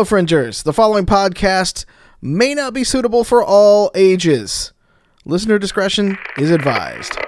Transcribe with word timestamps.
Hello, 0.00 0.06
Fringers. 0.06 0.62
The 0.62 0.72
following 0.72 1.04
podcast 1.04 1.84
may 2.22 2.54
not 2.54 2.72
be 2.72 2.84
suitable 2.84 3.22
for 3.22 3.44
all 3.44 3.90
ages. 3.94 4.72
Listener 5.26 5.58
discretion 5.58 6.16
is 6.38 6.50
advised. 6.50 7.18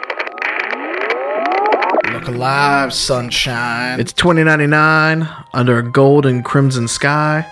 Look 2.11 2.29
alive, 2.29 2.95
sunshine. 2.95 4.01
It's 4.01 4.15
2099, 4.15 5.29
under 5.53 5.81
a 5.81 5.83
gold 5.83 6.25
and 6.25 6.43
crimson 6.43 6.89
sky. 6.89 7.47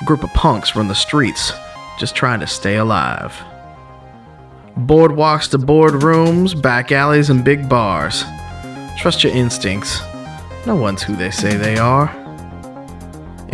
A 0.00 0.04
group 0.06 0.24
of 0.24 0.30
punks 0.30 0.74
run 0.74 0.88
the 0.88 0.94
streets, 0.94 1.52
just 1.98 2.16
trying 2.16 2.40
to 2.40 2.46
stay 2.46 2.76
alive. 2.76 3.34
Boardwalks 4.78 5.50
to 5.50 5.58
boardrooms, 5.58 6.58
back 6.58 6.90
alleys, 6.90 7.28
and 7.28 7.44
big 7.44 7.68
bars. 7.68 8.24
Trust 8.96 9.24
your 9.24 9.34
instincts. 9.34 10.00
No 10.66 10.74
one's 10.74 11.02
who 11.02 11.14
they 11.16 11.30
say 11.30 11.54
they 11.54 11.76
are. 11.76 12.23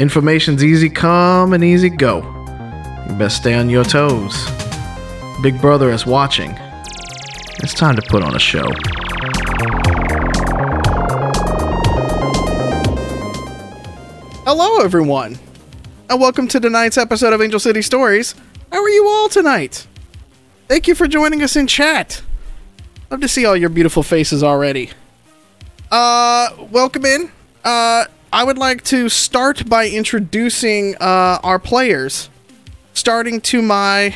Information's 0.00 0.64
easy 0.64 0.88
come 0.88 1.52
and 1.52 1.62
easy 1.62 1.90
go. 1.90 2.22
You 3.06 3.14
best 3.16 3.36
stay 3.36 3.52
on 3.52 3.68
your 3.68 3.84
toes. 3.84 4.48
Big 5.42 5.60
Brother 5.60 5.90
is 5.90 6.06
watching. 6.06 6.52
It's 7.58 7.74
time 7.74 7.96
to 7.96 8.02
put 8.08 8.22
on 8.22 8.34
a 8.34 8.38
show. 8.38 8.64
Hello, 14.46 14.82
everyone, 14.82 15.38
and 16.08 16.18
welcome 16.18 16.48
to 16.48 16.58
tonight's 16.58 16.96
episode 16.96 17.34
of 17.34 17.42
Angel 17.42 17.60
City 17.60 17.82
Stories. 17.82 18.34
How 18.72 18.82
are 18.82 18.88
you 18.88 19.06
all 19.06 19.28
tonight? 19.28 19.86
Thank 20.66 20.88
you 20.88 20.94
for 20.94 21.08
joining 21.08 21.42
us 21.42 21.56
in 21.56 21.66
chat. 21.66 22.22
Love 23.10 23.20
to 23.20 23.28
see 23.28 23.44
all 23.44 23.54
your 23.54 23.68
beautiful 23.68 24.02
faces 24.02 24.42
already. 24.42 24.92
Uh, 25.90 26.48
welcome 26.70 27.04
in. 27.04 27.30
Uh, 27.62 28.06
I 28.32 28.44
would 28.44 28.58
like 28.58 28.84
to 28.84 29.08
start 29.08 29.68
by 29.68 29.88
introducing 29.88 30.94
uh, 31.00 31.40
our 31.42 31.58
players. 31.58 32.30
Starting 32.94 33.40
to 33.42 33.60
my. 33.62 34.14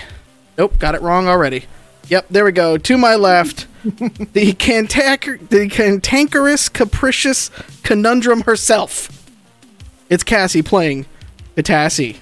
Nope, 0.56 0.78
got 0.78 0.94
it 0.94 1.02
wrong 1.02 1.26
already. 1.26 1.64
Yep, 2.08 2.26
there 2.30 2.44
we 2.44 2.52
go. 2.52 2.76
To 2.76 2.98
my 2.98 3.16
left, 3.16 3.66
the, 3.82 4.52
cantanker- 4.52 5.48
the 5.48 5.68
cantankerous, 5.68 6.68
capricious 6.68 7.50
conundrum 7.82 8.42
herself. 8.42 9.28
It's 10.10 10.22
Cassie 10.22 10.62
playing 10.62 11.06
Katassi. 11.56 12.18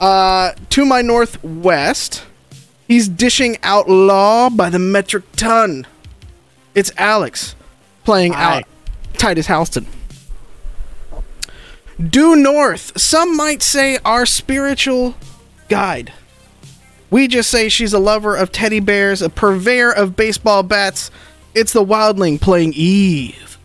Uh, 0.00 0.52
to 0.70 0.86
my 0.86 1.02
northwest, 1.02 2.24
he's 2.88 3.06
dishing 3.08 3.58
out 3.62 3.88
law 3.88 4.48
by 4.48 4.70
the 4.70 4.78
metric 4.78 5.24
ton. 5.36 5.86
It's 6.74 6.90
Alex 6.96 7.54
playing 8.04 8.32
Hi. 8.32 8.58
out 8.58 8.64
Titus 9.14 9.46
Halston. 9.46 9.86
Due 12.08 12.34
north, 12.34 12.98
some 12.98 13.36
might 13.36 13.62
say 13.62 13.98
our 14.04 14.24
spiritual 14.24 15.14
guide. 15.68 16.12
We 17.10 17.28
just 17.28 17.50
say 17.50 17.68
she's 17.68 17.92
a 17.92 17.98
lover 17.98 18.36
of 18.36 18.52
teddy 18.52 18.80
bears, 18.80 19.20
a 19.20 19.28
purveyor 19.28 19.90
of 19.90 20.16
baseball 20.16 20.62
bats. 20.62 21.10
It's 21.54 21.72
the 21.72 21.84
wildling 21.84 22.40
playing 22.40 22.72
Eve. 22.74 23.58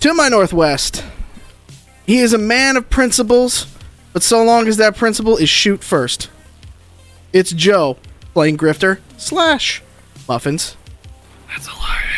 To 0.00 0.14
my 0.14 0.28
northwest, 0.28 1.02
he 2.06 2.18
is 2.18 2.32
a 2.32 2.38
man 2.38 2.76
of 2.76 2.90
principles, 2.90 3.66
but 4.12 4.22
so 4.22 4.44
long 4.44 4.68
as 4.68 4.76
that 4.76 4.96
principle 4.96 5.38
is 5.38 5.48
shoot 5.48 5.82
first. 5.82 6.28
It's 7.32 7.52
Joe 7.52 7.96
playing 8.32 8.58
Grifter 8.58 8.98
slash 9.16 9.82
Muffins. 10.28 10.76
That's 11.48 11.66
a 11.66 11.72
lie. 11.72 12.13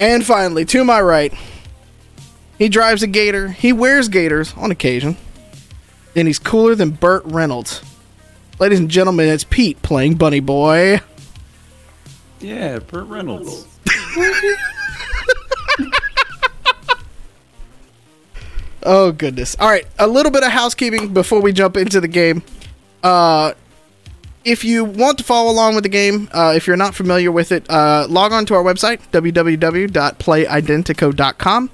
And 0.00 0.24
finally, 0.26 0.64
to 0.64 0.82
my 0.82 1.00
right, 1.00 1.32
he 2.58 2.68
drives 2.68 3.02
a 3.02 3.06
gator. 3.06 3.48
He 3.48 3.72
wears 3.72 4.08
gators 4.08 4.54
on 4.56 4.70
occasion. 4.70 5.16
And 6.16 6.26
he's 6.26 6.38
cooler 6.38 6.74
than 6.74 6.90
Burt 6.90 7.22
Reynolds. 7.26 7.82
Ladies 8.58 8.80
and 8.80 8.90
gentlemen, 8.90 9.28
it's 9.28 9.44
Pete 9.44 9.80
playing 9.82 10.16
Bunny 10.16 10.40
Boy. 10.40 11.00
Yeah, 12.40 12.78
Burt 12.80 13.06
Reynolds. 13.06 13.66
Oh 18.82 19.12
goodness. 19.12 19.56
All 19.60 19.68
right, 19.68 19.86
a 19.98 20.06
little 20.06 20.32
bit 20.32 20.42
of 20.42 20.50
housekeeping 20.50 21.12
before 21.12 21.40
we 21.42 21.52
jump 21.52 21.76
into 21.76 22.00
the 22.00 22.08
game. 22.08 22.42
Uh 23.02 23.52
if 24.44 24.64
you 24.64 24.84
want 24.84 25.18
to 25.18 25.24
follow 25.24 25.50
along 25.50 25.74
with 25.74 25.82
the 25.84 25.90
game, 25.90 26.28
uh, 26.32 26.54
if 26.56 26.66
you're 26.66 26.76
not 26.76 26.94
familiar 26.94 27.30
with 27.30 27.52
it, 27.52 27.68
uh, 27.70 28.06
log 28.08 28.32
on 28.32 28.46
to 28.46 28.54
our 28.54 28.62
website, 28.62 29.00
www.playidentico.com. 29.12 31.70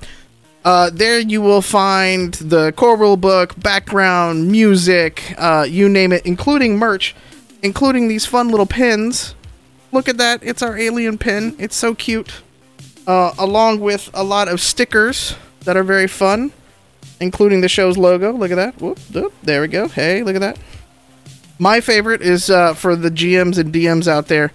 Uh, 0.64 0.90
there 0.92 1.20
you 1.20 1.40
will 1.40 1.62
find 1.62 2.34
the 2.34 2.72
core 2.72 2.96
rule 2.96 3.16
book, 3.16 3.54
background, 3.60 4.50
music, 4.50 5.32
uh, 5.38 5.64
you 5.68 5.88
name 5.88 6.12
it, 6.12 6.26
including 6.26 6.76
merch, 6.76 7.14
including 7.62 8.08
these 8.08 8.26
fun 8.26 8.48
little 8.48 8.66
pins. 8.66 9.36
Look 9.92 10.08
at 10.08 10.18
that. 10.18 10.42
It's 10.42 10.62
our 10.62 10.76
alien 10.76 11.18
pin. 11.18 11.54
It's 11.60 11.76
so 11.76 11.94
cute. 11.94 12.42
Uh, 13.06 13.32
along 13.38 13.78
with 13.78 14.10
a 14.12 14.24
lot 14.24 14.48
of 14.48 14.60
stickers 14.60 15.36
that 15.60 15.76
are 15.76 15.84
very 15.84 16.08
fun, 16.08 16.50
including 17.20 17.60
the 17.60 17.68
show's 17.68 17.96
logo. 17.96 18.32
Look 18.32 18.50
at 18.50 18.56
that. 18.56 18.80
Whoop, 18.80 18.98
whoop, 19.12 19.32
there 19.44 19.60
we 19.60 19.68
go. 19.68 19.86
Hey, 19.86 20.24
look 20.24 20.34
at 20.34 20.40
that. 20.40 20.58
My 21.58 21.80
favorite 21.80 22.22
is 22.22 22.50
uh, 22.50 22.74
for 22.74 22.96
the 22.96 23.10
GMs 23.10 23.58
and 23.58 23.72
DMs 23.72 24.06
out 24.08 24.28
there. 24.28 24.52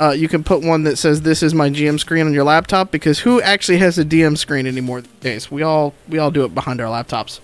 Uh, 0.00 0.10
you 0.10 0.28
can 0.28 0.42
put 0.42 0.62
one 0.62 0.82
that 0.82 0.96
says 0.96 1.22
"This 1.22 1.42
is 1.42 1.54
my 1.54 1.70
GM 1.70 1.98
screen" 1.98 2.26
on 2.26 2.34
your 2.34 2.44
laptop 2.44 2.90
because 2.90 3.20
who 3.20 3.40
actually 3.40 3.78
has 3.78 3.98
a 3.98 4.04
DM 4.04 4.36
screen 4.36 4.66
anymore 4.66 5.00
these 5.00 5.12
days? 5.20 5.50
We 5.50 5.62
all 5.62 5.94
we 6.08 6.18
all 6.18 6.30
do 6.30 6.44
it 6.44 6.54
behind 6.54 6.80
our 6.80 6.88
laptops. 6.88 7.40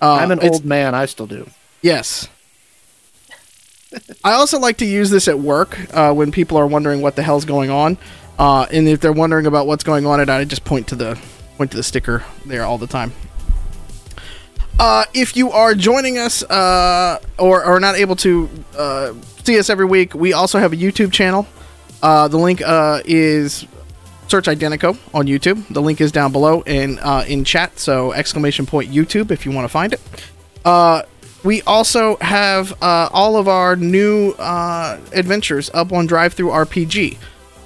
Uh, 0.00 0.14
I'm 0.14 0.30
an 0.30 0.40
old 0.40 0.64
man. 0.64 0.94
I 0.94 1.06
still 1.06 1.26
do. 1.26 1.50
Yes. 1.82 2.28
I 4.22 4.32
also 4.32 4.58
like 4.58 4.76
to 4.78 4.84
use 4.86 5.10
this 5.10 5.28
at 5.28 5.38
work 5.38 5.78
uh, 5.94 6.12
when 6.12 6.30
people 6.30 6.58
are 6.58 6.66
wondering 6.66 7.00
what 7.00 7.16
the 7.16 7.22
hell's 7.22 7.46
going 7.46 7.70
on, 7.70 7.96
uh, 8.38 8.66
and 8.70 8.86
if 8.86 9.00
they're 9.00 9.12
wondering 9.12 9.46
about 9.46 9.66
what's 9.66 9.82
going 9.82 10.06
on, 10.06 10.20
at 10.20 10.28
I 10.28 10.44
just 10.44 10.64
point 10.64 10.88
to 10.88 10.94
the 10.94 11.18
point 11.56 11.70
to 11.72 11.76
the 11.76 11.82
sticker 11.82 12.24
there 12.46 12.64
all 12.64 12.78
the 12.78 12.86
time. 12.86 13.12
Uh, 14.78 15.04
if 15.12 15.36
you 15.36 15.50
are 15.50 15.74
joining 15.74 16.18
us 16.18 16.44
uh, 16.44 17.18
or 17.36 17.64
are 17.64 17.80
not 17.80 17.96
able 17.96 18.14
to 18.14 18.48
uh, 18.76 19.12
see 19.42 19.58
us 19.58 19.70
every 19.70 19.84
week, 19.84 20.14
we 20.14 20.32
also 20.32 20.58
have 20.60 20.72
a 20.72 20.76
YouTube 20.76 21.12
channel. 21.12 21.48
Uh, 22.00 22.28
the 22.28 22.36
link 22.36 22.62
uh, 22.62 23.00
is 23.04 23.66
search 24.28 24.44
Identico 24.44 24.96
on 25.12 25.26
YouTube. 25.26 25.66
The 25.72 25.82
link 25.82 26.00
is 26.00 26.12
down 26.12 26.30
below 26.30 26.62
and 26.64 27.00
uh, 27.00 27.24
in 27.26 27.42
chat. 27.42 27.80
So 27.80 28.12
exclamation 28.12 28.66
point 28.66 28.92
YouTube 28.92 29.32
if 29.32 29.44
you 29.44 29.50
want 29.50 29.64
to 29.64 29.68
find 29.68 29.92
it. 29.92 30.00
We 31.44 31.62
also 31.62 32.16
have 32.16 32.76
all 32.80 33.36
of 33.36 33.48
our 33.48 33.74
new 33.74 34.34
adventures 34.38 35.70
up 35.74 35.92
on 35.92 36.06
DriveThruRPG. 36.06 37.16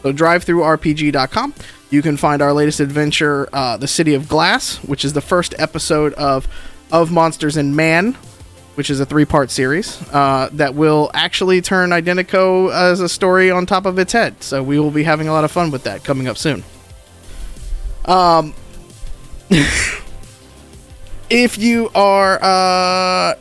So 0.03 0.13
drivethrurpg.com. 0.13 1.55
You 1.91 2.01
can 2.01 2.17
find 2.17 2.41
our 2.41 2.55
latest 2.55 2.81
adventure, 2.81 3.49
The 3.53 3.87
City 3.87 4.15
of 4.15 4.29
Glass, 4.29 4.77
which 4.85 5.05
is 5.05 5.13
the 5.13 5.21
first 5.21 5.55
episode 5.59 6.15
of 6.15 6.49
of 6.93 7.11
Monsters 7.11 7.57
and 7.57 7.75
Man, 7.75 8.13
which 8.77 8.91
is 8.91 9.01
a 9.01 9.07
three-part 9.07 9.51
series 9.51 10.01
uh, 10.13 10.49
that 10.53 10.77
will 10.77 11.11
actually 11.15 11.61
turn 11.61 11.91
Identico 11.91 12.73
as 12.73 13.01
a 13.01 13.09
story 13.09 13.51
on 13.51 13.67
top 13.67 13.85
of 13.85 13.99
its 13.99 14.13
head. 14.13 14.41
So 14.43 14.63
we 14.63 14.79
will 14.79 14.93
be 14.93 15.03
having 15.03 15.27
a 15.27 15.33
lot 15.33 15.43
of 15.43 15.51
fun 15.51 15.73
with 15.73 15.83
that 15.83 16.05
coming 16.05 16.29
up 16.29 16.39
soon. 16.39 16.63
Um, 18.05 18.55
if 21.31 21.59
you 21.59 21.91
are 21.95 22.39
uh, 22.41 23.35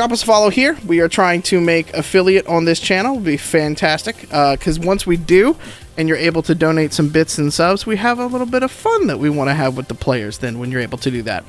drop 0.00 0.12
us 0.12 0.22
a 0.22 0.26
follow 0.26 0.48
here. 0.48 0.78
We 0.86 1.00
are 1.00 1.08
trying 1.08 1.42
to 1.42 1.60
make 1.60 1.92
affiliate 1.92 2.46
on 2.46 2.64
this 2.64 2.80
channel. 2.80 3.12
It'd 3.16 3.24
be 3.24 3.36
fantastic 3.36 4.20
because 4.22 4.78
once 4.78 5.06
we 5.06 5.18
do, 5.18 5.56
and 5.98 6.08
you're 6.08 6.16
able 6.16 6.40
to 6.44 6.54
donate 6.54 6.94
some 6.94 7.10
bits 7.10 7.36
and 7.36 7.52
subs, 7.52 7.84
we 7.84 7.96
have 7.96 8.18
a 8.18 8.24
little 8.24 8.46
bit 8.46 8.62
of 8.62 8.70
fun 8.70 9.08
that 9.08 9.18
we 9.18 9.28
want 9.28 9.50
to 9.50 9.54
have 9.54 9.76
with 9.76 9.88
the 9.88 9.94
players. 9.94 10.38
Then 10.38 10.58
when 10.58 10.70
you're 10.70 10.80
able 10.80 10.96
to 10.96 11.10
do 11.10 11.20
that, 11.24 11.44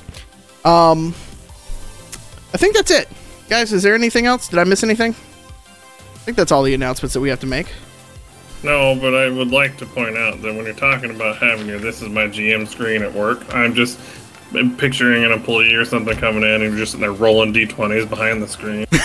um, 0.65 1.15
I 2.53 2.57
think 2.57 2.75
that's 2.75 2.91
it, 2.91 3.07
guys. 3.49 3.71
Is 3.73 3.83
there 3.83 3.95
anything 3.95 4.25
else? 4.25 4.47
Did 4.47 4.59
I 4.59 4.63
miss 4.63 4.83
anything? 4.83 5.11
I 5.11 6.17
think 6.23 6.37
that's 6.37 6.51
all 6.51 6.63
the 6.63 6.73
announcements 6.73 7.13
that 7.13 7.19
we 7.21 7.29
have 7.29 7.39
to 7.39 7.47
make. 7.47 7.67
No, 8.63 8.95
but 8.95 9.15
I 9.15 9.29
would 9.29 9.49
like 9.51 9.77
to 9.77 9.85
point 9.87 10.17
out 10.17 10.41
that 10.41 10.53
when 10.53 10.65
you're 10.65 10.73
talking 10.75 11.09
about 11.11 11.37
having 11.37 11.67
your 11.67 11.79
"This 11.79 12.01
is 12.01 12.09
my 12.09 12.27
GM" 12.27 12.67
screen 12.67 13.01
at 13.01 13.11
work, 13.13 13.41
I'm 13.53 13.73
just 13.73 13.99
picturing 14.77 15.23
an 15.23 15.31
employee 15.31 15.73
or 15.73 15.85
something 15.85 16.15
coming 16.17 16.43
in 16.43 16.61
and 16.61 16.63
you're 16.63 16.77
just 16.77 16.91
sitting 16.91 17.01
there 17.01 17.13
rolling 17.13 17.53
d20s 17.53 18.09
behind 18.09 18.41
the 18.43 18.47
screen. 18.47 18.85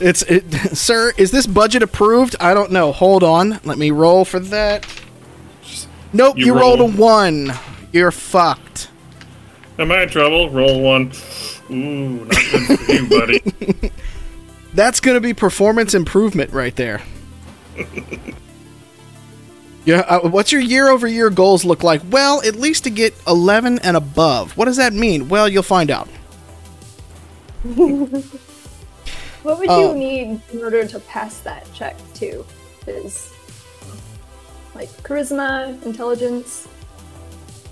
It's 0.00 0.22
it, 0.22 0.52
sir. 0.76 1.12
Is 1.16 1.30
this 1.30 1.46
budget 1.46 1.82
approved? 1.82 2.34
I 2.40 2.52
don't 2.52 2.72
know. 2.72 2.92
Hold 2.92 3.22
on. 3.22 3.60
Let 3.64 3.78
me 3.78 3.90
roll 3.90 4.24
for 4.24 4.40
that. 4.40 4.86
Nope. 6.12 6.36
You, 6.36 6.46
You 6.46 6.58
rolled 6.58 6.80
a 6.80 6.84
one. 6.84 7.52
You're 7.92 8.10
fucked. 8.10 8.88
Am 9.78 9.92
I 9.92 10.02
in 10.02 10.08
trouble? 10.08 10.50
Roll 10.50 10.80
one. 10.80 11.12
Ooh, 11.70 12.24
not 12.24 12.28
good 12.50 12.78
for 12.80 12.92
you, 12.92 13.08
buddy. 13.08 13.92
That's 14.74 15.00
gonna 15.00 15.20
be 15.20 15.34
performance 15.34 15.94
improvement 15.94 16.52
right 16.52 16.74
there. 16.76 17.02
Yeah, 19.86 19.98
uh, 20.08 20.30
what's 20.30 20.50
your 20.50 20.62
year 20.62 20.88
over 20.88 21.06
year 21.06 21.28
goals 21.28 21.62
look 21.62 21.82
like? 21.82 22.00
Well, 22.08 22.40
at 22.42 22.56
least 22.56 22.84
to 22.84 22.90
get 22.90 23.12
11 23.26 23.80
and 23.80 23.98
above. 23.98 24.56
What 24.56 24.64
does 24.64 24.78
that 24.78 24.94
mean? 24.94 25.28
Well, 25.28 25.46
you'll 25.46 25.62
find 25.62 25.90
out. 25.90 26.08
What 29.42 29.58
would 29.58 29.68
Oh. 29.68 29.92
you 29.92 29.98
need 29.98 30.40
in 30.54 30.62
order 30.62 30.86
to 30.86 30.98
pass 31.00 31.40
that 31.40 31.70
check 31.74 31.96
too? 32.14 32.46
Is 32.86 33.30
like 34.74 34.88
charisma, 35.02 35.82
intelligence. 35.84 36.66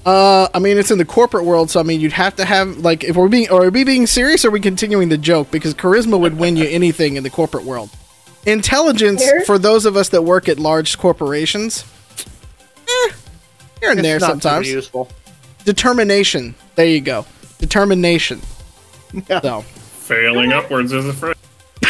Uh, 0.05 0.49
I 0.53 0.59
mean, 0.59 0.79
it's 0.79 0.91
in 0.91 0.99
the 0.99 1.05
corporate 1.05 1.45
world, 1.45 1.71
so 1.71 1.79
I 1.79 1.85
mean, 1.85 2.01
you'd 2.01 2.13
have 2.13 2.35
to 2.37 2.45
have 2.45 2.79
like, 2.79 3.05
if 3.05 3.15
we're 3.17 3.29
being, 3.29 3.49
or 3.51 3.67
are 3.67 3.71
we 3.71 3.85
being 3.85 4.07
serious, 4.09 4.45
or 4.45 4.49
are 4.49 4.51
we 4.51 4.59
continuing 4.61 5.09
the 5.11 5.19
joke? 5.19 5.51
Because 5.53 5.75
charisma 5.75 6.19
would 6.19 6.39
win 6.39 6.57
you 6.57 6.65
anything 6.65 7.15
in 7.17 7.23
the 7.23 7.31
corporate 7.31 7.65
world. 7.65 7.91
Intelligence 8.45 9.23
Fair. 9.23 9.43
for 9.43 9.59
those 9.59 9.87
of 9.87 9.97
us 9.97 10.09
that 10.09 10.23
work 10.23 10.49
at 10.49 10.59
large 10.59 10.99
corporations, 10.99 11.85
eh, 12.89 13.13
here 13.81 13.91
and 13.91 14.01
It's 14.01 14.03
there 14.03 14.19
not 14.19 14.27
super 14.33 14.41
sometimes. 14.41 14.69
useful. 14.69 15.09
Determination. 15.65 16.57
There 16.75 16.87
you 16.87 17.01
go. 17.01 17.25
Determination. 17.59 18.41
Yeah. 19.29 19.41
So, 19.41 19.61
Failing 19.61 20.53
upwards 20.53 20.93
is 20.93 21.07
a 21.07 21.13
phrase. 21.13 21.37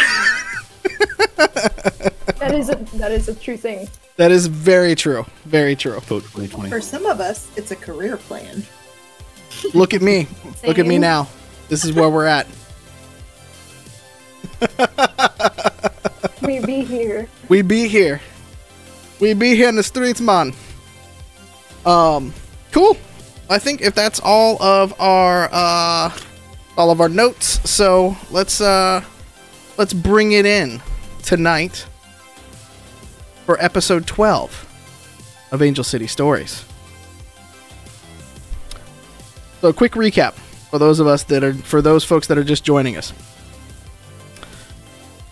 That 2.38 2.55
is 2.56 2.69
a 2.70 2.75
that 2.99 3.12
is 3.12 3.29
a 3.29 3.35
true 3.37 3.56
thing. 3.56 3.88
That 4.17 4.31
is 4.31 4.47
very 4.47 4.94
true. 4.94 5.25
Very 5.44 5.76
true. 5.76 5.99
Vote 6.00 6.23
2020. 6.23 6.70
For 6.70 6.81
some 6.81 7.06
of 7.06 7.20
us, 7.20 7.50
it's 7.56 7.70
a 7.70 7.76
career 7.76 8.17
plan. 8.17 8.64
Look 9.75 9.94
at 9.94 10.03
me. 10.03 10.26
Look 10.67 10.79
at 10.79 10.87
me 10.87 10.99
now. 10.99 11.29
This 11.69 11.85
is 11.85 11.93
where 11.93 12.11
we're 12.11 12.26
at. 12.26 12.47
We 16.43 16.59
be 16.61 16.82
here. 16.85 17.29
We 17.49 17.62
be 17.62 17.88
here. 17.88 18.20
We 19.20 19.32
be 19.35 19.55
here 19.55 19.69
in 19.69 19.76
the 19.76 19.82
streets, 19.82 20.20
man. 20.20 20.53
Um, 21.87 22.35
cool. 22.73 22.97
I 23.49 23.59
think 23.59 23.81
if 23.81 23.94
that's 23.94 24.20
all 24.20 24.61
of 24.62 24.99
our 25.00 25.49
uh 25.53 26.17
all 26.76 26.91
of 26.91 27.00
our 27.00 27.09
notes, 27.09 27.61
so 27.70 28.17
let's 28.31 28.61
uh 28.61 29.05
let's 29.79 29.93
bring 29.93 30.32
it 30.32 30.47
in 30.47 30.82
tonight 31.23 31.87
episode 33.60 34.06
12 34.06 35.49
of 35.52 35.62
Angel 35.62 35.84
City 35.84 36.06
Stories. 36.06 36.64
So 39.60 39.69
a 39.69 39.72
quick 39.72 39.93
recap 39.93 40.32
for 40.70 40.78
those 40.78 40.99
of 41.00 41.06
us 41.06 41.22
that 41.25 41.44
are 41.44 41.54
for 41.54 41.81
those 41.82 42.04
folks 42.04 42.26
that 42.26 42.38
are 42.38 42.44
just 42.44 42.64
joining 42.64 42.96
us. 42.96 43.12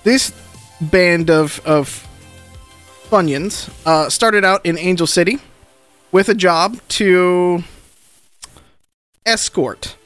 This 0.04 0.32
band 0.80 1.30
of 1.30 1.60
of 1.66 2.06
Funyuns 3.08 3.70
uh, 3.84 4.08
started 4.08 4.44
out 4.44 4.64
in 4.64 4.78
Angel 4.78 5.06
City 5.06 5.38
with 6.12 6.28
a 6.28 6.34
job 6.34 6.78
to 6.88 7.64
escort 9.26 9.96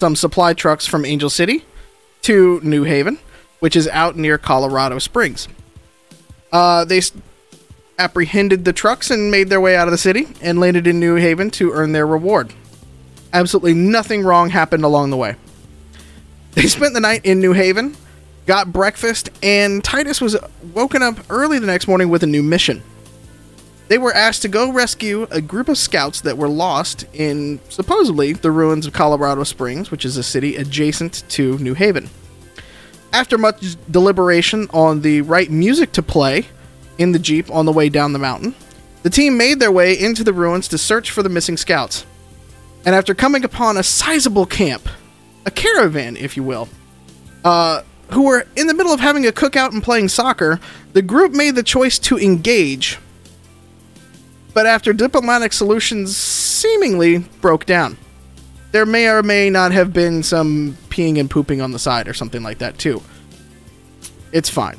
some 0.00 0.14
supply 0.14 0.52
trucks 0.52 0.86
from 0.86 1.04
Angel 1.04 1.30
City 1.30 1.64
to 2.22 2.60
New 2.62 2.84
Haven, 2.84 3.18
which 3.60 3.74
is 3.74 3.88
out 3.88 4.16
near 4.16 4.38
Colorado 4.38 4.98
Springs. 4.98 5.48
Uh, 6.52 6.84
they 6.84 7.00
apprehended 7.98 8.64
the 8.64 8.72
trucks 8.72 9.10
and 9.10 9.30
made 9.30 9.48
their 9.48 9.60
way 9.60 9.76
out 9.76 9.88
of 9.88 9.92
the 9.92 9.98
city 9.98 10.28
and 10.40 10.58
landed 10.58 10.86
in 10.86 10.98
New 10.98 11.16
Haven 11.16 11.50
to 11.52 11.72
earn 11.72 11.92
their 11.92 12.06
reward. 12.06 12.52
Absolutely 13.32 13.74
nothing 13.74 14.22
wrong 14.22 14.50
happened 14.50 14.84
along 14.84 15.10
the 15.10 15.16
way. 15.16 15.36
They 16.52 16.66
spent 16.66 16.94
the 16.94 17.00
night 17.00 17.24
in 17.24 17.40
New 17.40 17.52
Haven, 17.52 17.96
got 18.46 18.72
breakfast, 18.72 19.30
and 19.42 19.82
Titus 19.82 20.20
was 20.20 20.36
woken 20.72 21.02
up 21.02 21.18
early 21.28 21.58
the 21.58 21.66
next 21.66 21.88
morning 21.88 22.08
with 22.08 22.22
a 22.22 22.28
new 22.28 22.42
mission. 22.42 22.82
They 23.88 23.98
were 23.98 24.14
asked 24.14 24.42
to 24.42 24.48
go 24.48 24.72
rescue 24.72 25.26
a 25.30 25.40
group 25.40 25.68
of 25.68 25.76
scouts 25.76 26.22
that 26.22 26.38
were 26.38 26.48
lost 26.48 27.04
in 27.12 27.60
supposedly 27.68 28.32
the 28.32 28.50
ruins 28.50 28.86
of 28.86 28.92
Colorado 28.92 29.44
Springs, 29.44 29.90
which 29.90 30.04
is 30.04 30.16
a 30.16 30.22
city 30.22 30.56
adjacent 30.56 31.24
to 31.30 31.58
New 31.58 31.74
Haven. 31.74 32.08
After 33.12 33.36
much 33.36 33.76
deliberation 33.90 34.68
on 34.72 35.02
the 35.02 35.20
right 35.20 35.50
music 35.50 35.92
to 35.92 36.02
play 36.02 36.46
in 36.98 37.12
the 37.12 37.18
Jeep 37.18 37.50
on 37.50 37.66
the 37.66 37.72
way 37.72 37.88
down 37.88 38.12
the 38.12 38.18
mountain, 38.18 38.54
the 39.02 39.10
team 39.10 39.36
made 39.36 39.60
their 39.60 39.72
way 39.72 39.98
into 39.98 40.24
the 40.24 40.32
ruins 40.32 40.68
to 40.68 40.78
search 40.78 41.10
for 41.10 41.22
the 41.22 41.28
missing 41.28 41.56
scouts. 41.56 42.06
And 42.86 42.94
after 42.94 43.14
coming 43.14 43.44
upon 43.44 43.76
a 43.76 43.82
sizable 43.82 44.46
camp, 44.46 44.88
a 45.46 45.50
caravan, 45.50 46.16
if 46.16 46.36
you 46.36 46.42
will, 46.42 46.68
uh, 47.44 47.82
who 48.10 48.22
were 48.22 48.46
in 48.56 48.66
the 48.66 48.74
middle 48.74 48.92
of 48.92 49.00
having 49.00 49.26
a 49.26 49.32
cookout 49.32 49.72
and 49.72 49.82
playing 49.82 50.08
soccer, 50.08 50.60
the 50.92 51.02
group 51.02 51.32
made 51.32 51.54
the 51.54 51.62
choice 51.62 51.98
to 52.00 52.18
engage. 52.18 52.98
But 54.52 54.66
after 54.66 54.92
diplomatic 54.92 55.52
solutions 55.52 56.16
seemingly 56.16 57.18
broke 57.40 57.66
down, 57.66 57.96
there 58.72 58.86
may 58.86 59.08
or 59.08 59.22
may 59.22 59.50
not 59.50 59.72
have 59.72 59.92
been 59.92 60.22
some 60.22 60.76
peeing 60.88 61.18
and 61.18 61.30
pooping 61.30 61.60
on 61.60 61.72
the 61.72 61.78
side 61.78 62.08
or 62.08 62.14
something 62.14 62.42
like 62.42 62.58
that, 62.58 62.78
too. 62.78 63.02
It's 64.32 64.48
fine. 64.48 64.78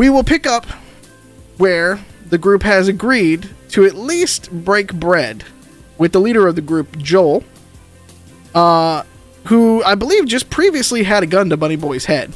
We 0.00 0.08
will 0.08 0.24
pick 0.24 0.46
up 0.46 0.64
where 1.58 2.02
the 2.30 2.38
group 2.38 2.62
has 2.62 2.88
agreed 2.88 3.50
to 3.68 3.84
at 3.84 3.94
least 3.94 4.50
break 4.50 4.94
bread 4.94 5.44
with 5.98 6.12
the 6.12 6.20
leader 6.20 6.48
of 6.48 6.56
the 6.56 6.62
group, 6.62 6.96
Joel, 6.96 7.44
uh, 8.54 9.02
who 9.44 9.84
I 9.84 9.96
believe 9.96 10.24
just 10.24 10.48
previously 10.48 11.02
had 11.02 11.22
a 11.22 11.26
gun 11.26 11.50
to 11.50 11.58
Bunny 11.58 11.76
Boy's 11.76 12.06
head, 12.06 12.34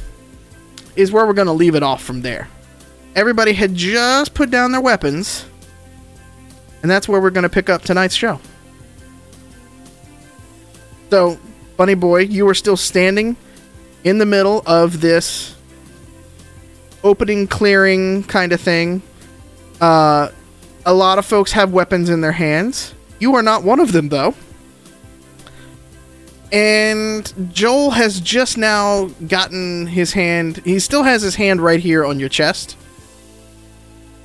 is 0.95 1.11
where 1.11 1.25
we're 1.25 1.33
going 1.33 1.47
to 1.47 1.53
leave 1.53 1.73
it 1.73 1.81
off 1.81 2.03
from 2.03 2.21
there. 2.21 2.49
Everybody 3.15 3.53
had 3.53 3.73
just 3.73 4.35
put 4.35 4.51
down 4.51 4.71
their 4.71 4.79
weapons, 4.79 5.47
and 6.83 6.91
that's 6.91 7.07
where 7.07 7.19
we're 7.19 7.31
going 7.31 7.45
to 7.45 7.49
pick 7.49 7.67
up 7.67 7.81
tonight's 7.81 8.13
show. 8.13 8.39
So, 11.09 11.39
Bunny 11.77 11.95
Boy, 11.95 12.19
you 12.19 12.47
are 12.47 12.53
still 12.53 12.77
standing 12.77 13.35
in 14.03 14.19
the 14.19 14.25
middle 14.27 14.61
of 14.67 15.01
this 15.01 15.54
opening 17.05 17.47
clearing 17.47 18.23
kind 18.23 18.51
of 18.51 18.59
thing. 18.59 19.01
Uh, 19.79 20.29
a 20.85 20.93
lot 20.93 21.17
of 21.17 21.25
folks 21.25 21.53
have 21.53 21.71
weapons 21.71 22.09
in 22.09 22.19
their 22.19 22.33
hands. 22.33 22.93
You 23.19 23.35
are 23.35 23.41
not 23.43 23.63
one 23.63 23.79
of 23.79 23.91
them, 23.91 24.09
though. 24.09 24.35
And 26.51 27.31
Joel 27.53 27.91
has 27.91 28.19
just 28.19 28.57
now 28.57 29.05
gotten 29.27 29.87
his 29.87 30.13
hand. 30.13 30.57
He 30.65 30.79
still 30.79 31.03
has 31.03 31.21
his 31.21 31.35
hand 31.35 31.61
right 31.61 31.79
here 31.79 32.05
on 32.05 32.19
your 32.19 32.29
chest. 32.29 32.77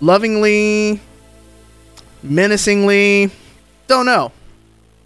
Lovingly, 0.00 1.00
menacingly, 2.22 3.30
don't 3.86 4.06
know. 4.06 4.32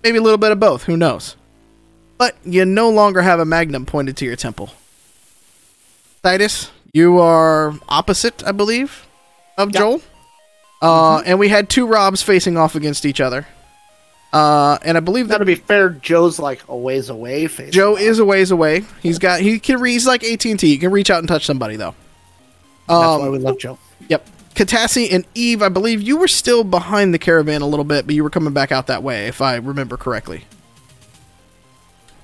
Maybe 0.02 0.18
a 0.18 0.22
little 0.22 0.38
bit 0.38 0.52
of 0.52 0.60
both, 0.60 0.84
who 0.84 0.96
knows. 0.96 1.36
But 2.18 2.36
you 2.44 2.64
no 2.64 2.90
longer 2.90 3.22
have 3.22 3.40
a 3.40 3.44
magnum 3.44 3.86
pointed 3.86 4.16
to 4.18 4.24
your 4.24 4.36
temple. 4.36 4.70
Titus, 6.22 6.70
you 6.94 7.18
are 7.18 7.74
opposite, 7.90 8.42
I 8.46 8.52
believe, 8.52 9.06
of 9.58 9.72
Yeah. 9.74 9.80
Joel. 9.80 10.02
Uh, 10.80 11.18
and 11.26 11.38
we 11.38 11.48
had 11.48 11.68
two 11.68 11.86
Robs 11.86 12.22
facing 12.22 12.56
off 12.56 12.74
against 12.74 13.04
each 13.04 13.20
other. 13.20 13.46
Uh, 14.32 14.78
and 14.82 14.96
I 14.96 15.00
believe 15.00 15.26
Now, 15.28 15.34
that 15.34 15.38
to 15.38 15.44
be 15.44 15.54
fair, 15.54 15.90
Joe's 15.90 16.38
like 16.38 16.62
a 16.68 16.76
ways 16.76 17.08
away. 17.10 17.46
Facing 17.46 17.72
Joe 17.72 17.94
off. 17.94 18.00
is 18.00 18.18
a 18.18 18.24
ways 18.24 18.50
away. 18.50 18.84
He's 19.02 19.18
got 19.18 19.40
he 19.40 19.58
can 19.60 19.80
re- 19.80 19.92
he's 19.92 20.06
like 20.06 20.24
AT 20.24 20.44
and 20.46 20.58
T. 20.58 20.68
He 20.68 20.78
can 20.78 20.90
reach 20.90 21.08
out 21.10 21.18
and 21.20 21.28
touch 21.28 21.44
somebody 21.46 21.76
though. 21.76 21.94
That's 22.88 22.98
why 23.18 23.26
Um, 23.26 23.32
we 23.32 23.38
love 23.38 23.58
Joe. 23.58 23.78
yep. 24.08 24.26
Katassi 24.54 25.12
and 25.12 25.24
Eve, 25.34 25.62
I 25.62 25.68
believe 25.68 26.00
you 26.02 26.16
were 26.16 26.28
still 26.28 26.62
behind 26.64 27.12
the 27.14 27.18
caravan 27.18 27.60
a 27.62 27.66
little 27.66 27.84
bit, 27.84 28.06
but 28.06 28.14
you 28.14 28.22
were 28.22 28.30
coming 28.30 28.52
back 28.52 28.70
out 28.72 28.86
that 28.88 29.02
way, 29.02 29.26
if 29.26 29.40
I 29.40 29.56
remember 29.56 29.96
correctly. 29.96 30.44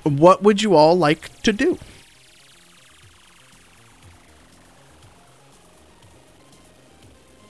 What 0.04 0.42
would 0.42 0.62
you 0.62 0.74
all 0.74 0.96
like 0.96 1.42
to 1.42 1.52
do? 1.52 1.78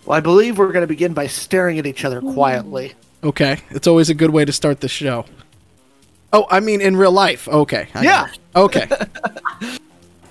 Well, 0.06 0.16
I 0.16 0.20
believe 0.20 0.58
we're 0.58 0.72
going 0.72 0.82
to 0.82 0.86
begin 0.86 1.12
by 1.12 1.26
staring 1.26 1.78
at 1.78 1.86
each 1.86 2.04
other 2.04 2.20
quietly. 2.20 2.94
Okay, 3.22 3.58
it's 3.70 3.86
always 3.86 4.08
a 4.08 4.14
good 4.14 4.30
way 4.30 4.44
to 4.44 4.52
start 4.52 4.80
the 4.80 4.88
show. 4.88 5.26
Oh, 6.32 6.46
I 6.50 6.60
mean 6.60 6.80
in 6.80 6.96
real 6.96 7.12
life. 7.12 7.48
Okay. 7.48 7.88
I 7.94 8.02
Yeah. 8.02 8.26
got 8.26 8.32
it. 8.32 8.38
Okay. 8.56 8.88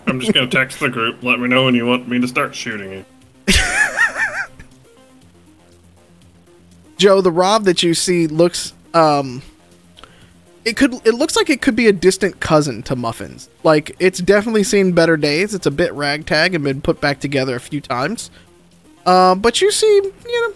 I'm 0.08 0.20
just 0.20 0.34
gonna 0.34 0.48
text 0.48 0.80
the 0.80 0.90
group. 0.90 1.22
Let 1.24 1.40
me 1.40 1.48
know 1.48 1.66
when 1.66 1.76
you 1.76 1.86
want 1.86 2.08
me 2.08 2.20
to 2.20 2.28
start 2.28 2.56
shooting 2.56 2.92
you. 2.92 3.06
Joe, 6.98 7.22
the 7.22 7.32
Rob 7.32 7.66
that 7.66 7.84
you 7.84 7.94
see 7.94 8.28
looks 8.28 8.74
um 8.94 9.42
it 10.66 10.76
could 10.76 10.94
it 11.06 11.14
looks 11.14 11.36
like 11.36 11.50
it 11.50 11.62
could 11.62 11.76
be 11.76 11.88
a 11.88 11.94
distant 11.94 12.40
cousin 12.40 12.82
to 12.84 12.96
Muffins. 12.96 13.50
Like 13.64 13.96
it's 14.00 14.20
definitely 14.20 14.64
seen 14.64 14.94
better 14.94 15.16
days. 15.18 15.54
It's 15.54 15.66
a 15.68 15.72
bit 15.72 15.94
ragtag 15.94 16.56
and 16.56 16.64
been 16.64 16.82
put 16.82 17.00
back 17.00 17.20
together 17.20 17.56
a 17.56 17.60
few 17.60 17.82
times. 17.82 18.32
Uh, 19.10 19.34
but 19.34 19.60
you 19.60 19.72
see, 19.72 19.88
you 19.88 20.42
know, 20.50 20.54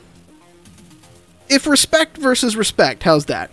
if 1.50 1.66
respect 1.66 2.18
versus 2.18 2.56
respect, 2.56 3.02
how's 3.02 3.26
that? 3.26 3.50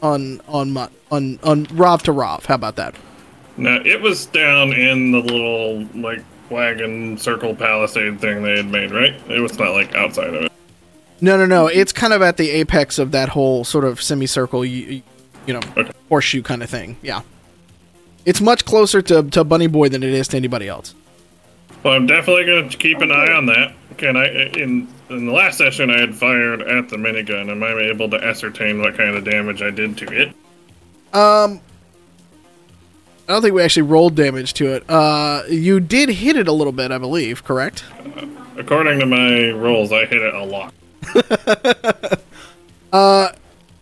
On 0.00 0.40
on 0.46 0.76
on 1.10 1.40
on 1.42 1.64
Rob 1.72 2.02
to 2.02 2.12
Rob, 2.12 2.44
how 2.44 2.54
about 2.54 2.76
that? 2.76 2.94
No, 3.56 3.82
it 3.84 4.00
was 4.00 4.26
down 4.26 4.72
in 4.72 5.10
the 5.10 5.18
little 5.18 5.84
like 6.00 6.22
wagon 6.50 7.18
circle 7.18 7.52
palisade 7.56 8.20
thing 8.20 8.44
they 8.44 8.56
had 8.58 8.66
made, 8.70 8.92
right? 8.92 9.14
It 9.28 9.40
was 9.40 9.58
not 9.58 9.72
like 9.72 9.92
outside 9.96 10.28
of 10.28 10.44
it. 10.44 10.52
No, 11.20 11.36
no, 11.36 11.46
no. 11.46 11.66
It's 11.66 11.90
kind 11.92 12.12
of 12.12 12.22
at 12.22 12.36
the 12.36 12.50
apex 12.50 13.00
of 13.00 13.10
that 13.10 13.30
whole 13.30 13.64
sort 13.64 13.84
of 13.84 14.00
semicircle, 14.00 14.64
you, 14.64 15.02
you 15.46 15.54
know, 15.54 15.60
Okay. 15.76 15.90
horseshoe 16.08 16.42
kind 16.42 16.62
of 16.62 16.70
thing. 16.70 16.96
Yeah. 17.02 17.22
It's 18.24 18.40
much 18.40 18.64
closer 18.64 19.02
to, 19.02 19.22
to 19.30 19.42
Bunny 19.42 19.66
Boy 19.66 19.88
than 19.88 20.04
it 20.04 20.12
is 20.12 20.28
to 20.28 20.36
anybody 20.36 20.68
else. 20.68 20.94
Well, 21.82 21.94
I'm 21.94 22.06
definitely 22.06 22.44
going 22.46 22.68
to 22.68 22.76
keep 22.76 22.98
an 23.00 23.10
eye 23.10 23.32
on 23.32 23.46
that. 23.46 23.72
Can 23.96 24.16
I? 24.16 24.26
In 24.26 24.88
in 25.10 25.26
the 25.26 25.32
last 25.32 25.58
session, 25.58 25.90
I 25.90 25.98
had 25.98 26.14
fired 26.14 26.62
at 26.62 26.88
the 26.88 26.96
minigun. 26.96 27.50
Am 27.50 27.62
I 27.62 27.72
able 27.90 28.08
to 28.10 28.16
ascertain 28.16 28.80
what 28.80 28.96
kind 28.96 29.16
of 29.16 29.24
damage 29.24 29.62
I 29.62 29.70
did 29.70 29.96
to 29.98 30.06
it? 30.06 30.28
Um, 31.14 31.60
I 33.28 33.32
don't 33.32 33.42
think 33.42 33.54
we 33.54 33.62
actually 33.62 33.82
rolled 33.82 34.14
damage 34.14 34.54
to 34.54 34.72
it. 34.74 34.84
Uh, 34.88 35.42
you 35.48 35.80
did 35.80 36.08
hit 36.08 36.36
it 36.36 36.48
a 36.48 36.52
little 36.52 36.72
bit, 36.72 36.90
I 36.90 36.98
believe. 36.98 37.44
Correct? 37.44 37.84
According 38.56 39.00
to 39.00 39.06
my 39.06 39.50
rolls, 39.50 39.92
I 39.92 40.06
hit 40.06 40.22
it 40.22 40.34
a 40.34 40.44
lot. 40.44 40.74
Uh, 42.94 43.32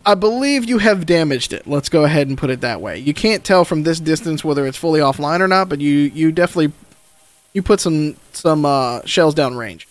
I 0.07 0.15
believe 0.15 0.65
you 0.65 0.79
have 0.79 1.05
damaged 1.05 1.53
it. 1.53 1.67
Let's 1.67 1.87
go 1.87 2.03
ahead 2.03 2.27
and 2.29 2.35
put 2.35 2.49
it 2.49 2.61
that 2.61 2.81
way. 2.81 2.97
You 2.97 3.13
can't 3.13 3.43
tell 3.43 3.63
from 3.63 3.83
this 3.83 3.99
distance 3.99 4.43
whether 4.43 4.65
it's 4.65 4.75
fully 4.75 4.99
offline 4.99 5.39
or 5.39 5.47
not, 5.47 5.69
but 5.69 5.79
you 5.79 5.91
you 5.91 6.31
definitely 6.31 6.73
you 7.53 7.61
put 7.61 7.79
some 7.79 8.15
some 8.31 8.65
uh, 8.65 9.01
shells 9.05 9.35
down 9.35 9.55
range. 9.55 9.87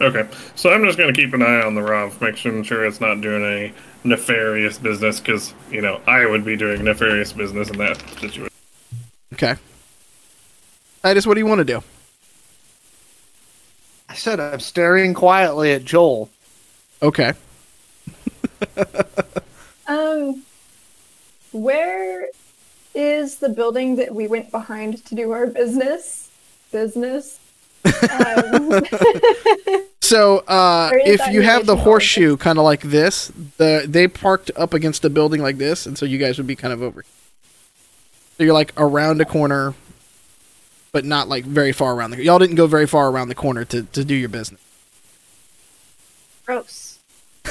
Okay, 0.00 0.28
so 0.56 0.70
I'm 0.70 0.84
just 0.84 0.98
going 0.98 1.12
to 1.12 1.20
keep 1.20 1.34
an 1.34 1.42
eye 1.42 1.62
on 1.62 1.74
the 1.74 1.82
Rav, 1.82 2.20
make 2.20 2.36
sure, 2.36 2.64
sure 2.64 2.84
it's 2.84 3.00
not 3.00 3.20
doing 3.20 3.44
any 3.44 3.72
nefarious 4.02 4.78
business, 4.78 5.20
because 5.20 5.54
you 5.70 5.80
know 5.80 6.00
I 6.06 6.26
would 6.26 6.44
be 6.44 6.56
doing 6.56 6.82
nefarious 6.84 7.32
business 7.32 7.70
in 7.70 7.78
that 7.78 7.98
situation. 8.20 8.50
Okay. 9.32 9.54
Titus, 11.02 11.26
what 11.26 11.34
do 11.34 11.40
you 11.40 11.46
want 11.46 11.60
to 11.60 11.64
do? 11.64 11.82
I 14.08 14.14
said 14.14 14.40
I'm 14.40 14.60
staring 14.60 15.14
quietly 15.14 15.72
at 15.72 15.84
Joel. 15.84 16.30
Okay. 17.02 17.32
Um, 19.86 20.42
where 21.52 22.28
is 22.94 23.36
the 23.36 23.48
building 23.48 23.96
that 23.96 24.14
we 24.14 24.26
went 24.26 24.50
behind 24.50 25.04
to 25.06 25.14
do 25.14 25.32
our 25.32 25.46
business? 25.46 26.30
Business. 26.72 27.38
Um, 27.84 28.82
So, 30.04 30.40
uh, 30.40 30.90
if 30.92 31.32
you 31.32 31.40
have 31.40 31.64
the 31.64 31.76
horseshoe 31.76 32.36
kind 32.36 32.58
of 32.58 32.64
like 32.64 32.82
this, 32.82 33.32
the 33.56 33.86
they 33.88 34.06
parked 34.06 34.50
up 34.54 34.74
against 34.74 35.02
a 35.06 35.08
building 35.08 35.40
like 35.40 35.56
this, 35.56 35.86
and 35.86 35.96
so 35.96 36.04
you 36.04 36.18
guys 36.18 36.36
would 36.36 36.46
be 36.46 36.54
kind 36.54 36.74
of 36.74 36.82
over. 36.82 37.04
So 38.36 38.44
you're 38.44 38.52
like 38.52 38.74
around 38.76 39.22
a 39.22 39.24
corner, 39.24 39.72
but 40.92 41.06
not 41.06 41.28
like 41.30 41.46
very 41.46 41.72
far 41.72 41.94
around 41.94 42.10
the. 42.10 42.22
Y'all 42.22 42.38
didn't 42.38 42.56
go 42.56 42.66
very 42.66 42.86
far 42.86 43.08
around 43.08 43.28
the 43.28 43.34
corner 43.34 43.64
to 43.64 43.84
to 43.84 44.04
do 44.04 44.14
your 44.14 44.28
business. 44.28 44.60
gross. 46.44 46.98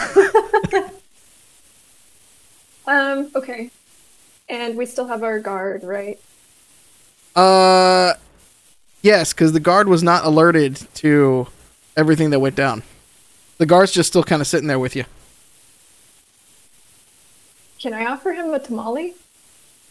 um. 2.86 3.32
Okay. 3.36 3.72
And 4.48 4.78
we 4.78 4.86
still 4.86 5.08
have 5.08 5.24
our 5.24 5.40
guard, 5.40 5.84
right? 5.84 6.20
Uh, 7.36 8.13
yes, 9.03 9.33
because 9.33 9.51
the 9.51 9.60
guard 9.60 9.88
was 9.88 10.01
not 10.01 10.25
alerted 10.25 10.88
to 10.95 11.48
everything 11.95 12.31
that 12.31 12.39
went 12.39 12.55
down. 12.55 12.81
The 13.60 13.67
guard's 13.67 13.91
just 13.91 14.10
still 14.10 14.24
kind 14.24 14.41
of 14.41 14.48
sitting 14.48 14.67
there 14.67 14.79
with 14.79 14.95
you. 14.95 15.05
Can 17.79 17.93
I 17.93 18.05
offer 18.05 18.31
him 18.31 18.53
a 18.53 18.60
tamale 18.60 19.13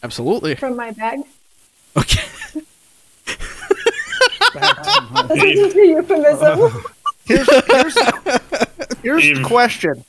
Absolutely. 0.03 0.57
from 0.57 0.77
my 0.77 0.91
bag? 0.91 1.21
Okay. 1.97 2.23
That's 4.55 5.35
just 5.35 5.77
a 5.77 5.87
euphemism. 5.87 6.85
Here's, 7.25 7.49
here's, 7.49 7.97
here's 9.01 9.39
the 9.39 9.45
question: 9.47 10.05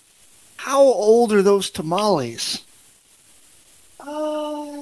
How 0.57 0.81
old 0.81 1.31
are 1.31 1.43
those 1.43 1.69
tamales? 1.69 2.63
Uh, 3.99 4.81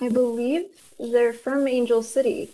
I 0.00 0.08
believe 0.08 0.66
they're 1.10 1.32
from 1.32 1.66
Angel 1.66 2.02
City. 2.02 2.50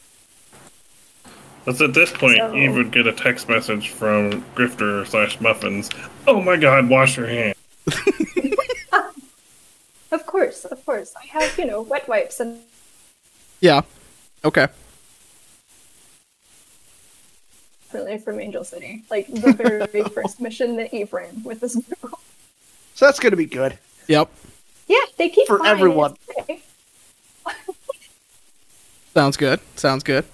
That's 1.65 1.81
at 1.83 1.93
this 1.93 2.11
point, 2.13 2.39
So- 2.39 2.55
Eve 2.55 2.75
would 2.75 2.91
get 2.93 3.07
a 3.07 3.13
text 3.13 3.49
message 3.49 3.91
from 3.91 4.43
Grifter 4.55 5.07
slash 5.07 5.41
Muffins. 5.41 5.91
Oh 6.27 6.41
my 6.41 6.57
God, 6.57 6.89
wash 6.89 7.17
your 7.17 7.27
hands. 7.27 7.55
Of 10.11 10.25
course, 10.25 10.65
of 10.65 10.85
course. 10.87 11.13
I 11.23 11.27
have, 11.27 11.59
you 11.59 11.67
know, 11.67 11.83
wet 11.83 12.09
wipes 12.09 12.41
and 12.41 12.61
Yeah. 13.61 13.83
Okay. 14.43 14.69
really 17.93 18.17
from 18.19 18.41
Angel 18.41 18.65
City. 18.65 19.05
Like 19.11 19.27
the 19.27 19.53
very 19.53 20.05
first 20.15 20.41
mission 20.41 20.77
that 20.77 20.95
Eve 20.95 21.13
ran 21.13 21.43
with 21.45 21.61
this 21.61 21.75
girl. 21.77 22.19
So 22.95 23.05
that's 23.05 23.21
going 23.21 23.33
to 23.33 23.37
be 23.37 23.45
good. 23.47 23.79
Yep. 24.09 24.31
Yeah, 24.87 24.97
they 25.19 25.29
keep 25.29 25.47
For 25.47 25.59
fine, 25.59 25.67
everyone. 25.69 26.17
it's 26.29 26.39
okay. 26.41 26.63
Sounds 29.19 29.37
good. 29.37 29.59
Sounds 29.75 30.05
good. 30.05 30.25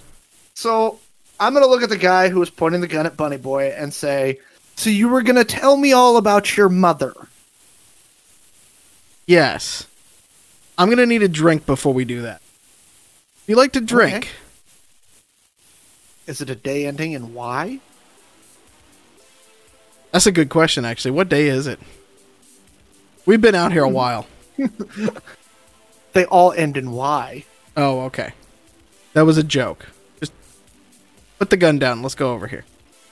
So 0.53 1.01
I'm 1.41 1.55
going 1.55 1.65
to 1.65 1.71
look 1.71 1.83
at 1.83 1.89
the 1.89 1.97
guy 1.97 2.29
who 2.29 2.39
was 2.39 2.51
pointing 2.51 2.83
the 2.83 2.87
gun 2.87 3.07
at 3.07 3.17
Bunny 3.17 3.39
Boy 3.39 3.69
and 3.69 3.95
say, 3.95 4.41
"So 4.77 4.91
you 4.91 5.09
were 5.09 5.23
going 5.23 5.37
to 5.37 5.45
tell 5.47 5.79
me 5.79 5.95
all 5.95 6.19
about 6.19 6.55
your 6.55 6.69
mother?" 6.69 7.15
Yes. 9.27 9.87
I'm 10.77 10.91
gonna 10.91 11.07
need 11.07 11.23
a 11.23 11.29
drink 11.29 11.65
before 11.65 11.95
we 11.95 12.05
do 12.05 12.21
that. 12.21 12.43
You 13.47 13.57
like 13.57 13.73
to 13.73 13.81
drink? 13.81 14.17
Okay. 14.17 14.29
Is 16.27 16.43
it 16.43 16.51
a 16.51 16.55
day 16.55 16.85
ending 16.85 17.15
and 17.15 17.33
why? 17.33 17.81
That's 20.11 20.27
a 20.27 20.33
good 20.33 20.51
question, 20.51 20.85
actually. 20.85 21.13
What 21.13 21.31
day 21.31 21.47
is 21.47 21.67
it? 21.67 21.81
We've 23.25 23.41
been 23.41 23.55
out 23.55 23.73
here 23.73 23.85
a 23.85 23.89
while. 24.01 24.27
They 26.13 26.27
all 26.27 26.53
end 26.53 26.77
in 26.77 26.91
Y. 26.91 27.45
Oh, 27.79 28.01
okay. 28.03 28.35
That 29.15 29.25
was 29.25 29.39
a 29.39 29.43
joke. 29.43 29.87
Just 30.21 30.33
put 31.39 31.51
the 31.51 31.57
gun 31.57 31.79
down. 31.79 32.03
Let's 32.03 32.15
go 32.15 32.33
over 32.33 32.47
here. 32.47 32.65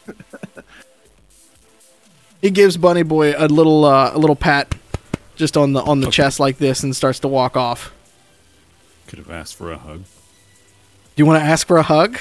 he 2.43 2.51
gives 2.51 2.77
Bunny 2.77 3.05
Boy 3.05 3.35
a 3.37 3.49
little 3.49 3.85
uh, 3.85 4.11
a 4.13 4.19
little 4.19 4.37
pat 4.37 4.75
just 5.37 5.57
on 5.57 5.73
the 5.73 5.83
on 5.83 6.01
the 6.01 6.11
chest 6.11 6.39
like 6.39 6.59
this 6.59 6.83
and 6.83 6.95
starts 6.95 7.21
to 7.21 7.29
walk 7.29 7.57
off. 7.57 7.93
Could 9.07 9.21
have 9.21 9.31
asked 9.31 9.55
for 9.55 9.73
a 9.73 9.79
hug. 9.79 10.05
Do 10.05 11.17
you 11.17 11.27
want 11.27 11.41
to 11.41 11.47
ask 11.47 11.67
for 11.67 11.77
a 11.77 11.83
hug? 11.83 12.19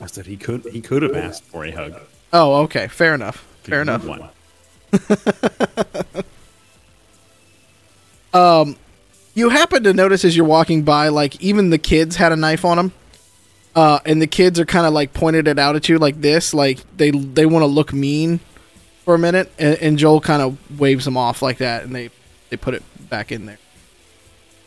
I 0.00 0.06
said 0.06 0.26
he 0.26 0.36
could. 0.36 0.64
He 0.66 0.80
could 0.80 1.02
have 1.02 1.16
asked 1.16 1.44
for 1.44 1.64
a 1.64 1.72
hug. 1.72 2.00
Oh, 2.32 2.62
okay. 2.62 2.88
Fair 2.88 3.14
enough. 3.14 3.46
He 3.64 3.70
Fair 3.70 3.82
enough. 3.82 4.04
One. 4.04 4.28
you 9.34 9.48
happen 9.48 9.82
to 9.84 9.92
notice 9.92 10.24
as 10.24 10.36
you're 10.36 10.46
walking 10.46 10.82
by, 10.82 11.08
like 11.08 11.40
even 11.42 11.70
the 11.70 11.78
kids 11.78 12.16
had 12.16 12.32
a 12.32 12.36
knife 12.36 12.64
on 12.64 12.76
them, 12.76 12.92
uh, 13.74 14.00
and 14.04 14.20
the 14.20 14.26
kids 14.26 14.58
are 14.58 14.64
kind 14.64 14.86
of 14.86 14.92
like 14.92 15.12
pointed 15.12 15.46
it 15.46 15.58
out 15.58 15.76
at 15.76 15.88
you 15.88 15.98
like 15.98 16.20
this, 16.20 16.52
like 16.52 16.78
they 16.96 17.10
they 17.10 17.46
want 17.46 17.62
to 17.62 17.66
look 17.66 17.92
mean 17.92 18.40
for 19.04 19.14
a 19.14 19.18
minute, 19.18 19.50
and, 19.58 19.78
and 19.78 19.98
Joel 19.98 20.20
kind 20.20 20.42
of 20.42 20.80
waves 20.80 21.04
them 21.04 21.16
off 21.16 21.42
like 21.42 21.58
that, 21.58 21.84
and 21.84 21.94
they 21.94 22.10
they 22.50 22.56
put 22.56 22.74
it 22.74 22.82
back 23.08 23.30
in 23.32 23.46
there, 23.46 23.58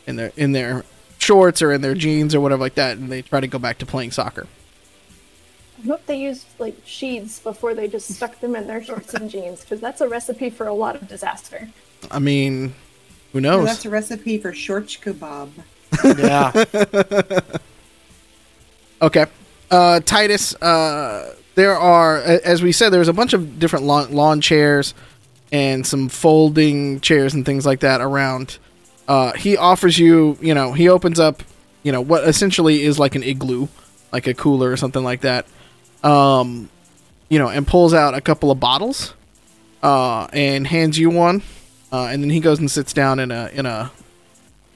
in 0.06 0.16
their 0.16 0.32
in 0.36 0.52
their 0.52 0.84
shorts 1.18 1.62
or 1.62 1.72
in 1.72 1.80
their 1.80 1.94
jeans 1.94 2.34
or 2.34 2.40
whatever 2.40 2.60
like 2.60 2.74
that, 2.74 2.96
and 2.96 3.10
they 3.10 3.22
try 3.22 3.40
to 3.40 3.46
go 3.46 3.58
back 3.58 3.78
to 3.78 3.86
playing 3.86 4.10
soccer. 4.10 4.46
I 5.82 5.86
hope 5.86 6.06
they 6.06 6.18
used 6.18 6.46
like 6.58 6.76
sheets 6.84 7.38
before 7.40 7.74
they 7.74 7.88
just 7.88 8.14
stuck 8.14 8.40
them 8.40 8.56
in 8.56 8.66
their 8.66 8.82
shorts 8.82 9.12
and 9.12 9.30
jeans, 9.30 9.60
because 9.60 9.80
that's 9.80 10.00
a 10.00 10.08
recipe 10.08 10.48
for 10.50 10.66
a 10.66 10.74
lot 10.74 10.96
of 10.96 11.08
disaster. 11.08 11.68
I 12.10 12.18
mean, 12.18 12.74
who 13.34 13.40
No, 13.42 13.58
knows? 13.58 13.66
that's 13.66 13.84
a 13.84 13.90
recipe 13.90 14.38
for 14.38 14.54
shorts 14.54 14.96
kebab. 14.96 15.50
Yeah. 16.02 16.50
Okay. 19.02 19.26
Uh, 19.70 20.00
Titus, 20.00 20.54
uh, 20.62 21.34
there 21.56 21.76
are, 21.76 22.16
as 22.18 22.62
we 22.62 22.72
said, 22.72 22.90
there's 22.90 23.08
a 23.08 23.12
bunch 23.12 23.34
of 23.34 23.58
different 23.58 23.84
lawn, 23.84 24.12
lawn 24.12 24.40
chairs 24.40 24.94
and 25.52 25.86
some 25.86 26.08
folding 26.08 27.00
chairs 27.00 27.34
and 27.34 27.44
things 27.44 27.66
like 27.66 27.80
that 27.80 28.00
around. 28.00 28.58
Uh, 29.06 29.32
he 29.32 29.56
offers 29.58 29.98
you, 29.98 30.38
you 30.40 30.54
know, 30.54 30.72
he 30.72 30.88
opens 30.88 31.20
up, 31.20 31.42
you 31.82 31.92
know, 31.92 32.00
what 32.00 32.26
essentially 32.26 32.82
is 32.82 32.98
like 32.98 33.14
an 33.14 33.22
igloo, 33.22 33.68
like 34.12 34.26
a 34.26 34.32
cooler 34.32 34.70
or 34.70 34.76
something 34.76 35.04
like 35.04 35.20
that. 35.20 35.44
Um, 36.02 36.70
you 37.28 37.38
know, 37.38 37.48
and 37.48 37.66
pulls 37.66 37.92
out 37.92 38.14
a 38.14 38.20
couple 38.22 38.50
of 38.50 38.58
bottles, 38.60 39.12
uh, 39.82 40.28
and 40.32 40.66
hands 40.66 40.98
you 40.98 41.10
one, 41.10 41.42
uh, 41.94 42.08
and 42.10 42.20
then 42.22 42.30
he 42.30 42.40
goes 42.40 42.58
and 42.58 42.68
sits 42.68 42.92
down 42.92 43.20
in 43.20 43.30
a 43.30 43.48
in 43.54 43.66
a 43.66 43.92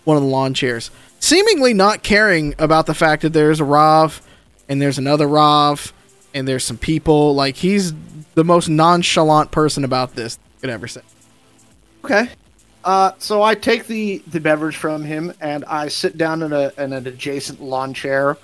one 0.04 0.16
of 0.16 0.22
the 0.22 0.28
lawn 0.28 0.54
chairs, 0.54 0.92
seemingly 1.18 1.74
not 1.74 2.04
caring 2.04 2.54
about 2.60 2.86
the 2.86 2.94
fact 2.94 3.22
that 3.22 3.32
there's 3.32 3.58
a 3.58 3.64
Rav 3.64 4.22
and 4.68 4.80
there's 4.80 4.98
another 4.98 5.26
Rav 5.26 5.92
and 6.32 6.46
there's 6.46 6.62
some 6.62 6.78
people. 6.78 7.34
Like 7.34 7.56
he's 7.56 7.92
the 8.34 8.44
most 8.44 8.68
nonchalant 8.68 9.50
person 9.50 9.82
about 9.82 10.14
this 10.14 10.38
you 10.54 10.60
could 10.60 10.70
ever 10.70 10.86
say. 10.86 11.00
Okay. 12.04 12.28
Uh, 12.84 13.10
so 13.18 13.42
I 13.42 13.56
take 13.56 13.88
the, 13.88 14.22
the 14.28 14.38
beverage 14.40 14.76
from 14.76 15.02
him 15.02 15.34
and 15.40 15.64
I 15.64 15.88
sit 15.88 16.16
down 16.16 16.42
in, 16.42 16.52
a, 16.52 16.72
in 16.78 16.92
an 16.92 17.04
adjacent 17.06 17.60
lawn 17.60 17.92
chair 17.92 18.36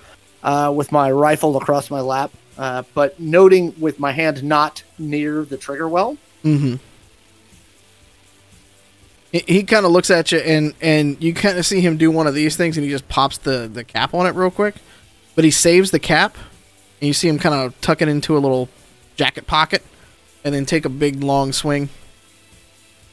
uh, 0.43 0.73
with 0.75 0.91
my 0.91 1.13
rifle 1.13 1.57
across 1.57 1.91
my 1.91 2.01
lap. 2.01 2.33
uh, 2.59 2.83
but 2.95 3.19
noting 3.19 3.75
with 3.81 3.99
my 3.99 4.13
hand 4.13 4.43
not 4.43 4.83
near 4.99 5.45
the 5.45 5.57
trigger 5.57 5.89
well. 5.89 6.17
Mm-hmm. 6.45 6.77
He, 9.35 9.43
he 9.49 9.63
kind 9.65 9.85
of 9.85 9.91
looks 9.91 10.11
at 10.13 10.31
you, 10.31 10.39
and 10.39 10.75
and 10.81 11.21
you 11.21 11.35
kind 11.35 11.59
of 11.59 11.67
see 11.67 11.81
him 11.81 11.97
do 11.97 12.09
one 12.09 12.29
of 12.29 12.35
these 12.35 12.57
things, 12.57 12.77
and 12.77 12.85
he 12.85 12.91
just 12.91 13.09
pops 13.09 13.37
the 13.37 13.69
the 13.71 13.83
cap 13.83 14.15
on 14.15 14.29
it 14.29 14.35
real 14.37 14.51
quick, 14.51 14.77
but 15.35 15.45
he 15.45 15.51
saves 15.51 15.91
the 15.91 15.99
cap, 15.99 16.37
and 17.01 17.09
you 17.09 17.13
see 17.13 17.27
him 17.27 17.41
kind 17.41 17.53
of 17.53 17.79
tuck 17.81 18.01
it 18.01 18.07
into 18.07 18.37
a 18.37 18.39
little 18.39 18.69
jacket 19.17 19.49
pocket, 19.49 19.83
and 20.45 20.55
then 20.55 20.65
take 20.65 20.85
a 20.85 20.89
big 20.89 21.25
long 21.25 21.53
swing. 21.53 21.89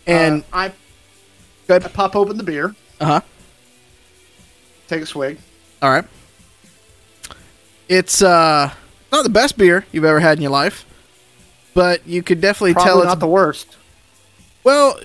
And 0.06 0.44
uh, 0.54 0.70
I. 0.70 0.74
I 1.70 1.80
pop 1.80 2.18
open 2.18 2.38
the 2.38 2.44
beer, 2.44 2.76
uh 3.00 3.06
huh. 3.06 3.22
take 4.90 5.02
a 5.02 5.06
swig. 5.06 5.40
All 5.82 5.90
right. 5.90 6.04
It's 7.88 8.22
uh 8.22 8.74
not 9.12 9.24
the 9.24 9.30
best 9.30 9.58
beer 9.58 9.86
you've 9.92 10.04
ever 10.04 10.20
had 10.20 10.38
in 10.38 10.42
your 10.42 10.52
life, 10.52 10.86
but 11.74 12.06
you 12.06 12.22
could 12.22 12.42
definitely 12.42 12.74
Probably 12.74 12.90
tell 12.90 13.00
it's 13.00 13.08
not 13.08 13.20
the 13.22 13.28
worst. 13.28 13.78
Well, 14.66 15.00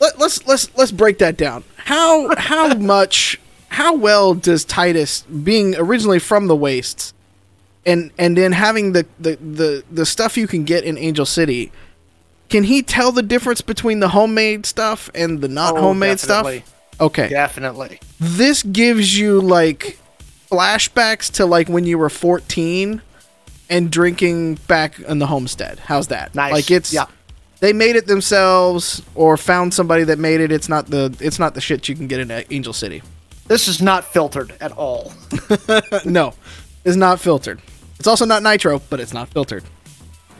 let, 0.00 0.18
let's 0.18 0.46
let's 0.46 0.74
let's 0.76 0.92
break 0.92 1.18
that 1.18 1.36
down. 1.36 1.64
How 1.76 2.34
how 2.36 2.74
much 2.74 3.40
how 3.68 3.94
well 3.96 4.34
does 4.34 4.64
Titus 4.64 5.22
being 5.22 5.76
originally 5.76 6.18
from 6.18 6.46
the 6.48 6.56
wastes 6.56 7.14
and 7.86 8.10
and 8.18 8.36
then 8.36 8.52
having 8.52 8.92
the 8.92 9.06
the 9.18 9.36
the, 9.36 9.84
the 9.90 10.06
stuff 10.06 10.36
you 10.36 10.46
can 10.46 10.64
get 10.64 10.84
in 10.84 10.98
Angel 10.98 11.24
City 11.26 11.70
can 12.48 12.64
he 12.64 12.82
tell 12.82 13.12
the 13.12 13.22
difference 13.22 13.60
between 13.60 14.00
the 14.00 14.08
homemade 14.08 14.66
stuff 14.66 15.08
and 15.14 15.40
the 15.40 15.46
not 15.48 15.76
Oh, 15.76 15.80
homemade 15.82 16.18
definitely. 16.18 16.58
stuff? 16.60 16.74
Okay. 17.00 17.28
Definitely. 17.28 18.00
This 18.18 18.64
gives 18.64 19.16
you 19.16 19.40
like 19.40 19.98
flashbacks 20.50 21.30
to 21.34 21.46
like 21.46 21.68
when 21.68 21.84
you 21.84 21.96
were 21.96 22.10
14 22.10 23.00
and 23.70 23.90
drinking 23.90 24.56
back 24.66 24.98
in 24.98 25.20
the 25.20 25.28
homestead. 25.28 25.78
How's 25.78 26.08
that? 26.08 26.34
Nice. 26.34 26.52
Like 26.52 26.70
it's 26.72 26.92
Yeah. 26.92 27.06
They 27.60 27.72
made 27.72 27.94
it 27.96 28.06
themselves 28.06 29.02
or 29.14 29.36
found 29.36 29.72
somebody 29.72 30.04
that 30.04 30.18
made 30.18 30.40
it. 30.40 30.50
It's 30.50 30.68
not 30.68 30.86
the 30.86 31.14
it's 31.20 31.38
not 31.38 31.54
the 31.54 31.60
shit 31.60 31.88
you 31.88 31.94
can 31.94 32.06
get 32.06 32.20
in 32.20 32.30
Angel 32.50 32.72
City. 32.72 33.02
This 33.46 33.68
is 33.68 33.82
not 33.82 34.04
filtered 34.04 34.54
at 34.60 34.72
all. 34.72 35.12
no, 36.04 36.34
it's 36.84 36.96
not 36.96 37.20
filtered. 37.20 37.60
It's 37.98 38.06
also 38.06 38.24
not 38.24 38.42
nitro, 38.42 38.80
but 38.90 39.00
it's 39.00 39.12
not 39.12 39.28
filtered. 39.28 39.64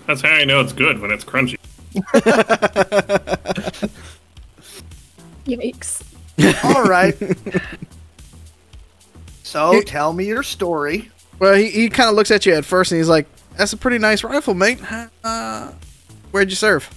That's 0.07 0.23
how 0.23 0.31
I 0.31 0.45
know 0.45 0.61
it's 0.61 0.73
good 0.73 0.99
when 1.00 1.11
it's 1.11 1.25
crunchy. 1.25 1.57
Yikes. 5.45 6.03
All 6.75 6.85
right. 6.85 7.17
so 9.43 9.73
Here- 9.73 9.83
tell 9.83 10.12
me 10.12 10.27
your 10.27 10.43
story. 10.43 11.11
Well, 11.39 11.55
he, 11.55 11.69
he 11.71 11.89
kind 11.89 12.09
of 12.11 12.17
looks 12.17 12.31
at 12.31 12.45
you 12.47 12.55
at 12.55 12.65
first 12.65 12.93
and 12.93 12.99
he's 12.99 13.09
like, 13.09 13.27
"That's 13.57 13.73
a 13.73 13.77
pretty 13.77 13.99
nice 13.99 14.23
rifle, 14.23 14.55
mate. 14.55 14.79
Uh, 15.25 15.73
where'd 16.31 16.50
you 16.50 16.57
serve?" 16.57 16.89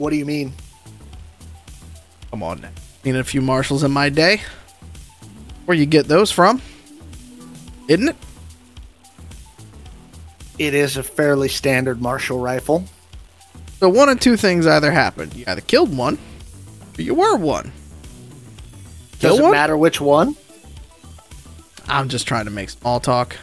What 0.00 0.08
do 0.08 0.16
you 0.16 0.24
mean? 0.24 0.54
Come 2.30 2.42
on 2.42 2.62
now. 2.62 2.70
Seen 3.04 3.16
a 3.16 3.22
few 3.22 3.42
marshals 3.42 3.84
in 3.84 3.90
my 3.90 4.08
day. 4.08 4.40
Where 5.66 5.76
you 5.76 5.84
get 5.84 6.08
those 6.08 6.30
from? 6.32 6.62
Isn't 7.86 8.08
it? 8.08 8.16
It 10.58 10.72
is 10.72 10.96
a 10.96 11.02
fairly 11.02 11.50
standard 11.50 12.00
marshal 12.00 12.38
rifle. 12.38 12.84
So 13.78 13.90
one 13.90 14.08
of 14.08 14.18
two 14.20 14.38
things 14.38 14.66
either 14.66 14.90
happened. 14.90 15.34
You 15.34 15.44
either 15.46 15.60
killed 15.60 15.94
one, 15.94 16.16
or 16.98 17.02
you 17.02 17.12
were 17.14 17.36
one. 17.36 17.70
Kill 19.18 19.32
Doesn't 19.32 19.42
one? 19.42 19.52
matter 19.52 19.76
which 19.76 20.00
one. 20.00 20.34
I'm 21.88 22.08
just 22.08 22.26
trying 22.26 22.46
to 22.46 22.50
make 22.50 22.70
small 22.70 23.00
talk. 23.00 23.36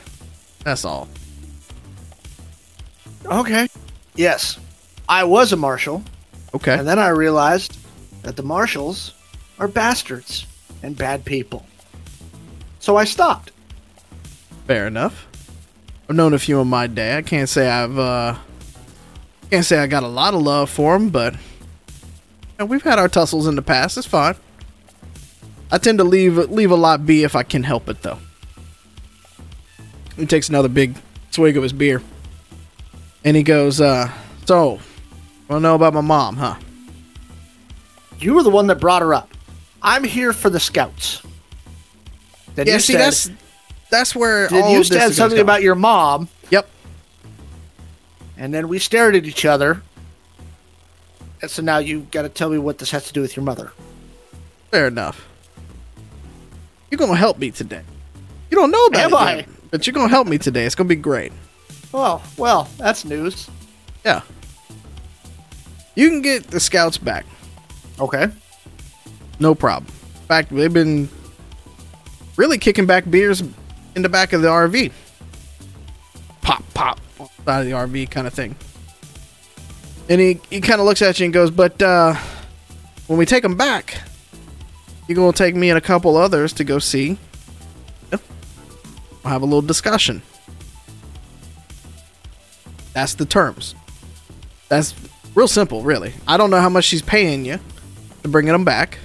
That's 0.64 0.86
all. 0.86 1.08
Okay. 3.28 3.68
Yes, 4.16 4.58
I 5.08 5.24
was 5.24 5.54
a 5.54 5.56
marshal, 5.56 6.02
Okay. 6.58 6.74
and 6.78 6.88
then 6.88 7.00
I 7.00 7.10
realized 7.10 7.78
that 8.24 8.36
the 8.36 8.44
marshals 8.44 9.14
are 9.60 9.68
bastards 9.68 10.46
and 10.84 10.98
bad 10.98 11.24
people. 11.26 11.66
So 12.80 12.96
I 12.98 13.06
stopped. 13.06 13.52
Fair 14.66 14.88
enough. 14.88 15.28
I've 16.10 16.16
known 16.16 16.34
a 16.34 16.40
few 16.40 16.60
in 16.62 16.68
my 16.68 16.88
day. 16.88 17.18
I 17.18 17.22
can't 17.22 17.48
say 17.50 17.70
I've 17.70 17.98
uh 17.98 18.36
can't 19.52 19.66
say 19.66 19.78
I 19.80 19.88
got 19.88 20.04
a 20.04 20.08
lot 20.08 20.34
of 20.34 20.42
love 20.42 20.70
for 20.70 20.94
them, 20.98 21.10
but 21.10 21.34
you 21.34 21.40
know, 22.60 22.66
we've 22.66 22.84
had 22.84 23.00
our 23.00 23.08
tussles 23.08 23.48
in 23.48 23.56
the 23.56 23.62
past. 23.62 23.98
It's 23.98 24.08
fine. 24.08 24.36
I 25.72 25.78
tend 25.78 25.98
to 26.00 26.04
leave 26.04 26.38
leave 26.38 26.72
a 26.72 26.76
lot 26.76 27.06
be 27.06 27.24
if 27.24 27.36
I 27.36 27.44
can 27.44 27.64
help 27.64 27.88
it, 27.90 28.02
though. 28.02 28.20
He 30.16 30.26
takes 30.26 30.50
another 30.50 30.70
big 30.70 30.96
swig 31.32 31.56
of 31.58 31.64
his 31.64 31.74
beer, 31.74 32.02
and 33.24 33.38
he 33.38 33.44
goes, 33.44 33.80
uh, 33.80 34.10
"So, 34.46 34.80
want 35.50 35.60
to 35.60 35.64
know 35.64 35.76
about 35.76 35.94
my 35.94 36.02
mom, 36.02 36.38
huh?" 36.38 36.56
You 38.20 38.34
were 38.34 38.44
the 38.44 38.50
one 38.50 38.68
that 38.68 38.80
brought 38.80 39.02
her 39.02 39.14
up. 39.14 39.30
I'm 39.82 40.04
here 40.04 40.34
for 40.34 40.50
the 40.50 40.60
scouts. 40.60 41.22
Then 42.56 42.66
yeah, 42.68 42.74
you 42.74 42.80
see, 42.80 42.94
said, 42.94 43.00
that's 43.02 43.30
that's 43.92 44.16
where 44.16 44.48
then 44.48 44.64
all 44.64 44.74
you 44.74 44.84
said 44.84 45.14
something 45.14 45.40
about 45.40 45.62
your 45.62 45.76
mom, 45.76 46.28
Yep. 46.50 46.68
and 48.38 48.54
then 48.54 48.68
we 48.68 48.80
stared 48.80 49.16
at 49.16 49.26
each 49.26 49.46
other. 49.46 49.82
And 51.42 51.52
so 51.52 51.62
now 51.62 51.78
you 51.78 52.08
got 52.12 52.24
to 52.24 52.30
tell 52.30 52.50
me 52.50 52.58
what 52.58 52.80
this 52.80 52.90
has 52.90 53.06
to 53.06 53.14
do 53.14 53.22
with 53.22 53.36
your 53.36 53.46
mother. 53.46 53.72
Fair 54.72 54.88
enough. 54.88 55.28
You're 56.90 56.98
gonna 56.98 57.16
help 57.16 57.38
me 57.38 57.52
today. 57.52 57.84
You 58.50 58.58
don't 58.58 58.72
know 58.72 58.86
about 58.86 59.02
Am 59.04 59.14
it, 59.14 59.16
I? 59.16 59.36
yet, 59.36 59.50
but 59.72 59.86
you're 59.86 59.94
gonna 59.94 60.08
help 60.10 60.26
me 60.28 60.38
today. 60.40 60.66
It's 60.66 60.74
gonna 60.74 60.88
be 60.88 60.96
great. 60.96 61.32
Oh, 61.94 62.24
well, 62.38 62.68
that's 62.78 63.06
news. 63.06 63.50
Yeah. 64.04 64.22
You 65.98 66.10
can 66.10 66.22
get 66.22 66.44
the 66.46 66.60
scouts 66.60 67.00
back. 67.00 67.26
Okay. 68.00 68.28
No 69.40 69.56
problem. 69.56 69.92
In 70.14 70.28
fact, 70.28 70.56
they've 70.56 70.72
been 70.72 71.10
really 72.36 72.60
kicking 72.60 72.86
back 72.86 73.10
beers 73.10 73.42
in 73.96 74.04
the 74.04 74.08
back 74.08 74.32
of 74.32 74.44
the 74.44 74.48
RV. 74.48 74.92
Pop, 76.44 76.64
pop, 76.76 77.00
out 77.20 77.62
of 77.62 77.66
the 77.66 77.72
RV 77.72 78.12
kind 78.12 78.28
of 78.28 78.34
thing. 78.34 78.56
And 80.08 80.22
he, 80.22 80.40
he 80.52 80.62
kind 80.62 80.80
of 80.80 80.86
looks 80.86 81.02
at 81.02 81.20
you 81.20 81.26
and 81.26 81.34
goes, 81.34 81.50
But 81.50 81.82
uh, 81.82 82.14
when 83.08 83.18
we 83.18 83.26
take 83.26 83.42
them 83.42 83.58
back, 83.58 84.00
you're 85.08 85.16
going 85.16 85.34
to 85.34 85.38
take 85.38 85.56
me 85.56 85.72
and 85.72 85.80
a 85.80 85.82
couple 85.82 86.16
others 86.16 86.54
to 86.54 86.64
go 86.64 86.78
see. 86.78 87.18
Yep. 88.12 88.22
We'll 89.24 89.34
have 89.34 89.42
a 89.42 89.46
little 89.46 89.64
discussion. 89.64 90.22
That's 92.94 93.16
the 93.16 93.26
terms. 93.26 93.74
That's 94.70 94.94
real 95.38 95.48
simple, 95.48 95.84
really. 95.84 96.14
I 96.28 96.36
don't 96.36 96.50
know 96.50 96.60
how 96.60 96.68
much 96.68 96.86
she's 96.86 97.04
paying 97.04 97.46
you 97.46 97.60
to 98.24 98.28
bringing 98.28 98.54
them 98.54 98.66
back. 98.66 98.98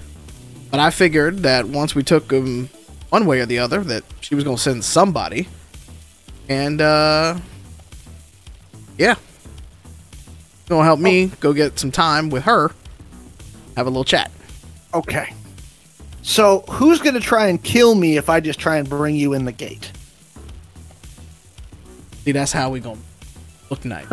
But 0.70 0.80
I 0.80 0.88
figured 0.88 1.40
that 1.40 1.68
once 1.68 1.94
we 1.94 2.02
took 2.02 2.28
them 2.28 2.70
one 3.10 3.26
way 3.26 3.40
or 3.40 3.46
the 3.46 3.58
other, 3.58 3.80
that 3.84 4.02
she 4.22 4.34
was 4.34 4.42
going 4.42 4.56
to 4.56 4.62
send 4.62 4.82
somebody. 4.82 5.46
And, 6.48 6.80
uh, 6.80 7.38
yeah. 8.96 9.16
Going 10.70 10.80
to 10.80 10.84
help 10.84 11.00
me 11.00 11.26
go 11.40 11.52
get 11.52 11.78
some 11.78 11.92
time 11.92 12.30
with 12.30 12.44
her, 12.44 12.70
have 13.76 13.86
a 13.86 13.90
little 13.90 14.04
chat. 14.04 14.30
Okay. 14.94 15.34
So 16.22 16.60
who's 16.70 17.00
going 17.00 17.14
to 17.14 17.20
try 17.20 17.48
and 17.48 17.62
kill 17.62 17.94
me 17.94 18.16
if 18.16 18.30
I 18.30 18.40
just 18.40 18.58
try 18.58 18.78
and 18.78 18.88
bring 18.88 19.16
you 19.16 19.34
in 19.34 19.44
the 19.44 19.52
gate? 19.52 19.92
See, 22.24 22.32
that's 22.32 22.52
how 22.52 22.70
we 22.70 22.80
going 22.80 22.96
to 22.96 23.02
look 23.68 23.80
tonight. 23.80 24.06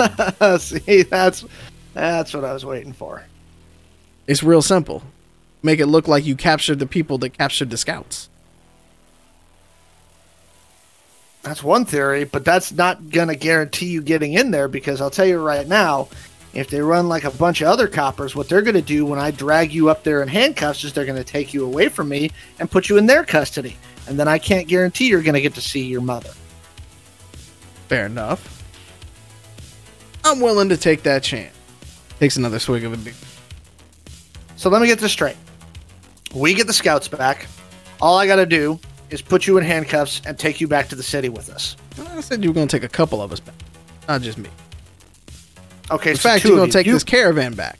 See, 0.60 1.04
that's 1.04 1.46
that's 2.00 2.34
what 2.34 2.46
I 2.46 2.54
was 2.54 2.66
waiting 2.66 2.94
for. 2.94 3.24
it's 4.28 4.44
real 4.44 4.62
simple. 4.62 5.04
Make 5.62 5.80
it 5.80 5.88
look 5.88 6.08
like 6.08 6.26
you 6.26 6.36
captured 6.36 6.80
the 6.80 6.86
people 6.86 7.18
that 7.20 7.38
captured 7.38 7.70
the 7.70 7.78
scouts. 7.78 8.30
That's 11.42 11.64
one 11.64 11.86
theory, 11.86 12.26
but 12.26 12.46
that's 12.46 12.72
not 12.72 13.10
going 13.10 13.30
to 13.30 13.36
guarantee 13.36 13.88
you 13.88 14.02
getting 14.02 14.34
in 14.34 14.52
there 14.52 14.68
because 14.68 15.02
I'll 15.02 15.10
tell 15.10 15.26
you 15.26 15.40
right 15.40 15.68
now, 15.68 16.10
if 16.54 16.70
they 16.70 16.82
run 16.82 17.08
like 17.08 17.24
a 17.24 17.32
bunch 17.32 17.62
of 17.62 17.68
other 17.68 17.88
coppers, 17.88 18.36
what 18.36 18.50
they're 18.50 18.62
going 18.62 18.76
to 18.76 18.82
do 18.82 19.06
when 19.06 19.20
I 19.20 19.32
drag 19.32 19.74
you 19.74 19.90
up 19.90 20.04
there 20.04 20.22
in 20.22 20.28
handcuffs 20.28 20.84
is 20.84 20.94
they're 20.94 21.06
going 21.06 21.18
to 21.18 21.24
take 21.24 21.54
you 21.54 21.66
away 21.66 21.90
from 21.90 22.10
me 22.10 22.32
and 22.60 22.70
put 22.70 22.90
you 22.90 22.98
in 22.98 23.06
their 23.06 23.24
custody. 23.24 23.78
And 24.08 24.20
then 24.20 24.28
I 24.28 24.40
can't 24.40 24.68
guarantee 24.68 25.08
you're 25.08 25.22
going 25.22 25.36
to 25.36 25.42
get 25.42 25.56
to 25.56 25.62
see 25.62 25.86
your 25.86 26.02
mother. 26.02 26.32
Fair 27.88 28.06
enough. 28.08 28.64
I'm 30.24 30.40
willing 30.40 30.70
to 30.70 30.78
take 30.78 31.04
that 31.04 31.24
chance. 31.24 31.56
Takes 32.20 32.38
another 32.38 32.60
swig 32.60 32.84
of 32.84 32.94
a 32.94 32.98
beer. 32.98 33.14
So 34.56 34.70
let 34.70 34.82
me 34.82 34.88
get 34.88 35.00
this 35.00 35.12
straight. 35.12 35.38
We 36.36 36.54
get 36.54 36.68
the 36.68 36.74
scouts 36.74 37.08
back. 37.08 37.48
All 38.02 38.18
I 38.18 38.28
got 38.28 38.36
to 38.38 38.46
do 38.46 38.80
is 39.10 39.22
put 39.22 39.48
you 39.48 39.58
in 39.58 39.64
handcuffs 39.64 40.22
and 40.26 40.38
take 40.38 40.60
you 40.62 40.68
back 40.68 40.88
to 40.90 40.96
the 40.96 41.04
city 41.04 41.30
with 41.30 41.50
us. 41.50 41.76
I 42.12 42.22
said 42.22 42.44
you 42.44 42.50
were 42.50 42.54
going 42.54 42.68
to 42.68 42.78
take 42.80 42.84
a 42.84 42.92
couple 42.92 43.22
of 43.22 43.32
us 43.32 43.40
back, 43.40 43.56
not 44.08 44.22
just 44.22 44.38
me. 44.38 44.50
Okay, 45.92 46.12
In 46.12 46.16
so 46.18 46.22
fact, 46.30 46.44
you're 46.44 46.54
gonna 46.56 46.68
you. 46.68 46.72
take 46.72 46.86
You- 46.86 46.94
this 46.94 47.04
caravan 47.04 47.56
back. 47.56 47.80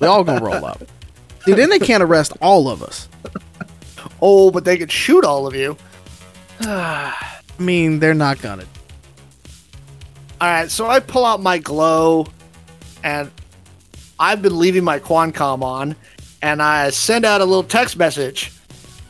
We 0.00 0.08
all 0.08 0.24
gonna 0.24 0.44
roll 0.44 0.64
up. 0.64 0.82
See, 1.44 1.52
then 1.52 1.70
they 1.70 1.78
can't 1.78 2.02
arrest 2.02 2.32
all 2.42 2.68
of 2.68 2.82
us. 2.82 3.08
Oh, 4.20 4.50
but 4.50 4.64
they 4.64 4.76
could 4.76 4.90
shoot 4.90 5.24
all 5.24 5.46
of 5.46 5.54
you. 5.54 5.76
I 6.62 7.14
mean, 7.60 8.00
they're 8.00 8.12
not 8.12 8.40
gonna. 8.42 8.64
All 10.40 10.48
right, 10.48 10.68
so 10.68 10.88
I 10.88 10.98
pull 10.98 11.24
out 11.24 11.40
my 11.40 11.58
glow, 11.58 12.26
and 13.02 13.30
I've 14.18 14.42
been 14.42 14.58
leaving 14.58 14.84
my 14.84 14.98
Quancom 14.98 15.62
on, 15.62 15.96
and 16.42 16.62
I 16.62 16.90
send 16.90 17.24
out 17.24 17.40
a 17.40 17.44
little 17.44 17.62
text 17.62 17.96
message. 17.96 18.50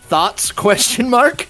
Thoughts? 0.02 0.52
Question 0.68 1.08
mark. 1.08 1.46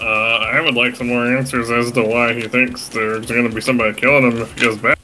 Uh, 0.00 0.04
I 0.04 0.60
would 0.60 0.74
like 0.74 0.96
some 0.96 1.06
more 1.06 1.24
answers 1.24 1.70
as 1.70 1.92
to 1.92 2.02
why 2.02 2.34
he 2.34 2.48
thinks 2.48 2.88
there's 2.88 3.26
going 3.26 3.48
to 3.48 3.54
be 3.54 3.60
somebody 3.60 3.94
killing 3.94 4.32
him 4.32 4.42
if 4.42 4.52
he 4.54 4.60
goes 4.60 4.78
back. 4.78 4.98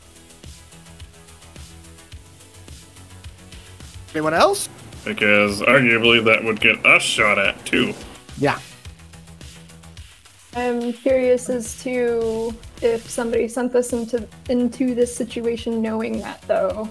Anyone 4.13 4.35
else? 4.35 4.69
Because 5.05 5.61
arguably 5.61 6.25
that 6.25 6.43
would 6.43 6.61
get 6.61 6.85
us 6.85 7.03
shot 7.03 7.39
at 7.39 7.65
too. 7.65 7.95
Yeah. 8.39 8.59
I'm 10.59 10.93
curious 10.93 11.49
as 11.49 11.81
to 11.85 12.53
if 12.83 13.09
somebody 13.09 13.47
sent 13.47 13.73
this 13.73 13.93
into 13.93 14.27
into 14.49 14.95
this 14.95 15.15
situation 15.15 15.81
knowing 15.81 16.21
that 16.21 16.43
though. 16.43 16.89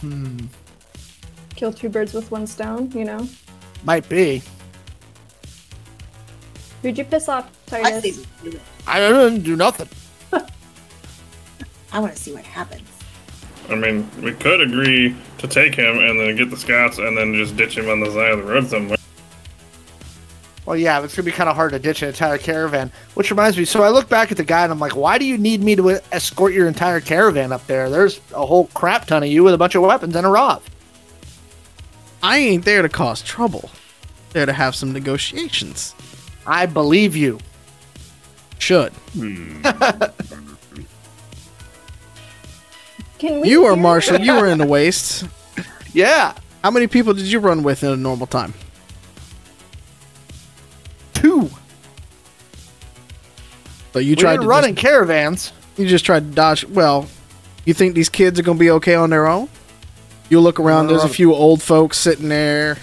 Hmm. 0.00 0.46
Kill 1.54 1.72
two 1.72 1.88
birds 1.88 2.12
with 2.12 2.30
one 2.30 2.46
stone, 2.46 2.90
you 2.92 3.04
know? 3.04 3.26
Might 3.84 4.08
be. 4.08 4.42
Who'd 6.82 6.98
you 6.98 7.04
piss 7.04 7.28
off, 7.28 7.50
I 7.72 7.82
Titus? 7.82 8.24
see. 8.42 8.60
I 8.86 9.00
didn't 9.00 9.40
do 9.42 9.56
nothing. 9.56 9.88
I 11.92 11.98
want 11.98 12.14
to 12.14 12.22
see 12.22 12.34
what 12.34 12.44
happens. 12.44 12.95
I 13.68 13.74
mean, 13.74 14.08
we 14.22 14.32
could 14.32 14.60
agree 14.60 15.14
to 15.38 15.48
take 15.48 15.74
him 15.74 15.98
and 15.98 16.20
then 16.20 16.36
get 16.36 16.50
the 16.50 16.56
scouts 16.56 16.98
and 16.98 17.16
then 17.16 17.34
just 17.34 17.56
ditch 17.56 17.76
him 17.76 17.88
on 17.88 18.00
the 18.00 18.10
side 18.10 18.32
of 18.32 18.38
the 18.38 18.52
road 18.52 18.66
somewhere. 18.66 18.96
Well, 20.66 20.76
yeah, 20.76 21.02
it's 21.02 21.14
gonna 21.14 21.24
be 21.24 21.32
kind 21.32 21.48
of 21.48 21.54
hard 21.54 21.72
to 21.72 21.78
ditch 21.78 22.02
an 22.02 22.08
entire 22.08 22.38
caravan. 22.38 22.90
Which 23.14 23.30
reminds 23.30 23.56
me, 23.56 23.64
so 23.64 23.84
I 23.84 23.88
look 23.88 24.08
back 24.08 24.32
at 24.32 24.36
the 24.36 24.44
guy 24.44 24.64
and 24.64 24.72
I'm 24.72 24.80
like, 24.80 24.96
why 24.96 25.16
do 25.16 25.24
you 25.24 25.38
need 25.38 25.62
me 25.62 25.76
to 25.76 26.00
escort 26.12 26.52
your 26.52 26.66
entire 26.66 27.00
caravan 27.00 27.52
up 27.52 27.64
there? 27.68 27.88
There's 27.88 28.20
a 28.34 28.44
whole 28.44 28.66
crap 28.74 29.06
ton 29.06 29.22
of 29.22 29.28
you 29.28 29.44
with 29.44 29.54
a 29.54 29.58
bunch 29.58 29.76
of 29.76 29.82
weapons 29.82 30.16
and 30.16 30.26
a 30.26 30.30
Rov. 30.30 30.62
I 32.22 32.38
ain't 32.38 32.64
there 32.64 32.82
to 32.82 32.88
cause 32.88 33.22
trouble. 33.22 33.70
There 34.32 34.44
to 34.44 34.52
have 34.52 34.74
some 34.74 34.92
negotiations. 34.92 35.94
I 36.46 36.66
believe 36.66 37.14
you. 37.14 37.38
Should 38.58 38.92
hmm. 38.92 39.62
Can 43.18 43.40
we 43.40 43.48
you 43.50 43.64
are 43.64 43.76
Marshall? 43.76 44.20
You 44.20 44.34
were 44.34 44.46
in 44.46 44.58
the 44.58 44.66
wastes. 44.76 45.24
Yeah, 45.92 46.34
How 46.62 46.70
many 46.70 46.86
people 46.86 47.14
did 47.14 47.24
you 47.26 47.38
run 47.38 47.62
with 47.62 47.82
in 47.82 47.90
a 47.90 47.96
normal 47.96 48.26
time? 48.26 48.52
two. 51.14 51.48
So 53.92 53.98
you 54.00 54.10
We 54.10 54.16
tried 54.16 54.32
didn't 54.32 54.42
to 54.42 54.48
run 54.48 54.60
just- 54.62 54.68
in 54.70 54.74
caravans. 54.76 55.52
You 55.78 55.86
just 55.86 56.04
tried 56.04 56.20
to 56.30 56.34
dodge. 56.34 56.64
Well, 56.66 57.06
you 57.64 57.72
think 57.74 57.94
these 57.94 58.08
kids 58.10 58.38
are 58.38 58.42
going 58.42 58.58
to 58.58 58.60
be 58.60 58.70
okay 58.72 58.94
on 58.94 59.10
their 59.10 59.26
own? 59.26 59.48
You 60.28 60.40
look 60.40 60.58
around, 60.60 60.88
there's 60.88 61.04
a 61.04 61.08
few 61.08 61.32
old 61.34 61.62
folks 61.62 61.96
sitting 61.98 62.28
there, 62.28 62.76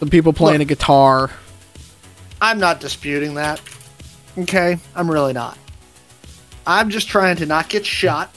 some 0.00 0.10
people 0.10 0.32
playing 0.32 0.60
a 0.60 0.64
guitar. 0.64 1.30
I'm 2.40 2.58
not 2.58 2.80
disputing 2.80 3.34
that. 3.34 3.60
Okay, 4.36 4.78
I'm 4.96 5.10
really 5.10 5.32
not. 5.32 5.56
I'm 6.66 6.90
just 6.90 7.08
trying 7.08 7.36
to 7.36 7.46
not 7.46 7.68
get 7.68 7.86
shot, 7.86 8.34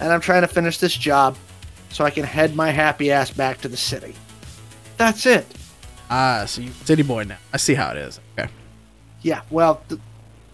and 0.00 0.12
I'm 0.12 0.20
trying 0.20 0.42
to 0.42 0.48
finish 0.48 0.78
this 0.78 0.94
job 0.94 1.36
so 1.90 2.04
I 2.04 2.10
can 2.10 2.24
head 2.24 2.54
my 2.54 2.70
happy 2.70 3.10
ass 3.10 3.30
back 3.30 3.60
to 3.62 3.68
the 3.68 3.76
city. 3.76 4.14
That's 4.96 5.26
it. 5.26 5.46
Ah, 6.10 6.44
so 6.46 6.62
you 6.62 6.70
city 6.84 7.02
boy 7.02 7.24
now. 7.24 7.38
I 7.52 7.56
see 7.56 7.74
how 7.74 7.90
it 7.90 7.96
is. 7.96 8.20
Okay. 8.38 8.50
Yeah, 9.22 9.42
well, 9.50 9.82
the, 9.88 9.98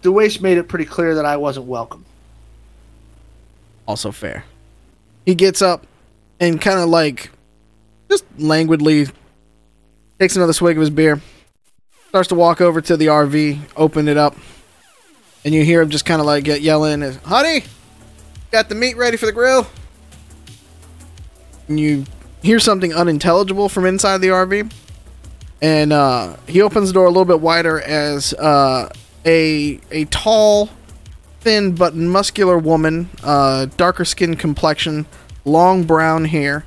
the 0.01 0.11
waste 0.11 0.41
made 0.41 0.57
it 0.57 0.67
pretty 0.67 0.85
clear 0.85 1.15
that 1.15 1.25
I 1.25 1.37
wasn't 1.37 1.67
welcome. 1.67 2.05
Also 3.87 4.11
fair. 4.11 4.45
He 5.25 5.35
gets 5.35 5.61
up 5.61 5.85
and 6.39 6.59
kind 6.59 6.79
of 6.79 6.89
like 6.89 7.29
just 8.09 8.25
languidly 8.37 9.07
takes 10.19 10.35
another 10.35 10.53
swig 10.53 10.77
of 10.77 10.81
his 10.81 10.89
beer, 10.89 11.21
starts 12.09 12.29
to 12.29 12.35
walk 12.35 12.61
over 12.61 12.81
to 12.81 12.95
the 12.97 13.07
RV, 13.07 13.59
open 13.75 14.07
it 14.07 14.17
up, 14.17 14.35
and 15.45 15.53
you 15.53 15.63
hear 15.63 15.81
him 15.81 15.89
just 15.89 16.05
kind 16.05 16.19
of 16.19 16.25
like 16.25 16.43
get 16.43 16.61
yelling, 16.61 17.01
"Honey, 17.01 17.63
got 18.53 18.69
the 18.69 18.75
meat 18.75 18.95
ready 18.95 19.17
for 19.17 19.25
the 19.25 19.33
grill." 19.33 19.67
And 21.67 21.79
you 21.79 22.05
hear 22.41 22.59
something 22.59 22.93
unintelligible 22.93 23.67
from 23.67 23.85
inside 23.85 24.19
the 24.19 24.27
RV, 24.27 24.71
and 25.61 25.91
uh, 25.91 26.35
he 26.47 26.61
opens 26.61 26.89
the 26.89 26.93
door 26.93 27.05
a 27.05 27.09
little 27.09 27.25
bit 27.25 27.41
wider 27.41 27.81
as 27.81 28.33
uh, 28.35 28.89
a 29.25 29.79
a 29.91 30.05
tall, 30.05 30.69
thin 31.41 31.73
but 31.75 31.95
muscular 31.95 32.57
woman, 32.57 33.09
uh, 33.23 33.65
darker 33.77 34.05
skin 34.05 34.35
complexion, 34.35 35.05
long 35.45 35.83
brown 35.83 36.25
hair, 36.25 36.65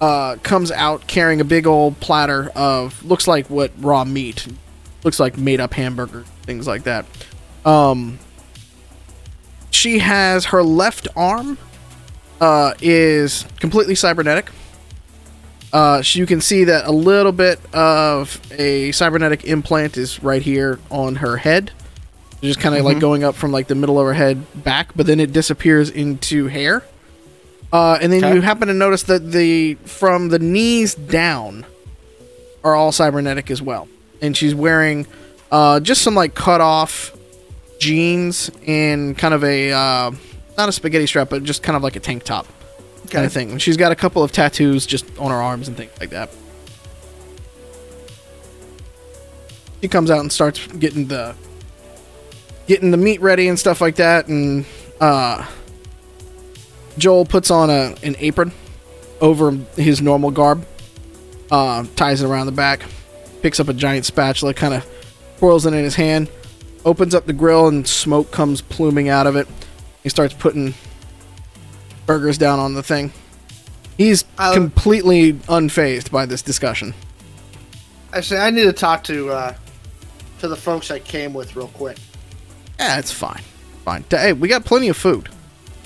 uh, 0.00 0.36
comes 0.42 0.70
out 0.70 1.06
carrying 1.06 1.40
a 1.40 1.44
big 1.44 1.66
old 1.66 2.00
platter 2.00 2.50
of 2.56 3.04
looks 3.04 3.28
like 3.28 3.50
what 3.50 3.70
raw 3.78 4.04
meat, 4.04 4.46
looks 5.04 5.20
like 5.20 5.36
made 5.36 5.60
up 5.60 5.74
hamburger, 5.74 6.24
things 6.44 6.66
like 6.66 6.84
that. 6.84 7.04
Um, 7.64 8.18
she 9.70 9.98
has 10.00 10.46
her 10.46 10.62
left 10.62 11.08
arm 11.16 11.58
uh, 12.40 12.74
is 12.80 13.44
completely 13.58 13.94
cybernetic. 13.94 14.50
Uh, 15.72 16.02
so 16.02 16.18
you 16.18 16.26
can 16.26 16.40
see 16.40 16.64
that 16.64 16.86
a 16.86 16.90
little 16.90 17.30
bit 17.32 17.60
of 17.74 18.40
a 18.50 18.90
cybernetic 18.92 19.44
implant 19.44 19.96
is 19.96 20.20
right 20.22 20.42
here 20.42 20.80
on 20.90 21.16
her 21.16 21.36
head 21.36 21.70
just 22.42 22.58
kind 22.58 22.74
of 22.74 22.84
like 22.86 22.98
going 22.98 23.22
up 23.22 23.34
from 23.34 23.52
like 23.52 23.66
the 23.68 23.74
middle 23.74 24.00
of 24.00 24.06
her 24.06 24.14
head 24.14 24.64
back, 24.64 24.92
but 24.96 25.06
then 25.06 25.20
it 25.20 25.30
disappears 25.30 25.90
into 25.90 26.46
hair. 26.46 26.82
Uh, 27.70 27.98
and 28.00 28.10
then 28.10 28.24
Okay. 28.24 28.34
you 28.34 28.40
happen 28.40 28.68
to 28.68 28.72
notice 28.74 29.02
that 29.04 29.30
the 29.30 29.74
from 29.84 30.30
the 30.30 30.38
knees 30.38 30.94
down 30.94 31.66
are 32.64 32.74
all 32.74 32.92
cybernetic 32.92 33.50
as 33.50 33.60
well, 33.60 33.88
and 34.22 34.34
she's 34.36 34.54
wearing 34.54 35.06
uh, 35.52 35.80
just 35.80 36.00
some 36.02 36.14
like 36.14 36.34
cut 36.34 36.62
off 36.62 37.14
jeans 37.80 38.50
and 38.66 39.18
kind 39.18 39.34
of 39.34 39.42
a 39.42 39.72
uh, 39.72 40.12
not 40.56 40.68
a 40.68 40.72
spaghetti 40.72 41.06
strap, 41.06 41.30
but 41.30 41.42
just 41.42 41.64
kind 41.64 41.76
of 41.76 41.82
like 41.82 41.96
a 41.96 42.00
tank 42.00 42.22
top 42.22 42.46
kind 43.10 43.26
of 43.26 43.32
thing. 43.32 43.50
And 43.50 43.60
she's 43.60 43.76
got 43.76 43.90
a 43.90 43.96
couple 43.96 44.22
of 44.22 44.30
tattoos 44.30 44.86
just 44.86 45.06
on 45.18 45.32
her 45.32 45.36
arms 45.36 45.66
and 45.66 45.76
things 45.76 45.90
like 45.98 46.10
that. 46.10 46.30
She 49.80 49.88
comes 49.88 50.10
out 50.10 50.20
and 50.20 50.30
starts 50.30 50.64
getting 50.68 51.06
the 51.06 51.34
getting 52.66 52.90
the 52.90 52.96
meat 52.96 53.20
ready 53.20 53.48
and 53.48 53.58
stuff 53.58 53.80
like 53.80 53.96
that 53.96 54.28
and 54.28 54.64
uh 55.00 55.44
Joel 56.98 57.24
puts 57.24 57.50
on 57.50 57.68
a 57.68 57.96
an 58.04 58.14
apron 58.18 58.52
over 59.20 59.52
his 59.76 60.00
normal 60.00 60.30
garb 60.30 60.64
uh 61.50 61.84
ties 61.96 62.22
it 62.22 62.26
around 62.26 62.46
the 62.46 62.52
back 62.52 62.84
picks 63.42 63.58
up 63.58 63.68
a 63.68 63.72
giant 63.72 64.04
spatula 64.04 64.54
kind 64.54 64.74
of 64.74 64.86
twirls 65.38 65.66
it 65.66 65.72
in 65.72 65.82
his 65.82 65.96
hand 65.96 66.28
opens 66.84 67.14
up 67.14 67.26
the 67.26 67.32
grill 67.32 67.68
and 67.68 67.86
smoke 67.86 68.30
comes 68.30 68.60
pluming 68.60 69.08
out 69.08 69.26
of 69.26 69.36
it 69.36 69.46
he 70.02 70.08
starts 70.08 70.34
putting 70.34 70.74
burgers 72.06 72.38
down 72.38 72.58
on 72.58 72.74
the 72.74 72.82
thing 72.82 73.12
he's 73.98 74.24
I- 74.38 74.54
completely 74.54 75.34
unfazed 75.34 76.10
by 76.10 76.26
this 76.26 76.42
discussion 76.42 76.94
I 78.12 78.20
say 78.22 78.38
I 78.38 78.50
need 78.50 78.64
to 78.64 78.72
talk 78.72 79.04
to 79.04 79.30
uh, 79.30 79.54
to 80.40 80.48
the 80.48 80.56
folks 80.56 80.90
I 80.90 80.98
came 80.98 81.32
with 81.32 81.54
real 81.54 81.68
quick. 81.68 81.96
Yeah, 82.76 82.98
it's 82.98 83.12
fine. 83.12 83.42
Fine. 83.84 84.04
Hey, 84.10 84.32
we 84.32 84.48
got 84.48 84.64
plenty 84.64 84.88
of 84.88 84.96
food. 84.96 85.28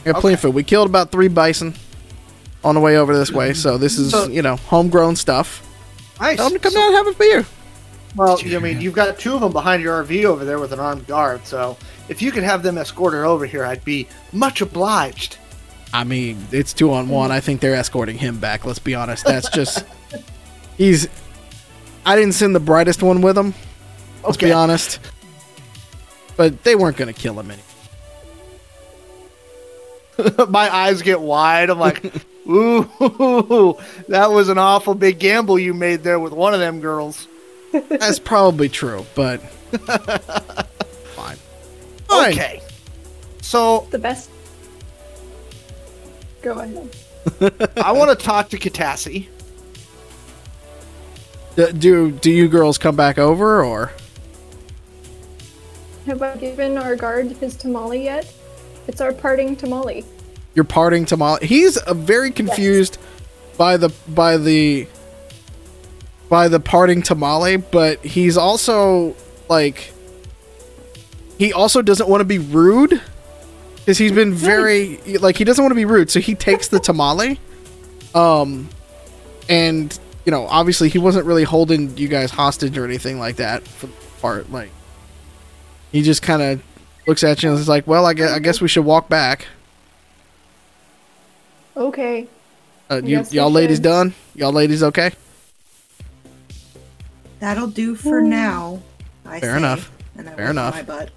We 0.07 0.12
got 0.12 0.22
plenty 0.22 0.33
of 0.35 0.40
food. 0.40 0.54
We 0.54 0.62
killed 0.62 0.88
about 0.88 1.11
three 1.12 1.28
bison 1.28 1.74
on 2.64 2.76
the 2.76 2.80
way 2.80 2.96
over 2.96 3.14
this 3.14 3.30
way, 3.30 3.52
so 3.52 3.76
this 3.76 3.98
is, 3.98 4.12
So- 4.12 4.28
you 4.28 4.40
know, 4.40 4.57
homegrown 4.57 5.16
stuff. 5.16 5.61
Nice. 6.18 6.37
Tell 6.38 6.48
them 6.48 6.57
to 6.59 6.62
come 6.62 6.72
So- 6.72 6.78
down 6.78 6.94
and 6.94 7.07
have 7.07 7.14
a 7.14 7.18
beer. 7.18 7.44
Well, 8.16 8.38
I 8.44 8.59
mean, 8.59 8.81
you've 8.81 8.94
got 8.94 9.18
two 9.18 9.35
of 9.35 9.40
them 9.40 9.53
behind 9.53 9.83
your 9.83 10.05
RV 10.05 10.24
over 10.24 10.44
there 10.44 10.61
with 10.61 10.72
an 10.72 10.79
armed 10.79 11.07
guard. 11.07 11.46
So 11.46 11.77
if 12.09 12.22
you 12.22 12.31
could 12.31 12.44
have 12.44 12.62
them 12.62 12.79
escorted 12.79 13.24
over 13.24 13.44
here, 13.44 13.64
I'd 13.64 13.85
be 13.85 14.07
much 14.33 14.61
obliged. 14.61 15.38
I 15.92 16.05
mean, 16.05 16.46
it's 16.53 16.72
two 16.72 16.92
on 16.92 17.09
one. 17.09 17.33
I 17.33 17.40
think 17.40 17.61
they're 17.61 17.74
escorting 17.74 18.18
him 18.18 18.38
back. 18.38 18.64
Let's 18.64 18.79
be 18.79 18.94
honest. 18.94 19.24
That's 19.24 19.48
just. 19.50 19.85
he's. 20.77 21.09
I 22.07 22.16
didn't 22.16 22.35
send 22.35 22.55
the 22.55 22.61
brightest 22.61 23.03
one 23.03 23.20
with 23.20 23.37
him. 23.37 23.55
Let's 24.22 24.37
be 24.37 24.53
honest. 24.53 25.00
But 26.37 26.62
they 26.64 26.74
weren't 26.74 26.96
going 26.96 27.12
to 27.12 27.18
kill 27.18 27.38
him 27.38 27.50
anyway. 27.50 27.64
My 30.48 30.72
eyes 30.72 31.03
get 31.03 31.20
wide. 31.20 31.70
I'm 31.70 31.79
like, 31.79 32.05
ooh, 32.48 33.79
that 34.09 34.31
was 34.31 34.48
an 34.48 34.59
awful 34.59 34.94
big 34.94 35.18
gamble 35.18 35.59
you 35.59 35.74
made 35.74 36.03
there 36.03 36.18
with 36.18 36.33
one 36.33 36.55
of 36.55 36.61
them 36.61 36.81
girls. 36.81 37.27
That's 37.88 38.18
probably 38.18 38.68
true, 38.68 39.04
but. 39.14 39.40
fine. 41.14 41.37
Fine. 42.06 42.32
Okay. 42.32 42.62
So 43.42 43.87
the 43.90 43.98
best. 43.98 44.30
Go 46.42 46.52
ahead. 46.52 46.90
I 47.76 47.92
want 47.92 48.16
to 48.18 48.24
talk 48.24 48.50
to 48.50 48.58
Katassi. 48.58 49.28
D- 51.56 51.72
do 51.72 52.10
do 52.10 52.30
you 52.30 52.48
girls 52.48 52.78
come 52.78 52.96
back 52.96 53.18
over 53.18 53.64
or? 53.64 53.92
Have 56.06 56.20
I 56.22 56.37
given 56.37 56.76
our 56.76 56.96
guard 56.96 57.32
his 57.32 57.56
tamale 57.56 58.04
yet? 58.04 58.32
It's 58.87 59.00
our 59.00 59.12
parting 59.12 59.56
tamale. 59.56 60.04
You're 60.54 60.64
parting 60.64 61.06
tamale. 61.06 61.46
He's 61.46 61.76
uh, 61.78 61.94
very 61.94 62.30
confused 62.30 62.98
by 63.56 63.76
the 63.76 63.88
by 64.08 64.37
the 64.37 64.87
by 66.28 66.48
the 66.48 66.60
parting 66.60 67.02
tamale, 67.02 67.56
but 67.56 68.04
he's 68.04 68.37
also 68.37 69.16
like 69.48 69.92
he 71.38 71.52
also 71.52 71.82
doesn't 71.82 72.08
want 72.08 72.20
to 72.20 72.24
be 72.24 72.38
rude 72.38 73.00
because 73.76 73.98
he's 73.98 74.12
been 74.12 74.32
very 74.32 74.96
like 75.18 75.37
he 75.37 75.44
doesn't 75.44 75.62
want 75.62 75.72
to 75.72 75.76
be 75.76 75.84
rude, 75.84 76.10
so 76.10 76.20
he 76.20 76.34
takes 76.34 76.68
the 76.68 76.80
tamale. 76.80 77.38
Um, 78.14 78.68
and 79.48 79.98
you 80.24 80.30
know, 80.30 80.46
obviously, 80.46 80.88
he 80.88 80.98
wasn't 80.98 81.26
really 81.26 81.44
holding 81.44 81.96
you 81.98 82.08
guys 82.08 82.30
hostage 82.30 82.78
or 82.78 82.84
anything 82.84 83.18
like 83.18 83.37
that 83.37 83.66
for 83.66 83.87
the 83.87 83.92
part. 84.20 84.50
Like, 84.50 84.70
he 85.92 86.02
just 86.02 86.22
kind 86.22 86.40
of 86.40 86.62
looks 87.06 87.22
at 87.22 87.42
you 87.42 87.50
and 87.50 87.58
is 87.58 87.68
like, 87.68 87.87
"Well, 87.87 88.06
I 88.06 88.14
guess, 88.14 88.30
I 88.30 88.38
guess 88.38 88.60
we 88.60 88.68
should 88.68 88.84
walk 88.84 89.08
back." 89.08 89.46
Okay. 91.76 92.26
Uh, 92.90 93.02
you, 93.04 93.22
y'all 93.30 93.50
ladies 93.50 93.78
should. 93.78 93.84
done? 93.84 94.14
Y'all 94.34 94.52
ladies 94.52 94.82
okay? 94.82 95.10
That'll 97.44 97.66
do 97.66 97.94
for 97.94 98.22
now. 98.22 98.80
I 99.26 99.38
Fair 99.38 99.50
say, 99.52 99.57
enough. 99.59 99.92
And 100.16 100.30
I 100.30 100.33
Fair 100.35 100.50
enough. 100.50 100.74
My 100.74 100.83
butt. 100.83 101.11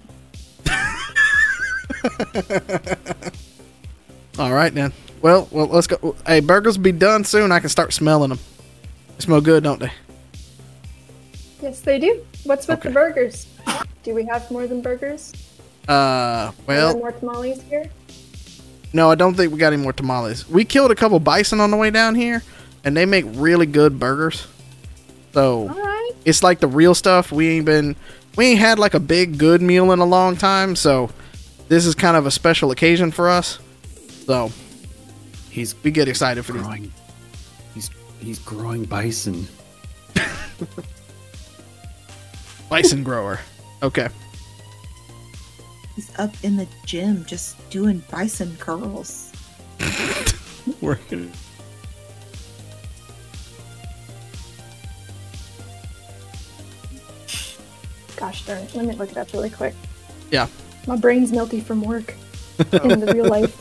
All 4.38 4.52
right 4.52 4.74
then. 4.74 4.92
Well, 5.22 5.48
well, 5.50 5.68
let's 5.68 5.86
go. 5.86 6.14
Hey, 6.26 6.40
burgers 6.40 6.76
will 6.76 6.84
be 6.84 6.92
done 6.92 7.24
soon. 7.24 7.50
I 7.50 7.60
can 7.60 7.70
start 7.70 7.94
smelling 7.94 8.28
them. 8.28 8.38
They 9.16 9.20
smell 9.22 9.40
good, 9.40 9.64
don't 9.64 9.80
they? 9.80 9.90
Yes, 11.62 11.80
they 11.80 11.98
do. 11.98 12.22
What's 12.44 12.68
with 12.68 12.80
Okay. 12.80 12.90
the 12.90 12.92
burgers? 12.92 13.46
Do 14.02 14.14
we 14.14 14.26
have 14.26 14.50
more 14.50 14.66
than 14.66 14.82
burgers? 14.82 15.32
Uh, 15.88 15.92
Are 15.92 16.52
there 16.66 16.76
well, 16.76 16.94
more 16.98 17.12
tamales 17.12 17.62
here? 17.62 17.88
no, 18.92 19.10
I 19.10 19.14
don't 19.14 19.34
think 19.34 19.50
we 19.50 19.58
got 19.58 19.72
any 19.72 19.80
more 19.80 19.94
tamales. 19.94 20.46
We 20.46 20.66
killed 20.66 20.90
a 20.90 20.94
couple 20.94 21.18
bison 21.20 21.58
on 21.58 21.70
the 21.70 21.78
way 21.78 21.90
down 21.90 22.14
here, 22.16 22.42
and 22.84 22.94
they 22.94 23.06
make 23.06 23.24
really 23.28 23.64
good 23.64 23.98
burgers. 23.98 24.46
So 25.38 25.68
All 25.68 25.68
right. 25.68 26.10
it's 26.24 26.42
like 26.42 26.58
the 26.58 26.66
real 26.66 26.96
stuff. 26.96 27.30
We 27.30 27.48
ain't 27.50 27.64
been, 27.64 27.94
we 28.36 28.46
ain't 28.46 28.58
had 28.58 28.80
like 28.80 28.94
a 28.94 28.98
big 28.98 29.38
good 29.38 29.62
meal 29.62 29.92
in 29.92 30.00
a 30.00 30.04
long 30.04 30.36
time. 30.36 30.74
So 30.74 31.10
this 31.68 31.86
is 31.86 31.94
kind 31.94 32.16
of 32.16 32.26
a 32.26 32.30
special 32.32 32.72
occasion 32.72 33.12
for 33.12 33.28
us. 33.28 33.60
So 34.26 34.50
He's 35.48 35.80
we 35.84 35.92
get 35.92 36.08
excited 36.08 36.44
for 36.44 36.54
these. 36.54 36.62
growing. 36.62 36.92
He's 37.72 37.88
he's 38.18 38.40
growing 38.40 38.84
bison. 38.84 39.46
Bison 42.68 43.04
grower. 43.04 43.38
Okay. 43.82 44.08
He's 45.94 46.10
up 46.18 46.34
in 46.42 46.56
the 46.56 46.66
gym 46.84 47.24
just 47.26 47.56
doing 47.70 48.02
bison 48.10 48.56
curls. 48.58 49.32
Working. 50.80 51.32
Gosh 58.18 58.44
darn 58.46 58.58
it. 58.58 58.74
Let 58.74 58.84
me 58.86 58.94
look 58.94 59.10
it 59.10 59.16
up 59.16 59.32
really 59.32 59.50
quick. 59.50 59.74
Yeah. 60.30 60.48
My 60.86 60.96
brain's 60.96 61.30
melty 61.32 61.62
from 61.62 61.82
work 61.82 62.14
in 62.82 63.00
the 63.00 63.12
real 63.14 63.28
life. 63.28 63.56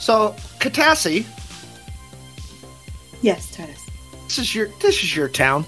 So, 0.00 0.34
Katassi, 0.58 1.24
Yes, 3.20 3.54
Titus. 3.54 3.78
this 4.24 4.38
is 4.38 4.54
your 4.54 4.66
this 4.80 5.02
is 5.04 5.14
your 5.14 5.28
town. 5.28 5.64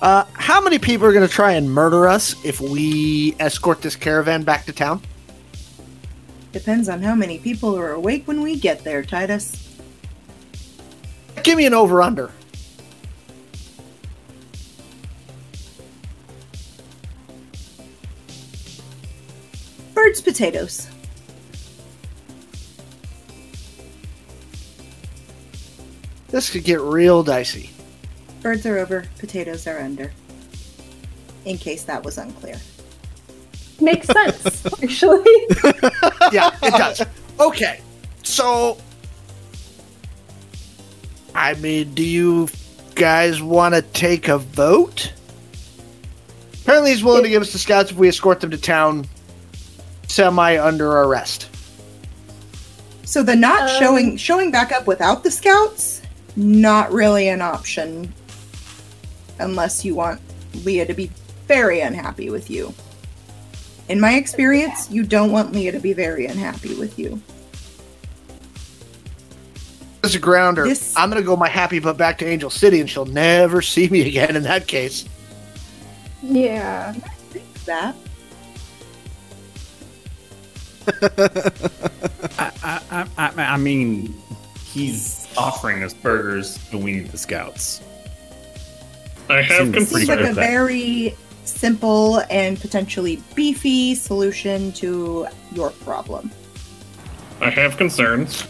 Uh, 0.00 0.24
how 0.34 0.60
many 0.60 0.78
people 0.78 1.04
are 1.08 1.12
going 1.12 1.26
to 1.26 1.32
try 1.32 1.52
and 1.54 1.68
murder 1.68 2.06
us 2.06 2.36
if 2.44 2.60
we 2.60 3.34
escort 3.40 3.82
this 3.82 3.96
caravan 3.96 4.44
back 4.44 4.64
to 4.66 4.72
town? 4.72 5.02
Depends 6.52 6.88
on 6.88 7.02
how 7.02 7.16
many 7.16 7.38
people 7.40 7.76
are 7.76 7.92
awake 7.92 8.28
when 8.28 8.40
we 8.42 8.54
get 8.56 8.84
there, 8.84 9.02
Titus. 9.02 9.68
Give 11.42 11.56
me 11.58 11.66
an 11.66 11.74
over 11.74 12.00
under. 12.00 12.30
Birds, 19.98 20.20
potatoes. 20.20 20.86
This 26.28 26.48
could 26.50 26.62
get 26.62 26.80
real 26.80 27.24
dicey. 27.24 27.70
Birds 28.40 28.64
are 28.64 28.78
over, 28.78 29.06
potatoes 29.18 29.66
are 29.66 29.80
under. 29.80 30.12
In 31.46 31.58
case 31.58 31.82
that 31.82 32.04
was 32.04 32.16
unclear. 32.16 32.60
Makes 33.80 34.06
sense, 34.12 34.66
actually. 34.84 35.24
yeah, 36.30 36.56
it 36.62 36.78
does. 36.78 37.02
Okay, 37.40 37.80
so 38.22 38.78
I 41.34 41.54
mean, 41.54 41.92
do 41.94 42.04
you 42.04 42.48
guys 42.94 43.42
want 43.42 43.74
to 43.74 43.82
take 43.82 44.28
a 44.28 44.38
vote? 44.38 45.12
Apparently, 46.62 46.92
he's 46.92 47.02
willing 47.02 47.24
to 47.24 47.28
give 47.28 47.42
us 47.42 47.52
the 47.52 47.58
scouts 47.58 47.90
if 47.90 47.96
we 47.96 48.08
escort 48.08 48.38
them 48.38 48.52
to 48.52 48.58
town, 48.58 49.04
semi 50.18 50.56
under 50.58 50.90
arrest. 51.02 51.48
So 53.04 53.22
the 53.22 53.36
not 53.36 53.70
Um, 53.70 53.78
showing 53.78 54.16
showing 54.16 54.50
back 54.50 54.72
up 54.72 54.84
without 54.88 55.22
the 55.22 55.30
scouts, 55.30 56.02
not 56.34 56.92
really 56.92 57.28
an 57.28 57.40
option. 57.40 58.12
Unless 59.38 59.84
you 59.84 59.94
want 59.94 60.20
Leah 60.64 60.86
to 60.86 60.94
be 60.94 61.08
very 61.46 61.80
unhappy 61.80 62.30
with 62.30 62.50
you. 62.50 62.74
In 63.88 64.00
my 64.00 64.14
experience, 64.14 64.90
you 64.90 65.04
don't 65.04 65.30
want 65.30 65.52
Leah 65.52 65.70
to 65.70 65.78
be 65.78 65.92
very 65.92 66.26
unhappy 66.26 66.74
with 66.74 66.98
you. 66.98 67.22
As 70.02 70.16
a 70.16 70.18
grounder, 70.18 70.64
This- 70.64 70.94
I'm 70.96 71.10
gonna 71.10 71.22
go 71.22 71.36
my 71.36 71.48
happy 71.48 71.78
butt 71.78 71.96
back 71.96 72.18
to 72.18 72.26
Angel 72.26 72.50
City, 72.50 72.80
and 72.80 72.90
she'll 72.90 73.06
never 73.06 73.62
see 73.74 73.88
me 73.88 74.00
again. 74.08 74.34
In 74.34 74.42
that 74.42 74.66
case, 74.66 75.04
yeah. 76.24 76.92
That 77.66 77.94
I, 82.38 82.52
I, 82.62 82.80
I, 82.90 83.08
I, 83.16 83.42
I 83.42 83.56
mean, 83.56 84.14
he's 84.64 85.28
offering 85.36 85.82
us 85.82 85.94
burgers, 85.94 86.58
but 86.70 86.80
we 86.80 86.92
need 86.92 87.08
the 87.08 87.18
scouts. 87.18 87.82
I 89.28 89.42
have 89.42 89.58
Seems 89.58 89.74
considered 89.74 89.98
seems 89.98 90.08
like 90.08 90.20
a 90.20 90.34
that. 90.34 90.34
very 90.34 91.16
simple 91.44 92.20
and 92.30 92.60
potentially 92.60 93.22
beefy 93.34 93.94
solution 93.94 94.72
to 94.72 95.26
your 95.52 95.70
problem. 95.70 96.30
I 97.40 97.50
have 97.50 97.76
concerns. 97.76 98.46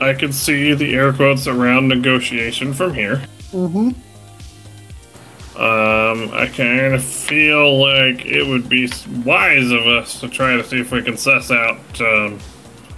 I 0.00 0.14
can 0.14 0.32
see 0.32 0.74
the 0.74 0.94
air 0.94 1.12
quotes 1.12 1.46
around 1.46 1.88
negotiation 1.88 2.72
from 2.74 2.94
here. 2.94 3.22
mm-hmm. 3.52 3.90
Um, 5.62 6.30
I 6.32 6.48
kind 6.48 6.92
of 6.92 7.04
feel 7.04 7.78
like 7.78 8.26
it 8.26 8.44
would 8.44 8.68
be 8.68 8.90
wise 9.24 9.70
of 9.70 9.86
us 9.86 10.18
to 10.18 10.28
try 10.28 10.56
to 10.56 10.64
see 10.64 10.80
if 10.80 10.90
we 10.90 11.02
can 11.02 11.16
suss 11.16 11.52
out 11.52 11.78
um, 12.00 12.40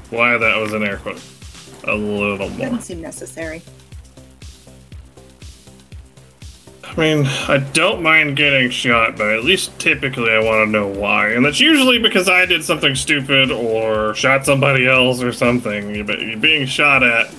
why 0.08 0.38
that 0.38 0.56
was 0.56 0.72
an 0.72 0.82
air 0.82 0.96
quote 0.96 1.22
a 1.86 1.94
little 1.94 2.48
more. 2.48 2.58
Doesn't 2.58 2.80
seem 2.80 3.02
necessary. 3.02 3.60
I 6.84 6.96
mean, 6.98 7.26
I 7.26 7.58
don't 7.58 8.02
mind 8.02 8.38
getting 8.38 8.70
shot, 8.70 9.18
but 9.18 9.28
at 9.28 9.44
least 9.44 9.78
typically 9.78 10.30
I 10.30 10.38
want 10.38 10.66
to 10.66 10.70
know 10.70 10.86
why. 10.86 11.32
And 11.32 11.44
that's 11.44 11.60
usually 11.60 11.98
because 11.98 12.30
I 12.30 12.46
did 12.46 12.64
something 12.64 12.94
stupid 12.94 13.50
or 13.50 14.14
shot 14.14 14.46
somebody 14.46 14.86
else 14.86 15.20
or 15.22 15.32
something. 15.32 16.06
But 16.06 16.40
being 16.40 16.64
shot 16.66 17.02
at 17.02 17.30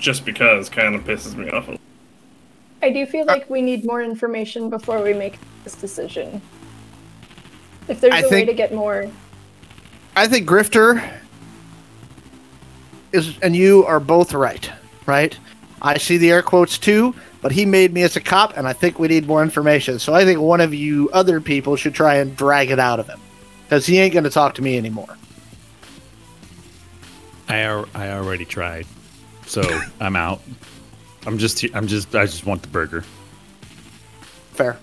just 0.00 0.24
because 0.24 0.68
kind 0.68 0.96
of 0.96 1.04
pisses 1.04 1.36
me 1.36 1.48
off. 1.48 1.68
A 2.82 2.86
I 2.86 2.90
do 2.90 3.06
feel 3.06 3.22
uh, 3.22 3.34
like 3.34 3.48
we 3.48 3.62
need 3.62 3.84
more 3.84 4.02
information 4.02 4.68
before 4.68 5.02
we 5.02 5.14
make 5.14 5.38
this 5.64 5.74
decision. 5.74 6.40
If 7.88 8.00
there's 8.00 8.14
I 8.14 8.20
a 8.20 8.28
way 8.28 8.44
to 8.44 8.54
get 8.54 8.72
more. 8.72 9.10
I 10.14 10.28
think 10.28 10.48
Grifter 10.48 11.12
is, 13.12 13.38
and 13.40 13.56
you 13.56 13.84
are 13.86 14.00
both 14.00 14.34
right. 14.34 14.70
Right? 15.06 15.36
I 15.80 15.98
see 15.98 16.16
the 16.16 16.30
air 16.30 16.42
quotes 16.42 16.78
too, 16.78 17.14
but 17.40 17.50
he 17.50 17.64
made 17.64 17.92
me 17.92 18.02
as 18.02 18.14
a 18.14 18.20
cop, 18.20 18.56
and 18.56 18.68
I 18.68 18.72
think 18.72 18.98
we 18.98 19.08
need 19.08 19.26
more 19.26 19.42
information. 19.42 19.98
So 19.98 20.14
I 20.14 20.24
think 20.24 20.40
one 20.40 20.60
of 20.60 20.72
you 20.72 21.10
other 21.12 21.40
people 21.40 21.74
should 21.74 21.94
try 21.94 22.16
and 22.16 22.36
drag 22.36 22.70
it 22.70 22.78
out 22.78 23.00
of 23.00 23.08
him, 23.08 23.20
because 23.64 23.84
he 23.84 23.98
ain't 23.98 24.12
going 24.12 24.24
to 24.24 24.30
talk 24.30 24.54
to 24.54 24.62
me 24.62 24.78
anymore. 24.78 25.16
I, 27.48 27.58
al- 27.62 27.88
I 27.94 28.10
already 28.10 28.44
tried, 28.44 28.86
so 29.46 29.62
I'm 30.00 30.16
out. 30.16 30.40
I'm 31.26 31.38
just 31.38 31.64
I'm 31.74 31.86
just 31.86 32.14
I 32.14 32.26
just 32.26 32.46
want 32.46 32.62
the 32.62 32.68
burger. 32.68 33.04
Fair. 34.52 34.78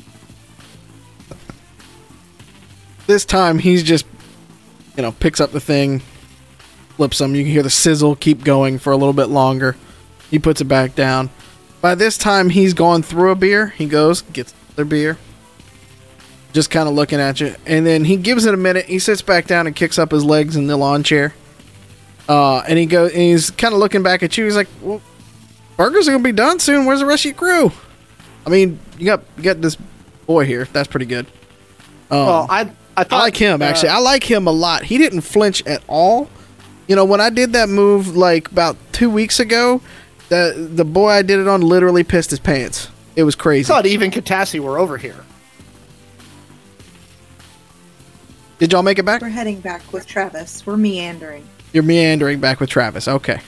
This 3.08 3.26
time 3.26 3.60
he's 3.60 3.84
just, 3.84 4.06
you 4.96 5.02
know, 5.02 5.12
picks 5.12 5.42
up 5.42 5.52
the 5.52 5.60
thing, 5.60 6.02
flips 6.96 7.18
them. 7.18 7.36
You 7.36 7.44
can 7.44 7.52
hear 7.52 7.64
the 7.64 7.70
sizzle 7.70 8.16
keep 8.16 8.44
going 8.44 8.78
for 8.80 8.94
a 8.94 8.98
little 8.98 9.14
bit 9.14 9.26
longer. 9.30 9.76
He 10.30 10.38
puts 10.40 10.62
it 10.62 10.66
back 10.66 10.96
down. 10.96 11.30
By 11.82 11.96
this 11.96 12.18
time, 12.18 12.50
he's 12.50 12.74
gone 12.74 13.02
through 13.02 13.32
a 13.32 13.36
beer. 13.36 13.68
He 13.68 13.86
goes, 13.86 14.22
gets 14.22 14.54
their 14.76 14.86
beer, 14.86 15.18
just 16.54 16.70
kind 16.70 16.90
of 16.90 16.94
looking 16.94 17.20
at 17.20 17.40
you, 17.40 17.56
and 17.66 17.86
then 17.86 18.04
he 18.06 18.18
gives 18.18 18.46
it 18.46 18.54
a 18.54 18.58
minute. 18.58 18.86
He 18.86 19.00
sits 19.00 19.22
back 19.22 19.48
down 19.48 19.66
and 19.66 19.76
kicks 19.76 19.98
up 19.98 20.12
his 20.12 20.24
legs 20.26 20.56
in 20.56 20.68
the 20.68 20.78
lawn 20.78 21.04
chair. 21.04 21.34
Uh, 22.28 22.60
and 22.60 22.78
he 22.78 22.86
goes, 22.86 23.12
and 23.12 23.22
he's 23.22 23.50
kind 23.50 23.74
of 23.74 23.80
looking 23.80 24.04
back 24.04 24.22
at 24.22 24.38
you. 24.38 24.46
He's 24.46 24.56
like, 24.56 24.68
"Well, 24.82 25.02
burgers 25.80 26.10
are 26.10 26.12
gonna 26.12 26.24
be 26.24 26.34
done 26.34 26.60
soon. 26.60 26.86
Where's 26.86 27.00
the 27.00 27.06
rest 27.06 27.22
of 27.22 27.32
your 27.32 27.36
crew?" 27.36 27.72
I 28.46 28.50
mean, 28.50 28.80
you 28.98 29.06
got 29.06 29.24
you 29.38 29.44
got 29.44 29.62
this 29.62 29.78
boy 30.28 30.46
here. 30.46 30.68
That's 30.74 30.88
pretty 30.88 31.06
good. 31.06 31.26
Um, 32.12 32.26
well, 32.26 32.48
I 32.50 32.72
I, 32.98 33.06
I 33.10 33.18
like 33.18 33.38
him 33.38 33.62
uh, 33.62 33.66
actually. 33.66 33.90
I 33.90 34.00
like 34.00 34.24
him 34.24 34.46
a 34.46 34.52
lot. 34.52 34.84
He 34.84 34.98
didn't 34.98 35.22
flinch 35.22 35.66
at 35.66 35.82
all. 35.88 36.30
You 36.88 36.96
know, 36.96 37.06
when 37.06 37.22
I 37.22 37.30
did 37.30 37.54
that 37.54 37.70
move 37.70 38.18
like 38.18 38.52
about 38.52 38.76
two 38.92 39.10
weeks 39.10 39.40
ago, 39.40 39.82
the 40.28 40.70
the 40.74 40.86
boy 40.86 41.10
I 41.10 41.22
did 41.22 41.40
it 41.40 41.48
on 41.48 41.62
literally 41.62 42.04
pissed 42.04 42.32
his 42.32 42.40
pants. 42.40 42.90
It 43.16 43.24
was 43.24 43.36
crazy. 43.36 43.72
I 43.72 43.82
crazy. 43.82 43.96
thought 43.96 44.06
even 44.06 44.12
Katassi 44.12 44.60
were 44.60 44.78
over 44.78 44.98
here. 44.98 45.24
Did 48.60 48.74
y'all 48.74 48.84
make 48.84 49.00
it 49.00 49.06
back? 49.06 49.22
We're 49.22 49.30
heading 49.30 49.62
back 49.62 49.94
with 49.94 50.06
Travis. 50.06 50.66
We're 50.66 50.76
meandering. 50.76 51.48
You're 51.72 51.84
meandering 51.84 52.42
back 52.42 52.60
with 52.60 52.70
Travis. 52.70 53.08
Okay. 53.08 53.40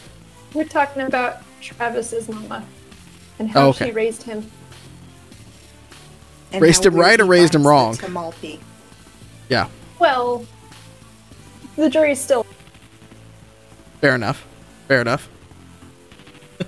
We're 0.54 0.64
talking 0.64 1.02
about 1.02 1.42
Travis's 1.62 2.28
mama 2.30 2.66
and 3.40 3.50
how 3.50 3.68
Oh, 3.68 3.70
okay. 3.70 3.86
she 3.88 3.92
raised 3.92 4.24
him. 4.24 4.50
And 6.54 6.62
Raised 6.62 6.86
him 6.86 6.96
right 6.96 7.20
or 7.20 7.26
raised 7.26 7.56
him 7.56 7.64
finds 7.64 7.98
the 8.00 8.08
wrong? 8.10 8.32
Tamalpi. 8.34 8.60
Yeah. 9.50 9.68
Well, 10.00 10.46
the 11.78 11.90
jury's 11.90 12.20
still. 12.20 12.46
Fair 14.02 14.16
enough. 14.16 14.46
Fair 14.88 15.00
enough. 15.02 15.30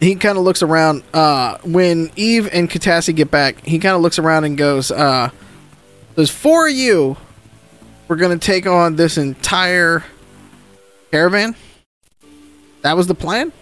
he 0.00 0.14
kind 0.16 0.36
of 0.36 0.44
looks 0.44 0.62
around. 0.62 1.02
Uh, 1.14 1.58
when 1.64 2.10
Eve 2.16 2.48
and 2.52 2.68
Katassi 2.68 3.14
get 3.14 3.30
back, 3.30 3.64
he 3.64 3.78
kind 3.78 3.94
of 3.94 4.02
looks 4.02 4.18
around 4.18 4.44
and 4.44 4.58
goes, 4.58 4.90
uh, 4.90 5.30
"There's 6.16 6.30
four 6.30 6.66
of 6.68 6.74
you. 6.74 7.16
We're 8.08 8.16
gonna 8.16 8.38
take 8.38 8.66
on 8.66 8.96
this 8.96 9.16
entire 9.16 10.04
caravan. 11.12 11.54
That 12.80 12.96
was 12.96 13.06
the 13.06 13.14
plan. 13.14 13.52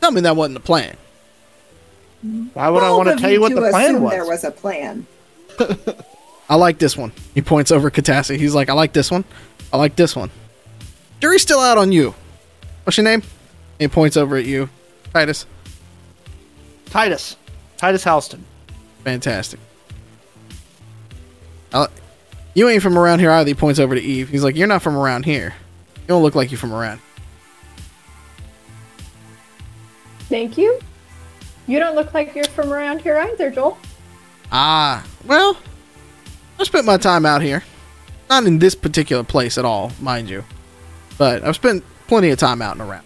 Tell 0.00 0.10
me 0.10 0.22
that 0.22 0.34
wasn't 0.34 0.54
the 0.54 0.60
plan. 0.60 0.96
Why 2.54 2.68
would 2.68 2.82
I 2.82 2.90
want 2.90 3.08
to 3.10 3.16
tell 3.16 3.30
you 3.30 3.40
what 3.40 3.54
the 3.54 3.70
plan 3.70 4.02
was? 4.02 4.10
There 4.12 4.24
was 4.26 4.42
a 4.42 4.50
plan. 4.50 5.06
I 6.48 6.56
like 6.56 6.78
this 6.78 6.96
one. 6.96 7.12
He 7.34 7.42
points 7.42 7.70
over 7.70 7.90
Katassi. 7.90 8.36
He's 8.36 8.54
like, 8.54 8.68
I 8.68 8.72
like 8.72 8.92
this 8.92 9.10
one. 9.10 9.24
I 9.72 9.76
like 9.76 9.94
this 9.96 10.16
one. 10.16 10.30
Jury's 11.20 11.42
still 11.42 11.60
out 11.60 11.78
on 11.78 11.92
you. 11.92 12.14
What's 12.84 12.96
your 12.96 13.04
name? 13.04 13.22
He 13.78 13.88
points 13.88 14.16
over 14.16 14.36
at 14.36 14.44
you. 14.44 14.68
Titus. 15.12 15.46
Titus, 16.86 17.36
Titus 17.76 18.04
Halston. 18.04 18.40
Fantastic. 19.04 19.60
I- 21.72 21.88
you 22.54 22.68
ain't 22.68 22.82
from 22.82 22.96
around 22.96 23.18
here 23.18 23.30
either. 23.30 23.48
He 23.48 23.54
points 23.54 23.78
over 23.78 23.94
to 23.94 24.00
Eve. 24.00 24.30
He's 24.30 24.42
like, 24.42 24.56
You're 24.56 24.66
not 24.66 24.82
from 24.82 24.96
around 24.96 25.24
here. 25.26 25.54
You 26.06 26.14
don't 26.14 26.22
look 26.22 26.36
like 26.36 26.52
you're 26.52 26.58
from 26.58 26.72
around. 26.72 27.00
Thank 30.28 30.56
you. 30.56 30.78
You 31.66 31.80
don't 31.80 31.96
look 31.96 32.14
like 32.14 32.34
you're 32.36 32.44
from 32.44 32.72
around 32.72 33.00
here 33.00 33.16
either, 33.16 33.50
Joel. 33.50 33.76
Ah, 34.52 35.04
well, 35.24 35.56
I 36.60 36.64
spent 36.64 36.86
my 36.86 36.96
time 36.96 37.26
out 37.26 37.42
here. 37.42 37.64
Not 38.30 38.44
in 38.44 38.60
this 38.60 38.76
particular 38.76 39.24
place 39.24 39.58
at 39.58 39.64
all, 39.64 39.90
mind 40.00 40.30
you. 40.30 40.44
But 41.18 41.42
I've 41.42 41.56
spent 41.56 41.82
plenty 42.06 42.30
of 42.30 42.38
time 42.38 42.62
out 42.62 42.76
and 42.76 42.88
around. 42.88 43.04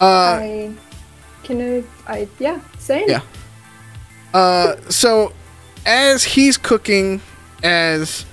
Uh, 0.00 0.04
I 0.04 0.72
can. 1.42 1.78
Uh, 1.78 1.82
I 2.06 2.28
yeah. 2.38 2.60
Same. 2.78 3.08
Yeah. 3.08 3.22
Uh, 4.32 4.76
so 4.88 5.32
as 5.84 6.22
he's 6.22 6.56
cooking, 6.56 7.20
as 7.62 8.24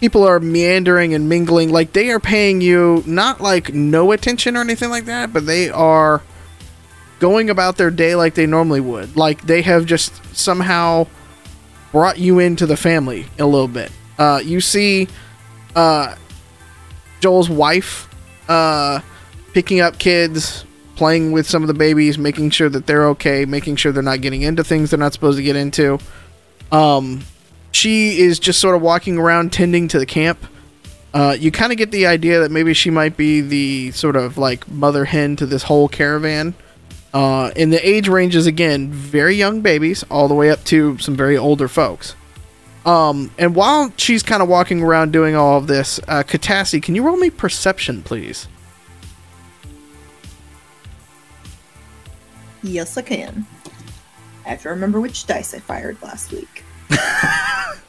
people 0.00 0.26
are 0.26 0.40
meandering 0.40 1.14
and 1.14 1.28
mingling, 1.28 1.70
like 1.70 1.92
they 1.92 2.10
are 2.10 2.20
paying 2.20 2.60
you 2.60 3.02
not 3.06 3.40
like 3.40 3.72
no 3.72 4.12
attention 4.12 4.56
or 4.56 4.60
anything 4.60 4.90
like 4.90 5.06
that, 5.06 5.32
but 5.32 5.46
they 5.46 5.70
are 5.70 6.22
going 7.18 7.48
about 7.50 7.76
their 7.76 7.90
day 7.90 8.14
like 8.14 8.34
they 8.34 8.46
normally 8.46 8.80
would. 8.80 9.16
Like 9.16 9.42
they 9.42 9.62
have 9.62 9.86
just 9.86 10.12
somehow 10.34 11.06
brought 11.92 12.18
you 12.18 12.38
into 12.38 12.66
the 12.66 12.76
family 12.76 13.26
a 13.38 13.46
little 13.46 13.68
bit. 13.68 13.90
Uh, 14.18 14.40
you 14.44 14.60
see, 14.60 15.08
uh, 15.74 16.14
Joel's 17.20 17.48
wife, 17.48 18.08
uh, 18.48 19.00
picking 19.52 19.80
up 19.80 19.98
kids, 19.98 20.64
playing 20.96 21.32
with 21.32 21.46
some 21.46 21.62
of 21.62 21.68
the 21.68 21.74
babies, 21.74 22.18
making 22.18 22.50
sure 22.50 22.68
that 22.68 22.86
they're 22.86 23.08
okay, 23.08 23.44
making 23.44 23.76
sure 23.76 23.92
they're 23.92 24.02
not 24.02 24.20
getting 24.20 24.42
into 24.42 24.64
things 24.64 24.90
they're 24.90 24.98
not 24.98 25.12
supposed 25.12 25.38
to 25.38 25.42
get 25.42 25.56
into. 25.56 25.98
Um, 26.72 27.22
she 27.76 28.18
is 28.20 28.38
just 28.38 28.58
sort 28.58 28.74
of 28.74 28.80
walking 28.80 29.18
around 29.18 29.52
tending 29.52 29.86
to 29.88 29.98
the 29.98 30.06
camp. 30.06 30.38
Uh, 31.12 31.36
you 31.38 31.50
kind 31.50 31.72
of 31.72 31.78
get 31.78 31.90
the 31.90 32.06
idea 32.06 32.40
that 32.40 32.50
maybe 32.50 32.72
she 32.72 32.88
might 32.88 33.16
be 33.16 33.42
the 33.42 33.90
sort 33.92 34.16
of 34.16 34.38
like 34.38 34.66
mother 34.68 35.04
hen 35.04 35.36
to 35.36 35.44
this 35.44 35.62
whole 35.62 35.86
caravan. 35.86 36.54
Uh, 37.12 37.50
and 37.54 37.72
the 37.72 37.88
age 37.88 38.08
ranges 38.08 38.46
again, 38.46 38.90
very 38.90 39.34
young 39.34 39.60
babies 39.60 40.04
all 40.10 40.26
the 40.26 40.34
way 40.34 40.50
up 40.50 40.64
to 40.64 40.96
some 40.98 41.14
very 41.14 41.36
older 41.36 41.68
folks. 41.68 42.14
Um, 42.86 43.30
and 43.38 43.54
while 43.54 43.92
she's 43.96 44.22
kind 44.22 44.42
of 44.42 44.48
walking 44.48 44.82
around 44.82 45.12
doing 45.12 45.36
all 45.36 45.58
of 45.58 45.66
this, 45.66 46.00
uh, 46.08 46.22
Katassi, 46.22 46.82
can 46.82 46.94
you 46.94 47.02
roll 47.02 47.16
me 47.16 47.28
perception, 47.30 48.02
please? 48.02 48.48
Yes, 52.62 52.96
I 52.96 53.02
can. 53.02 53.46
I 54.46 54.50
have 54.50 54.62
to 54.62 54.70
remember 54.70 55.00
which 55.00 55.26
dice 55.26 55.52
I 55.52 55.58
fired 55.58 56.00
last 56.02 56.32
week. 56.32 56.62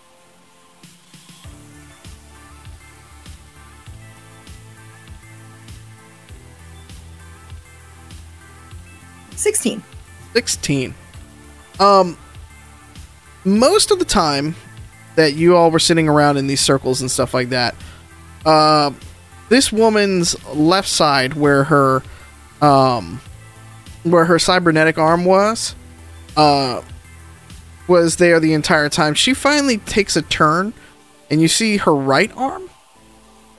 Sixteen. 9.36 9.84
16. 10.34 10.94
Um, 11.80 12.18
most 13.44 13.90
of 13.92 13.98
the 13.98 14.06
time 14.06 14.56
that 15.16 15.34
you 15.34 15.56
all 15.56 15.72
were 15.72 15.80
sitting 15.80 16.08
around 16.08 16.38
in 16.38 16.46
these 16.46 16.62
circles 16.62 17.02
and 17.02 17.10
stuff 17.10 17.34
like 17.34 17.50
that, 17.50 17.74
uh, 18.46 18.92
this 19.50 19.72
woman's 19.72 20.36
left 20.48 20.88
side, 20.88 21.34
where 21.34 21.64
her, 21.64 22.04
um, 22.62 23.20
where 24.04 24.26
her 24.26 24.38
cybernetic 24.38 24.98
arm 24.98 25.26
was, 25.26 25.76
uh, 26.36 26.82
was 27.88 28.18
there 28.18 28.40
the 28.40 28.54
entire 28.54 28.90
time. 28.90 29.14
She 29.14 29.34
finally 29.34 29.78
takes 29.78 30.16
a 30.16 30.22
turn, 30.22 30.74
and 31.30 31.42
you 31.42 31.48
see 31.48 31.78
her 31.78 31.94
right 31.94 32.32
arm, 32.36 32.70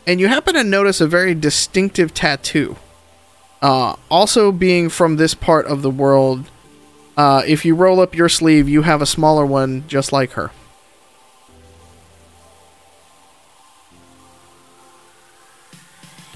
and 0.07 0.21
you 0.21 0.29
happen 0.29 0.55
to 0.55 0.65
notice 0.65 1.01
a 1.01 1.07
very 1.07 1.35
distinctive 1.35 2.15
tattoo. 2.15 2.77
Uh, 3.61 3.97
also, 4.11 4.53
being 4.53 4.89
from 4.89 5.17
this 5.17 5.35
part 5.35 5.67
of 5.67 5.83
the 5.83 5.91
world, 5.91 6.51
uh, 7.17 7.43
if 7.47 7.65
you 7.65 7.75
roll 7.75 8.01
up 8.01 8.15
your 8.15 8.29
sleeve, 8.29 8.69
you 8.69 8.83
have 8.83 9.03
a 9.03 9.07
smaller 9.07 9.45
one 9.45 9.85
just 9.89 10.13
like 10.13 10.33
her. 10.33 10.53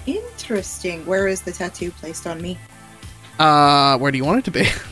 Interesting. 0.07 1.07
Where 1.07 1.29
is 1.29 1.43
the 1.43 1.53
tattoo 1.53 1.93
placed 1.93 2.27
on 2.27 2.43
me? 2.43 2.59
Uh, 3.39 3.97
where 3.99 4.11
do 4.11 4.19
you 4.19 4.25
want 4.25 4.41
it 4.41 4.45
to 4.47 4.51
be? 4.51 4.67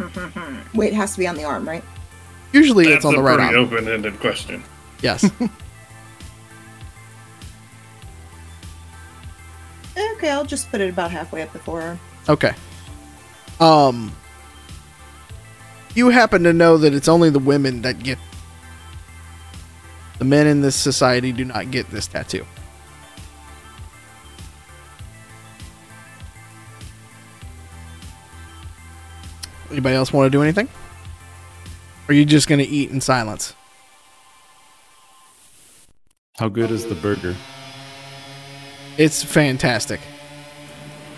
Wait, 0.74 0.92
it 0.92 0.96
has 0.96 1.12
to 1.12 1.18
be 1.18 1.26
on 1.26 1.34
the 1.36 1.44
arm, 1.44 1.66
right? 1.68 1.84
Usually 2.52 2.84
That's 2.84 2.96
it's 2.96 3.04
on 3.04 3.14
the 3.14 3.22
right 3.22 3.36
pretty 3.38 3.54
arm. 3.56 3.64
open-ended 3.66 4.18
question. 4.20 4.62
Yes. 5.02 5.30
Okay, 10.16 10.30
I'll 10.30 10.44
just 10.44 10.70
put 10.70 10.80
it 10.80 10.90
about 10.90 11.10
halfway 11.10 11.42
up 11.42 11.52
the 11.52 11.58
forearm. 11.58 11.98
okay. 12.28 12.54
Um, 13.58 14.12
you 15.94 16.08
happen 16.08 16.42
to 16.44 16.52
know 16.52 16.78
that 16.78 16.94
it's 16.94 17.08
only 17.08 17.28
the 17.30 17.38
women 17.38 17.82
that 17.82 17.98
get. 18.02 18.18
The 20.18 20.24
men 20.24 20.46
in 20.46 20.60
this 20.62 20.76
society 20.76 21.32
do 21.32 21.44
not 21.44 21.70
get 21.70 21.90
this 21.90 22.06
tattoo. 22.06 22.46
Anybody 29.70 29.94
else 29.94 30.12
want 30.12 30.26
to 30.26 30.30
do 30.36 30.42
anything? 30.42 30.68
Or 32.08 32.12
are 32.12 32.14
you 32.14 32.24
just 32.24 32.48
going 32.48 32.58
to 32.58 32.66
eat 32.66 32.90
in 32.90 33.00
silence? 33.00 33.54
How 36.38 36.48
good 36.48 36.70
is 36.70 36.86
the 36.86 36.94
burger? 36.94 37.36
It's 38.98 39.22
fantastic. 39.22 40.00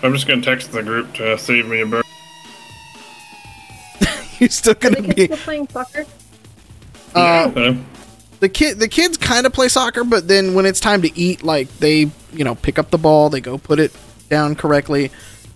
I'm 0.03 0.11
just 0.13 0.27
gonna 0.27 0.41
text 0.41 0.71
the 0.73 0.83
group 0.83 1.13
to 1.13 1.37
save 1.37 1.65
me 1.65 1.79
a 1.81 1.85
burger. 1.85 2.07
You're 4.39 4.49
still 4.49 4.73
going 4.73 4.95
to 4.95 5.01
be. 5.01 5.25
still 5.25 5.37
playing 5.37 5.67
soccer? 5.69 6.05
Uh, 7.15 7.47
Okay. 7.55 7.77
the 8.41 8.49
kid 8.49 8.79
the 8.79 8.87
kids 8.89 9.15
kind 9.17 9.45
of 9.45 9.53
play 9.53 9.69
soccer 9.69 10.03
but 10.03 10.27
then 10.27 10.53
when 10.55 10.65
it's 10.65 10.79
time 10.81 11.01
to 11.03 11.17
eat 11.17 11.41
like 11.43 11.69
they 11.77 12.09
you 12.33 12.43
know 12.43 12.55
pick 12.55 12.77
up 12.79 12.89
the 12.89 12.97
ball 12.97 13.29
they 13.29 13.39
go 13.39 13.57
put 13.57 13.79
it 13.79 13.95
down 14.29 14.55
correctly 14.55 15.09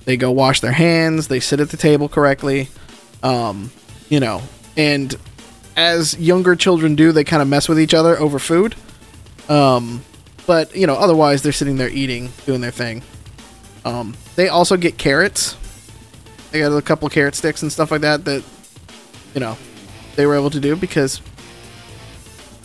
they 0.06 0.16
go 0.16 0.32
wash 0.32 0.62
their 0.62 0.72
hands 0.72 1.28
they 1.28 1.40
sit 1.40 1.60
at 1.60 1.70
the 1.72 1.78
table 1.78 2.08
correctly 2.08 2.70
um 3.24 3.72
you 4.10 4.20
know 4.20 4.42
and 4.76 5.16
as 5.76 6.18
younger 6.20 6.56
children 6.56 6.96
do 6.96 7.12
they 7.12 7.24
kind 7.24 7.42
of 7.42 7.48
mess 7.48 7.68
with 7.68 7.80
each 7.80 7.94
other 7.94 8.20
over 8.20 8.40
food 8.40 8.76
um 9.50 10.04
but 10.46 10.76
you 10.76 10.88
know 10.88 10.96
otherwise 10.96 11.42
they're 11.42 11.52
sitting 11.52 11.78
there 11.78 11.90
eating 11.90 12.30
doing 12.46 12.62
their 12.62 12.72
thing 12.72 13.02
um 13.86 14.16
they 14.36 14.50
also 14.50 14.78
get 14.78 14.98
carrots 14.98 15.56
they 16.52 16.60
got 16.60 16.72
a 16.76 16.82
couple 16.82 17.08
carrot 17.10 17.36
sticks 17.36 17.62
and 17.62 17.72
stuff 17.72 17.92
like 17.92 18.02
that 18.02 18.26
that 18.26 18.44
you 19.34 19.40
know 19.40 19.58
they 20.16 20.26
were 20.26 20.36
able 20.36 20.50
to 20.50 20.60
do 20.60 20.76
because 20.76 21.22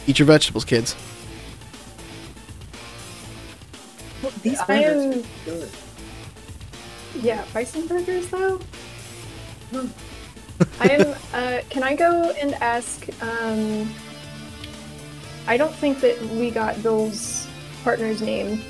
Eat 0.06 0.18
your 0.18 0.26
vegetables, 0.26 0.64
kids. 0.64 0.96
These 4.42 4.60
I 4.60 4.66
burgers 4.66 5.16
are 5.16 5.28
good. 5.44 5.70
Yeah, 7.20 7.44
bison 7.54 7.86
burgers 7.86 8.26
though. 8.28 8.60
I'm. 10.80 11.14
Uh, 11.32 11.60
can 11.70 11.82
I 11.82 11.94
go 11.94 12.30
and 12.40 12.54
ask? 12.54 13.06
Um, 13.22 13.92
I 15.46 15.56
don't 15.56 15.74
think 15.74 16.00
that 16.00 16.20
we 16.22 16.50
got 16.50 16.80
Bill's 16.82 17.48
partner's 17.84 18.22
name, 18.22 18.62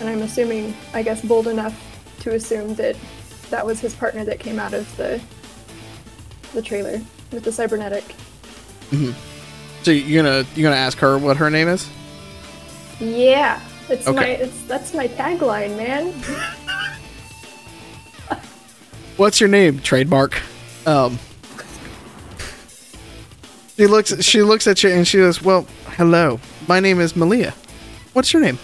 and 0.00 0.08
I'm 0.08 0.22
assuming, 0.22 0.74
I 0.94 1.02
guess, 1.02 1.20
bold 1.22 1.48
enough 1.48 1.78
to 2.20 2.34
assume 2.34 2.74
that 2.76 2.96
that 3.50 3.66
was 3.66 3.80
his 3.80 3.94
partner 3.94 4.24
that 4.24 4.38
came 4.40 4.58
out 4.58 4.72
of 4.74 4.94
the 4.96 5.20
the 6.54 6.62
trailer 6.62 7.00
with 7.32 7.44
the 7.44 7.52
cybernetic. 7.52 8.04
So 9.82 9.90
you're 9.90 10.22
gonna 10.22 10.46
you're 10.54 10.70
gonna 10.70 10.80
ask 10.80 10.98
her 10.98 11.18
what 11.18 11.36
her 11.38 11.50
name 11.50 11.68
is? 11.68 11.88
Yeah, 13.00 13.60
it's 13.88 14.06
Okay. 14.06 14.16
my. 14.16 14.26
It's 14.26 14.62
that's 14.64 14.94
my 14.94 15.08
tagline, 15.08 15.76
man. 15.76 16.12
What's 19.16 19.40
your 19.40 19.48
name? 19.48 19.78
Trademark. 19.80 20.40
Um. 20.86 21.18
She 23.76 23.86
looks. 23.86 24.22
She 24.22 24.42
looks 24.42 24.66
at 24.66 24.82
you 24.82 24.90
and 24.90 25.06
she 25.06 25.18
goes, 25.18 25.42
"Well, 25.42 25.66
hello. 25.96 26.40
My 26.68 26.80
name 26.80 27.00
is 27.00 27.14
Malia. 27.16 27.54
What's 28.12 28.32
your 28.32 28.42
name?" 28.42 28.58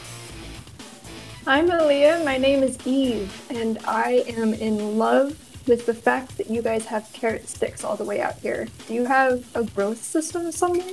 I'm 1.46 1.68
Aaliyah. 1.68 2.24
My 2.24 2.36
name 2.36 2.62
is 2.62 2.78
Eve, 2.86 3.32
and 3.50 3.78
I 3.86 4.24
am 4.28 4.52
in 4.52 4.98
love 4.98 5.36
with 5.66 5.86
the 5.86 5.94
fact 5.94 6.36
that 6.36 6.50
you 6.50 6.62
guys 6.62 6.84
have 6.86 7.10
carrot 7.12 7.48
sticks 7.48 7.84
all 7.84 7.96
the 7.96 8.04
way 8.04 8.20
out 8.20 8.34
here. 8.36 8.68
Do 8.86 8.94
you 8.94 9.06
have 9.06 9.44
a 9.54 9.64
growth 9.64 10.02
system 10.02 10.52
somewhere? 10.52 10.92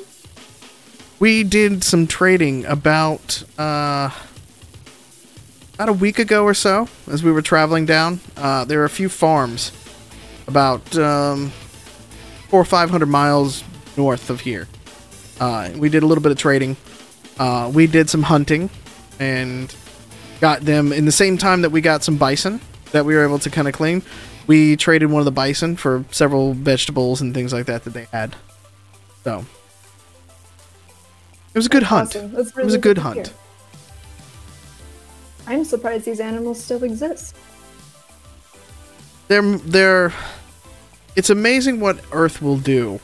We 1.19 1.43
did 1.43 1.83
some 1.83 2.07
trading 2.07 2.65
about 2.65 3.43
uh 3.57 4.09
about 5.75 5.89
a 5.89 5.93
week 5.93 6.19
ago 6.19 6.43
or 6.43 6.53
so 6.53 6.87
as 7.11 7.21
we 7.21 7.31
were 7.31 7.41
traveling 7.41 7.85
down. 7.85 8.19
Uh, 8.37 8.63
there 8.65 8.79
were 8.79 8.85
a 8.85 8.89
few 8.89 9.09
farms 9.09 9.71
about 10.47 10.97
um, 10.97 11.49
four 12.49 12.61
or 12.61 12.65
five 12.65 12.89
hundred 12.89 13.07
miles 13.07 13.63
north 13.97 14.29
of 14.29 14.39
here. 14.39 14.67
Uh, 15.39 15.69
we 15.75 15.89
did 15.89 16.01
a 16.01 16.05
little 16.05 16.21
bit 16.21 16.31
of 16.31 16.37
trading. 16.37 16.77
Uh, 17.37 17.69
we 17.73 17.87
did 17.87 18.09
some 18.09 18.23
hunting 18.23 18.69
and 19.19 19.75
got 20.39 20.61
them 20.61 20.93
in 20.93 21.05
the 21.05 21.11
same 21.11 21.37
time 21.37 21.61
that 21.61 21.71
we 21.71 21.81
got 21.81 22.03
some 22.03 22.17
bison 22.17 22.61
that 22.91 23.03
we 23.05 23.13
were 23.13 23.23
able 23.23 23.39
to 23.39 23.49
kind 23.49 23.67
of 23.67 23.73
clean. 23.73 24.01
We 24.47 24.77
traded 24.77 25.11
one 25.11 25.19
of 25.19 25.25
the 25.25 25.31
bison 25.31 25.75
for 25.75 26.05
several 26.11 26.53
vegetables 26.53 27.19
and 27.19 27.33
things 27.33 27.51
like 27.51 27.65
that 27.65 27.83
that 27.83 27.89
they 27.93 28.07
had. 28.13 28.35
So 29.25 29.45
it 31.53 31.57
was 31.57 31.65
a 31.65 31.69
good 31.69 31.83
hunt. 31.83 32.15
Awesome. 32.15 32.31
That's 32.31 32.57
it 32.57 32.63
was 32.63 32.73
a 32.73 32.79
good 32.79 32.95
to 32.95 33.01
hunt. 33.01 33.27
hear. 33.27 33.35
I'm 35.47 35.63
surprised 35.63 36.05
these 36.05 36.19
animals 36.19 36.63
still 36.63 36.83
exist. 36.83 37.35
They're 39.27 39.57
they're. 39.57 40.13
It's 41.15 41.29
amazing 41.29 41.79
what 41.79 41.99
Earth 42.11 42.41
will 42.41 42.57
do. 42.57 42.99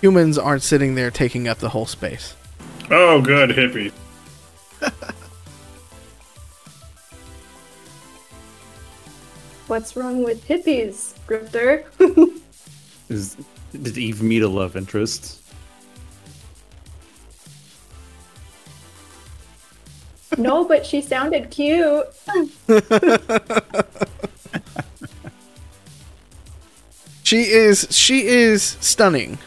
Humans 0.00 0.38
aren't 0.38 0.62
sitting 0.62 0.94
there 0.94 1.10
taking 1.10 1.46
up 1.46 1.58
the 1.58 1.68
whole 1.68 1.84
space. 1.86 2.34
Oh, 2.90 3.20
good 3.20 3.50
hippie. 3.50 3.92
What's 9.66 9.94
wrong 9.96 10.24
with 10.24 10.46
hippies, 10.48 11.14
Grifter? 11.28 11.84
Is 13.08 13.36
did 13.72 13.96
Eve 13.98 14.22
meet 14.22 14.42
a 14.42 14.48
love 14.48 14.74
interest? 14.76 15.39
No, 20.38 20.64
but 20.64 20.86
she 20.86 21.00
sounded 21.00 21.50
cute. 21.50 22.06
She 27.30 27.42
is 27.42 27.86
she 27.90 28.26
is 28.26 28.76
stunning. 28.80 29.38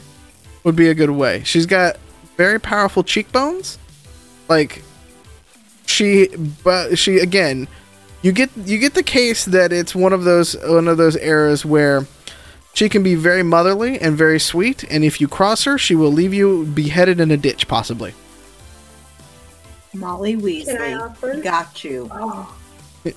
Would 0.63 0.77
be 0.77 0.87
a 0.87 0.93
good 0.93 1.09
way. 1.09 1.43
She's 1.43 1.65
got 1.65 1.97
very 2.37 2.57
powerful 2.57 3.03
cheekbones. 3.03 3.77
Like 4.47 4.81
she 5.85 6.29
but 6.63 6.97
she 6.97 7.19
again, 7.19 7.67
you 8.21 8.31
get 8.31 8.51
you 8.55 8.77
get 8.77 8.93
the 8.93 9.03
case 9.03 9.43
that 9.43 9.73
it's 9.73 9.93
one 9.93 10.13
of 10.13 10.23
those 10.23 10.55
one 10.65 10.87
of 10.87 10.95
those 10.95 11.17
eras 11.17 11.65
where 11.65 12.07
she 12.73 12.87
can 12.87 13.03
be 13.03 13.15
very 13.15 13.43
motherly 13.43 13.99
and 13.99 14.15
very 14.15 14.39
sweet 14.39 14.85
and 14.89 15.03
if 15.03 15.19
you 15.19 15.27
cross 15.27 15.65
her, 15.65 15.77
she 15.77 15.93
will 15.93 16.09
leave 16.09 16.33
you 16.33 16.63
beheaded 16.67 17.19
in 17.19 17.31
a 17.31 17.37
ditch 17.37 17.67
possibly. 17.67 18.13
Molly 19.93 20.35
Can 20.35 20.41
I 20.41 20.43
Weasley, 20.43 21.01
offer? 21.01 21.41
got 21.41 21.83
you. 21.83 22.09
Oh. 22.11 22.55
hey, 23.03 23.13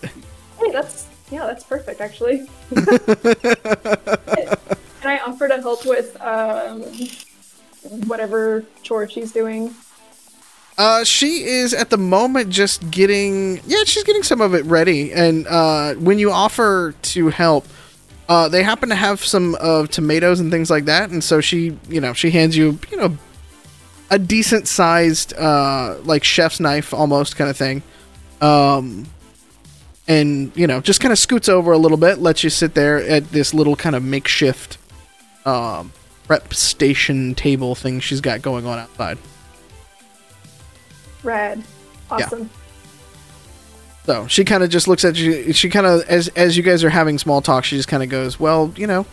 that's 0.73 1.07
yeah, 1.31 1.47
that's 1.47 1.65
perfect 1.65 2.01
actually. 2.01 2.47
Can 2.75 2.87
I 5.05 5.19
offer 5.27 5.49
to 5.49 5.61
help 5.61 5.87
with 5.87 6.21
um, 6.21 6.83
whatever 8.07 8.65
chore 8.83 9.09
she's 9.09 9.33
doing? 9.33 9.75
Uh, 10.79 11.05
she 11.05 11.45
is 11.45 11.73
at 11.73 11.89
the 11.89 11.97
moment 11.97 12.51
just 12.51 12.91
getting 12.91 13.61
yeah, 13.67 13.83
she's 13.85 14.05
getting 14.05 14.23
some 14.23 14.41
of 14.41 14.55
it 14.55 14.65
ready. 14.67 15.13
And 15.13 15.47
uh, 15.47 15.95
when 15.95 16.19
you 16.19 16.31
offer 16.31 16.95
to 17.01 17.29
help, 17.29 17.67
uh, 18.29 18.49
they 18.49 18.63
happen 18.63 18.89
to 18.91 18.95
have 18.95 19.25
some 19.25 19.55
of 19.57 19.91
tomatoes 19.91 20.41
and 20.41 20.51
things 20.51 20.69
like 20.71 20.85
that, 20.87 21.11
and 21.11 21.23
so 21.23 21.41
she, 21.41 21.79
you 21.89 22.01
know, 22.01 22.13
she 22.13 22.31
hands 22.31 22.57
you, 22.57 22.79
you 22.91 22.97
know, 22.97 23.17
a 24.11 24.19
decent 24.19 24.69
sized 24.69 25.35
uh, 25.35 25.97
like 26.05 26.25
chef's 26.25 26.61
knife 26.61 26.95
almost 26.95 27.37
kind 27.37 27.51
of 27.51 27.57
thing. 27.57 27.83
Um, 28.41 29.07
and 30.09 30.53
you 30.57 30.67
know, 30.67 30.81
just 30.81 31.01
kind 31.01 31.13
of 31.13 31.19
scoots 31.19 31.49
over 31.49 31.73
a 31.73 31.79
little 31.79 31.97
bit, 31.97 32.19
lets 32.19 32.45
you 32.45 32.51
sit 32.51 32.75
there 32.75 32.99
at 32.99 33.31
this 33.31 33.53
little 33.53 33.77
kind 33.77 33.97
of 33.97 34.03
makeshift 34.03 34.79
um, 35.45 35.93
prep 36.27 36.55
station 36.55 37.35
table 37.35 37.75
thing 37.75 38.01
she's 38.01 38.21
got 38.21 38.43
going 38.43 38.67
on 38.67 38.79
outside. 38.79 39.19
Rad. 41.23 41.63
Awesome. 42.11 42.49
So 44.05 44.29
she 44.29 44.45
kind 44.45 44.63
of 44.63 44.71
just 44.71 44.87
looks 44.87 45.05
at 45.05 45.17
you. 45.17 45.53
She 45.53 45.69
kind 45.69 45.87
of, 45.87 46.03
as 46.03 46.29
as 46.29 46.57
you 46.57 46.63
guys 46.63 46.85
are 46.85 46.91
having 46.91 47.19
small 47.19 47.43
talk, 47.43 47.65
she 47.65 47.77
just 47.77 47.89
kind 47.89 48.05
of 48.05 48.09
goes, 48.09 48.39
"Well, 48.39 48.73
you 48.77 48.87
know, 48.87 49.05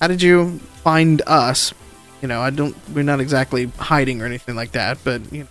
how 0.00 0.08
did 0.08 0.22
you 0.22 0.58
find 0.82 1.20
us? 1.26 1.74
You 2.22 2.28
know, 2.28 2.40
I 2.40 2.50
don't. 2.50 2.74
We're 2.94 3.02
not 3.02 3.20
exactly 3.20 3.66
hiding 3.78 4.22
or 4.22 4.26
anything 4.26 4.56
like 4.56 4.72
that, 4.72 4.98
but 5.04 5.20
you 5.32 5.42
know, 5.42 5.48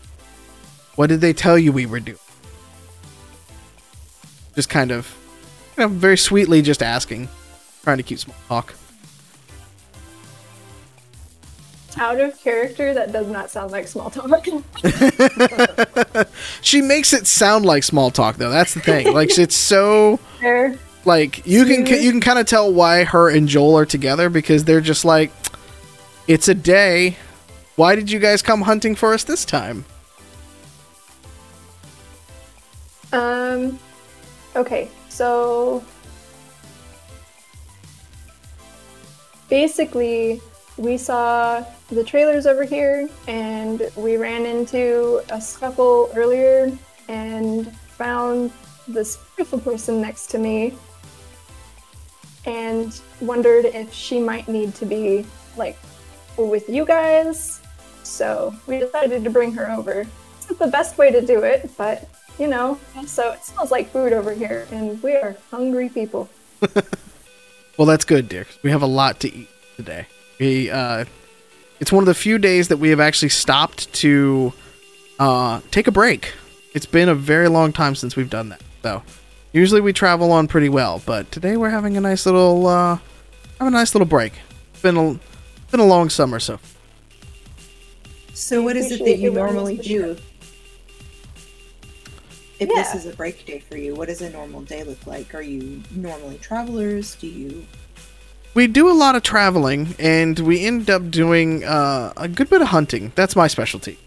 what 0.95 1.07
did 1.07 1.21
they 1.21 1.33
tell 1.33 1.57
you 1.57 1.71
we 1.71 1.85
were 1.85 1.99
doing?" 1.99 2.17
Just 4.55 4.69
kind 4.69 4.91
of, 4.91 5.15
you 5.77 5.83
know, 5.83 5.87
very 5.89 6.17
sweetly, 6.17 6.61
just 6.61 6.81
asking, 6.81 7.29
trying 7.83 7.97
to 7.97 8.03
keep 8.03 8.19
small 8.19 8.35
talk. 8.47 8.73
Out 11.97 12.19
of 12.19 12.37
character, 12.41 12.93
that 12.93 13.13
does 13.13 13.27
not 13.27 13.49
sound 13.49 13.71
like 13.71 13.87
small 13.87 14.09
talk. 14.09 14.45
She 16.61 16.81
makes 16.81 17.13
it 17.13 17.25
sound 17.27 17.65
like 17.65 17.83
small 17.83 18.11
talk, 18.11 18.35
though. 18.37 18.49
That's 18.49 18.73
the 18.73 18.81
thing. 18.81 19.13
Like 19.13 19.37
it's 19.37 19.55
so. 19.55 20.19
There. 20.41 20.77
like 21.05 21.45
you 21.45 21.63
can 21.65 21.85
you 21.85 22.11
can 22.11 22.19
kind 22.21 22.39
of 22.39 22.47
tell 22.47 22.73
why 22.73 23.03
her 23.03 23.29
and 23.29 23.47
Joel 23.47 23.77
are 23.77 23.85
together 23.85 24.29
because 24.29 24.65
they're 24.65 24.81
just 24.81 25.05
like 25.05 25.31
it's 26.27 26.47
a 26.47 26.53
day. 26.53 27.17
Why 27.75 27.95
did 27.95 28.09
you 28.09 28.19
guys 28.19 28.41
come 28.41 28.61
hunting 28.61 28.95
for 28.95 29.13
us 29.13 29.23
this 29.23 29.45
time? 29.45 29.85
Um. 33.11 33.79
Okay, 34.55 34.89
so 35.09 35.83
basically, 39.49 40.41
we 40.77 40.97
saw 40.97 41.63
the 41.89 42.03
trailers 42.03 42.47
over 42.47 42.63
here, 42.63 43.09
and 43.27 43.89
we 43.95 44.17
ran 44.17 44.45
into 44.45 45.21
a 45.29 45.39
scuffle 45.39 46.09
earlier, 46.15 46.71
and 47.07 47.75
found 47.77 48.51
this 48.87 49.17
beautiful 49.35 49.59
person 49.59 50.01
next 50.01 50.27
to 50.27 50.37
me, 50.37 50.73
and 52.45 53.01
wondered 53.21 53.65
if 53.65 53.93
she 53.93 54.19
might 54.19 54.47
need 54.47 54.73
to 54.75 54.85
be 54.85 55.25
like 55.57 55.77
with 56.37 56.69
you 56.69 56.85
guys, 56.85 57.61
so 58.03 58.53
we 58.67 58.79
decided 58.79 59.23
to 59.23 59.29
bring 59.29 59.53
her 59.53 59.69
over. 59.71 60.05
It's 60.37 60.49
not 60.49 60.59
the 60.59 60.67
best 60.67 60.97
way 60.97 61.11
to 61.11 61.25
do 61.25 61.43
it, 61.43 61.69
but 61.77 62.09
you 62.37 62.47
know, 62.47 62.77
so 63.05 63.31
it 63.31 63.43
smells 63.43 63.71
like 63.71 63.89
food 63.89 64.13
over 64.13 64.33
here, 64.33 64.67
and 64.71 65.01
we 65.01 65.15
are 65.15 65.35
hungry 65.51 65.89
people. 65.89 66.29
Well, 67.77 67.85
that's 67.85 68.05
good, 68.05 68.29
dear. 68.29 68.45
We 68.63 68.71
have 68.71 68.81
a 68.81 68.87
lot 68.87 69.19
to 69.21 69.33
eat 69.33 69.49
today. 69.75 70.07
We 70.39 70.71
uh, 70.71 71.05
it's 71.79 71.91
one 71.91 72.03
of 72.03 72.05
the 72.05 72.13
few 72.13 72.37
days 72.37 72.69
that 72.69 72.77
we 72.77 72.89
have 72.89 73.01
actually 73.01 73.29
stopped 73.29 73.91
to 73.95 74.53
uh, 75.19 75.59
take 75.71 75.87
a 75.87 75.91
break. 75.91 76.33
It's 76.73 76.85
been 76.85 77.09
a 77.09 77.15
very 77.15 77.49
long 77.49 77.73
time 77.73 77.95
since 77.95 78.15
we've 78.15 78.29
done 78.29 78.49
that. 78.49 78.61
So 78.81 79.03
usually 79.51 79.81
we 79.81 79.91
travel 79.91 80.31
on 80.31 80.47
pretty 80.47 80.69
well, 80.69 81.01
but 81.05 81.29
today 81.31 81.57
we're 81.57 81.69
having 81.69 81.97
a 81.97 82.01
nice 82.01 82.25
little 82.25 82.67
uh, 82.67 82.97
have 83.59 83.67
a 83.67 83.71
nice 83.71 83.93
little 83.93 84.07
break. 84.07 84.33
It's 84.73 84.81
been 84.81 84.97
a 84.97 85.19
been 85.75 85.85
a 85.85 85.87
long 85.87 86.09
summer, 86.09 86.39
so 86.39 86.57
So, 88.33 88.61
what 88.61 88.77
is 88.77 88.91
it 88.91 89.03
that 89.03 89.17
you 89.17 89.31
normally 89.31 89.77
do? 89.77 90.17
If 92.57 92.69
this 92.69 92.95
is 92.95 93.05
a 93.05 93.13
break 93.13 93.45
day 93.45 93.59
for 93.59 93.75
you, 93.75 93.93
what 93.93 94.07
does 94.07 94.21
a 94.21 94.29
normal 94.29 94.61
day 94.61 94.85
look 94.85 95.05
like? 95.05 95.35
Are 95.35 95.41
you 95.41 95.83
normally 95.91 96.37
travelers? 96.37 97.15
Do 97.15 97.27
you 97.27 97.65
we 98.53 98.67
do 98.67 98.89
a 98.89 98.95
lot 98.95 99.15
of 99.15 99.23
traveling, 99.23 99.95
and 99.99 100.39
we 100.39 100.65
end 100.65 100.89
up 100.89 101.11
doing 101.11 101.65
uh, 101.65 102.13
a 102.15 102.29
good 102.29 102.49
bit 102.49 102.61
of 102.61 102.69
hunting. 102.69 103.11
That's 103.15 103.35
my 103.35 103.47
specialty. 103.47 103.99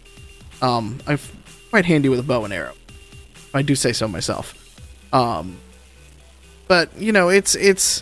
Um, 0.63 0.97
I'm 1.05 1.19
quite 1.69 1.85
handy 1.85 2.09
with 2.09 2.17
a 2.17 2.23
bow 2.23 2.45
and 2.45 2.51
arrow. 2.51 2.73
I 3.53 3.61
do 3.61 3.75
say 3.75 3.93
so 3.93 4.07
myself. 4.07 4.55
Um, 5.13 5.59
but 6.67 6.89
you 6.97 7.11
know, 7.11 7.29
it's 7.29 7.53
it's 7.53 8.01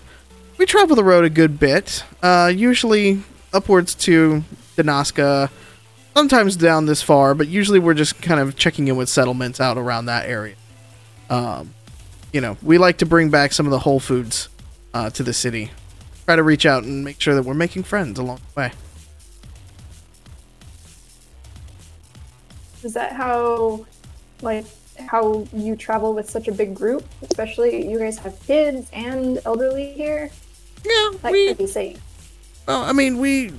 we 0.57 0.65
travel 0.65 0.95
the 0.95 1.03
road 1.03 1.25
a 1.25 1.29
good 1.29 1.59
bit. 1.59 2.05
Uh, 2.23 2.49
usually 2.55 3.23
upwards 3.53 3.95
to 3.95 4.43
Danaska, 4.75 5.49
sometimes 6.15 6.55
down 6.55 6.85
this 6.85 7.01
far, 7.01 7.33
but 7.33 7.47
usually 7.47 7.79
we're 7.79 7.93
just 7.93 8.21
kind 8.21 8.39
of 8.39 8.55
checking 8.55 8.87
in 8.87 8.95
with 8.95 9.09
settlements 9.09 9.59
out 9.59 9.77
around 9.77 10.05
that 10.05 10.27
area. 10.27 10.55
Um, 11.29 11.73
you 12.33 12.41
know, 12.41 12.57
we 12.61 12.77
like 12.77 12.97
to 12.97 13.05
bring 13.05 13.29
back 13.29 13.53
some 13.53 13.65
of 13.65 13.71
the 13.71 13.79
whole 13.79 13.99
foods 13.99 14.49
uh, 14.93 15.09
to 15.11 15.23
the 15.23 15.33
city. 15.33 15.71
Try 16.25 16.35
to 16.35 16.43
reach 16.43 16.65
out 16.65 16.83
and 16.83 17.03
make 17.03 17.21
sure 17.21 17.35
that 17.35 17.43
we're 17.43 17.53
making 17.53 17.83
friends 17.83 18.19
along 18.19 18.39
the 18.53 18.61
way. 18.61 18.71
Is 22.83 22.93
that 22.93 23.13
how, 23.13 23.85
like, 24.41 24.65
how 25.07 25.47
you 25.53 25.75
travel 25.75 26.13
with 26.13 26.29
such 26.29 26.47
a 26.47 26.51
big 26.51 26.75
group? 26.75 27.05
Especially 27.21 27.89
you 27.89 27.99
guys 27.99 28.17
have 28.19 28.39
kids 28.45 28.89
and 28.93 29.39
elderly 29.45 29.91
here. 29.93 30.29
Yeah, 30.85 31.11
That 31.21 31.31
we 31.31 31.47
could 31.47 31.57
be 31.57 31.67
safe. 31.67 31.99
Well, 32.67 32.83
I 32.83 32.91
mean, 32.91 33.17
we 33.17 33.53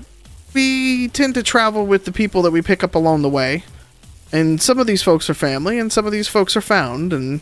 we 0.54 1.08
tend 1.08 1.34
to 1.34 1.42
travel 1.42 1.86
with 1.86 2.04
the 2.04 2.12
people 2.12 2.42
that 2.42 2.50
we 2.50 2.62
pick 2.62 2.84
up 2.84 2.94
along 2.94 3.22
the 3.22 3.28
way, 3.28 3.64
and 4.30 4.60
some 4.60 4.78
of 4.78 4.86
these 4.86 5.02
folks 5.02 5.30
are 5.30 5.34
family, 5.34 5.78
and 5.78 5.90
some 5.90 6.04
of 6.04 6.12
these 6.12 6.28
folks 6.28 6.56
are 6.56 6.60
found, 6.60 7.12
and 7.12 7.40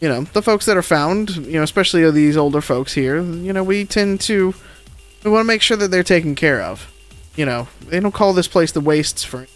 you 0.00 0.08
know, 0.08 0.22
the 0.22 0.42
folks 0.42 0.66
that 0.66 0.76
are 0.76 0.82
found, 0.82 1.36
you 1.36 1.52
know, 1.52 1.62
especially 1.62 2.10
these 2.10 2.36
older 2.36 2.60
folks 2.60 2.94
here, 2.94 3.20
you 3.20 3.52
know, 3.52 3.62
we 3.62 3.84
tend 3.84 4.20
to 4.22 4.54
we 5.22 5.30
want 5.30 5.42
to 5.42 5.46
make 5.46 5.62
sure 5.62 5.76
that 5.76 5.92
they're 5.92 6.02
taken 6.02 6.34
care 6.34 6.60
of. 6.60 6.92
You 7.36 7.46
know, 7.46 7.68
they 7.86 8.00
don't 8.00 8.12
call 8.12 8.32
this 8.32 8.48
place 8.48 8.72
the 8.72 8.80
wastes 8.80 9.22
for. 9.22 9.46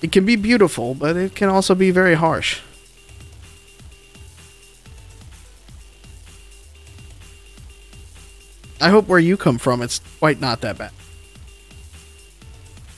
It 0.00 0.12
can 0.12 0.24
be 0.24 0.36
beautiful, 0.36 0.94
but 0.94 1.16
it 1.16 1.34
can 1.34 1.48
also 1.48 1.74
be 1.74 1.90
very 1.90 2.14
harsh. 2.14 2.60
I 8.80 8.90
hope 8.90 9.08
where 9.08 9.18
you 9.18 9.36
come 9.36 9.58
from, 9.58 9.82
it's 9.82 10.00
quite 10.18 10.40
not 10.40 10.60
that 10.62 10.78
bad. 10.78 10.92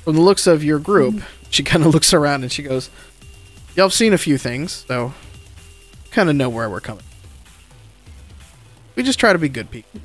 From 0.05 0.17
the 0.17 0.23
looks 0.23 0.47
of 0.47 0.63
your 0.63 0.79
group, 0.79 1.23
she 1.51 1.63
kind 1.63 1.85
of 1.85 1.93
looks 1.93 2.15
around 2.15 2.43
and 2.43 2.53
she 2.53 2.63
goes, 2.63 2.91
Y'all 3.75 3.87
have 3.87 3.93
seen 3.93 4.13
a 4.13 4.19
few 4.19 4.37
things, 4.37 4.85
so 4.87 5.15
kind 6.11 6.29
of 6.29 6.37
know 6.37 6.51
where 6.51 6.69
we're 6.69 6.81
coming. 6.81 7.05
We 8.95 9.03
just 9.03 9.19
try 9.19 9.33
to 9.33 9.39
be 9.39 9.49
good 9.49 9.71
people. 9.71 10.01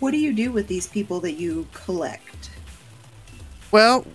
what 0.00 0.12
do 0.12 0.18
you 0.18 0.32
do 0.32 0.50
with 0.50 0.66
these 0.66 0.86
people 0.86 1.20
that 1.20 1.32
you 1.32 1.68
collect? 1.74 2.50
Well, 3.70 4.06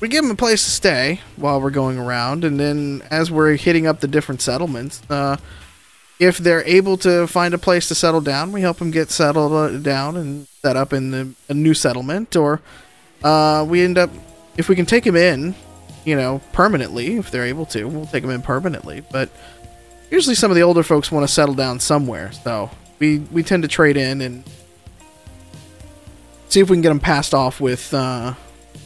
we 0.00 0.08
give 0.08 0.24
them 0.24 0.32
a 0.32 0.36
place 0.36 0.64
to 0.64 0.70
stay 0.70 1.20
while 1.36 1.60
we're 1.60 1.70
going 1.70 1.98
around, 1.98 2.42
and 2.44 2.58
then 2.58 3.02
as 3.10 3.30
we're 3.30 3.54
hitting 3.56 3.86
up 3.86 4.00
the 4.00 4.08
different 4.08 4.40
settlements, 4.40 5.02
uh, 5.10 5.36
if 6.20 6.38
they're 6.38 6.62
able 6.64 6.96
to 6.98 7.26
find 7.26 7.52
a 7.54 7.58
place 7.58 7.88
to 7.88 7.94
settle 7.96 8.20
down, 8.20 8.52
we 8.52 8.60
help 8.60 8.78
them 8.78 8.92
get 8.92 9.10
settled 9.10 9.52
uh, 9.52 9.78
down 9.78 10.16
and 10.16 10.46
set 10.62 10.76
up 10.76 10.92
in 10.92 11.10
the, 11.10 11.34
a 11.48 11.54
new 11.54 11.74
settlement, 11.74 12.36
or 12.36 12.60
uh, 13.24 13.66
we 13.68 13.82
end 13.82 13.98
up 13.98 14.10
if 14.56 14.68
we 14.68 14.76
can 14.76 14.86
take 14.86 15.04
them 15.04 15.16
in, 15.16 15.54
you 16.04 16.14
know, 16.14 16.40
permanently 16.52 17.16
if 17.16 17.32
they're 17.32 17.46
able 17.46 17.66
to, 17.66 17.84
we'll 17.86 18.06
take 18.06 18.22
them 18.22 18.30
in 18.30 18.42
permanently. 18.42 19.02
But 19.10 19.30
usually, 20.10 20.36
some 20.36 20.52
of 20.52 20.54
the 20.54 20.62
older 20.62 20.82
folks 20.82 21.10
want 21.10 21.26
to 21.26 21.32
settle 21.32 21.54
down 21.54 21.80
somewhere, 21.80 22.30
so 22.30 22.70
we 23.00 23.18
we 23.32 23.42
tend 23.42 23.64
to 23.64 23.68
trade 23.68 23.96
in 23.96 24.20
and 24.20 24.44
see 26.48 26.60
if 26.60 26.70
we 26.70 26.76
can 26.76 26.82
get 26.82 26.90
them 26.90 27.00
passed 27.00 27.34
off 27.34 27.60
with. 27.60 27.92
Uh, 27.92 28.34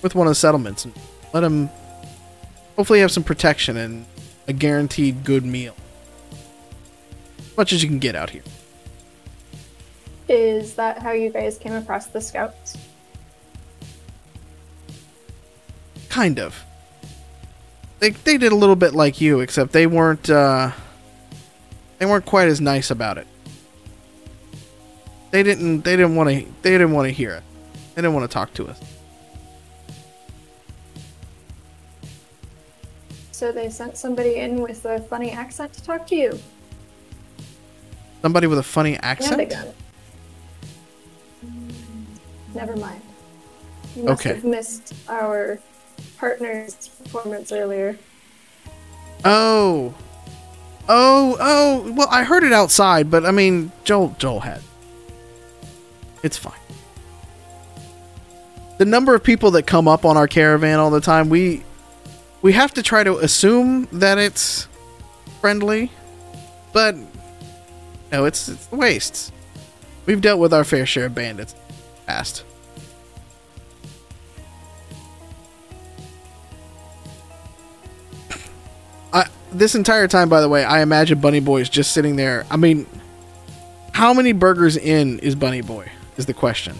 with 0.04 0.14
one 0.14 0.26
of 0.26 0.30
the 0.30 0.36
settlements 0.36 0.84
and 0.84 0.94
let 1.32 1.40
them 1.40 1.68
hopefully 2.76 3.00
have 3.00 3.10
some 3.10 3.24
protection 3.24 3.76
and 3.76 4.04
a 4.46 4.52
guaranteed 4.52 5.24
good 5.24 5.44
meal. 5.44 5.74
As 7.54 7.56
much 7.56 7.72
as 7.72 7.84
you 7.84 7.88
can 7.88 8.00
get 8.00 8.16
out 8.16 8.30
here. 8.30 8.42
Is 10.28 10.74
that 10.74 10.98
how 10.98 11.12
you 11.12 11.30
guys 11.30 11.56
came 11.56 11.72
across 11.72 12.06
the 12.08 12.20
scouts? 12.20 12.76
Kind 16.08 16.40
of. 16.40 16.64
They, 18.00 18.10
they 18.10 18.38
did 18.38 18.50
a 18.50 18.56
little 18.56 18.74
bit 18.74 18.92
like 18.92 19.20
you, 19.20 19.38
except 19.38 19.70
they 19.70 19.86
weren't 19.86 20.28
uh, 20.28 20.72
they 21.98 22.06
weren't 22.06 22.26
quite 22.26 22.48
as 22.48 22.60
nice 22.60 22.90
about 22.90 23.18
it. 23.18 23.28
They 25.30 25.44
didn't 25.44 25.82
they 25.82 25.94
didn't 25.94 26.16
want 26.16 26.30
to 26.30 26.44
they 26.62 26.70
didn't 26.70 26.90
want 26.90 27.06
to 27.06 27.12
hear 27.12 27.34
it. 27.34 27.44
They 27.94 28.02
didn't 28.02 28.14
want 28.14 28.28
to 28.28 28.34
talk 28.34 28.52
to 28.54 28.66
us. 28.66 28.80
So 33.30 33.52
they 33.52 33.70
sent 33.70 33.96
somebody 33.96 34.38
in 34.38 34.60
with 34.60 34.84
a 34.86 34.98
funny 34.98 35.30
accent 35.30 35.72
to 35.74 35.84
talk 35.84 36.04
to 36.08 36.16
you. 36.16 36.40
Somebody 38.24 38.46
with 38.46 38.58
a 38.58 38.62
funny 38.62 38.96
accent. 38.96 39.52
Never 42.54 42.74
mind. 42.74 43.02
You 43.94 44.04
must 44.04 44.20
Okay. 44.22 44.34
have 44.36 44.44
missed 44.44 44.94
our 45.10 45.58
partner's 46.16 46.88
performance 46.88 47.52
earlier. 47.52 47.98
Oh. 49.26 49.92
Oh, 50.88 51.36
oh. 51.38 51.92
Well, 51.94 52.08
I 52.10 52.24
heard 52.24 52.44
it 52.44 52.54
outside, 52.54 53.10
but 53.10 53.26
I 53.26 53.30
mean, 53.30 53.70
Joel 53.84 54.16
Joel 54.18 54.40
had. 54.40 54.62
It's 56.22 56.38
fine. 56.38 56.54
The 58.78 58.86
number 58.86 59.14
of 59.14 59.22
people 59.22 59.50
that 59.50 59.66
come 59.66 59.86
up 59.86 60.06
on 60.06 60.16
our 60.16 60.26
caravan 60.28 60.78
all 60.78 60.90
the 60.90 61.02
time, 61.02 61.28
we 61.28 61.62
we 62.40 62.54
have 62.54 62.72
to 62.72 62.82
try 62.82 63.04
to 63.04 63.18
assume 63.18 63.86
that 63.92 64.16
it's 64.16 64.66
friendly, 65.42 65.92
but 66.72 66.96
no, 68.14 68.26
it's 68.26 68.48
it's 68.48 68.66
the 68.66 68.76
wastes. 68.76 69.32
We've 70.06 70.20
dealt 70.20 70.38
with 70.38 70.54
our 70.54 70.62
fair 70.62 70.86
share 70.86 71.06
of 71.06 71.16
bandits 71.16 71.54
past. 72.06 72.44
I, 79.12 79.26
this 79.52 79.74
entire 79.74 80.06
time, 80.06 80.28
by 80.28 80.40
the 80.40 80.48
way, 80.48 80.64
I 80.64 80.82
imagine 80.82 81.20
Bunny 81.20 81.40
Boy 81.40 81.60
is 81.60 81.68
just 81.68 81.92
sitting 81.92 82.14
there. 82.14 82.46
I 82.50 82.56
mean, 82.56 82.86
how 83.92 84.14
many 84.14 84.32
burgers 84.32 84.76
in 84.76 85.18
is 85.18 85.34
Bunny 85.34 85.60
Boy? 85.60 85.90
Is 86.16 86.26
the 86.26 86.34
question. 86.34 86.78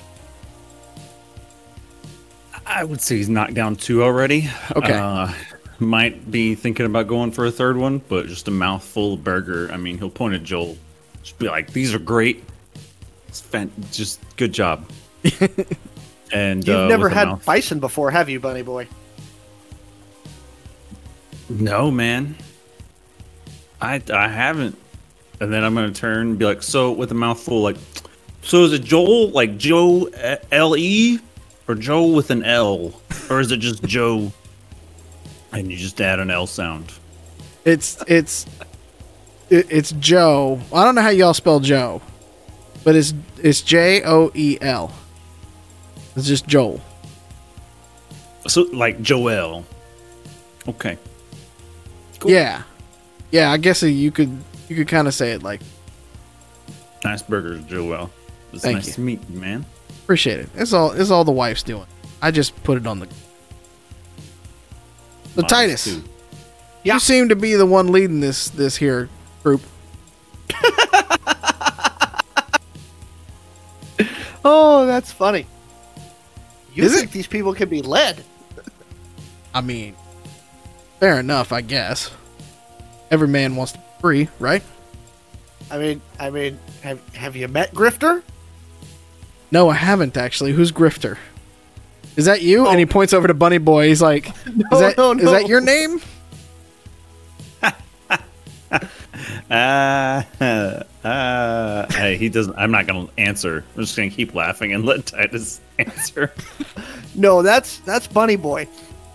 I 2.64 2.85
would 2.85 3.01
say 3.01 3.16
he's 3.16 3.28
knocked 3.28 3.55
down 3.55 3.74
two 3.74 4.05
already. 4.05 4.49
Okay. 4.76 4.93
Uh, 4.93 5.32
might 5.80 6.30
be 6.30 6.55
thinking 6.55 6.87
about 6.87 7.09
going 7.09 7.32
for 7.32 7.45
a 7.47 7.51
third 7.51 7.76
one, 7.76 7.99
but 8.09 8.28
just 8.28 8.47
a 8.47 8.53
mouthful 8.53 9.14
of 9.14 9.24
burger. 9.24 9.68
I 9.72 9.76
mean, 9.76 9.99
he'll 9.99 10.11
point 10.11 10.35
at 10.35 10.45
Joel, 10.45 10.76
just 11.25 11.39
be 11.39 11.49
like, 11.49 11.72
"These 11.72 11.93
are 11.93 11.99
great. 11.99 12.45
It's 13.27 13.41
fan- 13.41 13.72
just 13.91 14.20
good 14.37 14.53
job." 14.53 14.89
and 16.33 16.64
You've 16.66 16.77
uh, 16.77 16.87
never 16.89 17.09
had 17.09 17.29
mouth- 17.29 17.45
bison 17.45 17.81
before, 17.81 18.12
have 18.12 18.29
you, 18.29 18.39
Bunny 18.39 18.62
Boy? 18.62 18.87
No, 21.49 21.91
man. 21.91 22.37
I 23.81 24.01
I 24.12 24.29
haven't. 24.29 24.79
And 25.41 25.53
then 25.53 25.64
I'm 25.64 25.75
gonna 25.75 25.91
turn 25.91 26.29
and 26.29 26.39
be 26.39 26.45
like, 26.45 26.62
so 26.62 26.93
with 26.93 27.11
a 27.11 27.14
mouthful, 27.14 27.61
like, 27.61 27.77
so 28.43 28.64
is 28.64 28.72
it 28.72 28.85
Joel, 28.85 29.31
like 29.31 29.59
Joe 29.59 30.09
L 30.53 30.77
E, 30.77 31.18
or 31.66 31.75
Joe 31.75 32.07
with 32.07 32.31
an 32.31 32.45
L, 32.45 33.01
or 33.29 33.41
is 33.41 33.51
it 33.51 33.59
just 33.59 33.83
Joe? 33.85 34.33
And 35.53 35.70
you 35.70 35.77
just 35.77 36.01
add 36.01 36.18
an 36.18 36.31
L 36.31 36.47
sound. 36.47 36.93
It's 37.64 38.03
it's 38.07 38.47
it, 39.51 39.66
it's 39.70 39.92
Joe. 39.92 40.61
I 40.72 40.84
don't 40.84 40.95
know 40.95 41.03
how 41.03 41.11
y'all 41.11 41.34
spell 41.34 41.61
Joe, 41.61 42.01
but 42.82 42.95
it's 42.97 43.14
it's 43.42 43.61
J 43.62 44.03
O 44.05 44.30
E 44.34 44.59
L. 44.61 44.92
It's 46.16 46.26
just 46.26 46.47
Joel. 46.47 46.80
So 48.47 48.62
like 48.72 49.01
Joel. 49.03 49.64
Okay. 50.68 50.99
Cool. 52.20 52.30
Yeah, 52.30 52.62
yeah. 53.30 53.51
I 53.51 53.57
guess 53.57 53.82
you 53.82 54.11
could 54.11 54.30
you 54.68 54.76
could 54.76 54.88
kind 54.88 55.09
of 55.09 55.14
say 55.14 55.32
it 55.32 55.42
like 55.42 55.61
Nice 57.05 57.22
burgers, 57.22 57.62
Joel. 57.64 58.11
It's 58.53 58.62
Thank 58.62 58.76
nice 58.76 58.86
you. 58.86 58.92
to 58.95 59.01
meet 59.03 59.20
you, 59.28 59.38
man. 59.38 59.66
appreciate 60.05 60.40
it. 60.40 60.49
It's 60.55 60.72
all 60.72 60.92
it's 60.92 61.11
all 61.11 61.24
the 61.24 61.32
wife's 61.32 61.62
doing. 61.62 61.86
I 62.22 62.30
just 62.30 62.61
put 62.64 62.78
it 62.78 62.86
on 62.86 63.01
the. 63.01 63.07
So 65.34 65.42
Mine's 65.42 65.51
Titus, 65.53 65.84
too. 65.84 66.03
Yeah. 66.82 66.95
you 66.95 67.01
seem 67.01 67.28
to 67.28 67.36
be 67.36 67.55
the 67.55 67.66
one 67.66 67.92
leading 67.92 68.20
this 68.20 68.49
this 68.49 68.76
here 68.76 69.09
group. 69.45 69.62
Oh, 74.45 74.86
that's 74.86 75.11
funny. 75.11 75.47
You 76.74 76.84
Is 76.84 76.95
think 76.95 77.12
these 77.12 77.26
people 77.26 77.55
can 77.55 77.68
be 77.68 77.80
led? 77.80 78.22
I 79.55 79.62
mean, 79.62 79.97
fair 81.01 81.18
enough, 81.18 81.53
I 81.53 81.62
guess. 81.62 82.11
Every 83.11 83.28
man 83.28 83.57
wants 83.57 83.72
to 83.72 83.78
be 83.78 83.84
free, 84.01 84.28
right? 84.38 84.62
I 85.70 85.78
mean, 85.78 86.03
I 86.18 86.28
mean, 86.30 86.59
have 86.82 87.01
have 87.14 87.36
you 87.36 87.49
met 87.49 87.72
Grifter? 87.72 88.22
No, 89.51 89.70
I 89.70 89.74
haven't 89.74 90.16
actually. 90.16 90.53
Who's 90.53 90.72
Grifter? 90.72 91.16
Is 92.16 92.26
that 92.26 92.42
you? 92.42 92.66
Oh. 92.66 92.70
And 92.70 92.78
he 92.78 92.84
oh. 92.84 92.88
points 92.88 93.14
over 93.14 93.26
to 93.26 93.34
Bunny 93.34 93.59
Boy. 93.59 93.88
He's 93.88 94.03
like, 94.03 94.28
"Is 94.47 94.80
that 94.80 94.99
no, 94.99 95.12
is 95.12 95.30
that 95.30 95.49
your 95.49 95.61
name?" 95.62 96.01
Ah, 99.51 100.26
ah. 101.05 101.86
hey, 101.90 102.16
he 102.16 102.28
doesn't. 102.28 102.57
I'm 102.57 102.70
not 102.70 102.86
gonna 102.86 103.09
answer. 103.18 103.64
I'm 103.76 103.82
just 103.82 103.97
gonna 103.97 104.11
keep 104.11 104.34
laughing 104.34 104.72
and 104.72 104.84
let 104.86 105.07
Titus 105.07 105.61
answer. 105.78 106.32
No, 107.14 107.42
that's 107.42 107.78
that's 107.80 108.07
Bunny 108.07 108.36
Boy. 108.36 108.66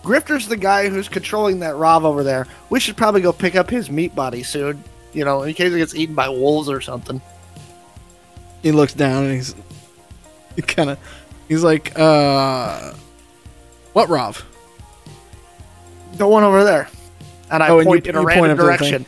Grifter's 0.02 0.48
the 0.48 0.56
guy 0.56 0.88
who's 0.88 1.08
controlling 1.08 1.60
that 1.60 1.76
Rob 1.76 2.04
over 2.04 2.22
there. 2.22 2.46
We 2.70 2.80
should 2.80 2.96
probably 2.96 3.20
go 3.20 3.32
pick 3.32 3.54
up 3.56 3.68
his 3.68 3.90
meat 3.90 4.14
body 4.14 4.42
soon. 4.42 4.82
You 5.12 5.24
know, 5.24 5.42
in 5.42 5.52
case 5.54 5.72
it 5.72 5.78
gets 5.78 5.94
eaten 5.94 6.14
by 6.14 6.28
wolves 6.28 6.68
or 6.68 6.80
something. 6.80 7.20
He 8.62 8.72
looks 8.72 8.94
down 8.94 9.24
and 9.24 9.34
he's 9.34 9.54
he 10.54 10.62
kind 10.62 10.90
of 10.90 10.98
he's 11.48 11.64
like, 11.64 11.92
"Uh, 11.98 12.92
what 13.94 14.08
Rob? 14.08 14.36
The 16.14 16.26
one 16.26 16.44
over 16.44 16.62
there. 16.64 16.88
And 17.50 17.62
I 17.62 17.68
Oh, 17.68 17.78
and 17.80 17.86
point 17.86 18.06
you- 18.06 18.10
in 18.10 18.16
a 18.16 18.20
you 18.20 18.26
point 18.26 18.36
random 18.40 18.56
to 18.58 18.62
direction. 18.62 19.06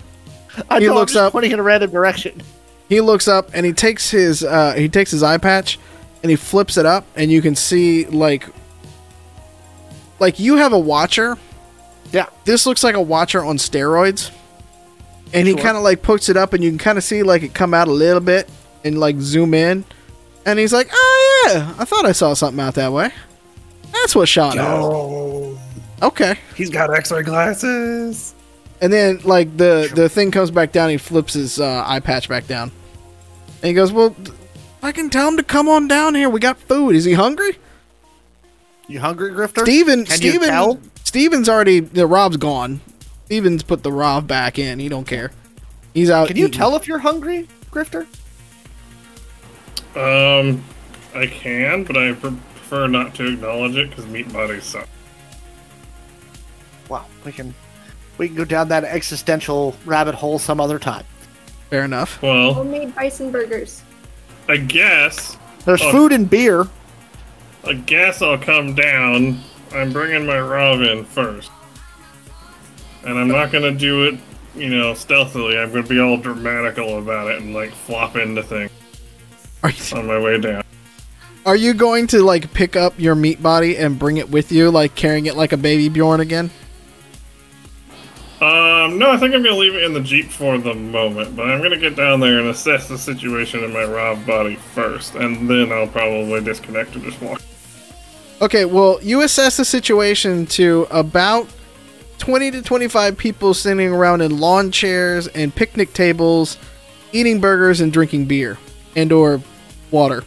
I 0.68 0.80
He 0.80 0.86
know, 0.86 0.92
I'm 0.92 0.98
looks 0.98 1.12
just 1.12 1.22
up- 1.22 1.32
pointing 1.32 1.53
in 1.53 1.59
a 1.59 1.62
random 1.62 1.90
direction. 1.90 2.42
He 2.88 3.00
looks 3.00 3.26
up 3.28 3.50
and 3.55 3.64
he 3.64 3.72
takes 3.72 4.11
his 4.11 4.44
uh, 4.44 4.74
he 4.74 4.88
takes 4.88 5.11
his 5.11 5.22
eye 5.22 5.38
patch 5.38 5.78
and 6.22 6.30
he 6.30 6.36
flips 6.36 6.76
it 6.76 6.84
up 6.86 7.07
and 7.16 7.30
you 7.30 7.40
can 7.40 7.55
see 7.57 8.05
like 8.07 8.46
like 10.18 10.38
you 10.38 10.57
have 10.57 10.72
a 10.72 10.78
watcher. 10.78 11.36
Yeah. 12.12 12.26
This 12.44 12.66
looks 12.66 12.84
like 12.84 12.94
a 12.94 13.00
watcher 13.00 13.42
on 13.44 13.57
steroids. 13.57 14.30
And 15.34 15.48
he 15.48 15.55
kind 15.55 15.78
of 15.78 15.82
like 15.82 16.03
puts 16.03 16.28
it 16.28 16.36
up 16.36 16.53
and 16.53 16.62
you 16.62 16.68
can 16.70 16.78
kind 16.78 16.98
of 16.98 17.05
see 17.05 17.22
like 17.22 17.42
it 17.42 17.55
come 17.55 17.72
out 17.72 17.88
a 17.88 17.92
little 17.92 18.20
bit 18.20 18.50
and 18.84 19.00
like 19.00 19.18
zoom 19.20 19.55
in. 19.55 19.84
And 20.44 20.59
he's 20.59 20.72
like, 20.72 20.88
"Oh 20.92 21.44
yeah, 21.55 21.74
I 21.78 21.84
thought 21.86 22.05
I 22.05 22.12
saw 22.12 22.34
something 22.34 22.61
out 22.62 22.74
that 22.74 22.92
way." 22.92 23.11
That's 23.92 24.14
what 24.14 24.28
shot 24.28 24.59
at. 24.59 24.66
Oh, 24.66 25.57
Okay. 26.03 26.36
he's 26.57 26.68
got 26.68 26.92
X-ray 26.92 27.22
glasses. 27.22 28.34
And 28.82 28.92
then 28.92 29.20
like 29.22 29.56
the 29.56 29.90
the 29.94 30.08
thing 30.08 30.32
comes 30.32 30.50
back 30.50 30.72
down. 30.72 30.90
He 30.90 30.96
flips 30.98 31.32
his 31.34 31.60
uh, 31.60 31.84
eye 31.86 32.00
patch 32.00 32.28
back 32.28 32.48
down, 32.48 32.72
and 33.62 33.68
he 33.68 33.72
goes, 33.72 33.92
"Well, 33.92 34.14
I 34.82 34.90
can 34.90 35.08
tell 35.08 35.28
him 35.28 35.36
to 35.36 35.44
come 35.44 35.68
on 35.68 35.86
down 35.86 36.16
here. 36.16 36.28
We 36.28 36.40
got 36.40 36.58
food. 36.58 36.96
Is 36.96 37.04
he 37.04 37.12
hungry?" 37.12 37.56
You 38.88 38.98
hungry, 38.98 39.30
Grifter? 39.30 39.62
Steven, 39.62 40.04
Can 40.04 40.20
you 40.20 40.30
Steven, 40.30 40.48
tell? 40.48 40.80
Steven's 41.04 41.48
already. 41.48 41.78
The 41.78 42.06
Rob's 42.06 42.36
gone. 42.36 42.80
Steven's 43.26 43.62
put 43.62 43.84
the 43.84 43.92
Rob 43.92 44.26
back 44.26 44.58
in. 44.58 44.80
He 44.80 44.88
don't 44.88 45.06
care. 45.06 45.30
He's 45.94 46.10
out. 46.10 46.26
Can 46.26 46.36
you 46.36 46.46
eating. 46.46 46.58
tell 46.58 46.74
if 46.74 46.88
you're 46.88 46.98
hungry, 46.98 47.48
Grifter? 47.70 48.06
Um, 49.94 50.64
I 51.14 51.26
can, 51.26 51.84
but 51.84 51.96
I 51.96 52.12
prefer 52.14 52.88
not 52.88 53.14
to 53.14 53.32
acknowledge 53.32 53.76
it 53.76 53.90
because 53.90 54.06
meat 54.06 54.30
bodies 54.32 54.64
suck. 54.64 54.88
Well, 56.88 57.08
we 57.24 57.30
can 57.32 57.54
we 58.22 58.28
can 58.28 58.36
go 58.36 58.44
down 58.44 58.68
that 58.68 58.84
existential 58.84 59.74
rabbit 59.84 60.14
hole 60.14 60.38
some 60.38 60.60
other 60.60 60.78
time. 60.78 61.04
Fair 61.70 61.84
enough. 61.84 62.22
Well, 62.22 62.54
Homemade 62.54 62.94
bison 62.94 63.32
burgers. 63.32 63.82
I 64.48 64.58
guess, 64.58 65.36
There's 65.64 65.82
Oh. 65.82 65.90
food 65.90 66.12
and 66.12 66.28
beer. 66.30 66.68
I 67.66 67.72
guess 67.74 68.22
I'll 68.22 68.38
come 68.38 68.74
down. 68.74 69.40
I'm 69.74 69.92
bringing 69.92 70.24
my 70.26 70.38
Rav 70.38 70.82
in 70.82 71.04
first, 71.04 71.50
and 73.04 73.18
I'm 73.18 73.26
not 73.28 73.50
gonna 73.50 73.72
do 73.72 74.04
it, 74.04 74.16
you 74.56 74.68
know, 74.68 74.94
stealthily. 74.94 75.58
I'm 75.58 75.70
gonna 75.72 75.82
be 75.82 75.98
all 76.00 76.16
dramatical 76.16 76.98
about 76.98 77.28
it 77.30 77.40
and 77.40 77.52
like 77.54 77.72
flop 77.72 78.16
into 78.16 78.42
things 78.44 78.70
Are 79.64 79.70
you, 79.70 79.96
on 79.96 80.06
my 80.06 80.18
way 80.20 80.38
down. 80.40 80.62
are 81.46 81.56
you 81.56 81.74
going 81.74 82.06
to 82.08 82.22
like 82.22 82.52
pick 82.54 82.76
up 82.76 82.94
your 82.98 83.14
meat 83.16 83.42
body 83.42 83.76
and 83.76 83.98
bring 83.98 84.16
it 84.18 84.30
with 84.30 84.52
you, 84.52 84.70
like 84.70 84.94
carrying 84.94 85.26
it 85.26 85.36
like 85.36 85.52
a 85.52 85.56
baby 85.56 85.88
Bjorn 85.88 86.20
again? 86.20 86.50
Um, 88.43 88.99
no, 88.99 89.12
I 89.12 89.18
think 89.18 89.36
I'm 89.36 89.45
gonna 89.45 89.55
leave 89.55 89.76
it 89.76 89.84
in 89.84 89.93
the 89.93 90.01
jeep 90.01 90.28
for 90.28 90.59
the 90.59 90.74
moment, 90.74 91.36
but 91.36 91.49
I'm 91.49 91.62
gonna 91.62 91.76
get 91.76 91.95
down 91.95 92.18
there 92.18 92.40
and 92.40 92.49
assess 92.49 92.88
the 92.88 92.99
situation 92.99 93.62
in 93.62 93.72
my 93.72 93.84
Rav 93.84 94.26
body 94.26 94.57
first, 94.57 95.14
and 95.14 95.49
then 95.49 95.70
I'll 95.70 95.86
probably 95.86 96.40
disconnect 96.40 96.97
and 96.97 97.05
just 97.05 97.22
walk. 97.22 97.40
Okay, 98.40 98.64
well, 98.64 98.99
you 99.01 99.22
assess 99.22 99.59
the 99.59 99.64
situation 99.64 100.47
to 100.47 100.88
about 100.90 101.49
20 102.18 102.51
to 102.51 102.62
25 102.62 103.16
people 103.16 103.55
sitting 103.55 103.93
around 103.93 104.22
in 104.22 104.36
lawn 104.36 104.72
chairs 104.72 105.28
and 105.28 105.55
picnic 105.55 105.93
tables, 105.93 106.59
eating 107.12 107.40
burgers 107.40 107.80
and 107.80 107.93
drinking 107.93 108.24
beer 108.24 108.59
and 108.97 109.12
or 109.12 109.40
water, 109.93 110.24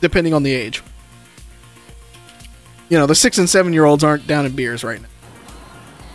depending 0.00 0.34
on 0.34 0.44
the 0.44 0.54
age. 0.54 0.84
You 2.88 2.96
know, 2.96 3.06
the 3.06 3.16
6 3.16 3.38
and 3.38 3.50
7 3.50 3.72
year 3.72 3.86
olds 3.86 4.04
aren't 4.04 4.28
down 4.28 4.46
in 4.46 4.54
beers 4.54 4.84
right 4.84 5.02
now. 5.02 5.08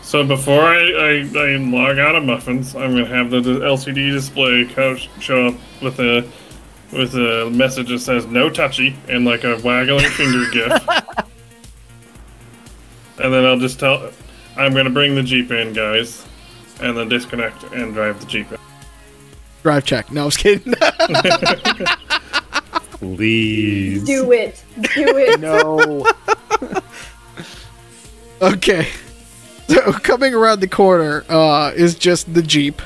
So 0.07 0.25
before 0.25 0.61
I, 0.61 0.77
I, 0.77 1.29
I 1.37 1.57
log 1.57 1.99
out 1.99 2.15
of 2.15 2.23
muffins, 2.23 2.77
I'm 2.77 2.93
gonna 2.93 3.05
have 3.07 3.29
the, 3.29 3.41
the 3.41 3.59
LCD 3.59 4.13
display 4.13 4.63
coach 4.63 5.09
show 5.19 5.47
up 5.47 5.55
with 5.81 5.99
a 5.99 6.25
with 6.93 7.13
a 7.15 7.49
message 7.49 7.89
that 7.89 7.99
says 7.99 8.25
"No 8.25 8.49
touchy" 8.49 8.95
and 9.09 9.25
like 9.25 9.43
a 9.43 9.59
waggling 9.65 10.09
finger 10.11 10.49
gif, 10.53 10.71
and 13.21 13.33
then 13.33 13.45
I'll 13.45 13.59
just 13.59 13.81
tell 13.81 14.09
I'm 14.55 14.73
gonna 14.73 14.89
bring 14.89 15.13
the 15.13 15.23
jeep 15.23 15.51
in, 15.51 15.73
guys, 15.73 16.25
and 16.79 16.95
then 16.95 17.09
disconnect 17.09 17.63
and 17.73 17.93
drive 17.93 18.21
the 18.21 18.27
jeep 18.27 18.49
in. 18.49 18.57
Drive 19.61 19.83
check. 19.83 20.09
No, 20.09 20.21
I 20.21 20.25
was 20.25 20.37
kidding. 20.37 20.73
Please. 22.91 24.05
Do 24.05 24.31
it. 24.31 24.63
Do 24.79 25.17
it. 25.17 25.41
No. 25.41 26.05
Okay. 28.39 28.87
So 29.77 29.91
coming 29.91 30.33
around 30.33 30.61
the 30.61 30.67
corner 30.67 31.25
uh, 31.27 31.73
is 31.75 31.95
just 31.95 32.33
the 32.33 32.41
Jeep. 32.41 32.81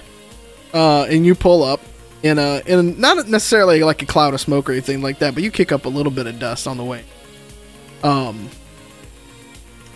Uh, 0.73 1.03
and 1.03 1.25
you 1.25 1.35
pull 1.35 1.63
up 1.63 1.79
in 2.23 2.39
a 2.39 2.61
in 2.65 2.79
a, 2.79 2.83
not 2.83 3.27
necessarily 3.27 3.83
like 3.83 4.01
a 4.01 4.05
cloud 4.05 4.33
of 4.33 4.41
smoke 4.41 4.69
or 4.69 4.73
anything 4.73 5.01
like 5.01 5.19
that, 5.19 5.33
but 5.33 5.43
you 5.43 5.51
kick 5.51 5.71
up 5.71 5.85
a 5.85 5.89
little 5.89 6.11
bit 6.11 6.27
of 6.27 6.39
dust 6.39 6.67
on 6.67 6.77
the 6.77 6.83
way. 6.83 7.03
Um 8.03 8.49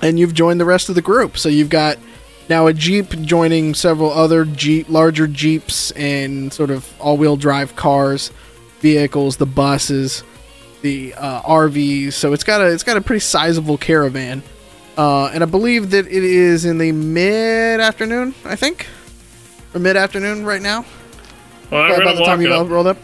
and 0.01 0.19
you've 0.19 0.33
joined 0.33 0.59
the 0.59 0.65
rest 0.65 0.89
of 0.89 0.95
the 0.95 1.01
group. 1.01 1.37
So 1.37 1.49
you've 1.49 1.69
got 1.69 1.97
now 2.49 2.67
a 2.67 2.73
Jeep 2.73 3.09
joining 3.21 3.73
several 3.73 4.11
other 4.11 4.45
Jeep 4.45 4.89
larger 4.89 5.27
Jeeps 5.27 5.91
and 5.91 6.51
sort 6.51 6.69
of 6.69 6.91
all-wheel 6.99 7.37
drive 7.37 7.75
cars, 7.75 8.31
vehicles, 8.79 9.37
the 9.37 9.45
buses, 9.45 10.23
the 10.81 11.13
uh, 11.15 11.41
RVs. 11.41 12.13
So 12.13 12.33
it's 12.33 12.43
got 12.43 12.61
a 12.61 12.71
it's 12.71 12.83
got 12.83 12.97
a 12.97 13.01
pretty 13.01 13.21
sizable 13.21 13.77
caravan. 13.77 14.43
Uh, 14.97 15.27
and 15.27 15.43
I 15.43 15.45
believe 15.45 15.91
that 15.91 16.07
it 16.07 16.23
is 16.23 16.65
in 16.65 16.77
the 16.77 16.91
mid 16.91 17.79
afternoon, 17.79 18.33
I 18.45 18.55
think, 18.55 18.87
or 19.73 19.79
mid 19.79 19.97
afternoon 19.97 20.45
right 20.45 20.61
now. 20.61 20.85
Well, 21.69 21.81
I'm 21.81 22.01
about 22.01 22.15
the 22.15 22.23
time 22.23 22.41
you 22.41 22.53
up, 22.53 22.69
rolled 22.69 22.87
up. 22.87 22.97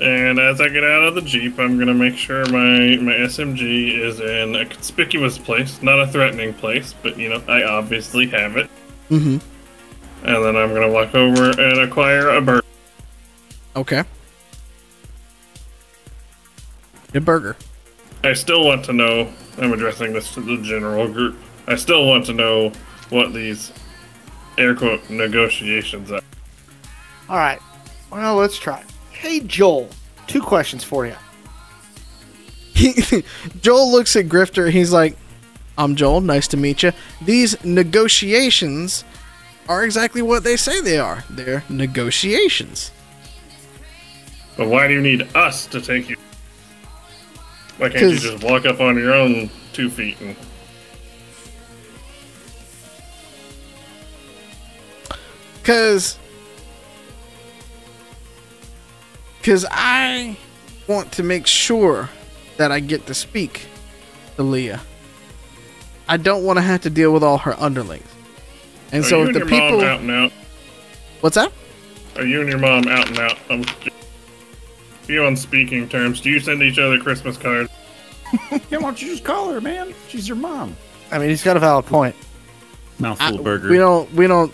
and 0.00 0.38
as 0.38 0.60
I 0.60 0.68
get 0.68 0.84
out 0.84 1.04
of 1.04 1.14
the 1.14 1.22
jeep, 1.22 1.58
I'm 1.58 1.78
gonna 1.78 1.94
make 1.94 2.16
sure 2.16 2.44
my 2.46 2.96
my 3.00 3.12
SMG 3.12 3.98
is 3.98 4.20
in 4.20 4.54
a 4.56 4.66
conspicuous 4.66 5.38
place, 5.38 5.80
not 5.82 5.98
a 6.00 6.06
threatening 6.06 6.52
place, 6.52 6.94
but 7.02 7.18
you 7.18 7.30
know 7.30 7.42
I 7.48 7.62
obviously 7.62 8.26
have 8.28 8.56
it. 8.56 8.68
Mm-hmm. 9.10 9.38
And 10.26 10.44
then 10.44 10.56
I'm 10.56 10.74
gonna 10.74 10.90
walk 10.90 11.14
over 11.14 11.50
and 11.50 11.80
acquire 11.80 12.28
a 12.30 12.40
burger. 12.42 12.66
Okay. 13.76 14.04
A 17.14 17.20
burger. 17.20 17.56
I 18.24 18.34
still 18.34 18.64
want 18.64 18.84
to 18.86 18.92
know. 18.92 19.32
I'm 19.58 19.72
addressing 19.72 20.12
this 20.12 20.32
to 20.34 20.40
the 20.40 20.56
general 20.62 21.08
group. 21.08 21.36
I 21.66 21.76
still 21.76 22.06
want 22.06 22.26
to 22.26 22.32
know 22.32 22.72
what 23.10 23.32
these 23.32 23.72
air 24.58 24.74
quote 24.74 25.08
negotiations 25.10 26.10
are. 26.10 26.22
All 27.28 27.36
right. 27.36 27.60
Well, 28.10 28.36
let's 28.36 28.58
try. 28.58 28.82
Hey, 29.10 29.40
Joel. 29.40 29.88
Two 30.26 30.40
questions 30.40 30.84
for 30.84 31.06
you. 31.06 31.16
He, 32.74 33.24
Joel 33.60 33.90
looks 33.92 34.16
at 34.16 34.26
Grifter. 34.26 34.70
He's 34.70 34.92
like, 34.92 35.16
I'm 35.78 35.96
Joel. 35.96 36.20
Nice 36.20 36.48
to 36.48 36.56
meet 36.56 36.82
you. 36.82 36.92
These 37.22 37.62
negotiations 37.64 39.04
are 39.68 39.84
exactly 39.84 40.22
what 40.22 40.44
they 40.44 40.56
say 40.56 40.80
they 40.80 40.98
are. 40.98 41.24
They're 41.30 41.64
negotiations. 41.68 42.90
But 44.56 44.68
why 44.68 44.88
do 44.88 44.94
you 44.94 45.00
need 45.00 45.34
us 45.34 45.66
to 45.66 45.80
take 45.80 46.08
you? 46.10 46.16
Why 47.82 47.88
can't 47.88 48.12
you 48.12 48.16
just 48.16 48.44
walk 48.44 48.64
up 48.64 48.78
on 48.78 48.96
your 48.96 49.12
own 49.12 49.50
two 49.72 49.90
feet 49.90 50.20
and 50.20 50.36
Cause 55.64 56.16
Cause 59.42 59.66
I 59.68 60.36
want 60.86 61.10
to 61.14 61.24
make 61.24 61.48
sure 61.48 62.08
that 62.56 62.70
I 62.70 62.78
get 62.78 63.06
to 63.06 63.14
speak 63.14 63.66
to 64.36 64.44
Leah. 64.44 64.80
I 66.06 66.18
don't 66.18 66.44
want 66.44 66.58
to 66.58 66.62
have 66.62 66.82
to 66.82 66.90
deal 66.90 67.12
with 67.12 67.24
all 67.24 67.38
her 67.38 67.58
underlings. 67.58 68.06
And 68.92 69.02
are 69.02 69.08
so 69.08 69.16
you 69.16 69.22
if 69.22 69.26
and 69.26 69.34
the 69.34 69.38
your 69.40 69.48
people 69.48 69.78
mom 69.78 69.80
out 69.80 70.00
and 70.02 70.10
out? 70.12 70.32
What's 71.20 71.34
that? 71.34 71.52
Are 72.14 72.24
you 72.24 72.42
and 72.42 72.48
your 72.48 72.60
mom 72.60 72.86
out 72.86 73.08
and 73.08 73.18
out? 73.18 73.38
Um, 73.50 73.64
you 75.08 75.24
on 75.24 75.36
speaking 75.36 75.88
terms? 75.88 76.20
Do 76.20 76.30
you 76.30 76.38
send 76.38 76.62
each 76.62 76.78
other 76.78 76.98
Christmas 77.00 77.36
cards? 77.36 77.71
Yeah, 78.70 78.78
why 78.78 78.80
don't 78.80 79.02
you 79.02 79.08
just 79.08 79.24
call 79.24 79.52
her, 79.52 79.60
man? 79.60 79.94
She's 80.08 80.26
your 80.26 80.36
mom. 80.36 80.76
I 81.10 81.18
mean, 81.18 81.28
he's 81.28 81.42
got 81.44 81.56
a 81.56 81.60
valid 81.60 81.86
point. 81.86 82.14
Mouthful 82.98 83.40
I- 83.40 83.42
burger. 83.42 83.68
We 83.68 83.76
don't 83.76 84.12
we 84.14 84.26
don't 84.26 84.52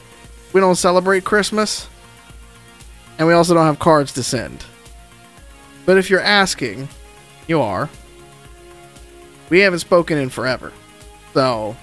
we 0.52 0.60
don't 0.60 0.74
celebrate 0.76 1.24
Christmas. 1.24 1.88
And 3.18 3.26
we 3.26 3.34
also 3.34 3.54
don't 3.54 3.66
have 3.66 3.78
cards 3.78 4.12
to 4.14 4.22
send. 4.22 4.64
But 5.86 5.98
if 5.98 6.08
you're 6.10 6.20
asking, 6.20 6.88
you 7.48 7.60
are. 7.60 7.88
We 9.50 9.60
haven't 9.60 9.80
spoken 9.80 10.18
in 10.18 10.28
forever. 10.28 10.72
So 11.34 11.76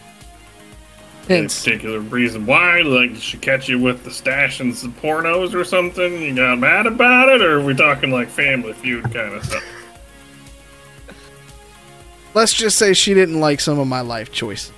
Any 1.30 1.48
particular 1.48 2.00
reason 2.00 2.46
why? 2.46 2.82
Like, 2.82 3.14
did 3.14 3.22
she 3.22 3.38
catch 3.38 3.68
you 3.68 3.80
with 3.80 4.04
the 4.04 4.12
stash 4.12 4.60
and 4.60 4.76
some 4.76 4.94
pornos 4.94 5.54
or 5.54 5.64
something? 5.64 6.22
You 6.22 6.36
got 6.36 6.60
mad 6.60 6.86
about 6.86 7.30
it, 7.30 7.42
or 7.42 7.60
are 7.60 7.64
we 7.64 7.74
talking 7.74 8.12
like 8.12 8.30
Family 8.30 8.74
Feud 8.74 9.04
kind 9.06 9.34
of 9.34 9.44
stuff? 9.44 9.64
Let's 12.36 12.54
just 12.54 12.78
say 12.78 12.94
she 12.94 13.16
didn't 13.16 13.40
like 13.40 13.60
some 13.60 13.80
of 13.80 13.88
my 13.88 14.02
life 14.02 14.32
choice. 14.32 14.72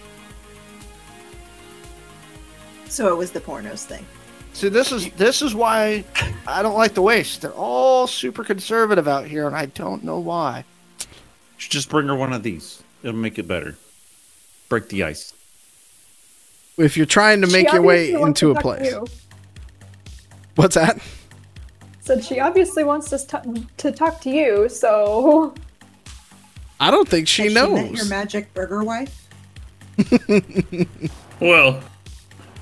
So 2.88 3.12
it 3.12 3.18
was 3.18 3.32
the 3.32 3.42
pornos 3.42 3.84
thing. 3.84 4.06
See, 4.54 4.70
this 4.70 4.92
is 4.92 5.12
this 5.12 5.42
is 5.42 5.54
why 5.54 6.06
I 6.48 6.64
don't 6.64 6.78
like 6.78 6.94
the 6.94 7.02
waste. 7.02 7.42
They're 7.42 7.52
all 7.52 8.08
super 8.08 8.44
conservative 8.44 9.08
out 9.08 9.28
here, 9.28 9.46
and 9.46 9.56
I 9.56 9.66
don't 9.68 10.04
know 10.04 10.20
why. 10.20 10.64
Should 11.58 11.72
just 11.72 11.90
bring 11.90 12.08
her 12.08 12.16
one 12.16 12.34
of 12.34 12.44
these. 12.44 12.82
It'll 13.04 13.16
make 13.16 13.38
it 13.38 13.48
better. 13.48 13.76
Break 14.70 14.90
the 14.90 15.04
ice. 15.04 15.34
If 16.78 16.96
you're 16.96 17.06
trying 17.06 17.42
to 17.42 17.48
She 17.48 17.54
make 17.54 17.72
your 17.72 17.82
way 17.82 18.14
into 18.14 18.52
a 18.52 18.60
place. 18.60 18.94
What's 20.56 20.76
that? 20.76 21.00
Said 22.02 22.24
she 22.24 22.40
obviously 22.40 22.84
wants 22.84 23.10
to, 23.10 23.20
st- 23.20 23.78
to 23.78 23.92
talk 23.92 24.22
to 24.22 24.30
you, 24.30 24.70
so 24.70 25.54
I 26.80 26.92
don't 26.92 27.08
think 27.08 27.28
she 27.28 27.44
Has 27.46 27.54
knows. 27.54 27.74
met 27.74 27.92
your 27.94 28.06
magic 28.06 28.54
burger 28.54 28.84
wife? 28.84 29.28
Well, 31.40 31.84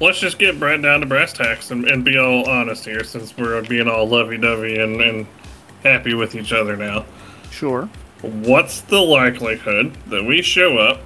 let's 0.01 0.20
just 0.20 0.38
get 0.38 0.59
Brett 0.59 0.82
down 0.82 0.99
to 0.99 1.05
brass 1.05 1.32
tacks 1.32 1.72
and, 1.72 1.86
and 1.86 2.03
be 2.03 2.18
all 2.18 2.43
honest 2.49 2.84
here, 2.84 3.05
since 3.05 3.36
we're 3.38 3.61
being 3.61 3.88
all 3.88 4.05
lovey-dovey 4.05 4.80
and, 4.80 4.99
and 5.01 5.26
happy 5.82 6.13
with 6.13 6.36
each 6.36 6.51
other 6.51 6.76
now. 6.76 7.05
Sure. 7.51 7.89
What's 8.22 8.82
the 8.82 8.99
likelihood 8.99 9.95
that 10.07 10.26
we 10.26 10.41
show 10.41 10.78
up 10.78 10.99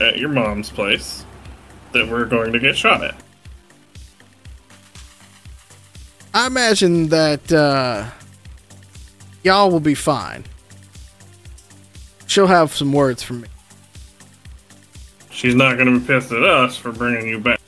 at 0.00 0.18
your 0.18 0.28
mom's 0.28 0.70
place 0.70 1.24
that 1.90 2.08
we're 2.08 2.26
going 2.26 2.52
to 2.52 2.60
get 2.60 2.76
shot 2.76 3.02
at? 3.02 3.16
I 6.32 6.46
imagine 6.46 7.08
that 7.08 7.50
uh, 7.52 8.08
y'all 9.42 9.70
will 9.70 9.80
be 9.80 9.94
fine. 9.94 10.44
She'll 12.26 12.46
have 12.46 12.74
some 12.74 12.92
words 12.92 13.22
for 13.22 13.34
me. 13.34 13.48
She's 15.30 15.54
not 15.54 15.76
going 15.76 15.92
to 15.92 16.00
be 16.00 16.06
pissed 16.06 16.32
at 16.32 16.42
us 16.42 16.76
for 16.76 16.92
bringing 16.92 17.28
you 17.28 17.38
back. 17.38 17.60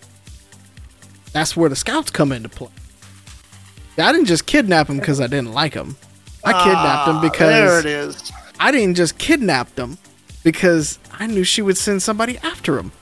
That's 1.33 1.57
where 1.57 1.69
the 1.69 1.77
scouts 1.77 2.11
come 2.11 2.33
into 2.33 2.49
play. 2.49 2.71
I 3.99 4.13
didn't 4.13 4.27
just 4.27 4.47
kidnap 4.47 4.89
him 4.89 4.99
because 4.99 5.21
I 5.21 5.27
didn't 5.27 5.53
like 5.53 5.75
him. 5.75 5.97
I 6.45 6.53
kidnapped 6.53 7.09
him 7.09 7.17
Ah, 7.17 7.21
there 7.21 7.31
because 7.31 7.85
it 7.85 7.87
is. 7.87 8.33
I 8.61 8.71
didn't 8.71 8.95
just 8.95 9.19
kidnap 9.19 9.75
them 9.75 9.99
because 10.45 10.99
I 11.13 11.27
knew 11.27 11.45
she 11.45 11.63
would 11.63 11.77
send 11.77 12.03
somebody 12.03 12.39
after 12.39 12.79
him. 12.79 12.93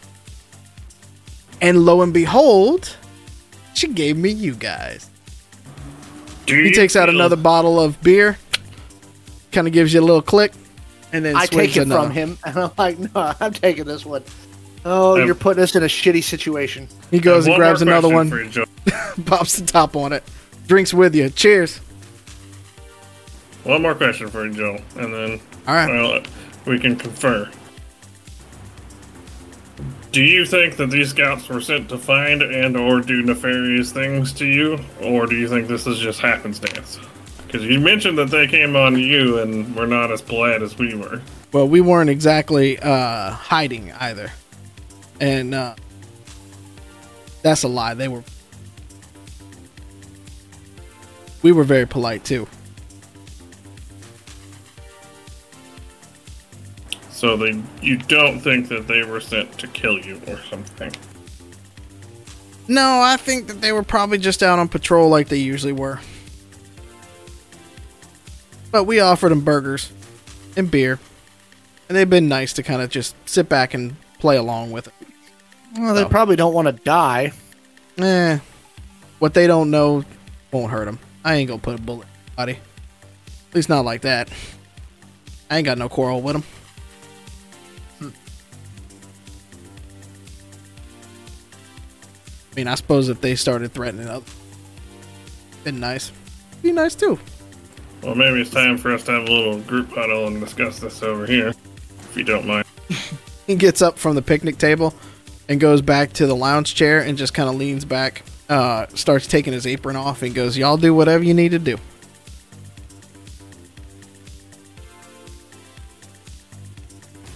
And 1.61 1.85
lo 1.85 2.03
and 2.03 2.13
behold, 2.13 2.97
she 3.75 3.89
gave 3.89 4.17
me 4.17 4.31
you 4.31 4.55
guys. 4.55 5.11
Do 6.47 6.55
He 6.57 6.69
you 6.69 6.75
takes 6.75 6.97
out 6.97 7.09
another 7.09 7.37
bottle 7.37 7.79
of 7.79 8.01
beer, 8.03 8.39
kind 9.53 9.67
of 9.67 9.73
gives 9.73 9.93
you 9.93 10.01
a 10.01 10.03
little 10.05 10.23
click, 10.23 10.53
and 11.13 11.25
then 11.25 11.37
I 11.37 11.47
take 11.47 11.77
it 11.77 11.83
another. 11.83 12.05
from 12.09 12.13
him, 12.13 12.39
and 12.45 12.57
I'm 12.59 12.71
like, 12.77 12.99
no, 12.99 13.11
I'm 13.41 13.53
taking 13.53 13.85
this 13.85 14.05
one. 14.05 14.23
Oh, 14.85 15.21
Um, 15.21 15.27
you're 15.27 15.35
putting 15.35 15.63
us 15.63 15.75
in 15.75 15.83
a 15.83 15.87
shitty 15.87 16.23
situation. 16.23 16.89
He 17.11 17.19
goes 17.19 17.47
and 17.47 17.53
One 17.53 17.61
grabs 17.61 17.83
another 17.83 18.09
one, 18.09 18.29
for 18.29 18.41
you, 18.43 18.49
Joe. 18.49 18.65
pops 19.27 19.57
the 19.57 19.67
top 19.67 19.97
on 19.97 20.13
it, 20.13 20.23
drinks 20.67 20.95
with 20.95 21.15
you. 21.15 21.29
Cheers. 21.31 21.79
One 23.65 23.83
more 23.83 23.95
question 23.97 24.29
for 24.29 24.47
you, 24.47 24.53
Joe, 24.53 24.79
and 24.97 25.13
then 25.13 25.41
All 25.67 25.75
right. 25.75 25.91
well, 25.91 26.23
we 26.67 26.79
can 26.79 26.95
confer. 26.97 27.51
Do 30.13 30.23
you 30.23 30.47
think 30.47 30.77
that 30.77 30.89
these 30.91 31.11
scouts 31.11 31.49
were 31.49 31.61
sent 31.61 31.89
to 31.91 31.99
find 31.99 32.41
and 32.43 32.77
or 32.77 33.01
do 33.01 33.23
nefarious 33.23 33.93
things 33.93 34.33
to 34.35 34.47
you, 34.47 34.79
or 35.03 35.27
do 35.27 35.35
you 35.37 35.49
think 35.49 35.67
this 35.69 35.87
is 35.87 35.99
just 35.99 36.21
happenstance? 36.21 36.99
Because 37.47 37.65
you 37.65 37.79
mentioned 37.79 38.19
that 38.19 38.31
they 38.31 38.47
came 38.47 38.77
on 38.77 38.99
you 38.99 39.39
and 39.39 39.75
were 39.77 39.87
not 39.87 40.11
as 40.11 40.21
polite 40.21 40.63
as 40.63 40.77
we 40.77 40.95
were. 40.95 41.23
Well, 41.53 41.69
we 41.69 41.81
weren't 41.81 42.11
exactly 42.11 42.79
uh, 42.79 43.31
hiding 43.31 43.93
either, 43.93 44.33
and 45.21 45.55
uh, 45.55 45.75
that's 47.43 47.63
a 47.63 47.69
lie. 47.69 47.95
They 47.95 48.09
were. 48.09 48.25
We 51.43 51.53
were 51.53 51.65
very 51.65 51.87
polite 51.87 52.25
too. 52.25 52.49
So 57.11 57.37
they, 57.37 57.63
you 57.81 57.97
don't 57.97 58.41
think 58.41 58.69
that 58.69 58.87
they 58.87 59.03
were 59.03 59.21
sent 59.21 59.57
to 59.59 59.67
kill 59.69 59.99
you 59.99 60.21
or 60.27 60.39
something? 60.51 60.93
No, 62.69 63.01
I 63.01 63.17
think 63.17 63.47
that 63.47 63.61
they 63.61 63.73
were 63.73 63.85
probably 63.85 64.19
just 64.19 64.43
out 64.43 64.59
on 64.59 64.69
patrol 64.69 65.09
like 65.09 65.29
they 65.29 65.39
usually 65.39 65.73
were. 65.73 66.01
But 68.71 68.85
we 68.85 69.01
offered 69.01 69.31
them 69.31 69.41
burgers 69.43 69.91
and 70.57 70.71
beer, 70.71 70.99
and 71.89 71.97
they've 71.97 72.09
been 72.09 72.29
nice 72.29 72.53
to 72.55 72.63
kind 72.63 72.83
of 72.83 72.91
just 72.91 73.15
sit 73.29 73.49
back 73.49 73.75
and 73.75 73.97
play 74.19 74.37
along 74.37 74.71
with 74.73 74.89
it. 74.89 74.93
Well, 75.79 75.95
they 75.95 76.03
No. 76.03 76.09
probably 76.09 76.37
don't 76.37 76.55
want 76.55 76.67
to 76.67 76.73
die. 76.73 77.33
Eh, 77.99 78.39
what 79.19 79.35
they 79.35 79.47
don't 79.47 79.71
know 79.71 80.05
won't 80.53 80.71
hurt 80.71 80.85
them. 80.87 80.99
I 81.25 81.35
ain't 81.37 81.49
gonna 81.49 81.61
put 81.61 81.79
a 81.79 81.83
bullet 81.83 82.07
buddy. 82.37 82.53
At 83.51 83.55
least 83.55 83.69
not 83.69 83.85
like 83.85 84.03
that. 84.03 84.29
I 85.51 85.59
ain't 85.59 85.65
got 85.65 85.79
no 85.79 85.89
quarrel 85.89 86.21
with 86.23 86.35
them. 86.35 86.45
I 92.53 92.55
mean, 92.57 92.69
I 92.69 92.75
suppose 92.75 93.09
if 93.09 93.21
they 93.21 93.35
started 93.37 93.73
threatening 93.73 94.09
others, 94.09 94.29
been 95.65 95.79
nice. 95.81 96.11
Be 96.63 96.73
nice 96.73 96.95
too. 96.95 97.19
Well, 98.07 98.15
maybe 98.15 98.41
it's 98.41 98.51
time 98.51 98.79
for 98.79 98.95
us 98.95 99.03
to 99.07 99.11
have 99.11 99.29
a 99.29 99.33
little 99.33 99.59
group 99.63 99.91
huddle 99.91 100.29
and 100.29 100.39
discuss 100.39 100.79
this 100.79 101.03
over 101.03 101.27
here, 101.27 101.49
if 101.49 102.13
you 102.17 102.23
don't 102.23 102.47
mind. 102.47 102.65
He 103.49 103.57
gets 103.57 103.83
up 103.83 103.99
from 103.99 104.15
the 104.15 104.23
picnic 104.23 104.59
table 104.59 104.95
and 105.49 105.59
goes 105.59 105.83
back 105.83 106.13
to 106.15 106.27
the 106.29 106.37
lounge 106.37 106.77
chair 106.77 107.01
and 107.01 107.19
just 107.19 107.35
kind 107.35 107.49
of 107.49 107.57
leans 107.57 107.85
back, 107.85 108.23
uh, 108.49 108.87
starts 108.95 109.27
taking 109.27 109.53
his 109.53 109.67
apron 109.67 109.97
off 109.97 110.23
and 110.23 110.37
goes, 110.37 110.57
Y'all 110.57 110.77
do 110.77 110.95
whatever 110.95 111.25
you 111.25 111.35
need 111.35 111.49
to 111.51 111.59
do. 111.59 111.79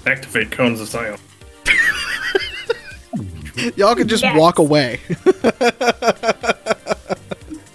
Activate 0.07 0.51
cones 0.51 0.81
of 0.81 0.89
silence. 0.89 1.21
Y'all 3.77 3.95
can 3.95 4.09
just 4.09 4.23
Yes. 4.23 4.39
walk 4.39 4.59
away. 4.59 4.99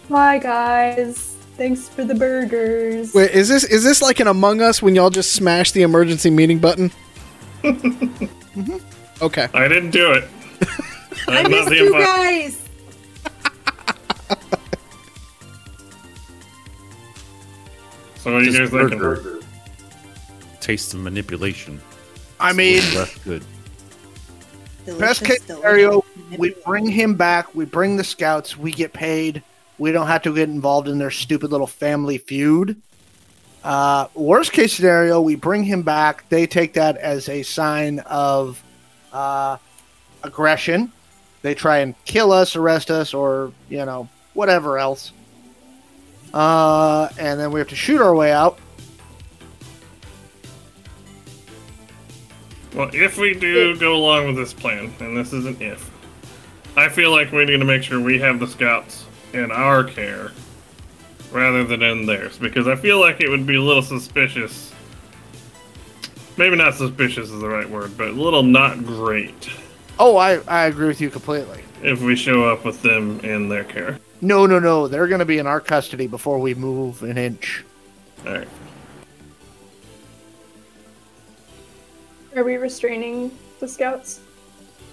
bye 0.09 0.39
guys. 0.39 1.34
Thanks 1.57 1.87
for 1.87 2.03
the 2.03 2.13
burgers. 2.15 3.13
Wait, 3.13 3.31
is 3.31 3.47
this 3.47 3.63
is 3.63 3.83
this 3.83 4.01
like 4.01 4.19
an 4.19 4.27
Among 4.27 4.61
Us 4.61 4.81
when 4.81 4.93
y'all 4.95 5.09
just 5.09 5.33
smash 5.33 5.71
the 5.71 5.81
emergency 5.83 6.29
meeting 6.29 6.59
button? 6.59 6.91
Mm-hmm. 8.55 8.77
Okay. 9.21 9.49
I 9.53 9.67
didn't 9.67 9.89
do 9.89 10.13
it. 10.13 10.23
I 11.27 11.39
I'm 11.41 11.51
missed 11.51 11.67
the 11.69 11.75
you 11.75 11.93
invi- 11.93 12.05
guys. 12.05 12.61
So 18.17 18.33
what 18.33 18.41
are 18.41 18.43
you 18.45 18.51
This 18.51 18.59
guys 18.59 18.69
thinking? 18.71 18.97
burger. 18.99 19.39
Taste 20.61 20.93
of 20.93 21.01
manipulation. 21.01 21.81
I 22.39 22.53
mean, 22.53 22.81
Left 22.95 23.23
good. 23.23 23.43
Delicious, 24.85 24.99
Best 24.99 25.25
case 25.25 25.43
scenario, 25.43 26.03
we 26.37 26.55
bring 26.65 26.87
him 26.89 27.15
back. 27.15 27.53
We 27.55 27.65
bring 27.65 27.97
the 27.97 28.03
scouts. 28.03 28.57
We 28.57 28.71
get 28.71 28.93
paid. 28.93 29.43
We 29.77 29.91
don't 29.91 30.07
have 30.07 30.23
to 30.23 30.33
get 30.33 30.49
involved 30.49 30.87
in 30.87 30.97
their 30.97 31.11
stupid 31.11 31.51
little 31.51 31.67
family 31.67 32.17
feud. 32.17 32.81
Uh, 33.63 34.07
worst 34.13 34.53
case 34.53 34.73
scenario, 34.73 35.19
we 35.19 35.35
bring 35.35 35.63
him 35.63 35.81
back. 35.81 36.29
They 36.29 36.45
take 36.45 36.73
that 36.73 36.97
as 36.97 37.27
a 37.27 37.43
sign 37.43 37.99
of 37.99 38.63
uh, 39.11 39.57
aggression. 40.23 40.91
They 41.41 41.55
try 41.55 41.79
and 41.79 41.95
kill 42.05 42.31
us, 42.31 42.55
arrest 42.55 42.89
us, 42.89 43.13
or 43.13 43.51
you 43.69 43.83
know 43.85 44.07
whatever 44.33 44.77
else. 44.77 45.11
Uh, 46.33 47.09
and 47.17 47.39
then 47.39 47.51
we 47.51 47.59
have 47.59 47.69
to 47.69 47.75
shoot 47.75 48.01
our 48.01 48.13
way 48.13 48.31
out. 48.31 48.59
Well, 52.73 52.89
if 52.93 53.17
we 53.17 53.33
do 53.33 53.77
go 53.79 53.95
along 53.95 54.27
with 54.27 54.35
this 54.35 54.53
plan, 54.53 54.93
and 54.99 55.15
this 55.15 55.31
is 55.31 55.45
an 55.45 55.57
if, 55.61 55.89
I 56.75 56.89
feel 56.89 57.11
like 57.11 57.31
we 57.31 57.45
need 57.45 57.57
to 57.57 57.65
make 57.65 57.83
sure 57.83 58.01
we 58.01 58.19
have 58.19 58.39
the 58.39 58.47
scouts 58.47 59.04
in 59.35 59.51
our 59.51 59.83
care 59.83 60.31
rather 61.31 61.63
than 61.63 61.83
in 61.83 62.05
theirs, 62.05 62.37
because 62.37 62.67
I 62.67 62.75
feel 62.75 62.99
like 62.99 63.21
it 63.21 63.29
would 63.29 63.45
be 63.45 63.55
a 63.55 63.61
little 63.61 63.81
suspicious. 63.81 64.73
Maybe 66.37 66.55
not 66.55 66.75
suspicious 66.75 67.29
is 67.29 67.39
the 67.41 67.47
right 67.47 67.69
word, 67.69 67.97
but 67.97 68.09
a 68.09 68.11
little 68.11 68.43
not 68.43 68.85
great 68.85 69.49
Oh, 69.97 70.17
I, 70.17 70.39
I 70.47 70.65
agree 70.65 70.87
with 70.87 70.99
you 70.99 71.09
completely. 71.09 71.63
if 71.81 72.01
we 72.01 72.15
show 72.15 72.49
up 72.49 72.65
with 72.65 72.81
them 72.81 73.19
in 73.21 73.47
their 73.47 73.63
care. 73.63 73.99
No, 74.21 74.45
no, 74.45 74.59
no. 74.59 74.87
They're 74.87 75.07
going 75.07 75.19
to 75.19 75.25
be 75.25 75.37
in 75.37 75.47
our 75.47 75.61
custody 75.61 76.07
before 76.07 76.39
we 76.39 76.53
move 76.53 77.03
an 77.03 77.17
inch. 77.17 77.63
All 78.25 78.33
right. 78.33 78.47
Are 82.35 82.43
we 82.43 82.57
restraining 82.57 83.31
the 83.59 83.67
scouts? 83.67 84.19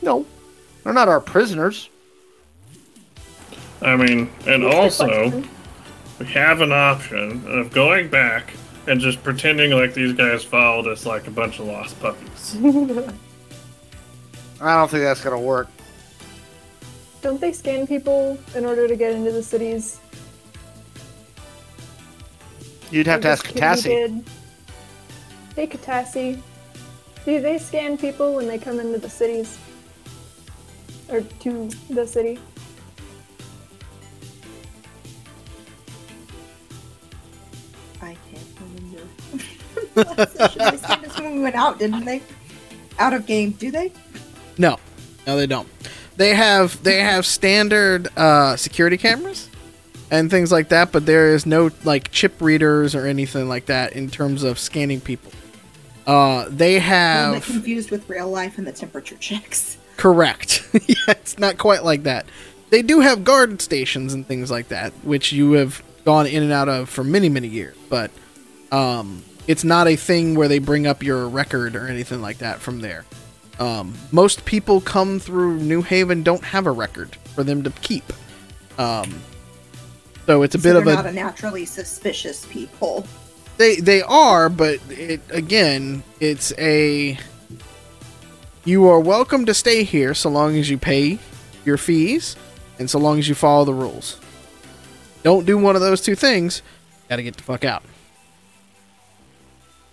No, 0.03 0.25
they're 0.85 0.93
not 0.93 1.09
our 1.09 1.21
prisoners. 1.21 1.89
I 3.83 3.97
mean, 3.97 4.31
and 4.47 4.65
What's 4.65 5.01
also, 5.01 5.43
we 6.19 6.27
have 6.27 6.61
an 6.61 6.73
option 6.73 7.45
of 7.49 7.73
going 7.73 8.09
back 8.09 8.53
and 8.87 9.01
just 9.01 9.23
pretending 9.23 9.73
like 9.73 9.95
these 9.95 10.13
guys 10.13 10.45
followed 10.45 10.87
us 10.87 11.05
like 11.05 11.27
a 11.27 11.31
bunch 11.31 11.59
of 11.59 11.67
lost 11.67 11.99
puppies. 12.01 12.57
I 14.61 14.77
don't 14.77 14.89
think 14.89 15.03
that's 15.03 15.23
going 15.23 15.37
to 15.37 15.43
work. 15.43 15.69
Don't 17.23 17.41
they 17.41 17.53
scan 17.53 17.87
people 17.87 18.39
in 18.55 18.65
order 18.65 18.87
to 18.87 18.97
get 18.97 19.13
into 19.13 19.33
the 19.33 19.43
cities? 19.43 20.01
You'd 22.91 23.07
have 23.07 23.21
to 23.23 23.29
ask 23.29 23.45
this 23.45 23.53
kid 23.53 23.61
Katassi. 23.61 24.25
Hey, 25.57 25.67
Katassi. 25.67 26.41
Do 27.25 27.41
they 27.41 27.59
scan 27.59 27.97
people 27.97 28.35
when 28.35 28.47
they 28.47 28.59
come 28.59 28.81
into 28.81 28.99
the 28.99 29.11
cities? 29.11 29.59
Or 31.09 31.21
to 31.21 31.71
the 31.91 32.07
city? 32.07 32.39
They 39.95 40.05
this 40.05 41.19
when 41.19 41.35
we 41.37 41.41
went 41.41 41.55
out, 41.55 41.79
didn't 41.79 42.05
they? 42.05 42.23
Out 42.99 43.13
of 43.13 43.27
game, 43.27 43.53
do 43.53 43.71
they? 43.71 43.93
No, 44.59 44.79
no, 45.27 45.37
they 45.37 45.47
don't. 45.47 45.69
They 46.17 46.35
have 46.35 46.83
they 46.83 47.01
have 47.01 47.25
standard 47.25 48.09
uh, 48.17 48.57
security 48.57 48.97
cameras 48.97 49.49
and 50.11 50.31
things 50.31 50.53
like 50.53 50.69
that, 50.69 50.93
but 50.93 51.07
there 51.07 51.35
is 51.35 51.47
no 51.47 51.71
like 51.85 52.11
chip 52.11 52.41
readers 52.41 52.95
or 52.95 53.07
anything 53.07 53.49
like 53.49 53.67
that 53.67 53.95
in 53.95 54.11
terms 54.11 54.43
of 54.43 54.59
scanning 54.59 55.01
people. 55.01 55.33
Uh, 56.07 56.47
they 56.49 56.79
have 56.79 57.35
I'm 57.35 57.41
confused 57.41 57.91
with 57.91 58.09
real 58.09 58.29
life 58.29 58.59
and 58.59 58.67
the 58.67 58.73
temperature 58.73 59.17
checks. 59.17 59.79
correct. 59.97 60.69
yeah, 60.87 60.97
it's 61.09 61.39
not 61.39 61.59
quite 61.59 61.85
like 61.85 62.03
that. 62.03 62.27
They 62.71 62.83
do 62.83 63.01
have 63.01 63.25
guard 63.25 63.61
stations 63.63 64.13
and 64.13 64.27
things 64.27 64.51
like 64.51 64.69
that, 64.69 64.93
which 65.05 65.33
you 65.33 65.53
have 65.53 65.83
gone 66.05 66.27
in 66.27 66.43
and 66.43 66.53
out 66.53 66.69
of 66.69 66.89
for 66.89 67.05
many 67.05 67.29
many 67.29 67.49
years, 67.49 67.77
but 67.89 68.11
um, 68.71 69.23
it's 69.47 69.65
not 69.65 69.89
a 69.89 69.97
thing 69.97 70.35
where 70.35 70.49
they 70.49 70.59
bring 70.59 70.87
up 70.87 71.03
your 71.03 71.29
record 71.29 71.75
or 71.77 71.87
anything 71.89 72.21
like 72.23 72.39
that 72.39 72.61
from 72.61 72.81
there. 72.81 73.05
Um, 73.59 73.95
most 74.11 74.45
people 74.45 74.81
come 74.81 75.19
through 75.19 75.59
New 75.59 75.83
Haven 75.83 76.23
don't 76.23 76.45
have 76.45 76.67
a 76.67 76.71
record 76.73 77.17
for 77.35 77.45
them 77.45 77.63
to 77.65 77.71
keep. 77.83 78.05
Um, 78.79 79.21
so 80.27 80.43
it's 80.43 80.55
a 80.55 80.59
So 80.59 80.63
bit 80.63 80.77
of 80.77 80.87
a 80.87 80.95
not 80.95 81.07
a 81.07 81.13
naturally 81.13 81.67
suspicious 81.67 82.47
people. 82.47 83.07
they 83.59 83.77
they 83.77 84.03
are, 84.03 84.49
but 84.49 84.79
it 84.89 85.21
again, 85.31 86.03
it's 86.21 86.53
a 86.59 87.19
you 88.65 88.87
are 88.89 89.01
welcome 89.01 89.45
to 89.47 89.55
stay 89.55 89.83
here 89.83 90.15
so 90.15 90.31
long 90.31 90.57
as 90.57 90.71
you 90.71 90.79
pay 90.79 91.19
your 91.65 91.77
fees 91.77 92.37
and 92.79 92.89
so 92.89 92.99
long 92.99 93.19
as 93.19 93.29
you 93.29 93.35
follow 93.35 93.65
the 93.65 93.75
rules. 93.75 94.19
Don't 95.25 95.45
do 95.47 95.59
one 95.59 95.75
of 95.77 95.83
those 95.83 96.01
two 96.01 96.15
things, 96.15 96.63
got 97.09 97.17
to 97.17 97.23
get 97.23 97.37
the 97.37 97.43
fuck 97.43 97.65
out. 97.65 97.83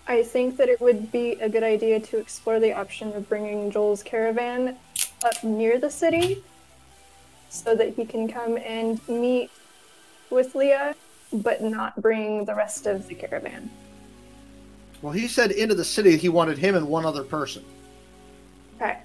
I 0.09 0.23
think 0.23 0.57
that 0.57 0.69
it 0.69 0.81
would 0.81 1.11
be 1.11 1.33
a 1.33 1.47
good 1.47 1.61
idea 1.61 1.99
to 1.99 2.17
explore 2.17 2.59
the 2.59 2.73
option 2.73 3.13
of 3.13 3.29
bringing 3.29 3.69
Joel's 3.69 4.01
caravan 4.01 4.75
up 5.23 5.43
near 5.43 5.79
the 5.79 5.91
city 5.91 6.43
so 7.49 7.75
that 7.75 7.93
he 7.93 8.05
can 8.05 8.27
come 8.27 8.57
and 8.57 8.99
meet 9.07 9.51
with 10.31 10.55
Leah, 10.55 10.95
but 11.31 11.61
not 11.61 12.01
bring 12.01 12.43
the 12.45 12.55
rest 12.55 12.87
of 12.87 13.07
the 13.07 13.13
caravan. 13.13 13.69
Well, 15.03 15.13
he 15.13 15.27
said 15.27 15.51
into 15.51 15.75
the 15.75 15.85
city 15.85 16.17
he 16.17 16.27
wanted 16.27 16.57
him 16.57 16.73
and 16.73 16.87
one 16.87 17.05
other 17.05 17.23
person. 17.23 17.63
Okay. 18.77 18.97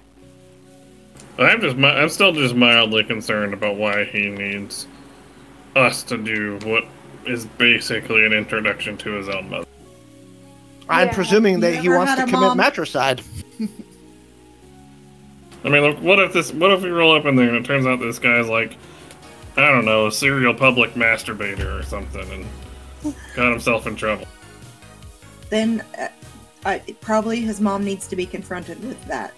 I'm 1.37 1.61
just, 1.61 1.77
I'm 1.77 2.09
still 2.09 2.31
just 2.31 2.55
mildly 2.55 3.03
concerned 3.03 3.53
about 3.53 3.75
why 3.75 4.05
he 4.05 4.29
needs 4.29 4.87
us 5.75 6.01
to 6.03 6.17
do 6.17 6.57
what 6.63 6.83
is 7.27 7.45
basically 7.45 8.25
an 8.25 8.33
introduction 8.33 8.97
to 8.97 9.11
his 9.11 9.29
own 9.29 9.51
mother. 9.51 9.67
I'm 10.89 11.07
Yeah. 11.07 11.13
presuming 11.13 11.59
that 11.61 11.75
he 11.75 11.89
wants 11.89 12.13
to 12.15 12.21
commit 12.21 12.39
mom? 12.41 12.57
matricide. 12.57 13.21
I 15.63 15.69
mean, 15.69 15.81
look, 15.81 15.97
what 15.99 16.19
if 16.19 16.31
this? 16.33 16.53
What 16.53 16.71
if 16.71 16.83
we 16.83 16.89
roll 16.89 17.15
up 17.15 17.25
in 17.25 17.35
there 17.35 17.47
and 17.47 17.57
it 17.57 17.65
turns 17.65 17.87
out 17.87 17.99
this 17.99 18.19
guy's 18.19 18.47
like, 18.47 18.77
I 19.57 19.71
don't 19.71 19.85
know, 19.85 20.07
a 20.07 20.11
serial 20.11 20.53
public 20.53 20.93
masturbator 20.93 21.79
or 21.79 21.83
something, 21.83 22.45
and 23.03 23.15
got 23.35 23.49
himself 23.51 23.87
in 23.87 23.95
trouble. 23.95 24.27
Then 25.49 25.83
uh, 25.99 26.07
I, 26.65 26.79
probably 27.01 27.41
his 27.41 27.59
mom 27.61 27.83
needs 27.83 28.07
to 28.09 28.15
be 28.15 28.27
confronted 28.27 28.83
with 28.83 29.03
that. 29.05 29.33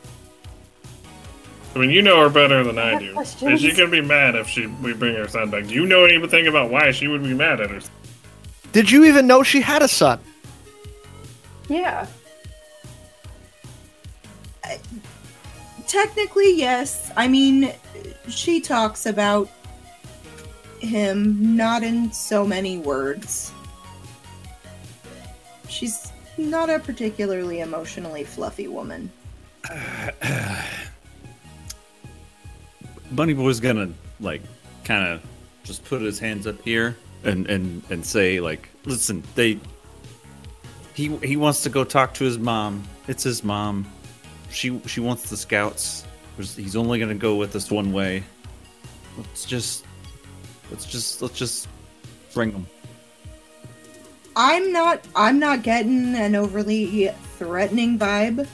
I 1.76 1.80
mean, 1.80 1.92
you 1.92 2.02
know 2.02 2.20
her 2.22 2.30
better 2.30 2.64
than 2.64 2.78
I 2.78 2.92
have 2.92 3.00
do. 3.02 3.14
questions. 3.14 3.54
Is 3.54 3.62
she 3.62 3.78
gonna 3.78 3.92
be 3.92 4.02
mad 4.02 4.36
if 4.36 4.48
she 4.50 4.66
we 4.68 4.94
bring 4.94 5.16
her 5.16 5.28
son 5.30 5.50
back? 5.50 5.68
Do 5.68 5.74
you 5.74 5.86
know 5.86 6.04
anything 6.04 6.48
about 6.48 6.70
why 6.70 6.92
she 6.92 7.08
would 7.08 7.24
be 7.24 7.34
mad 7.34 7.62
at 7.62 7.70
her? 7.70 7.80
Did 8.74 8.92
you 8.92 9.06
even 9.06 9.28
know 9.28 9.44
she 9.44 9.62
had 9.62 9.82
a 9.82 9.88
son? 9.88 10.20
Yeah. 11.68 12.08
Technically, 15.88 16.54
yes. 16.56 17.12
I 17.16 17.28
mean, 17.28 17.74
she 18.28 18.60
talks 18.60 19.06
about 19.06 19.50
him 20.80 21.56
not 21.56 21.84
in 21.84 22.12
so 22.12 22.46
many 22.46 22.78
words. 22.78 23.52
She's 25.70 26.12
not 26.38 26.70
a 26.70 26.80
particularly 26.80 27.62
emotionally 27.62 28.24
fluffy 28.24 28.68
woman. 28.68 29.12
Bunny 33.12 33.34
Boy's 33.34 33.60
gonna 33.60 33.92
like 34.20 34.42
kind 34.84 35.08
of 35.08 35.22
just 35.64 35.84
put 35.86 36.02
his 36.02 36.20
hands 36.20 36.46
up 36.48 36.62
here 36.62 36.98
and 37.24 37.48
and 37.48 37.82
and 37.90 38.06
say 38.06 38.40
like, 38.40 38.70
listen, 38.86 39.24
they. 39.36 39.60
He 40.98 41.16
he 41.18 41.38
wants 41.38 41.62
to 41.62 41.70
go 41.70 41.84
talk 41.84 42.16
to 42.16 42.24
his 42.24 42.40
mom. 42.40 42.84
It's 43.08 43.22
his 43.22 43.44
mom. 43.44 43.86
She 44.50 44.82
she 44.88 45.00
wants 45.00 45.30
the 45.30 45.38
scouts. 45.38 46.04
He's 46.40 46.76
only 46.76 46.98
gonna 46.98 47.14
go 47.14 47.36
with 47.36 47.56
us 47.56 47.70
one 47.70 47.94
way. 47.94 48.24
Let's 49.16 49.46
just 49.46 49.86
let's 50.72 50.88
just 50.88 51.22
let's 51.22 51.38
just 51.38 51.68
bring 52.34 52.52
him. 52.52 52.66
I'm 54.36 54.72
not 54.72 55.06
I'm 55.16 55.38
not 55.38 55.62
getting 55.62 56.16
an 56.16 56.34
overly 56.34 57.10
threatening 57.38 58.00
vibe 58.00 58.48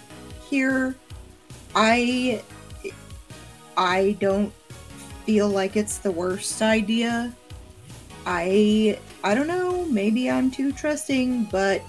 here. 0.50 0.96
I 1.74 2.44
I 3.78 4.18
don't 4.20 4.52
feel 5.26 5.48
like 5.48 5.78
it's 5.78 6.00
the 6.00 6.12
worst 6.12 6.62
idea. 6.62 7.34
I 8.26 9.00
I 9.24 9.34
don't 9.34 9.48
know, 9.48 9.86
maybe 9.86 10.30
I'm 10.30 10.52
too 10.52 10.74
trusting, 10.74 11.46
but 11.46 11.82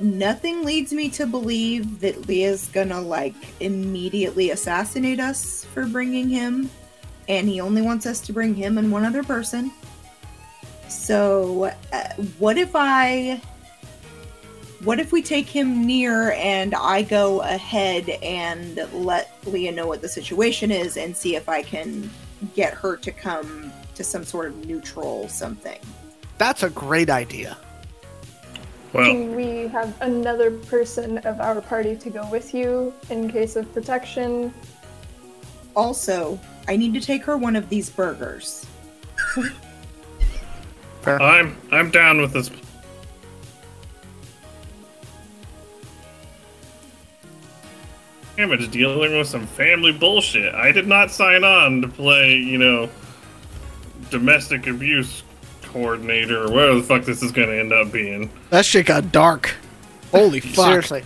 nothing 0.00 0.64
leads 0.64 0.92
me 0.92 1.08
to 1.10 1.26
believe 1.26 2.00
that 2.00 2.28
Leah's 2.28 2.68
gonna 2.68 3.00
like 3.00 3.34
immediately 3.60 4.50
assassinate 4.50 5.20
us 5.20 5.64
for 5.64 5.86
bringing 5.86 6.28
him 6.28 6.70
and 7.28 7.48
he 7.48 7.60
only 7.60 7.82
wants 7.82 8.06
us 8.06 8.20
to 8.20 8.32
bring 8.32 8.54
him 8.54 8.78
and 8.78 8.90
one 8.90 9.04
other 9.04 9.22
person. 9.22 9.72
So, 10.88 11.72
uh, 11.92 12.08
what 12.38 12.58
if 12.58 12.70
I 12.74 13.40
What 14.84 15.00
if 15.00 15.10
we 15.10 15.22
take 15.22 15.48
him 15.48 15.86
near 15.86 16.32
and 16.32 16.74
I 16.74 17.02
go 17.02 17.40
ahead 17.40 18.10
and 18.22 18.76
let 18.92 19.32
Leah 19.46 19.72
know 19.72 19.86
what 19.86 20.02
the 20.02 20.08
situation 20.08 20.70
is 20.70 20.96
and 20.96 21.16
see 21.16 21.34
if 21.34 21.48
I 21.48 21.62
can 21.62 22.08
get 22.54 22.74
her 22.74 22.96
to 22.98 23.10
come 23.10 23.72
to 23.94 24.04
some 24.04 24.22
sort 24.24 24.48
of 24.48 24.66
neutral 24.66 25.28
something? 25.28 25.80
That's 26.38 26.62
a 26.62 26.70
great 26.70 27.08
idea. 27.08 27.56
Well, 28.92 29.10
Can 29.10 29.34
we 29.34 29.68
have 29.68 30.00
another 30.00 30.50
person 30.50 31.18
of 31.18 31.40
our 31.40 31.60
party 31.60 31.96
to 31.96 32.10
go 32.10 32.28
with 32.30 32.54
you 32.54 32.94
in 33.10 33.30
case 33.30 33.56
of 33.56 33.72
protection? 33.74 34.54
Also, 35.74 36.40
I 36.68 36.76
need 36.76 36.94
to 36.94 37.00
take 37.00 37.22
her 37.24 37.36
one 37.36 37.56
of 37.56 37.68
these 37.68 37.90
burgers. 37.90 38.66
I'm 41.06 41.56
I'm 41.70 41.90
down 41.90 42.20
with 42.20 42.32
this. 42.32 42.50
Damage 48.36 48.70
dealing 48.70 49.16
with 49.16 49.28
some 49.28 49.46
family 49.46 49.92
bullshit. 49.92 50.54
I 50.54 50.72
did 50.72 50.86
not 50.86 51.10
sign 51.10 51.44
on 51.44 51.80
to 51.82 51.88
play, 51.88 52.36
you 52.36 52.58
know, 52.58 52.90
domestic 54.10 54.66
abuse 54.66 55.22
coordinator 55.76 56.44
or 56.44 56.50
whatever 56.50 56.76
the 56.76 56.82
fuck 56.82 57.04
this 57.04 57.22
is 57.22 57.30
going 57.32 57.48
to 57.48 57.58
end 57.60 57.70
up 57.72 57.92
being. 57.92 58.30
That 58.48 58.64
shit 58.64 58.86
got 58.86 59.12
dark. 59.12 59.54
Holy 60.10 60.40
fuck. 60.54 60.66
Seriously, 60.66 61.04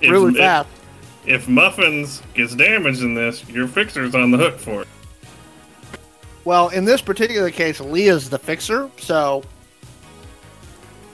If, 0.00 0.10
really 0.10 0.30
if- 0.32 0.38
fast. 0.38 0.68
If 1.26 1.48
Muffins 1.48 2.22
gets 2.34 2.54
damaged 2.54 3.02
in 3.02 3.14
this, 3.14 3.46
your 3.48 3.66
fixer's 3.66 4.14
on 4.14 4.30
the 4.30 4.38
hook 4.38 4.58
for 4.58 4.82
it. 4.82 4.88
Well, 6.44 6.68
in 6.68 6.84
this 6.84 7.02
particular 7.02 7.50
case, 7.50 7.80
Leah's 7.80 8.30
the 8.30 8.38
fixer, 8.38 8.88
so 8.96 9.42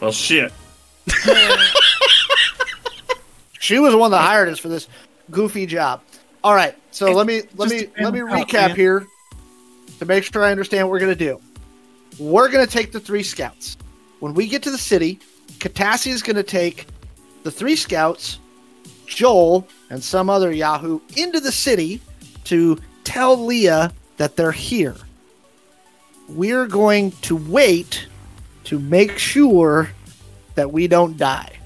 Well, 0.01 0.13
shit. 0.13 0.53
she 3.59 3.79
was 3.79 3.93
the 3.93 3.99
one 3.99 4.11
that 4.11 4.19
hired 4.21 4.49
us 4.51 4.59
for 4.59 4.69
this 4.69 4.87
goofy 5.31 5.65
job. 5.65 6.03
All 6.45 6.55
right, 6.55 6.77
so 6.91 7.11
let 7.13 7.27
me 7.27 7.43
let 7.57 7.71
me 7.71 7.89
let 7.99 8.13
me 8.13 8.21
recap 8.21 8.53
man. 8.69 8.77
here 8.77 9.07
to 9.99 10.05
make 10.05 10.25
sure 10.25 10.45
I 10.45 10.51
understand 10.51 10.87
what 10.87 10.93
we're 10.93 11.01
gonna 11.01 11.15
do. 11.15 11.41
We're 12.19 12.51
gonna 12.51 12.67
take 12.67 12.93
the 12.93 13.01
three 13.01 13.23
scouts. 13.23 13.77
When 14.21 14.35
we 14.35 14.47
get 14.47 14.63
to 14.65 14.71
the 14.71 14.79
city, 14.79 15.19
Katassi 15.59 16.09
is 16.09 16.23
gonna 16.23 16.43
take 16.43 16.87
the 17.43 17.51
three 17.51 17.77
scouts, 17.77 18.39
Joel, 19.07 19.67
and 19.91 20.03
some 20.03 20.31
other 20.31 20.53
Yahoo 20.53 21.01
into 21.17 21.41
the 21.41 21.53
city 21.53 22.01
to 22.45 22.79
tell 23.05 23.37
Leah 23.37 23.93
that 24.17 24.37
they're 24.37 24.53
here. 24.53 24.97
We're 26.29 26.67
going 26.67 27.13
to 27.23 27.37
wait 27.37 28.07
to 28.65 28.79
make 28.79 29.19
sure 29.19 29.91
that 30.55 30.71
we 30.73 30.87
don't 30.87 31.17
die. 31.17 31.59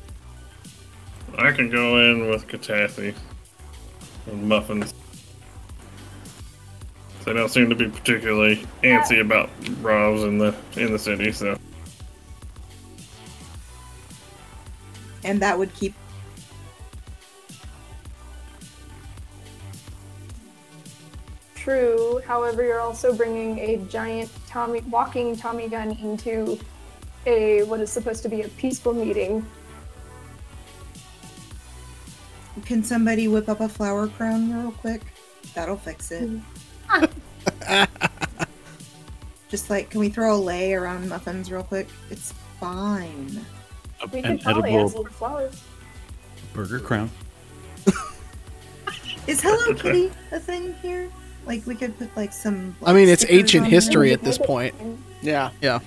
I 1.39 1.53
can 1.53 1.69
go 1.69 1.99
in 1.99 2.31
with 2.31 2.49
Katathy 2.49 3.15
and 4.27 4.49
Muffins. 4.49 4.95
They 7.27 7.33
don't 7.33 7.49
seem 7.49 7.69
to 7.71 7.75
be 7.75 7.89
particularly 7.89 8.65
antsy 8.85 9.21
about 9.21 9.51
robs 9.83 10.23
in 10.23 10.39
the 10.39 10.55
in 10.77 10.93
the 10.93 10.99
city, 10.99 11.33
so 11.33 11.59
And 15.25 15.43
that 15.43 15.59
would 15.59 15.75
keep 15.75 15.93
True. 21.57 22.21
However, 22.25 22.63
you're 22.63 22.79
also 22.79 23.13
bringing 23.13 23.59
a 23.59 23.79
giant 23.89 24.31
Tommy 24.47 24.83
walking 24.83 25.35
Tommy 25.35 25.69
gun 25.69 25.99
into 26.01 26.61
a 27.27 27.65
what 27.65 27.81
is 27.81 27.91
supposed 27.91 28.23
to 28.23 28.29
be 28.29 28.43
a 28.43 28.49
peaceful 28.51 28.95
meeting. 28.95 29.45
Can 32.65 32.85
somebody 32.85 33.27
whip 33.27 33.49
up 33.49 33.59
a 33.59 33.69
flower 33.69 34.07
crown 34.07 34.53
real 34.53 34.71
quick? 34.71 35.03
That'll 35.55 35.77
fix 35.77 36.13
it. 36.13 36.29
Hmm. 36.29 36.56
Just 39.49 39.71
like, 39.71 39.91
can 39.91 40.01
we 40.01 40.09
throw 40.09 40.35
a 40.35 40.37
lei 40.37 40.75
around 40.75 41.09
muffins 41.09 41.51
real 41.53 41.63
quick? 41.63 41.89
It's 42.11 42.33
fine. 42.61 43.45
We 44.13 44.19
An 44.21 44.39
could 44.39 44.43
probably 44.43 44.77
ask 44.77 44.95
edible 44.95 45.11
flowers. 45.13 45.63
burger 46.53 46.81
crown. 46.81 47.11
Is 49.27 49.41
Hello 49.43 49.75
Kitty 49.75 50.11
a 50.33 50.41
thing 50.41 50.75
here? 50.83 51.11
Like, 51.47 51.65
we 51.67 51.75
could 51.77 51.97
put 51.97 52.15
like 52.17 52.33
some. 52.33 52.77
I 52.85 52.93
mean, 52.93 53.09
it's 53.09 53.25
ancient 53.29 53.67
history 53.67 54.09
there. 54.09 54.19
at 54.19 54.25
this 54.25 54.39
point. 54.39 54.75
Yeah. 55.23 55.51
Yeah. 55.61 55.81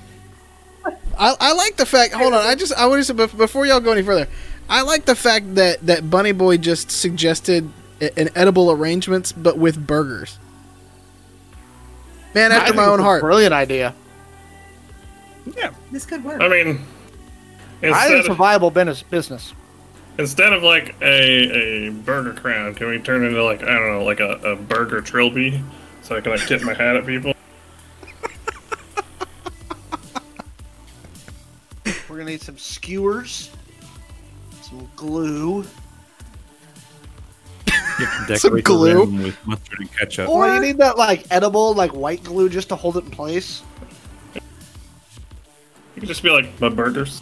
I, 1.17 1.35
I 1.39 1.53
like 1.53 1.77
the 1.77 1.85
fact. 1.85 2.13
Hold 2.13 2.33
on, 2.33 2.45
I 2.45 2.55
just 2.55 2.73
I 2.73 2.87
want 2.87 2.99
to 2.99 3.05
say 3.05 3.13
before 3.13 3.65
y'all 3.65 3.79
go 3.79 3.91
any 3.91 4.01
further. 4.01 4.27
I 4.67 4.81
like 4.81 5.05
the 5.05 5.15
fact 5.15 5.55
that 5.55 5.85
that 5.85 6.09
Bunny 6.09 6.31
Boy 6.33 6.57
just 6.57 6.91
suggested 6.91 7.69
an 8.01 8.29
edible 8.35 8.71
arrangements, 8.71 9.31
but 9.31 9.57
with 9.57 9.85
burgers. 9.85 10.39
Man 12.33 12.51
after 12.51 12.65
think 12.65 12.75
my 12.75 12.85
own 12.85 12.99
heart. 12.99 13.21
Brilliant 13.21 13.53
idea. 13.53 13.93
Yeah, 15.57 15.71
this 15.91 16.05
could 16.05 16.23
work. 16.23 16.41
I 16.41 16.47
mean 16.47 16.67
I 16.67 16.73
think 17.81 17.95
instead 17.95 18.19
it's 18.19 18.29
a 18.29 18.33
viable 18.33 18.71
business. 18.71 19.01
Business. 19.03 19.53
instead 20.19 20.53
of 20.53 20.63
like 20.63 20.95
a 21.01 21.87
a 21.87 21.89
burger 21.91 22.33
crown, 22.33 22.75
can 22.75 22.87
we 22.89 22.99
turn 22.99 23.23
into 23.25 23.43
like 23.43 23.63
I 23.63 23.73
don't 23.73 23.87
know, 23.87 24.03
like 24.03 24.19
a, 24.19 24.31
a 24.39 24.55
burger 24.55 25.01
trilby 25.01 25.63
so 26.01 26.15
I 26.15 26.21
can 26.21 26.31
like 26.33 26.45
tip 26.45 26.61
my 26.61 26.73
hat 26.73 26.95
at 26.95 27.05
people? 27.05 27.33
We're 32.09 32.17
gonna 32.17 32.25
need 32.31 32.41
some 32.41 32.57
skewers, 32.57 33.49
some 34.61 34.89
glue, 34.95 35.63
Some 38.07 38.25
Decorate 38.27 38.53
the 38.53 38.61
glue. 38.61 38.99
rim 38.99 39.23
with 39.23 39.47
mustard 39.47 39.79
and 39.79 39.91
ketchup. 39.97 40.29
or 40.29 40.47
you 40.53 40.59
need 40.61 40.77
that 40.77 40.97
like 40.97 41.25
edible 41.31 41.73
like 41.73 41.91
white 41.93 42.23
glue 42.23 42.49
just 42.49 42.69
to 42.69 42.75
hold 42.75 42.97
it 42.97 43.05
in 43.05 43.11
place. 43.11 43.61
You 44.35 44.41
could 46.01 46.07
just 46.07 46.23
be 46.23 46.29
like 46.29 46.59
my 46.61 46.69
burgers. 46.69 47.21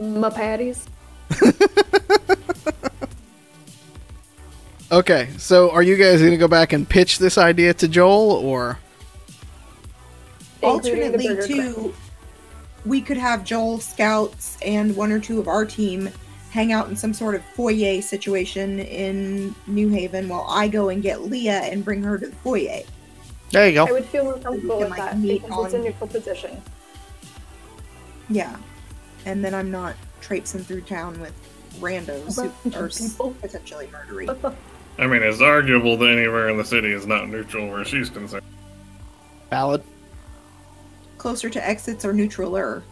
My 0.00 0.30
patties. 0.30 0.86
Okay, 4.92 5.28
so 5.36 5.70
are 5.72 5.82
you 5.82 5.96
guys 5.96 6.22
gonna 6.22 6.36
go 6.36 6.46
back 6.46 6.72
and 6.72 6.88
pitch 6.88 7.18
this 7.18 7.38
idea 7.38 7.74
to 7.74 7.88
Joel, 7.88 8.30
or 8.30 8.78
including 10.62 11.10
the 11.10 11.18
Alternately, 11.18 11.28
burger 11.28 11.46
too, 11.48 11.94
we 12.84 13.00
could 13.00 13.16
have 13.16 13.44
Joel 13.44 13.80
scouts 13.80 14.56
and 14.62 14.94
one 14.94 15.10
or 15.10 15.18
two 15.18 15.40
of 15.40 15.48
our 15.48 15.64
team 15.64 16.08
hang 16.56 16.72
out 16.72 16.88
in 16.88 16.96
some 16.96 17.12
sort 17.12 17.34
of 17.34 17.44
foyer 17.44 18.00
situation 18.00 18.78
in 18.80 19.54
New 19.66 19.90
Haven 19.90 20.26
while 20.26 20.46
I 20.48 20.68
go 20.68 20.88
and 20.88 21.02
get 21.02 21.20
Leah 21.20 21.60
and 21.64 21.84
bring 21.84 22.02
her 22.02 22.16
to 22.16 22.28
the 22.28 22.36
foyer. 22.36 22.80
There 23.50 23.68
you 23.68 23.74
go. 23.74 23.86
I 23.86 23.92
would 23.92 24.06
feel 24.06 24.24
more 24.24 24.38
comfortable 24.38 24.78
can, 24.78 24.88
with 24.88 24.98
like, 24.98 24.98
that 24.98 25.18
meet 25.18 25.42
because 25.42 25.66
it's 25.66 25.74
a 25.74 25.78
neutral 25.78 26.08
position. 26.08 26.62
Yeah. 28.30 28.56
And 29.26 29.44
then 29.44 29.54
I'm 29.54 29.70
not 29.70 29.96
traipsing 30.22 30.62
through 30.62 30.80
town 30.80 31.20
with 31.20 31.34
randos 31.78 32.36
bunch 32.36 32.52
who 32.62 32.70
of 32.70 32.76
are 32.76 32.86
s- 32.86 33.10
people. 33.10 33.36
potentially 33.42 33.88
murdery. 33.88 34.54
I 34.98 35.06
mean, 35.06 35.22
it's 35.22 35.42
arguable 35.42 35.98
that 35.98 36.08
anywhere 36.08 36.48
in 36.48 36.56
the 36.56 36.64
city 36.64 36.90
is 36.90 37.06
not 37.06 37.28
neutral 37.28 37.68
where 37.68 37.84
she's 37.84 38.08
concerned. 38.08 38.46
Valid. 39.50 39.82
Closer 41.18 41.50
to 41.50 41.68
exits 41.68 42.02
or 42.06 42.14
neutraler. 42.14 42.82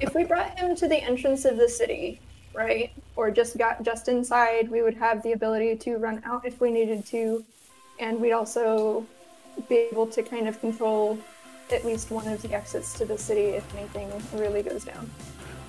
If 0.00 0.14
we 0.14 0.24
brought 0.24 0.58
him 0.58 0.74
to 0.76 0.88
the 0.88 0.96
entrance 1.02 1.44
of 1.44 1.56
the 1.56 1.68
city, 1.68 2.20
right, 2.54 2.92
or 3.16 3.30
just 3.30 3.56
got 3.58 3.82
just 3.82 4.08
inside, 4.08 4.70
we 4.70 4.82
would 4.82 4.94
have 4.94 5.22
the 5.22 5.32
ability 5.32 5.76
to 5.76 5.96
run 5.96 6.22
out 6.24 6.44
if 6.46 6.60
we 6.60 6.70
needed 6.70 7.06
to, 7.06 7.44
and 7.98 8.20
we'd 8.20 8.32
also 8.32 9.06
be 9.68 9.76
able 9.90 10.06
to 10.06 10.22
kind 10.22 10.48
of 10.48 10.60
control 10.60 11.18
at 11.72 11.84
least 11.84 12.10
one 12.10 12.26
of 12.26 12.42
the 12.42 12.52
exits 12.52 12.94
to 12.94 13.04
the 13.04 13.16
city 13.16 13.50
if 13.50 13.76
anything 13.76 14.10
really 14.34 14.62
goes 14.62 14.84
down. 14.84 15.08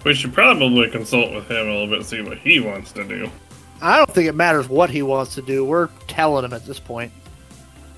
We 0.04 0.16
should 0.16 0.34
probably 0.34 0.90
consult 0.90 1.32
with 1.34 1.50
him 1.50 1.68
a 1.68 1.72
little 1.72 1.88
bit 1.88 1.98
and 1.98 2.06
see 2.06 2.22
what 2.22 2.40
he 2.40 2.60
wants 2.60 2.92
to 2.94 3.04
do. 3.08 3.30
I 3.82 3.98
don't 3.98 4.10
think 4.10 4.28
it 4.28 4.36
matters 4.36 4.68
what 4.68 4.90
he 4.90 5.02
wants 5.04 5.36
to 5.36 5.42
do. 5.42 5.64
We're 5.66 5.90
telling 6.08 6.46
him 6.46 6.54
at 6.54 6.66
this 6.66 6.80
point. 6.80 7.12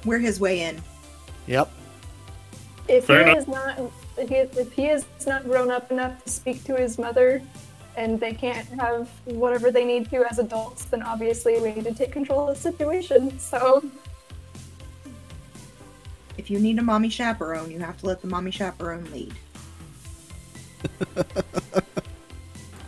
We're 0.05 0.19
his 0.19 0.39
way 0.39 0.61
in. 0.61 0.81
Yep. 1.47 1.71
If 2.87 3.05
Fair 3.05 3.23
he 3.25 3.31
enough. 3.31 3.37
is 3.37 3.47
not, 3.47 3.79
if 4.17 4.29
he, 4.29 4.35
if 4.35 4.73
he 4.73 4.87
is 4.87 5.05
not 5.25 5.43
grown 5.43 5.71
up 5.71 5.91
enough 5.91 6.23
to 6.23 6.29
speak 6.29 6.63
to 6.65 6.75
his 6.75 6.97
mother, 6.97 7.41
and 7.95 8.19
they 8.19 8.33
can't 8.33 8.67
have 8.79 9.07
whatever 9.25 9.71
they 9.71 9.85
need 9.85 10.09
to 10.09 10.25
as 10.29 10.39
adults, 10.39 10.85
then 10.85 11.03
obviously 11.03 11.59
we 11.61 11.73
need 11.73 11.85
to 11.85 11.93
take 11.93 12.11
control 12.11 12.49
of 12.49 12.55
the 12.55 12.61
situation. 12.61 13.37
So 13.39 13.83
If 16.37 16.49
you 16.49 16.59
need 16.59 16.79
a 16.79 16.81
mommy 16.81 17.09
chaperone, 17.09 17.69
you 17.71 17.79
have 17.79 17.97
to 17.99 18.07
let 18.07 18.21
the 18.21 18.27
mommy 18.27 18.51
chaperone 18.51 19.09
lead. 19.11 19.33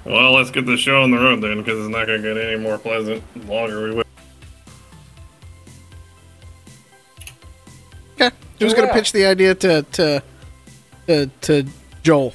Well, 0.05 0.33
let's 0.33 0.51
get 0.51 0.67
the 0.67 0.77
show 0.77 1.01
on 1.01 1.09
the 1.09 1.17
road 1.17 1.41
then, 1.41 1.57
because 1.57 1.79
it's 1.79 1.89
not 1.89 2.05
going 2.05 2.21
to 2.21 2.33
get 2.35 2.37
any 2.37 2.59
more 2.59 2.77
pleasant 2.77 3.23
the 3.33 3.51
longer 3.51 3.85
we 3.85 3.95
wait. 3.95 4.04
Who's 8.59 8.71
So, 8.71 8.77
gonna 8.77 8.93
pitch 8.93 9.11
the 9.11 9.25
idea 9.25 9.55
to 9.55 9.83
to 9.83 10.23
to, 11.07 11.27
to 11.41 11.65
Joel. 12.03 12.33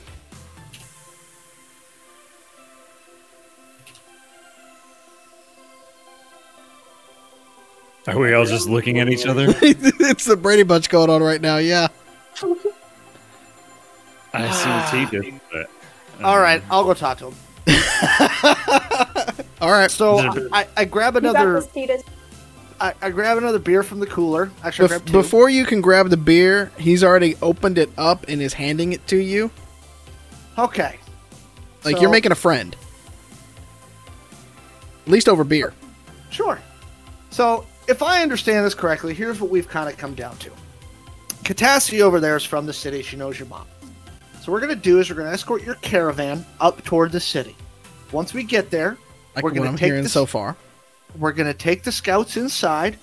Are 8.07 8.19
we 8.19 8.33
all 8.35 8.45
just 8.45 8.69
looking 8.69 8.99
at 8.99 9.09
each 9.09 9.27
other? 9.27 9.47
it's 9.63 10.25
the 10.25 10.37
Brady 10.37 10.63
Bunch 10.63 10.89
going 10.89 11.11
on 11.11 11.23
right 11.23 11.41
now. 11.41 11.59
Yeah. 11.59 11.89
I 14.33 14.51
see 14.51 14.69
what 14.69 15.11
he 15.11 15.31
did. 15.31 15.41
But, 15.53 15.71
um, 16.19 16.25
All 16.27 16.39
right, 16.41 16.63
I'll 16.71 16.85
go 16.85 16.93
talk 16.93 17.19
to 17.19 17.31
him. 17.31 17.35
All 19.61 19.71
right. 19.71 19.91
So 19.91 20.19
I, 20.53 20.67
I 20.77 20.85
grab 20.85 21.15
You 21.15 21.23
got 21.23 21.37
another. 21.37 21.63
I, 22.81 22.95
I 23.03 23.11
grab 23.11 23.37
another 23.37 23.59
beer 23.59 23.83
from 23.83 24.01
the 24.01 24.07
cooler. 24.07 24.51
Actually, 24.65 24.89
Bef- 24.89 25.13
before 25.13 25.51
you 25.51 25.65
can 25.67 25.81
grab 25.83 26.09
the 26.09 26.17
beer, 26.17 26.73
he's 26.79 27.05
already 27.05 27.37
opened 27.43 27.77
it 27.77 27.91
up 27.99 28.25
and 28.29 28.41
is 28.41 28.55
handing 28.55 28.93
it 28.95 29.07
to 29.09 29.17
you. 29.19 29.51
Okay. 30.59 30.99
Like 31.85 31.97
So- 31.97 32.01
you're 32.03 32.11
making 32.11 32.33
a 32.33 32.37
friend. 32.37 32.75
At 35.07 35.13
least 35.13 35.29
over 35.29 35.45
beer. 35.45 35.73
Sure. 36.31 36.59
So, 37.31 37.67
if 37.89 38.03
I 38.03 38.23
understand 38.23 38.65
this 38.65 38.75
correctly, 38.75 39.15
here's 39.15 39.41
what 39.41 39.51
we've 39.51 39.69
kind 39.69 39.89
of 39.89 39.97
come 39.97 40.15
down 40.15 40.37
to. 40.39 40.51
Katassi 41.45 42.01
over 42.01 42.21
there 42.21 42.37
is 42.37 42.45
from 42.45 42.67
the 42.67 42.73
city. 42.73 43.03
She 43.03 43.17
knows 43.17 43.39
your 43.39 43.49
mom. 43.49 43.67
So, 44.41 44.53
what 44.53 44.61
we're 44.61 44.61
going 44.67 44.77
to 44.77 44.83
do 44.83 45.01
is 45.01 45.11
we're 45.11 45.17
going 45.17 45.29
to 45.29 45.33
escort 45.35 45.63
your 45.65 45.75
caravan 45.77 46.45
up 46.61 46.83
toward 46.85 47.13
the 47.13 47.21
city. 47.21 47.57
Once 48.13 48.33
we 48.35 48.43
get 48.43 48.71
there, 48.71 48.97
Like 49.35 49.45
We're 49.45 49.51
gonna 49.53 49.69
I'm 49.71 49.77
take 49.77 49.87
hearing 49.87 50.03
this- 50.03 50.13
so 50.13 50.27
far. 50.27 50.57
We're 51.19 51.33
going 51.33 51.47
to 51.47 51.55
take 51.59 51.83
the 51.83 51.93
scouts 51.93 52.37
inside, 52.37 52.99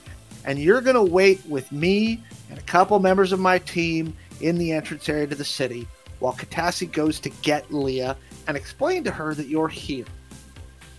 and 0.45 0.58
you're 0.60 0.82
going 0.82 0.95
to 0.95 1.03
wait 1.03 1.45
with 1.45 1.72
me 1.72 2.24
and 2.49 2.58
a 2.58 2.62
couple 2.64 2.97
members 2.99 3.32
of 3.32 3.39
my 3.39 3.60
team 3.60 4.16
in 4.41 4.58
the 4.58 4.72
entrance 4.72 5.10
area 5.10 5.28
to 5.28 5.36
the 5.36 5.43
city 5.45 5.88
while 6.20 6.34
Katassi 6.34 6.91
goes 6.91 7.20
to 7.20 7.30
get 7.41 7.72
Leah 7.74 8.16
and 8.47 8.55
explain 8.55 9.03
to 9.03 9.12
her 9.12 9.34
that 9.36 9.47
you're 9.47 9.68
here. 9.68 10.05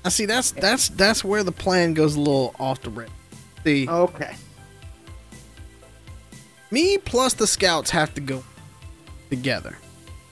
I 0.04 0.10
see, 0.10 0.26
that's 0.26 0.52
that's 0.52 0.90
that's 0.90 1.24
where 1.24 1.42
the 1.42 1.52
plan 1.52 1.92
goes 1.94 2.14
a 2.14 2.20
little 2.20 2.54
off 2.60 2.82
the 2.82 2.90
rail. 2.90 3.08
See, 3.64 3.88
Okay. 3.88 4.34
me 6.70 6.98
plus 6.98 7.34
the 7.34 7.46
scouts 7.46 7.90
have 7.90 8.14
to 8.14 8.20
go 8.20 8.44
together. 9.30 9.76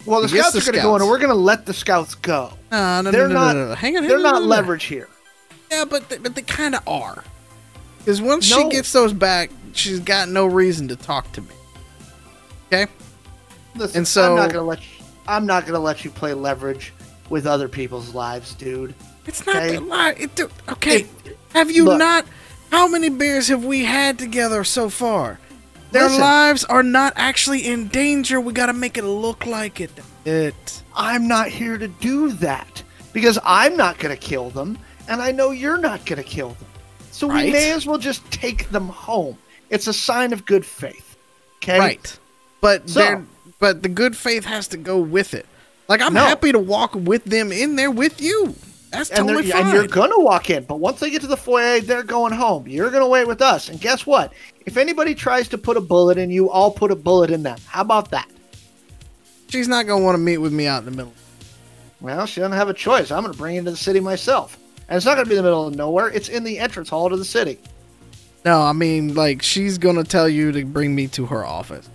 Well, 0.05 0.23
the 0.23 0.29
scouts 0.29 0.53
the 0.53 0.59
are 0.61 0.63
going 0.63 0.75
to 0.75 0.83
go 0.83 0.95
and 0.97 1.07
we're 1.09 1.19
going 1.19 1.31
to 1.31 1.35
let 1.35 1.67
the 1.67 1.75
scouts 1.75 2.15
go. 2.15 2.53
No, 2.71 3.03
no, 3.03 3.11
They're 3.11 3.27
no, 3.29 3.35
no, 3.35 3.41
not- 3.41 3.53
no, 3.57 3.63
no, 3.65 3.69
no. 3.71 3.75
Hang 3.75 3.97
on, 3.97 4.03
hang 4.05 4.09
They're 4.09 4.19
on, 4.19 4.23
not 4.23 4.33
no, 4.35 4.39
no, 4.39 4.45
no. 4.45 4.51
leverage 4.51 4.85
here. 4.85 5.09
Yeah, 5.71 5.85
but 5.85 6.09
they, 6.09 6.19
but 6.19 6.35
they 6.35 6.43
kind 6.43 6.75
of 6.75 6.87
are. 6.87 7.25
Because 7.99 8.21
once 8.23 8.49
No. 8.51 8.63
she 8.63 8.69
gets 8.77 8.93
those 8.93 9.13
back, 9.13 9.51
she's 9.73 10.01
got 10.01 10.29
no 10.29 10.47
reason 10.47 10.89
to 10.89 10.97
talk 10.97 11.31
to 11.33 11.41
me. 11.41 11.49
Okay. 12.73 12.91
Listen, 13.75 13.99
And 13.99 14.09
so- 14.09 14.31
I'm 14.31 14.37
not 14.37 14.53
gonna 14.53 14.67
let 14.67 14.81
you. 14.81 15.05
I'm 15.29 15.45
not 15.47 15.67
gonna 15.67 15.81
let 15.81 16.05
you 16.05 16.11
play 16.11 16.35
leverage 16.35 16.93
with 17.29 17.47
other 17.47 17.69
people's 17.69 18.15
lives, 18.15 18.55
dude. 18.55 18.95
It's 19.27 19.45
not 19.45 19.57
Okay. 19.57 19.73
that 19.73 19.83
lie. 19.83 20.15
It, 20.19 20.35
do- 20.37 20.51
okay. 20.69 21.01
If- 21.01 21.09
have 21.53 21.71
you 21.71 21.85
look. 21.85 21.99
not? 21.99 22.27
How 22.71 22.87
many 22.89 23.09
beers 23.09 23.49
have 23.49 23.65
we 23.65 23.85
had 23.85 24.19
together 24.19 24.63
so 24.65 24.89
far? 24.89 25.39
Their 25.93 26.05
Listen. 26.05 26.21
lives 26.21 26.65
are 26.65 26.83
not 26.83 27.13
actually 27.17 27.67
in 27.67 27.89
danger. 27.89 28.41
We 28.41 28.53
got 28.53 28.67
to 28.67 28.73
make 28.73 28.99
it 28.99 29.05
look 29.05 29.47
like 29.47 29.81
it. 29.81 29.91
It. 30.25 30.83
I'm 30.95 31.27
not 31.29 31.49
here 31.49 31.79
to 31.79 31.87
do 31.89 32.31
that 32.33 32.83
because 33.13 33.39
I'm 33.45 33.77
not 33.77 33.99
gonna 33.99 34.17
kill 34.17 34.51
them, 34.51 34.79
and 35.09 35.21
I 35.23 35.33
know 35.33 35.51
you're 35.51 35.79
not 35.79 36.05
gonna 36.07 36.23
kill 36.23 36.51
them. 36.51 36.59
So 37.13 37.27
we 37.27 37.51
may 37.51 37.73
as 37.73 37.87
well 37.87 37.99
just 37.99 38.29
take 38.31 38.69
them 38.71 38.89
home. 38.89 39.39
It's 39.71 39.87
a 39.87 39.93
sign 39.93 40.33
of 40.33 40.45
good 40.45 40.65
faith. 40.67 41.17
Okay. 41.63 41.79
Right. 41.79 42.19
But 42.61 42.89
So- 42.91 43.25
but 43.59 43.83
the 43.83 43.89
good 43.89 44.17
faith 44.17 44.45
has 44.45 44.69
to 44.69 44.77
go 44.77 44.99
with 44.99 45.33
it. 45.35 45.47
Like 45.89 46.01
I'm 46.03 46.13
No. 46.15 46.25
happy 46.27 46.53
to 46.53 46.59
walk 46.59 46.95
with 46.95 47.25
them 47.25 47.53
in 47.53 47.77
there 47.77 47.91
with 47.91 48.21
you. 48.21 48.55
That's 48.93 49.11
And, 49.11 49.27
totally 49.29 49.51
fine. 49.51 49.63
and 49.63 49.73
you're 49.73 49.87
gonna 49.87 50.19
walk 50.21 50.51
in, 50.51 50.65
but 50.65 50.79
once 50.79 51.01
they 51.01 51.11
get 51.11 51.21
to 51.23 51.27
the 51.27 51.37
foyer, 51.37 51.81
they're 51.81 52.03
going 52.03 52.33
home. 52.33 52.67
You're 52.69 52.91
gonna 52.91 53.09
wait 53.09 53.27
with 53.27 53.43
us. 53.43 53.69
And 53.69 53.81
guess 53.81 54.07
what? 54.07 54.33
If 54.65 54.77
anybody 54.77 55.15
tries 55.15 55.49
to 55.49 55.59
put 55.59 55.77
a 55.77 55.81
bullet 55.81 56.19
in 56.19 56.31
you, 56.31 56.51
I'll 56.51 56.71
put 56.71 56.91
a 56.91 56.97
bullet 56.97 57.31
in 57.31 57.43
them. 57.43 57.59
How 57.67 57.81
about 57.81 58.11
that? 58.11 58.29
She's 59.49 59.69
not 59.69 59.87
gonna 59.87 60.05
want 60.05 60.15
to 60.17 60.21
meet 60.23 60.39
with 60.39 60.53
me 60.53 60.67
out 60.67 60.81
in 60.81 60.85
the 60.87 60.91
middle. 60.91 61.13
Well, 62.01 62.27
she 62.27 62.41
doesn't 62.41 62.57
have 62.57 62.69
a 62.69 62.75
choice. 62.75 63.11
I'm 63.11 63.23
going 63.23 63.33
to 63.33 63.39
bring 63.39 63.55
you 63.55 63.61
into 63.61 63.71
the 63.71 63.77
city 63.77 64.01
myself. 64.01 64.59
And 64.89 64.97
it's 64.97 65.05
not 65.07 65.15
going 65.15 65.25
to 65.27 65.29
be 65.29 65.37
in 65.37 65.43
the 65.43 65.49
middle 65.49 65.67
of 65.67 65.75
nowhere. 65.75 66.09
It's 66.11 66.29
in 66.29 66.45
the 66.45 66.59
entrance 66.59 66.89
hall 66.89 67.09
to 67.11 67.17
the 67.17 67.25
city. 67.25 67.59
No, 68.45 68.63
I 68.63 68.73
mean 68.73 69.17
like 69.17 69.43
she's 69.43 69.77
gonna 69.77 70.05
tell 70.05 70.29
you 70.29 70.53
to 70.53 70.65
bring 70.65 70.95
me 70.95 71.09
to 71.09 71.27
her 71.27 71.45
office. 71.45 71.91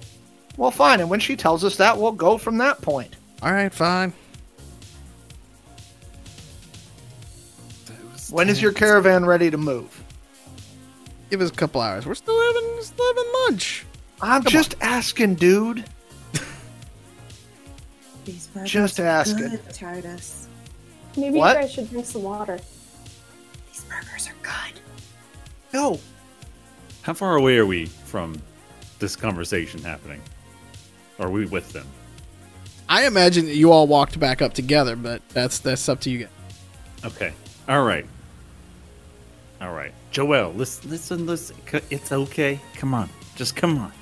Well, 0.58 0.70
fine. 0.70 1.00
And 1.00 1.10
when 1.10 1.22
she 1.22 1.38
tells 1.38 1.64
us 1.64 1.78
that, 1.78 1.98
we'll 1.98 2.12
go 2.12 2.38
from 2.38 2.58
that 2.58 2.82
point. 2.82 3.16
All 3.42 3.54
right, 3.54 3.74
fine. 3.74 4.12
When 8.32 8.50
is 8.50 8.62
your 8.62 8.74
caravan 8.74 9.26
ready 9.26 9.50
to 9.50 9.58
move? 9.58 10.04
Give 11.30 11.40
us 11.40 11.50
a 11.50 11.54
couple 11.54 11.80
hours. 11.80 12.06
We're 12.06 12.16
still 12.16 12.38
having 12.54 12.82
still 12.84 13.08
having 13.16 13.32
lunch. 13.46 13.86
I'm 14.22 14.44
just 14.44 14.76
asking, 14.82 15.36
dude. 15.36 15.86
These 18.26 18.50
Just 18.66 19.00
asking. 19.00 19.50
Good, 19.50 19.74
Titus. 19.74 20.48
Maybe 21.16 21.40
What? 21.40 21.56
you 21.56 21.62
guys 21.64 21.72
should 21.72 21.90
drink 21.90 22.06
some 22.06 22.24
water. 22.24 22.60
These 23.72 23.86
burgers 23.86 24.28
are 24.28 24.36
good. 24.44 24.80
No. 25.74 26.00
How 27.04 27.14
far 27.14 27.36
away 27.36 27.58
are 27.58 27.66
we 27.66 27.86
from 27.86 28.42
this 29.00 29.16
conversation 29.16 29.82
happening? 29.82 30.22
Are 31.20 31.30
we 31.30 31.46
with 31.46 31.72
them? 31.72 31.88
I 32.90 33.06
imagine 33.06 33.46
that 33.46 33.56
you 33.56 33.72
all 33.72 33.88
walked 33.88 34.20
back 34.20 34.42
up 34.42 34.54
together, 34.54 34.96
but 34.96 35.22
that's 35.30 35.60
that's 35.60 35.88
up 35.88 36.02
to 36.02 36.10
you 36.10 36.20
guys. 36.20 36.30
Okay. 37.06 37.34
All 37.70 37.84
right. 37.84 38.06
All 39.62 39.72
right. 39.74 39.94
Joel, 40.12 40.52
listen, 40.54 40.90
listen, 40.90 41.26
listen. 41.26 41.56
It's 41.90 42.12
okay. 42.12 42.60
Come 42.76 42.94
on. 42.94 43.10
Just 43.36 43.56
come 43.56 43.78
on. 43.78 43.94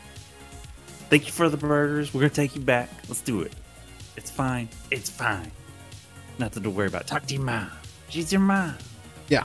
Thank 1.10 1.28
you 1.28 1.32
for 1.32 1.50
the 1.50 1.58
burgers. 1.58 2.14
We're 2.14 2.22
going 2.22 2.30
to 2.30 2.36
take 2.36 2.56
you 2.56 2.62
back. 2.62 2.90
Let's 3.08 3.22
do 3.22 3.42
it. 3.42 3.54
It's 4.18 4.32
fine. 4.32 4.70
It's 4.92 5.10
fine. 5.10 5.52
Nothing 6.40 6.64
to 6.64 6.70
worry 6.70 6.88
about. 6.88 7.08
Talk 7.08 7.26
to 7.28 7.34
your 7.34 7.44
mom. 7.44 7.70
She's 8.10 8.32
your 8.32 8.42
mom. 8.42 8.76
Yeah. 9.28 9.44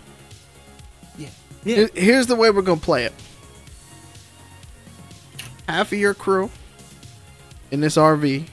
Yeah. 1.65 1.87
Here's 1.95 2.27
the 2.27 2.37
way 2.37 2.51
we're 2.51 2.63
gonna 2.63 2.81
play 2.81 3.05
it. 3.05 3.13
Half 5.69 5.93
of 5.93 5.99
your 5.99 6.15
crew 6.15 6.51
in 7.71 7.81
this 7.81 7.97
RV 7.97 8.47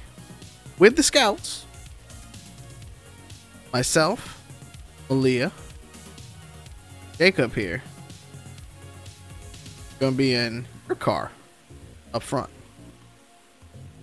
with 0.79 0.95
the 0.95 1.03
scouts. 1.03 1.65
Myself, 3.73 4.41
Malia, 5.09 5.51
Jacob 7.17 7.53
here. 7.53 7.83
Gonna 9.99 10.15
be 10.15 10.33
in 10.33 10.65
your 10.87 10.95
car 10.95 11.31
up 12.13 12.23
front. 12.23 12.49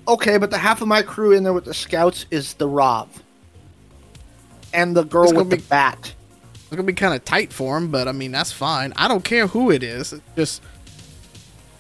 Okay, 0.07 0.39
but 0.39 0.51
the 0.51 0.59
half 0.59 0.81
of 0.81 0.89
my 0.89 1.03
crew 1.03 1.33
in 1.33 1.45
there 1.45 1.53
with 1.53 1.65
the 1.67 1.75
scouts 1.75 2.25
is 2.31 2.55
the 2.55 2.69
Rob. 2.69 3.11
And 4.73 4.97
the 4.97 5.05
girl 5.05 5.33
with 5.35 5.51
the 5.51 5.57
be- 5.57 5.63
bat. 5.63 6.15
It's 6.71 6.77
gonna 6.77 6.83
be 6.83 6.93
kind 6.93 7.15
of 7.15 7.25
tight 7.25 7.53
for 7.53 7.77
him, 7.79 7.91
but 7.91 8.09
I 8.09 8.13
mean 8.13 8.31
that's 8.33 8.53
fine. 8.53 8.93
I 8.97 9.09
don't 9.09 9.25
care 9.25 9.47
who 9.47 9.71
it 9.71 9.83
is. 9.83 10.13
It's 10.13 10.23
just 10.37 10.63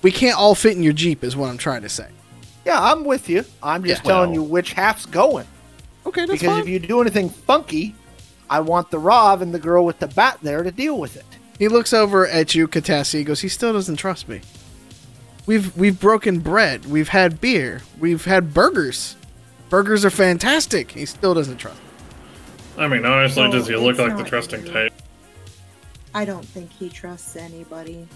we 0.02 0.10
can't 0.10 0.38
all 0.38 0.54
fit 0.54 0.76
in 0.76 0.82
your 0.82 0.92
jeep, 0.94 1.22
is 1.22 1.36
what 1.36 1.50
I'm 1.50 1.58
trying 1.58 1.82
to 1.82 1.88
say. 1.88 2.08
Yeah, 2.64 2.82
I'm 2.82 3.04
with 3.04 3.28
you. 3.28 3.44
I'm 3.62 3.84
just 3.84 4.02
Yeah. 4.04 4.08
telling 4.10 4.30
Well- 4.30 4.40
you 4.40 4.42
which 4.44 4.72
half's 4.72 5.06
going. 5.06 5.46
Okay, 6.06 6.22
that's 6.24 6.30
fine. 6.30 6.38
because 6.38 6.54
fine. 6.54 6.62
if 6.62 6.68
you 6.68 6.78
do 6.78 7.00
anything 7.02 7.28
funky, 7.28 7.94
I 8.48 8.60
want 8.60 8.90
the 8.90 8.98
Rob 8.98 9.42
and 9.42 9.52
the 9.52 9.58
girl 9.58 9.84
with 9.84 9.98
the 9.98 10.06
bat 10.06 10.38
there 10.42 10.62
to 10.62 10.70
deal 10.70 10.98
with 10.98 11.16
it. 11.16 11.26
He 11.58 11.68
looks 11.68 11.92
over 11.92 12.26
at 12.26 12.54
you, 12.54 12.66
Katassi. 12.66 13.18
He 13.18 13.24
goes, 13.24 13.40
"He 13.40 13.48
still 13.48 13.72
doesn't 13.74 13.96
trust 13.96 14.26
me. 14.28 14.40
We've 15.44 15.76
we've 15.76 15.98
broken 16.00 16.38
bread. 16.40 16.86
We've 16.86 17.08
had 17.08 17.40
beer. 17.40 17.82
We've 17.98 18.24
had 18.24 18.54
burgers. 18.54 19.16
Burgers 19.68 20.04
are 20.04 20.10
fantastic. 20.10 20.92
He 20.92 21.04
still 21.04 21.34
doesn't 21.34 21.58
trust." 21.58 21.76
Me. 21.78 21.87
I 22.78 22.86
mean, 22.88 23.04
honestly, 23.04 23.42
Well, 23.42 23.52
does 23.52 23.66
he 23.66 23.76
look 23.76 23.98
like 23.98 24.16
the 24.16 24.22
trusting 24.24 24.62
easy. 24.62 24.72
type? 24.72 24.92
I 26.14 26.24
don't 26.24 26.44
think 26.44 26.70
he 26.72 26.88
trusts 26.88 27.36
anybody. 27.36 28.06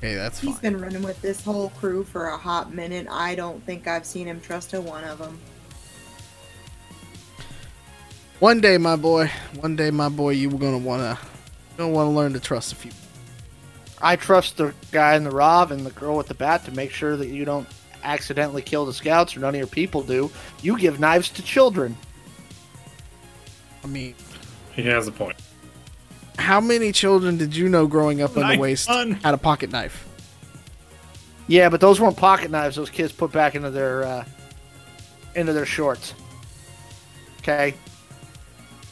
Hey, 0.00 0.14
that's 0.14 0.40
He's 0.40 0.52
fine. 0.52 0.60
been 0.74 0.80
running 0.80 1.02
with 1.02 1.20
this 1.20 1.44
whole 1.44 1.70
crew 1.70 2.04
for 2.04 2.28
a 2.28 2.36
hot 2.36 2.72
minute. 2.72 3.06
I 3.10 3.34
don't 3.34 3.62
think 3.66 3.86
I've 3.86 4.06
seen 4.06 4.26
him 4.26 4.40
trust 4.40 4.72
a 4.72 4.80
one 4.80 5.04
of 5.04 5.18
them. 5.18 5.38
One 8.38 8.60
day, 8.60 8.78
my 8.78 8.96
boy. 8.96 9.30
One 9.58 9.76
day, 9.76 9.90
my 9.90 10.08
boy. 10.08 10.30
You 10.30 10.48
were 10.48 10.58
gonna 10.58 10.78
wanna 10.78 11.18
gonna 11.76 11.92
wanna 11.92 12.10
learn 12.10 12.32
to 12.32 12.40
trust 12.40 12.72
a 12.72 12.76
few. 12.76 12.92
I 14.00 14.16
trust 14.16 14.56
the 14.56 14.72
guy 14.92 15.14
in 15.16 15.24
the 15.24 15.30
Rav 15.30 15.70
and 15.72 15.84
the 15.84 15.90
girl 15.90 16.16
with 16.16 16.28
the 16.28 16.34
bat 16.34 16.64
to 16.64 16.72
make 16.72 16.90
sure 16.90 17.16
that 17.18 17.28
you 17.28 17.44
don't 17.44 17.68
accidentally 18.02 18.62
kill 18.62 18.86
the 18.86 18.94
scouts 18.94 19.36
or 19.36 19.40
none 19.40 19.50
of 19.54 19.58
your 19.58 19.66
people 19.66 20.02
do. 20.02 20.30
You 20.62 20.78
give 20.78 20.98
knives 21.00 21.28
to 21.30 21.42
children. 21.42 21.96
I 23.82 23.86
mean, 23.86 24.14
He 24.74 24.82
has 24.82 25.06
a 25.08 25.12
point. 25.12 25.36
how 26.38 26.60
many 26.60 26.92
children 26.92 27.36
did 27.36 27.54
you 27.56 27.68
know 27.68 27.86
growing 27.86 28.20
up 28.22 28.30
in 28.30 28.40
the 28.42 28.48
Knife 28.48 28.60
waste 28.60 28.88
gun. 28.88 29.12
had 29.12 29.34
a 29.34 29.38
pocket 29.38 29.70
knife? 29.70 30.06
Yeah, 31.48 31.68
but 31.68 31.80
those 31.80 32.00
weren't 32.00 32.16
pocket 32.16 32.50
knives. 32.50 32.76
Those 32.76 32.90
kids 32.90 33.12
put 33.12 33.32
back 33.32 33.54
into 33.54 33.70
their 33.70 34.04
uh, 34.04 34.24
into 35.34 35.52
their 35.52 35.66
shorts. 35.66 36.14
Okay. 37.40 37.74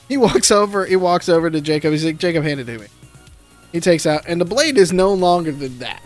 He 0.09 0.17
walks 0.17 0.51
over. 0.51 0.85
He 0.87 0.97
walks 0.97 1.29
over 1.29 1.51
to 1.51 1.61
Jacob. 1.61 1.93
He's 1.93 2.05
like, 2.05 2.19
"Jacob, 2.19 2.43
hand 2.43 2.59
it 2.61 2.65
to 2.65 2.79
me." 2.79 2.87
He 3.73 3.79
takes 3.81 4.07
out, 4.07 4.25
and 4.27 4.41
the 4.41 4.45
blade 4.47 4.79
is 4.79 4.93
no 4.93 5.13
longer 5.13 5.53
than 5.53 5.79
that. 5.81 6.03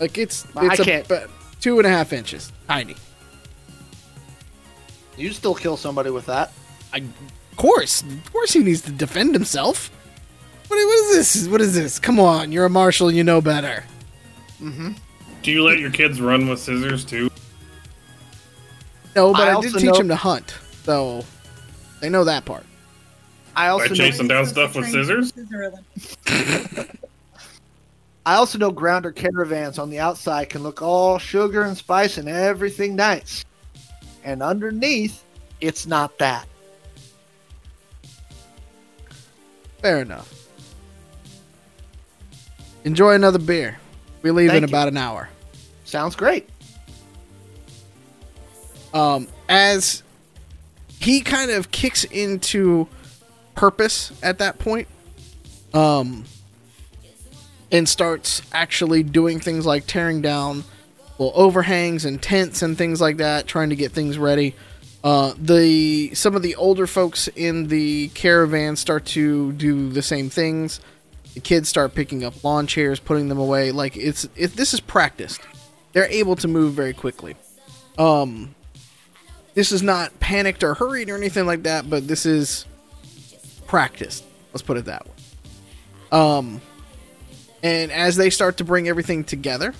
Like 0.00 0.18
it's 0.18 0.44
I 0.56 0.66
it's 0.66 0.82
can't- 0.82 1.06
about 1.06 1.30
two 1.60 1.78
and 1.78 1.86
a 1.86 1.90
half 1.90 2.12
inches, 2.12 2.52
tiny. 2.68 2.96
You 5.16 5.32
still 5.32 5.54
kill 5.54 5.76
somebody 5.76 6.10
with 6.10 6.26
that. 6.26 6.52
Of 7.54 7.58
course, 7.58 8.02
of 8.02 8.32
course, 8.32 8.52
he 8.52 8.58
needs 8.64 8.80
to 8.82 8.90
defend 8.90 9.32
himself. 9.32 9.88
What, 10.66 10.76
what 10.76 10.98
is 10.98 11.32
this? 11.34 11.48
What 11.48 11.60
is 11.60 11.72
this? 11.72 12.00
Come 12.00 12.18
on, 12.18 12.50
you're 12.50 12.64
a 12.64 12.70
marshal. 12.70 13.12
You 13.12 13.22
know 13.22 13.40
better. 13.40 13.84
Mm-hmm. 14.60 14.94
Do 15.42 15.50
you 15.52 15.62
let 15.62 15.78
your 15.78 15.92
kids 15.92 16.20
run 16.20 16.48
with 16.48 16.58
scissors 16.58 17.04
too? 17.04 17.30
No, 19.14 19.32
but 19.32 19.42
I 19.42 19.52
I, 19.52 19.60
did 19.60 19.66
also 19.66 19.78
teach 19.78 19.90
know- 19.90 20.00
him 20.00 20.08
to 20.08 20.16
hunt, 20.16 20.58
so 20.82 21.24
they 22.00 22.08
know 22.08 22.24
that 22.24 22.44
part. 22.44 22.66
I 23.54 23.66
By 23.66 23.68
also 23.68 23.88
know, 23.90 23.94
chasing 23.94 24.26
down 24.26 24.46
stuff 24.46 24.74
with 24.74 24.90
scissors? 24.90 25.32
I 28.26 28.34
also 28.34 28.58
know 28.58 28.72
grounder 28.72 29.12
caravans 29.12 29.78
on 29.78 29.90
the 29.90 30.00
outside 30.00 30.48
can 30.50 30.64
look 30.64 30.82
all 30.82 31.18
sugar 31.18 31.62
and 31.62 31.76
spice 31.76 32.18
and 32.18 32.28
everything 32.28 32.96
nice, 32.96 33.44
and 34.24 34.42
underneath, 34.42 35.22
it's 35.60 35.86
not 35.86 36.18
that. 36.18 36.48
Fair 39.84 40.00
enough. 40.00 40.48
Enjoy 42.84 43.12
another 43.12 43.38
beer. 43.38 43.76
We 44.22 44.30
leave 44.30 44.48
Thank 44.48 44.62
in 44.62 44.68
you. 44.70 44.72
about 44.72 44.88
an 44.88 44.96
hour. 44.96 45.28
Sounds 45.84 46.16
great. 46.16 46.48
um, 48.94 49.28
as 49.46 50.02
he 51.00 51.20
kind 51.20 51.50
of 51.50 51.70
kicks 51.70 52.04
into 52.04 52.88
purpose 53.54 54.10
at 54.22 54.38
that 54.38 54.58
point, 54.58 54.88
um, 55.74 56.24
and 57.70 57.86
starts 57.86 58.40
actually 58.54 59.02
doing 59.02 59.38
things 59.38 59.66
like 59.66 59.86
tearing 59.86 60.22
down 60.22 60.64
well 61.18 61.32
overhangs 61.34 62.06
and 62.06 62.22
tents 62.22 62.62
and 62.62 62.78
things 62.78 63.02
like 63.02 63.18
that, 63.18 63.46
trying 63.46 63.68
to 63.68 63.76
get 63.76 63.92
things 63.92 64.16
ready. 64.16 64.54
Uh, 65.04 65.34
the 65.36 66.14
some 66.14 66.34
of 66.34 66.40
the 66.40 66.56
older 66.56 66.86
folks 66.86 67.28
in 67.28 67.68
the 67.68 68.08
caravan 68.08 68.74
start 68.74 69.04
to 69.04 69.52
do 69.52 69.90
the 69.90 70.00
same 70.00 70.30
things. 70.30 70.80
The 71.34 71.40
kids 71.40 71.68
start 71.68 71.94
picking 71.94 72.24
up 72.24 72.42
lawn 72.42 72.66
chairs, 72.66 73.00
putting 73.00 73.28
them 73.28 73.38
away. 73.38 73.70
Like 73.70 73.98
it's 73.98 74.26
it, 74.34 74.56
this 74.56 74.72
is 74.72 74.80
practiced. 74.80 75.42
They're 75.92 76.06
able 76.06 76.36
to 76.36 76.48
move 76.48 76.72
very 76.72 76.94
quickly. 76.94 77.36
Um, 77.98 78.54
this 79.52 79.72
is 79.72 79.82
not 79.82 80.18
panicked 80.20 80.64
or 80.64 80.72
hurried 80.72 81.10
or 81.10 81.16
anything 81.16 81.44
like 81.44 81.64
that, 81.64 81.88
but 81.88 82.08
this 82.08 82.24
is 82.24 82.64
practiced. 83.66 84.24
Let's 84.54 84.62
put 84.62 84.78
it 84.78 84.86
that 84.86 85.06
way. 85.06 85.12
Um, 86.12 86.62
and 87.62 87.92
as 87.92 88.16
they 88.16 88.30
start 88.30 88.56
to 88.56 88.64
bring 88.64 88.88
everything 88.88 89.22
together, 89.22 89.74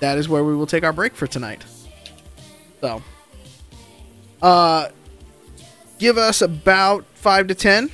that 0.00 0.18
is 0.18 0.28
where 0.28 0.42
we 0.42 0.56
will 0.56 0.66
take 0.66 0.82
our 0.82 0.92
break 0.92 1.14
for 1.14 1.26
tonight. 1.26 1.64
So, 2.80 3.02
uh, 4.44 4.90
give 5.98 6.18
us 6.18 6.42
about 6.42 7.06
five 7.14 7.46
to 7.46 7.54
ten, 7.54 7.90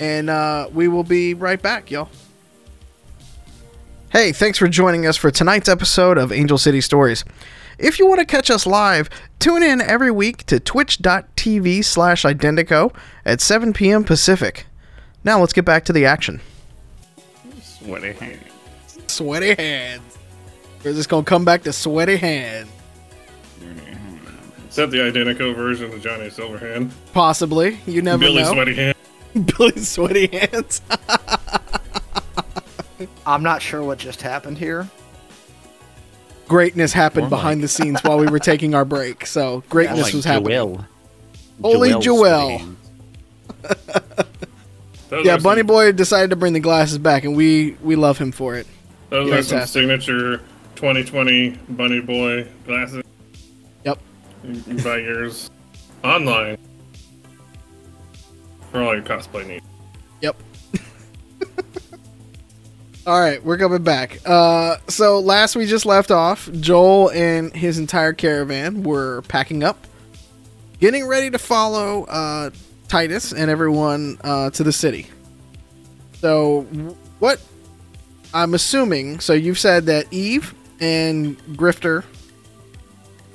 and 0.00 0.28
uh, 0.28 0.68
we 0.72 0.88
will 0.88 1.04
be 1.04 1.34
right 1.34 1.62
back, 1.62 1.90
y'all. 1.90 2.10
Hey, 4.10 4.32
thanks 4.32 4.58
for 4.58 4.66
joining 4.66 5.06
us 5.06 5.16
for 5.16 5.30
tonight's 5.30 5.68
episode 5.68 6.18
of 6.18 6.32
Angel 6.32 6.58
City 6.58 6.80
Stories. 6.80 7.24
If 7.78 7.98
you 8.00 8.08
want 8.08 8.18
to 8.18 8.26
catch 8.26 8.50
us 8.50 8.66
live, 8.66 9.08
tune 9.38 9.62
in 9.62 9.80
every 9.80 10.10
week 10.10 10.44
to 10.46 10.58
twitch.tv 10.58 11.84
slash 11.84 12.24
Identico 12.24 12.94
at 13.24 13.40
7 13.40 13.72
p.m. 13.72 14.02
Pacific. 14.02 14.66
Now 15.22 15.38
let's 15.40 15.52
get 15.52 15.64
back 15.64 15.84
to 15.84 15.92
the 15.92 16.04
action. 16.04 16.40
Sweaty 17.62 18.12
hands. 18.12 18.98
Sweaty 19.06 19.54
hands. 19.54 20.18
We're 20.84 20.92
just 20.92 21.08
going 21.08 21.24
to 21.24 21.28
come 21.28 21.44
back 21.44 21.62
to 21.62 21.72
sweaty 21.72 22.16
hands. 22.16 22.68
Is 24.72 24.76
that 24.76 24.90
the 24.90 25.02
identical 25.02 25.52
version 25.52 25.92
of 25.92 26.00
Johnny 26.00 26.30
Silverhand? 26.30 26.92
Possibly. 27.12 27.78
You 27.86 28.00
never 28.00 28.20
Billy 28.20 28.40
know. 28.40 28.54
Sweaty 28.54 28.74
Hand. 28.74 28.96
Billy 29.58 29.78
Sweaty 29.78 30.26
Hands. 30.28 30.80
I'm 33.26 33.42
not 33.42 33.60
sure 33.60 33.84
what 33.84 33.98
just 33.98 34.22
happened 34.22 34.56
here. 34.56 34.88
Greatness 36.48 36.94
happened 36.94 37.24
More 37.24 37.28
behind 37.38 37.62
the 37.62 37.68
scenes 37.68 38.02
while 38.02 38.16
we 38.16 38.26
were 38.28 38.38
taking 38.38 38.74
our 38.74 38.86
break. 38.86 39.26
So 39.26 39.62
greatness 39.68 40.04
Like 40.04 40.14
was 40.14 40.24
happening. 40.24 40.52
Joel. 40.52 40.86
Holy 41.60 41.90
Joel. 42.00 42.58
sweaty 42.58 42.64
hands. 42.64 42.78
Those 45.10 45.26
Yeah, 45.26 45.36
Bunny 45.36 45.60
some, 45.60 45.66
Boy 45.66 45.92
decided 45.92 46.30
to 46.30 46.36
bring 46.36 46.54
the 46.54 46.60
glasses 46.60 46.96
back, 46.96 47.24
and 47.24 47.36
we 47.36 47.76
we 47.82 47.94
love 47.94 48.16
him 48.16 48.32
for 48.32 48.56
it. 48.56 48.66
Those 49.10 49.30
are 49.30 49.42
some 49.42 49.66
signature 49.66 50.38
2020 50.76 51.50
Bunny 51.68 52.00
Boy 52.00 52.48
glasses. 52.64 53.02
Yours 54.44 55.50
online 56.02 56.58
for 58.70 58.82
all 58.82 58.94
your 58.94 59.04
cosplay 59.04 59.46
needs. 59.46 59.64
Yep. 60.20 60.36
All 63.06 63.20
right, 63.20 63.44
we're 63.44 63.58
coming 63.58 63.82
back. 63.82 64.18
Uh, 64.24 64.76
so 64.88 65.20
last 65.20 65.56
we 65.56 65.66
just 65.66 65.86
left 65.86 66.10
off, 66.10 66.50
Joel 66.52 67.10
and 67.10 67.54
his 67.54 67.78
entire 67.78 68.12
caravan 68.12 68.82
were 68.82 69.22
packing 69.22 69.62
up, 69.62 69.86
getting 70.80 71.06
ready 71.06 71.30
to 71.30 71.38
follow 71.38 72.04
uh, 72.04 72.50
Titus 72.88 73.32
and 73.32 73.50
everyone 73.50 74.18
uh, 74.22 74.50
to 74.50 74.64
the 74.64 74.72
city. 74.72 75.08
So, 76.14 76.62
what 77.18 77.40
I'm 78.32 78.54
assuming, 78.54 79.18
so 79.18 79.32
you've 79.32 79.58
said 79.58 79.86
that 79.86 80.06
Eve 80.12 80.54
and 80.80 81.36
Grifter 81.56 82.04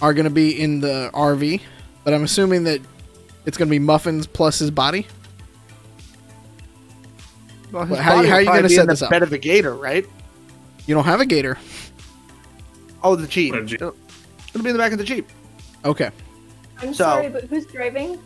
are 0.01 0.13
going 0.13 0.25
to 0.25 0.29
be 0.29 0.59
in 0.59 0.79
the 0.79 1.09
RV, 1.13 1.61
but 2.03 2.13
I'm 2.13 2.23
assuming 2.23 2.63
that 2.65 2.81
it's 3.45 3.57
going 3.57 3.67
to 3.67 3.71
be 3.71 3.79
Muffins 3.79 4.27
plus 4.27 4.59
his 4.59 4.71
body. 4.71 5.07
Well, 7.71 7.85
his 7.85 7.97
how 7.99 8.21
you- 8.21 8.27
body 8.27 8.27
how 8.29 8.35
will 8.35 8.41
you 8.41 8.45
gonna 8.47 8.67
be 8.67 8.69
set 8.75 8.81
in 8.81 8.87
the 8.87 8.93
this 8.93 9.01
up? 9.01 9.09
Bed 9.09 9.23
of 9.23 9.33
a 9.33 9.37
gator, 9.37 9.75
right? 9.75 10.05
You 10.85 10.95
don't 10.95 11.03
have 11.03 11.19
a 11.19 11.25
gator. 11.25 11.57
Oh, 13.03 13.15
the 13.15 13.27
jeep. 13.27 13.53
The 13.53 13.61
Jeep. 13.65 13.81
It's 13.81 14.51
gonna 14.53 14.63
be 14.63 14.69
in 14.69 14.75
the 14.75 14.81
back 14.81 14.93
of 14.93 14.97
the 14.97 15.03
jeep. 15.03 15.27
Okay. 15.83 16.09
I'm 16.81 16.93
So- 16.93 17.03
sorry, 17.03 17.29
but 17.29 17.43
who's 17.45 17.65
driving? 17.65 18.19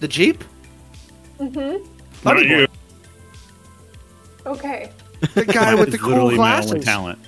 The 0.00 0.08
jeep? 0.08 0.44
Mm-hmm. 1.40 1.82
Not 2.24 2.36
Bunny 2.36 2.46
you. 2.48 2.66
boy. 2.68 2.72
Okay. 4.52 4.92
The 5.34 5.44
guy 5.44 5.74
with 5.74 5.88
the 5.90 5.94
It's 5.94 6.02
cool 6.02 6.10
literally 6.10 6.36
my 6.36 6.60
only 6.62 6.80
talent. 6.80 7.18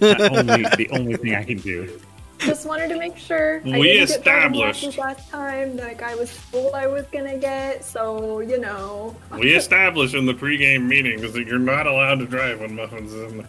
Only, 0.00 0.62
the 0.76 0.88
only 0.92 1.16
thing 1.16 1.34
I 1.34 1.44
can 1.44 1.58
do. 1.58 2.00
Just 2.38 2.66
wanted 2.66 2.88
to 2.88 2.98
make 2.98 3.16
sure. 3.16 3.60
We 3.64 3.82
didn't 3.82 4.10
established. 4.10 4.98
last 4.98 5.30
time 5.30 5.76
that 5.76 6.02
I 6.02 6.14
was 6.14 6.38
told 6.52 6.74
I 6.74 6.86
was 6.86 7.06
gonna 7.12 7.38
get, 7.38 7.84
so 7.84 8.40
you 8.40 8.58
know. 8.60 9.16
We 9.32 9.54
established 9.54 10.14
in 10.14 10.26
the 10.26 10.34
pregame 10.34 10.82
meetings 10.86 11.32
that 11.32 11.46
you're 11.46 11.58
not 11.58 11.86
allowed 11.86 12.18
to 12.20 12.26
drive 12.26 12.60
when 12.60 12.74
Muffins 12.74 13.12
is 13.12 13.32
in 13.32 13.38
there. 13.38 13.48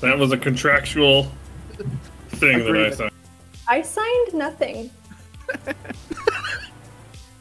That 0.00 0.18
was 0.18 0.32
a 0.32 0.38
contractual 0.38 1.30
thing 2.30 2.58
that 2.58 2.66
I 2.66 2.70
Agreement. 2.70 2.94
signed. 2.94 3.12
I 3.68 3.82
signed 3.82 4.34
nothing. 4.34 4.90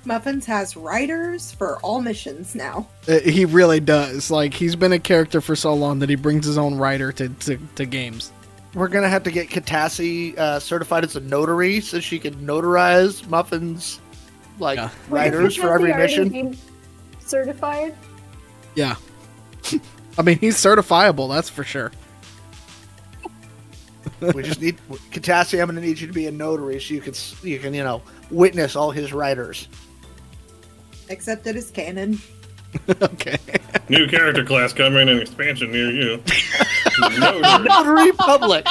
Muffins 0.05 0.45
has 0.47 0.75
writers 0.75 1.51
for 1.53 1.77
all 1.79 2.01
missions 2.01 2.55
now. 2.55 2.87
Uh, 3.07 3.19
he 3.19 3.45
really 3.45 3.79
does. 3.79 4.31
Like 4.31 4.53
he's 4.53 4.75
been 4.75 4.91
a 4.93 4.99
character 4.99 5.41
for 5.41 5.55
so 5.55 5.73
long 5.73 5.99
that 5.99 6.09
he 6.09 6.15
brings 6.15 6.45
his 6.45 6.57
own 6.57 6.75
writer 6.75 7.11
to, 7.13 7.29
to, 7.29 7.57
to 7.75 7.85
games. 7.85 8.31
We're 8.73 8.87
gonna 8.87 9.09
have 9.09 9.23
to 9.23 9.31
get 9.31 9.49
Katassi 9.49 10.37
uh, 10.37 10.59
certified 10.59 11.03
as 11.03 11.15
a 11.15 11.19
notary 11.21 11.81
so 11.81 11.99
she 11.99 12.19
can 12.19 12.33
notarize 12.35 13.27
muffins 13.27 13.99
like 14.59 14.77
Yeah. 14.77 14.89
writers 15.09 15.57
Wait, 15.57 15.61
for 15.61 15.73
every 15.73 15.91
has 15.91 16.11
he 16.11 16.19
already 16.19 16.43
mission. 16.43 16.57
Certified. 17.19 17.95
Yeah. 18.75 18.95
I 20.17 20.21
mean, 20.21 20.37
he's 20.39 20.55
certifiable, 20.57 21.29
that's 21.33 21.49
for 21.49 21.63
sure. 21.63 21.91
we 24.33 24.43
just 24.43 24.61
need 24.61 24.77
Katassi. 25.11 25.59
I'm 25.61 25.67
gonna 25.67 25.81
need 25.81 25.99
you 25.99 26.07
to 26.07 26.13
be 26.13 26.27
a 26.27 26.31
notary 26.31 26.79
so 26.79 26.93
you 26.93 27.01
can 27.01 27.13
you 27.43 27.59
can 27.59 27.73
you 27.73 27.83
know 27.83 28.01
witness 28.29 28.75
all 28.75 28.91
his 28.91 29.11
writers. 29.13 29.67
Except 31.09 31.43
that 31.43 31.55
it 31.55 31.59
is 31.59 31.71
canon. 31.71 32.19
okay. 33.01 33.37
New 33.89 34.07
character 34.07 34.43
class 34.45 34.73
coming 34.73 35.07
in 35.09 35.19
expansion 35.19 35.71
near 35.71 35.91
you. 35.91 36.23
No, 37.19 37.39
Notary 37.39 38.11
public. 38.13 38.65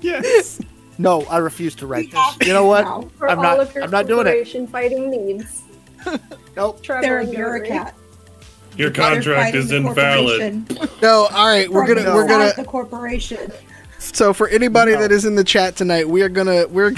Yes. 0.00 0.60
No, 0.98 1.22
I 1.24 1.38
refuse 1.38 1.74
to 1.76 1.86
write 1.86 2.10
this. 2.10 2.46
You 2.46 2.52
know 2.52 2.66
what? 2.66 2.84
now. 2.84 3.08
For 3.18 3.28
I'm 3.28 3.38
all 3.38 3.44
not- 3.44 3.60
of 3.60 3.74
your 3.74 3.84
I'm 3.84 3.90
not 3.90 4.06
doing 4.06 4.26
it. 4.26 4.68
fighting 4.70 5.10
needs. 5.10 5.62
Nope. 6.56 6.82
Trevor 6.82 7.02
They're 7.02 7.20
a 7.20 7.26
bureaucrat. 7.26 7.94
your 8.76 8.90
contract 8.90 9.54
is 9.54 9.70
invalid. 9.70 10.68
No, 11.00 11.28
all 11.30 11.46
right, 11.46 11.70
we're 11.70 11.86
gonna 11.86 12.12
we're 12.12 12.26
gonna 12.26 12.52
the 12.56 12.64
corporation. 12.64 13.52
So 13.98 14.32
for 14.34 14.48
anybody 14.48 14.92
that 14.92 15.12
is 15.12 15.24
in 15.24 15.36
the 15.36 15.44
chat 15.44 15.76
tonight, 15.76 16.08
we 16.08 16.22
are 16.22 16.28
gonna 16.28 16.66
we're 16.66 16.94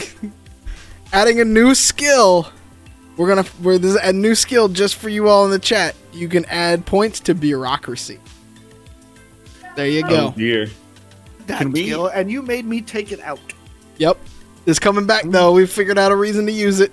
adding 1.13 1.41
a 1.41 1.45
new 1.45 1.75
skill. 1.75 2.49
We're 3.17 3.29
gonna 3.29 3.45
we're 3.63 3.79
this 3.79 3.93
is 3.95 4.01
a 4.03 4.13
new 4.13 4.35
skill 4.35 4.69
just 4.69 4.95
for 4.97 5.09
you 5.09 5.29
all 5.29 5.45
in 5.45 5.51
the 5.51 5.59
chat. 5.59 5.95
You 6.13 6.29
can 6.29 6.45
add 6.47 6.87
points 6.87 7.21
to 7.21 7.35
bureaucracy. 7.35 8.19
There 9.77 9.87
you 9.89 10.03
Oh 10.07 10.09
go. 10.09 10.35
dear. 10.37 10.69
That 11.47 11.59
Can 11.59 11.73
we- 11.73 11.85
skill, 11.85 12.07
and 12.07 12.31
you 12.31 12.43
made 12.43 12.65
me 12.65 12.81
take 12.81 13.13
it 13.13 13.21
out. 13.21 13.41
Yep. 13.99 14.19
It's 14.67 14.79
coming 14.79 15.07
back 15.07 15.25
though. 15.27 15.53
We 15.53 15.67
figured 15.67 15.99
out 15.99 16.13
a 16.13 16.17
reason 16.17 16.47
to 16.47 16.53
use 16.53 16.81
it. 16.81 16.93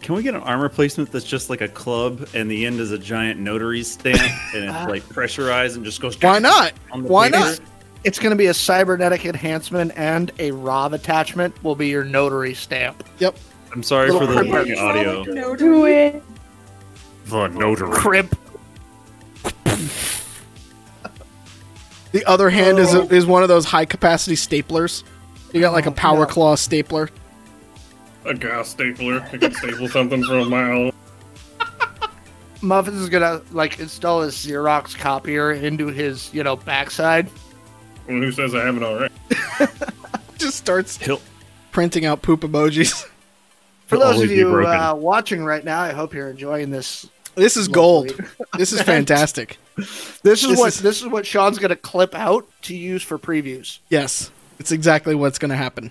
Can 0.00 0.16
we 0.16 0.22
get 0.24 0.34
an 0.34 0.42
armor 0.42 0.68
placement 0.68 1.12
that's 1.12 1.24
just 1.24 1.48
like 1.48 1.60
a 1.60 1.68
club 1.68 2.28
and 2.34 2.50
the 2.50 2.66
end 2.66 2.80
is 2.80 2.90
a 2.90 2.98
giant 2.98 3.38
notary 3.38 3.84
stamp 3.84 4.18
and 4.54 4.64
it's 4.64 4.88
like 4.90 5.08
pressurized 5.08 5.76
and 5.76 5.84
just 5.84 6.00
goes 6.00 6.20
Why 6.20 6.38
not? 6.40 6.72
Why 6.92 7.30
paper? 7.30 7.38
not? 7.44 7.60
It's 8.04 8.18
going 8.18 8.30
to 8.30 8.36
be 8.36 8.46
a 8.46 8.54
cybernetic 8.54 9.24
enhancement 9.24 9.92
and 9.94 10.30
a 10.40 10.50
ROV 10.50 10.92
attachment 10.94 11.62
will 11.62 11.76
be 11.76 11.86
your 11.88 12.02
notary 12.02 12.52
stamp. 12.52 13.04
Yep. 13.20 13.36
I'm 13.72 13.82
sorry 13.82 14.10
for 14.10 14.26
the 14.26 14.34
Little 14.34 14.52
fucking 14.52 14.78
audio. 14.78 15.24
Do 15.56 15.86
it. 15.86 16.22
The 17.26 17.48
notary. 17.48 17.90
Crimp. 17.92 18.38
The 22.12 22.24
other 22.26 22.50
hand 22.50 22.78
is 22.78 22.92
a, 22.92 23.02
is 23.08 23.24
one 23.24 23.42
of 23.42 23.48
those 23.48 23.64
high 23.64 23.86
capacity 23.86 24.36
staplers. 24.36 25.02
You 25.52 25.60
got 25.60 25.72
like 25.72 25.86
a 25.86 25.90
oh, 25.90 25.94
power 25.94 26.20
no. 26.20 26.26
claw 26.26 26.54
stapler. 26.56 27.08
A 28.26 28.34
gas 28.34 28.68
stapler. 28.68 29.20
I 29.32 29.38
can 29.38 29.54
staple 29.54 29.88
something 29.88 30.22
for 30.22 30.38
a 30.38 30.44
mile. 30.48 30.92
Muffins 32.60 33.00
is 33.00 33.08
going 33.08 33.22
to 33.22 33.42
like 33.54 33.80
install 33.80 34.20
his 34.20 34.34
Xerox 34.34 34.96
copier 34.96 35.52
into 35.52 35.88
his, 35.88 36.32
you 36.34 36.44
know, 36.44 36.56
backside. 36.56 37.28
Well, 38.06 38.18
who 38.18 38.30
says 38.30 38.54
I 38.54 38.64
haven't 38.64 38.84
already? 38.84 39.14
Just 40.38 40.58
starts 40.58 40.98
He'll, 40.98 41.20
printing 41.72 42.04
out 42.04 42.22
poop 42.22 42.42
emojis. 42.42 43.08
For 43.92 43.98
those 43.98 44.22
of 44.22 44.30
you 44.30 44.66
uh, 44.66 44.94
watching 44.94 45.44
right 45.44 45.62
now, 45.64 45.80
I 45.80 45.92
hope 45.92 46.14
you're 46.14 46.30
enjoying 46.30 46.70
this. 46.70 47.08
This 47.34 47.56
is 47.56 47.68
gold. 47.68 48.12
This 48.56 48.72
is 48.72 48.80
fantastic. 48.94 49.58
This 49.76 50.42
is 50.42 50.50
This 50.50 50.58
what 50.58 50.68
is- 50.68 50.80
this 50.80 51.00
is 51.02 51.08
what 51.08 51.26
Sean's 51.26 51.58
going 51.58 51.70
to 51.70 51.76
clip 51.76 52.14
out 52.14 52.46
to 52.62 52.74
use 52.76 53.02
for 53.02 53.18
previews. 53.18 53.78
Yes. 53.90 54.30
It's 54.58 54.72
exactly 54.72 55.14
what's 55.14 55.38
going 55.38 55.50
to 55.50 55.56
happen. 55.56 55.90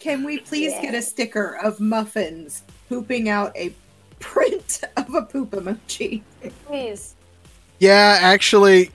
Can 0.00 0.24
we 0.24 0.38
please 0.38 0.72
get 0.82 0.94
a 0.94 1.00
sticker 1.00 1.56
of 1.62 1.80
muffins 1.80 2.62
pooping 2.90 3.28
out 3.30 3.56
a 3.56 3.72
print 4.20 4.82
of 4.96 5.14
a 5.14 5.22
poop 5.22 5.52
emoji? 5.52 6.22
Please. 6.66 7.14
Yeah, 7.78 8.18
actually, 8.20 8.90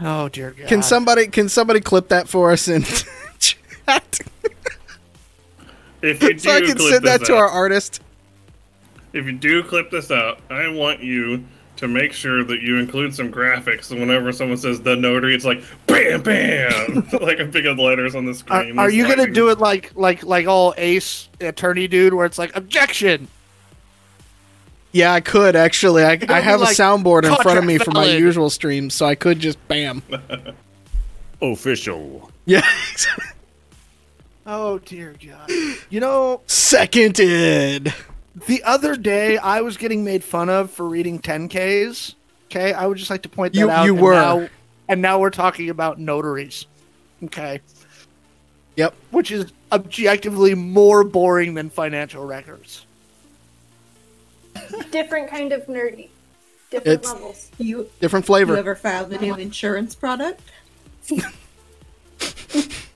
Oh 0.00 0.28
dear 0.28 0.50
God! 0.52 0.66
can 0.68 0.82
somebody 0.82 1.26
can 1.28 1.48
somebody 1.48 1.80
clip 1.80 2.08
that 2.08 2.28
for 2.28 2.52
us 2.52 2.68
in 2.68 2.82
chat 3.38 4.20
If 6.02 6.22
you 6.22 6.34
do 6.34 6.38
so 6.38 6.50
I 6.50 6.60
can 6.60 6.76
clip 6.76 6.92
send 6.92 7.04
that 7.04 7.20
this 7.20 7.28
to 7.28 7.34
out, 7.34 7.38
our 7.40 7.48
artist? 7.48 8.00
if 9.12 9.26
you 9.26 9.32
do 9.32 9.62
clip 9.62 9.90
this 9.90 10.10
out, 10.10 10.40
I 10.50 10.68
want 10.68 11.00
you 11.00 11.44
to 11.76 11.88
make 11.88 12.12
sure 12.12 12.44
that 12.44 12.62
you 12.62 12.78
include 12.78 13.14
some 13.14 13.32
graphics. 13.32 13.84
So 13.84 13.96
whenever 13.96 14.32
someone 14.32 14.56
says 14.56 14.80
the 14.80 14.94
notary, 14.96 15.34
it's 15.34 15.44
like 15.44 15.62
bam, 15.86 16.22
bam, 16.22 17.08
like 17.20 17.38
a 17.40 17.44
big 17.44 17.66
of 17.66 17.78
letters 17.78 18.14
on 18.14 18.24
the 18.24 18.34
screen. 18.34 18.78
are 18.78 18.90
you 18.90 19.06
gonna 19.06 19.30
do 19.30 19.48
it 19.50 19.58
like 19.58 19.92
like 19.94 20.22
like 20.24 20.46
all 20.46 20.74
Ace 20.76 21.28
attorney 21.40 21.88
dude, 21.88 22.14
where 22.14 22.26
it's 22.26 22.38
like 22.38 22.54
objection? 22.56 23.28
Yeah, 24.92 25.12
I 25.14 25.20
could 25.20 25.56
actually. 25.56 26.04
I, 26.04 26.12
I 26.12 26.16
be 26.16 26.26
have 26.26 26.60
a 26.60 26.66
soundboard 26.66 27.24
in 27.24 27.34
front 27.36 27.58
of 27.58 27.64
me 27.64 27.78
for 27.78 27.92
my 27.92 28.04
valid. 28.04 28.20
usual 28.20 28.50
streams, 28.50 28.94
so 28.94 29.06
I 29.06 29.14
could 29.14 29.40
just 29.40 29.56
bam. 29.66 30.02
official. 31.42 32.30
Yeah, 32.44 32.66
Oh 34.46 34.78
dear 34.78 35.14
God! 35.24 35.48
You 35.90 36.00
know, 36.00 36.40
seconded. 36.46 37.92
the 38.46 38.62
other 38.64 38.96
day 38.96 39.36
I 39.36 39.60
was 39.60 39.76
getting 39.76 40.04
made 40.04 40.24
fun 40.24 40.48
of 40.48 40.70
for 40.70 40.86
reading 40.88 41.18
10Ks. 41.20 42.14
Okay, 42.46 42.72
I 42.72 42.86
would 42.86 42.96
just 42.96 43.10
like 43.10 43.22
to 43.22 43.28
point 43.28 43.52
that 43.52 43.58
You- 43.60 43.70
out. 43.70 43.84
you 43.84 43.92
and 43.94 44.02
were. 44.02 44.12
now, 44.14 44.48
and 44.88 45.02
now 45.02 45.18
we're 45.18 45.28
talking 45.30 45.68
about 45.68 45.98
notaries. 46.00 46.64
Okay, 47.24 47.60
Yep. 48.76 48.94
which 49.10 49.30
is 49.30 49.52
objectively 49.70 50.54
more 50.54 51.04
boring 51.04 51.52
than 51.54 51.68
financial 51.68 52.24
records. 52.24 52.86
Different 54.90 55.28
kind 55.28 55.52
of 55.52 55.66
nerdy. 55.66 56.08
Different 56.70 57.00
It's- 57.00 57.12
levels. 57.12 57.50
You 57.58 57.90
Different 58.00 58.24
flavor. 58.24 58.52
you 58.52 58.56
flavor. 58.56 58.70
ever 58.70 58.74
filed 58.80 59.12
a 59.12 59.18
new 59.18 59.34
insurance 59.34 59.94
product? 59.94 60.40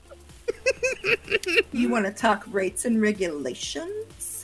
you 1.71 1.89
want 1.89 2.05
to 2.05 2.11
talk 2.11 2.45
rates 2.51 2.85
and 2.85 3.01
regulations? 3.01 4.43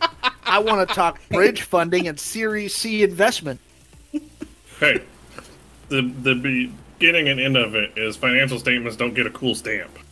I 0.44 0.58
want 0.58 0.88
to 0.88 0.94
talk 0.94 1.20
bridge 1.28 1.62
funding 1.62 2.08
and 2.08 2.18
Series 2.18 2.74
C 2.74 3.02
investment. 3.02 3.60
Hey, 4.80 5.02
the 5.88 6.02
the 6.22 6.34
beginning 6.34 7.28
and 7.28 7.40
end 7.40 7.56
of 7.56 7.74
it 7.74 7.96
is 7.96 8.16
financial 8.16 8.58
statements 8.58 8.96
don't 8.96 9.14
get 9.14 9.26
a 9.26 9.30
cool 9.30 9.54
stamp. 9.54 9.90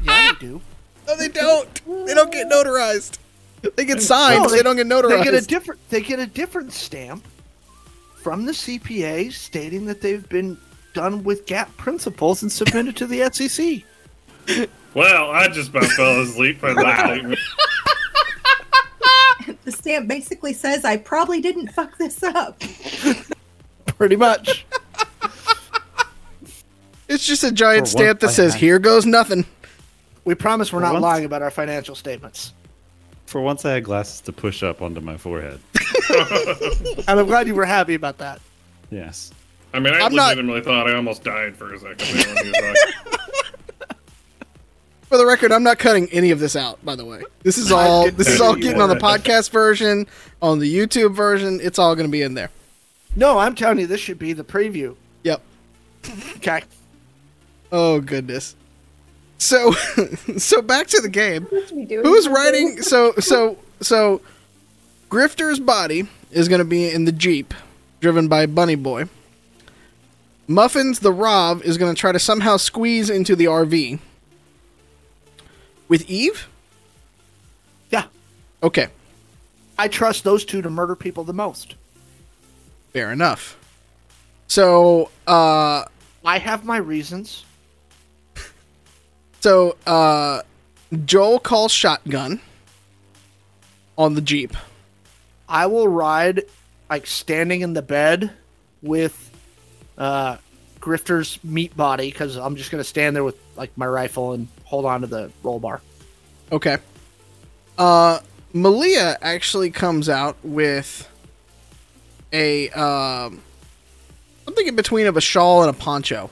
Yeah, 0.00 0.30
they 0.30 0.38
do. 0.38 0.60
No, 1.08 1.16
they 1.16 1.26
don't. 1.26 2.06
They 2.06 2.14
don't 2.14 2.30
get 2.30 2.48
notarized. 2.48 3.18
They 3.74 3.84
get 3.84 4.00
signed. 4.00 4.44
No, 4.44 4.48
they, 4.48 4.62
don't 4.62 4.76
get 4.76 4.86
notarized. 4.86 5.18
They 5.18 5.24
get 5.24 5.34
a 5.34 5.40
different. 5.40 5.80
They 5.90 6.00
get 6.02 6.20
a 6.20 6.26
different 6.26 6.72
stamp 6.72 7.26
from 8.14 8.44
the 8.44 8.52
CPA 8.52 9.32
stating 9.32 9.86
that 9.86 10.00
they've 10.00 10.28
been 10.28 10.56
done 10.94 11.22
with 11.24 11.46
GAAP 11.46 11.68
principles 11.76 12.42
and 12.42 12.50
submitted 12.50 12.96
to 12.96 13.06
the 13.06 13.28
SEC. 13.32 14.68
Well, 14.94 15.30
I 15.30 15.48
just 15.48 15.70
about 15.70 15.84
fell 15.84 16.20
asleep 16.20 16.60
by 16.60 16.72
that. 16.74 17.38
The 19.64 19.72
stamp 19.72 20.08
basically 20.08 20.52
says 20.54 20.84
I 20.84 20.96
probably 20.96 21.40
didn't 21.40 21.68
fuck 21.68 21.96
this 21.98 22.22
up. 22.22 22.62
Pretty 23.98 24.16
much. 24.16 24.66
it's 27.08 27.26
just 27.26 27.44
a 27.44 27.52
giant 27.52 27.86
For 27.86 27.90
stamp 27.92 28.20
that 28.20 28.30
says, 28.30 28.54
"Here 28.54 28.78
goes 28.78 29.04
nothing." 29.06 29.44
We 30.24 30.34
promise 30.34 30.72
we're 30.72 30.80
not 30.80 30.92
Once- 30.94 31.02
lying 31.02 31.24
about 31.24 31.42
our 31.42 31.50
financial 31.50 31.94
statements. 31.94 32.52
For 33.26 33.40
once, 33.42 33.64
I 33.66 33.72
had 33.74 33.84
glasses 33.84 34.20
to 34.22 34.32
push 34.32 34.62
up 34.62 34.80
onto 34.82 35.00
my 35.00 35.16
forehead. 35.18 35.60
And 37.06 37.20
I'm 37.20 37.26
glad 37.26 37.46
you 37.46 37.54
were 37.54 37.66
happy 37.66 37.94
about 37.94 38.18
that. 38.18 38.40
Yes. 38.90 39.32
I 39.72 39.80
mean, 39.80 39.94
I 39.94 40.00
I'm 40.00 40.14
not- 40.14 40.30
legitimately 40.30 40.62
thought 40.62 40.88
I 40.88 40.94
almost 40.94 41.24
died 41.24 41.56
for 41.56 41.74
a 41.74 41.78
second 41.78 41.98
there 41.98 42.34
when 42.34 42.44
he 42.44 42.50
was 42.50 42.94
talking. 42.98 43.18
For 45.08 45.16
the 45.16 45.24
record, 45.24 45.52
I'm 45.52 45.62
not 45.62 45.78
cutting 45.78 46.06
any 46.12 46.32
of 46.32 46.38
this 46.38 46.54
out. 46.54 46.84
By 46.84 46.94
the 46.94 47.04
way, 47.04 47.22
this 47.42 47.56
is 47.56 47.72
all. 47.72 48.10
This 48.10 48.28
is 48.28 48.40
all 48.42 48.54
getting 48.54 48.80
on 48.80 48.90
the 48.90 48.96
podcast 48.96 49.50
version, 49.50 50.06
on 50.42 50.58
the 50.58 50.74
YouTube 50.74 51.14
version. 51.14 51.60
It's 51.62 51.78
all 51.78 51.94
going 51.94 52.06
to 52.06 52.12
be 52.12 52.20
in 52.20 52.34
there. 52.34 52.50
No, 53.16 53.38
I'm 53.38 53.54
telling 53.54 53.78
you, 53.78 53.86
this 53.86 54.02
should 54.02 54.18
be 54.18 54.34
the 54.34 54.44
preview. 54.44 54.96
Yep. 55.22 55.40
Okay. 56.36 56.62
Oh 57.72 58.00
goodness. 58.00 58.54
So, 59.38 59.72
so 60.36 60.60
back 60.60 60.88
to 60.88 61.00
the 61.00 61.08
game. 61.08 61.44
What 61.44 61.70
we 61.72 61.84
doing? 61.84 62.04
Who's 62.04 62.28
writing? 62.28 62.82
So, 62.82 63.14
so, 63.18 63.56
so, 63.80 64.20
Grifter's 65.08 65.60
body 65.60 66.08
is 66.30 66.48
going 66.48 66.58
to 66.58 66.64
be 66.64 66.90
in 66.90 67.04
the 67.04 67.12
jeep, 67.12 67.54
driven 68.00 68.28
by 68.28 68.46
Bunny 68.46 68.74
Boy. 68.74 69.08
Muffins 70.48 71.00
the 71.00 71.12
Rob 71.12 71.62
is 71.62 71.76
going 71.76 71.94
to 71.94 72.00
try 72.00 72.10
to 72.10 72.18
somehow 72.18 72.56
squeeze 72.56 73.10
into 73.10 73.36
the 73.36 73.44
RV. 73.44 73.98
With 75.88 76.08
Eve? 76.08 76.48
Yeah. 77.90 78.04
Okay, 78.62 78.88
I 79.78 79.88
trust 79.88 80.24
those 80.24 80.44
two 80.44 80.62
to 80.62 80.70
murder 80.70 80.96
people 80.96 81.22
the 81.24 81.32
most. 81.34 81.76
fair 82.92 83.12
enough. 83.12 83.56
So, 84.48 85.10
uh, 85.26 85.84
I 86.24 86.38
have 86.38 86.64
my 86.64 86.78
reasons. 86.78 87.44
so, 89.40 89.76
uh, 89.86 90.40
Joel 91.04 91.38
calls 91.38 91.70
shotgun 91.70 92.40
on 93.98 94.14
the 94.14 94.22
jeep. 94.22 94.56
I 95.48 95.66
will 95.66 95.88
ride 95.88 96.44
like 96.88 97.06
standing 97.06 97.60
in 97.60 97.74
the 97.74 97.82
bed 97.82 98.32
with 98.80 99.27
uh 99.98 100.38
Grifter's 100.80 101.38
meat 101.44 101.76
body 101.76 102.10
because 102.10 102.36
I'm 102.36 102.56
just 102.56 102.70
gonna 102.70 102.84
stand 102.84 103.14
there 103.14 103.24
with 103.24 103.36
like 103.56 103.76
my 103.76 103.86
rifle 103.86 104.32
and 104.32 104.48
hold 104.64 104.84
on 104.84 105.02
to 105.02 105.06
the 105.06 105.30
roll 105.42 105.58
bar. 105.58 105.82
Okay. 106.50 106.78
Uh, 107.76 108.20
Malia 108.52 109.18
actually 109.20 109.70
comes 109.70 110.08
out 110.08 110.36
with 110.42 111.08
a 112.32 112.70
um, 112.70 113.40
something 114.44 114.66
in 114.66 114.76
between 114.76 115.06
of 115.06 115.16
a 115.16 115.20
shawl 115.20 115.62
and 115.62 115.70
a 115.70 115.78
poncho, 115.78 116.30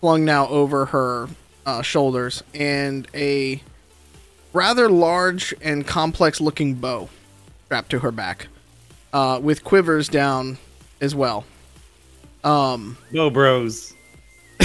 flung 0.00 0.24
now 0.24 0.48
over 0.48 0.86
her 0.86 1.28
uh, 1.64 1.82
shoulders, 1.82 2.42
and 2.54 3.06
a 3.14 3.62
rather 4.52 4.88
large 4.88 5.54
and 5.60 5.86
complex-looking 5.86 6.74
bow 6.74 7.08
strapped 7.66 7.90
to 7.90 8.00
her 8.00 8.10
back, 8.10 8.48
uh, 9.12 9.38
with 9.42 9.62
quivers 9.62 10.08
down 10.08 10.58
as 11.00 11.14
well. 11.14 11.44
Um, 12.44 12.96
No, 13.12 13.30
bros. 13.30 13.94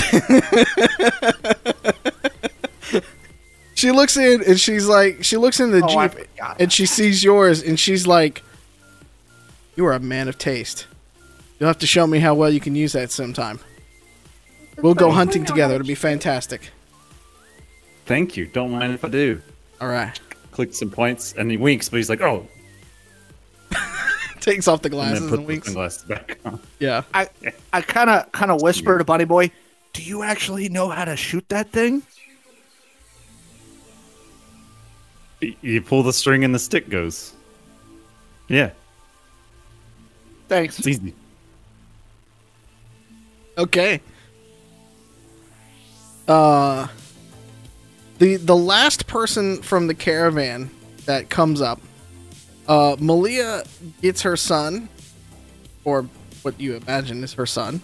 she 3.75 3.91
looks 3.91 4.17
in 4.17 4.43
and 4.43 4.59
she's 4.59 4.87
like, 4.87 5.23
she 5.23 5.37
looks 5.37 5.59
in 5.59 5.71
the 5.71 5.83
Oh, 5.83 5.87
jeep 6.07 6.27
and 6.59 6.71
she 6.71 6.85
sees 6.85 7.23
yours 7.23 7.61
and 7.61 7.79
she's 7.79 8.05
like, 8.07 8.43
"You 9.75 9.85
are 9.85 9.93
a 9.93 9.99
man 9.99 10.27
of 10.27 10.37
taste. 10.37 10.87
You'll 11.59 11.67
have 11.67 11.79
to 11.79 11.87
show 11.87 12.05
me 12.07 12.19
how 12.19 12.33
well 12.33 12.49
you 12.49 12.59
can 12.59 12.75
use 12.75 12.93
that 12.93 13.11
sometime. 13.11 13.59
We'll 14.81 14.93
go 14.95 15.11
hunting 15.11 15.45
together. 15.45 15.75
It'll 15.75 15.87
be 15.87 15.95
fantastic." 15.95 16.69
Thank 18.05 18.35
you. 18.35 18.47
Don't 18.47 18.71
mind 18.71 18.93
if 18.93 19.05
I 19.05 19.09
do. 19.09 19.41
All 19.79 19.87
right. 19.87 20.19
Click 20.51 20.73
some 20.73 20.89
points, 20.89 21.33
and 21.37 21.49
he 21.49 21.55
winks, 21.57 21.87
but 21.89 21.97
he's 21.97 22.09
like, 22.09 22.21
"Oh," 22.21 22.47
Takes 24.43 24.67
off 24.67 24.81
the 24.81 24.87
and 24.87 24.93
glasses 24.93 25.13
then 25.13 25.23
and, 25.23 25.29
put 25.29 25.37
the 25.37 25.47
winks. 25.47 25.67
sunglasses 25.67 26.03
back 26.03 26.37
on. 26.43 26.59
Yeah. 26.79 27.03
I 27.13 27.29
I 27.71 27.81
kind 27.81 28.09
of 28.09 28.29
kind 28.33 28.51
of 28.51 28.61
whisper 28.61 28.97
to 28.97 29.03
Bunny 29.05 29.23
Boy, 29.23 29.51
"Do 29.93 30.03
you 30.03 30.21
actually 30.21 30.67
know 30.67 30.89
how 30.89 31.05
to 31.05 31.15
shoot 31.15 31.47
that 31.49 31.69
thing?" 31.71 32.03
You 35.61 35.81
pull 35.81 36.03
the 36.03 36.13
string, 36.13 36.43
and 36.43 36.53
the 36.55 36.59
stick 36.59 36.89
goes. 36.89 37.33
Yeah, 38.49 38.71
Thanks. 40.47 40.77
it's 40.79 40.87
easy. 40.87 41.13
Okay. 43.57 44.01
Uh 46.27 46.87
the 48.19 48.35
the 48.37 48.55
last 48.55 49.07
person 49.07 49.61
from 49.61 49.87
the 49.87 49.93
caravan 49.93 50.69
that 51.05 51.29
comes 51.29 51.61
up, 51.61 51.81
uh 52.67 52.95
Malia 52.99 53.63
gets 54.01 54.21
her 54.21 54.37
son, 54.37 54.89
or 55.83 56.07
what 56.43 56.59
you 56.59 56.75
imagine 56.75 57.23
is 57.23 57.33
her 57.33 57.45
son, 57.45 57.81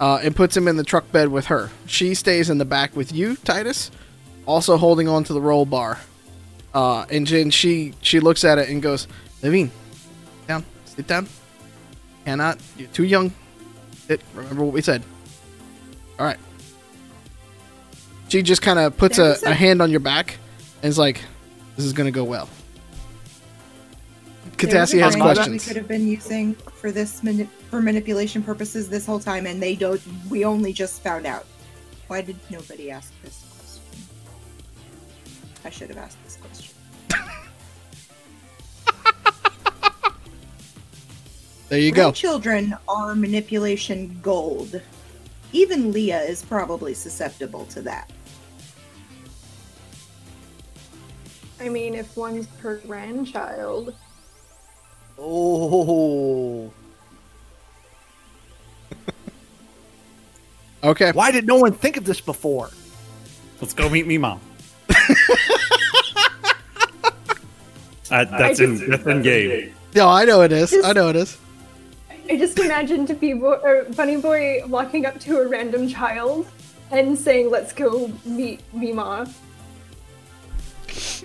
uh, 0.00 0.20
and 0.22 0.34
puts 0.34 0.56
him 0.56 0.68
in 0.68 0.76
the 0.76 0.84
truck 0.84 1.10
bed 1.12 1.28
with 1.28 1.46
her. 1.46 1.70
She 1.86 2.14
stays 2.14 2.50
in 2.50 2.58
the 2.58 2.64
back 2.64 2.94
with 2.96 3.12
you, 3.12 3.36
Titus, 3.36 3.90
also 4.46 4.76
holding 4.76 5.08
on 5.08 5.24
to 5.24 5.32
the 5.32 5.40
roll 5.40 5.66
bar. 5.66 6.00
Uh, 6.72 7.06
and 7.10 7.26
then 7.26 7.50
she 7.50 7.94
she 8.02 8.20
looks 8.20 8.44
at 8.44 8.58
it 8.58 8.68
and 8.68 8.82
goes, 8.82 9.06
Levine, 9.42 9.70
down, 10.48 10.64
sit 10.86 11.06
down. 11.06 11.28
Cannot, 12.24 12.58
you're 12.78 12.88
too 12.88 13.04
young. 13.04 13.32
Sit. 14.06 14.20
Remember 14.34 14.64
what 14.64 14.72
we 14.72 14.80
said. 14.80 15.02
All 16.18 16.24
right. 16.26 16.38
She 18.28 18.42
just 18.42 18.62
kind 18.62 18.78
of 18.78 18.96
puts 18.96 19.18
a, 19.18 19.36
a 19.44 19.52
hand 19.54 19.82
on 19.82 19.90
your 19.90 20.00
back 20.00 20.38
and 20.82 20.88
is 20.88 20.98
like, 20.98 21.20
"This 21.76 21.84
is 21.84 21.92
gonna 21.92 22.10
go 22.10 22.24
well." 22.24 22.48
There's 24.66 24.90
Katassi 24.92 24.98
a 24.98 25.04
has 25.04 25.16
questions. 25.16 25.64
We 25.64 25.68
could 25.68 25.76
have 25.76 25.88
been 25.88 26.06
using 26.06 26.54
for 26.54 26.90
this 26.90 27.22
mani- 27.22 27.48
for 27.70 27.80
manipulation 27.80 28.42
purposes 28.42 28.88
this 28.88 29.06
whole 29.06 29.20
time, 29.20 29.46
and 29.46 29.62
they 29.62 29.74
don't. 29.74 30.00
We 30.30 30.44
only 30.44 30.72
just 30.72 31.02
found 31.02 31.26
out. 31.26 31.46
Why 32.08 32.20
did 32.20 32.36
nobody 32.50 32.90
ask 32.90 33.12
this 33.22 33.44
question? 33.60 34.02
I 35.64 35.70
should 35.70 35.88
have 35.88 35.98
asked 35.98 36.22
this 36.24 36.36
question. 36.36 36.74
There 41.70 41.78
you 41.78 41.92
go. 41.92 42.12
Children 42.12 42.76
are 42.86 43.14
manipulation 43.14 44.20
gold. 44.22 44.80
Even 45.52 45.92
Leah 45.92 46.20
is 46.20 46.42
probably 46.42 46.94
susceptible 46.94 47.64
to 47.66 47.80
that. 47.82 48.10
I 51.60 51.68
mean, 51.68 51.94
if 51.94 52.16
one's 52.16 52.46
her 52.58 52.76
grandchild. 52.76 53.94
Oh, 55.18 56.70
Okay. 60.84 61.12
why 61.12 61.30
did 61.30 61.46
no 61.46 61.56
one 61.56 61.72
think 61.72 61.96
of 61.96 62.04
this 62.04 62.20
before? 62.20 62.68
Let's 63.60 63.72
go 63.72 63.88
meet 63.88 64.06
me, 64.06 64.18
mom. 64.18 64.40
Uh, 68.10 68.22
that's 68.26 68.58
just- 68.58 68.82
in 68.82 68.90
that's 68.90 69.06
in 69.06 69.22
game. 69.22 69.72
No, 69.94 70.08
I 70.08 70.26
know 70.26 70.42
it 70.42 70.52
is. 70.52 70.74
I 70.84 70.92
know 70.92 71.08
it 71.08 71.16
is. 71.16 71.38
I 72.28 72.36
just 72.36 72.58
imagined 72.58 73.08
to 73.08 73.14
be 73.14 73.32
or 73.32 73.86
Bunny 73.96 74.16
Boy 74.16 74.60
walking 74.68 75.06
up 75.06 75.18
to 75.20 75.38
a 75.38 75.48
random 75.48 75.88
child 75.88 76.46
and 76.90 77.18
saying, 77.18 77.48
"Let's 77.50 77.72
go 77.72 78.12
meet 78.26 78.60
Mima." 78.74 79.26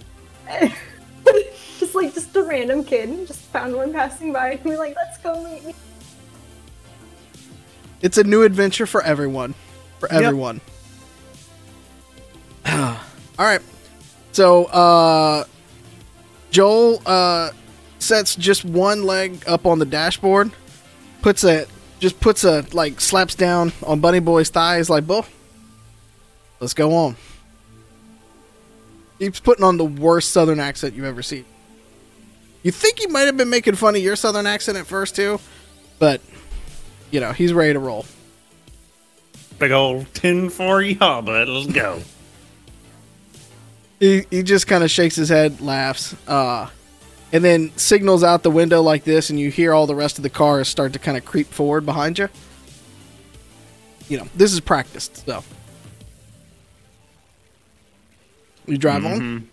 just 1.79 1.95
like 1.95 2.13
just 2.13 2.35
a 2.35 2.43
random 2.43 2.83
kid, 2.83 3.27
just 3.27 3.39
found 3.45 3.75
one 3.75 3.93
passing 3.93 4.33
by, 4.33 4.51
and 4.51 4.63
we're 4.65 4.77
like, 4.77 4.95
"Let's 4.95 5.17
go 5.17 5.43
meet." 5.43 5.65
Me. 5.65 5.73
It's 8.01 8.17
a 8.17 8.23
new 8.23 8.43
adventure 8.43 8.85
for 8.85 9.01
everyone. 9.01 9.55
For 9.99 10.11
everyone. 10.11 10.61
All 12.69 12.97
right. 13.37 13.61
So, 14.31 14.65
uh, 14.65 15.45
Joel 16.51 17.01
uh, 17.05 17.51
sets 17.99 18.35
just 18.35 18.63
one 18.63 19.03
leg 19.03 19.43
up 19.47 19.65
on 19.65 19.79
the 19.79 19.85
dashboard, 19.85 20.51
puts 21.21 21.43
a 21.43 21.65
just 21.99 22.19
puts 22.19 22.43
a 22.43 22.65
like 22.71 23.01
slaps 23.01 23.35
down 23.35 23.73
on 23.85 23.99
Bunny 23.99 24.19
Boy's 24.19 24.49
thighs, 24.49 24.89
like, 24.89 25.07
"Bull, 25.07 25.25
let's 26.59 26.73
go 26.73 26.93
on." 26.93 27.15
He's 29.17 29.39
putting 29.41 29.65
on 29.65 29.77
the 29.77 29.85
worst 29.85 30.31
Southern 30.31 30.61
accent 30.61 30.95
you've 30.95 31.05
ever 31.05 31.21
seen. 31.21 31.43
You 32.63 32.71
think 32.71 32.99
he 32.99 33.07
might 33.07 33.21
have 33.21 33.37
been 33.37 33.49
making 33.49 33.75
fun 33.75 33.95
of 33.95 34.01
your 34.01 34.15
Southern 34.15 34.45
accent 34.45 34.77
at 34.77 34.85
first 34.85 35.15
too, 35.15 35.39
but 35.97 36.21
you 37.11 37.19
know 37.19 37.31
he's 37.31 37.53
ready 37.53 37.73
to 37.73 37.79
roll. 37.79 38.05
Big 39.57 39.71
old 39.71 40.13
tin 40.13 40.49
for 40.49 40.81
y'all, 40.81 41.21
but 41.21 41.47
let's 41.47 41.71
go. 41.71 42.01
He, 43.99 44.25
he 44.31 44.43
just 44.43 44.65
kind 44.65 44.81
of 44.81 44.89
shakes 44.89 45.17
his 45.17 45.27
head, 45.27 45.59
laughs, 45.59 46.15
uh, 46.25 46.69
and 47.33 47.43
then 47.43 47.75
signals 47.75 48.23
out 48.23 48.43
the 48.43 48.49
window 48.49 48.81
like 48.81 49.03
this, 49.03 49.29
and 49.29 49.37
you 49.37 49.51
hear 49.51 49.73
all 49.73 49.87
the 49.87 49.95
rest 49.95 50.17
of 50.17 50.23
the 50.23 50.29
cars 50.29 50.69
start 50.69 50.93
to 50.93 50.99
kind 50.99 51.17
of 51.17 51.25
creep 51.25 51.47
forward 51.47 51.85
behind 51.85 52.17
you. 52.17 52.29
You 54.07 54.19
know, 54.19 54.27
this 54.35 54.53
is 54.53 54.61
practiced, 54.61 55.25
so. 55.25 55.43
You 58.67 58.77
drive 58.77 59.05
on? 59.05 59.48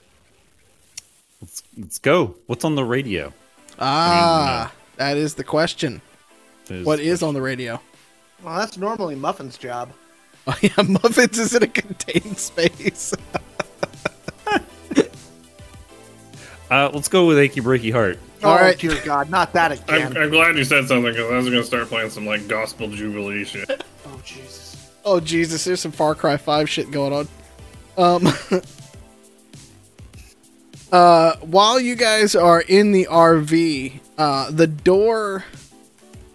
Let's 1.77 1.85
let's 1.87 1.99
go. 1.99 2.35
What's 2.47 2.65
on 2.65 2.75
the 2.75 2.85
radio? 2.85 3.33
Ah, 3.79 4.73
that 4.97 5.17
is 5.17 5.35
the 5.35 5.45
question. 5.45 6.01
There's- 6.67 6.85
What 6.85 7.01
is 7.01 7.23
on 7.23 7.35
the 7.35 7.43
radio? 7.43 7.81
Well, 8.43 8.59
that's 8.59 8.77
normally 8.77 9.15
Muffin's 9.15 9.59
job. 9.59 9.93
Oh, 10.49 10.57
yeah, 10.63 10.71
Muffins 10.83 11.41
is 11.41 11.55
in 11.57 11.65
a 11.65 11.67
contained 11.67 12.39
space. 12.39 13.13
Uh, 16.71 16.91
let's 16.93 17.07
go 17.09 17.27
with 17.27 17.39
achy 17.39 17.61
breaky 17.61 17.93
heart. 17.93 18.19
Oh, 18.43 18.51
All 18.51 18.57
right. 18.57 18.77
dear 18.77 19.01
God, 19.05 19.31
not 19.31 19.53
that 19.53 19.71
I'm, 19.89 19.95
again. 20.13 20.17
I'm 20.17 20.31
glad 20.31 20.57
you 20.57 20.65
said 20.65 20.89
something 20.89 21.13
because 21.13 21.31
I 21.31 21.37
was 21.37 21.47
going 21.47 21.59
to 21.61 21.65
start 21.65 21.87
playing 21.89 22.11
some 22.11 22.27
like 22.27 22.49
gospel 22.49 22.89
jubilee 22.89 23.45
shit. 23.45 23.85
oh, 24.07 24.21
Jesus. 24.25 24.91
Oh 25.05 25.21
Jesus, 25.21 25.63
there's 25.63 25.81
some 25.81 25.93
Far 25.93 26.17
Cry 26.17 26.37
5 26.37 26.69
shit 26.69 26.91
going 26.91 27.13
on. 27.13 27.29
Um 27.97 28.29
Uh 30.93 31.37
while 31.37 31.81
you 31.81 31.97
guys 31.97 32.35
are 32.37 32.61
in 32.61 32.93
the 32.93 33.07
RV, 33.11 34.01
uh 34.19 34.51
the 34.51 34.67
door 34.67 35.45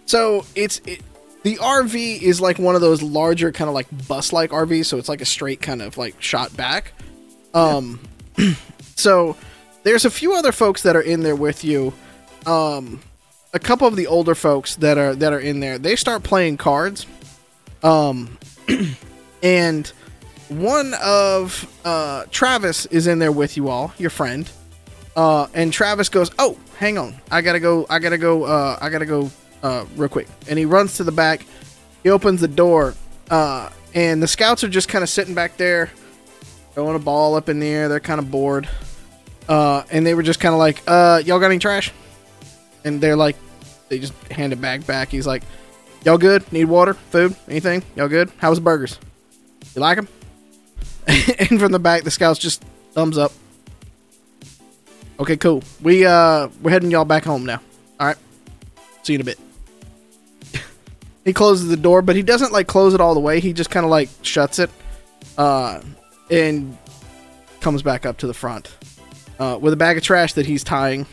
so 0.06 0.44
it's 0.54 0.80
it, 0.84 1.00
the 1.42 1.56
RV 1.56 2.20
is 2.20 2.40
like 2.40 2.58
one 2.58 2.74
of 2.74 2.80
those 2.82 3.02
larger 3.02 3.50
kind 3.50 3.68
of 3.68 3.74
like 3.74 3.86
bus 4.06 4.32
like 4.32 4.50
RVs, 4.50 4.84
so 4.86 4.98
it's 4.98 5.08
like 5.08 5.22
a 5.22 5.24
straight 5.24 5.62
kind 5.62 5.80
of 5.80 5.96
like 5.96 6.20
shot 6.20 6.54
back. 6.56 6.92
Um 7.54 7.98
so 8.94 9.36
there's 9.84 10.04
a 10.04 10.10
few 10.10 10.34
other 10.34 10.52
folks 10.52 10.82
that 10.82 10.96
are 10.96 11.02
in 11.02 11.22
there 11.22 11.34
with 11.36 11.64
you. 11.64 11.94
Um 12.46 13.00
a 13.54 13.58
couple 13.58 13.86
of 13.86 13.96
the 13.96 14.06
older 14.06 14.34
folks 14.34 14.76
that 14.76 14.98
are 14.98 15.14
that 15.14 15.32
are 15.32 15.40
in 15.40 15.60
there. 15.60 15.78
They 15.78 15.96
start 15.96 16.22
playing 16.22 16.58
cards. 16.58 17.06
Um 17.82 18.36
and 19.42 19.90
one 20.48 20.94
of 21.02 21.66
uh, 21.84 22.24
Travis 22.30 22.86
is 22.86 23.06
in 23.06 23.18
there 23.18 23.32
with 23.32 23.56
you 23.56 23.68
all, 23.68 23.92
your 23.98 24.10
friend. 24.10 24.50
Uh, 25.14 25.46
and 25.54 25.72
Travis 25.72 26.08
goes, 26.08 26.30
"Oh, 26.38 26.56
hang 26.78 26.98
on, 26.98 27.14
I 27.30 27.42
gotta 27.42 27.60
go. 27.60 27.86
I 27.90 27.98
gotta 27.98 28.18
go. 28.18 28.44
Uh, 28.44 28.78
I 28.80 28.88
gotta 28.88 29.06
go 29.06 29.30
uh, 29.62 29.84
real 29.96 30.08
quick." 30.08 30.26
And 30.48 30.58
he 30.58 30.64
runs 30.64 30.96
to 30.96 31.04
the 31.04 31.12
back. 31.12 31.44
He 32.02 32.10
opens 32.10 32.40
the 32.40 32.48
door, 32.48 32.94
uh, 33.30 33.68
and 33.94 34.22
the 34.22 34.28
scouts 34.28 34.64
are 34.64 34.68
just 34.68 34.88
kind 34.88 35.02
of 35.02 35.10
sitting 35.10 35.34
back 35.34 35.56
there, 35.58 35.90
throwing 36.72 36.96
a 36.96 36.98
ball 36.98 37.34
up 37.34 37.48
in 37.48 37.60
the 37.60 37.68
air. 37.68 37.88
They're 37.88 38.00
kind 38.00 38.18
of 38.18 38.30
bored, 38.30 38.68
uh, 39.48 39.82
and 39.90 40.06
they 40.06 40.14
were 40.14 40.22
just 40.22 40.40
kind 40.40 40.54
of 40.54 40.58
like, 40.58 40.82
uh, 40.86 41.22
"Y'all 41.24 41.38
got 41.38 41.46
any 41.46 41.58
trash?" 41.58 41.92
And 42.84 43.00
they're 43.00 43.16
like, 43.16 43.36
they 43.88 43.98
just 43.98 44.14
hand 44.32 44.52
a 44.52 44.56
bag 44.56 44.86
back. 44.86 45.10
He's 45.10 45.26
like, 45.26 45.42
"Y'all 46.06 46.18
good? 46.18 46.50
Need 46.52 46.64
water? 46.64 46.94
Food? 46.94 47.36
Anything? 47.48 47.82
Y'all 47.96 48.08
good? 48.08 48.32
How 48.38 48.48
was 48.48 48.58
the 48.58 48.64
burgers?" 48.64 48.98
You 49.74 49.82
like 49.82 49.96
them? 49.96 50.08
and 51.38 51.58
from 51.60 51.72
the 51.72 51.78
back, 51.78 52.04
the 52.04 52.10
scouts 52.10 52.38
just 52.38 52.62
thumbs 52.92 53.18
up. 53.18 53.32
Okay, 55.18 55.36
cool. 55.36 55.62
We 55.80 56.04
uh 56.06 56.48
we're 56.62 56.70
heading 56.70 56.90
y'all 56.90 57.04
back 57.04 57.24
home 57.24 57.44
now. 57.44 57.60
All 58.00 58.08
right. 58.08 58.16
See 59.02 59.12
you 59.12 59.18
in 59.18 59.20
a 59.20 59.24
bit. 59.24 59.38
He 61.24 61.32
closes 61.32 61.68
the 61.68 61.76
door, 61.76 62.02
but 62.02 62.16
he 62.16 62.22
doesn't 62.22 62.52
like 62.52 62.66
close 62.66 62.94
it 62.94 63.00
all 63.00 63.14
the 63.14 63.20
way. 63.20 63.38
He 63.38 63.52
just 63.52 63.70
kind 63.70 63.84
of 63.84 63.90
like 63.90 64.08
shuts 64.22 64.58
it, 64.58 64.70
uh, 65.38 65.80
and 66.32 66.76
comes 67.60 67.80
back 67.80 68.04
up 68.04 68.18
to 68.18 68.26
the 68.26 68.34
front 68.34 68.74
uh, 69.38 69.56
with 69.60 69.72
a 69.72 69.76
bag 69.76 69.96
of 69.96 70.02
trash 70.02 70.32
that 70.32 70.46
he's 70.46 70.64
tying. 70.64 71.06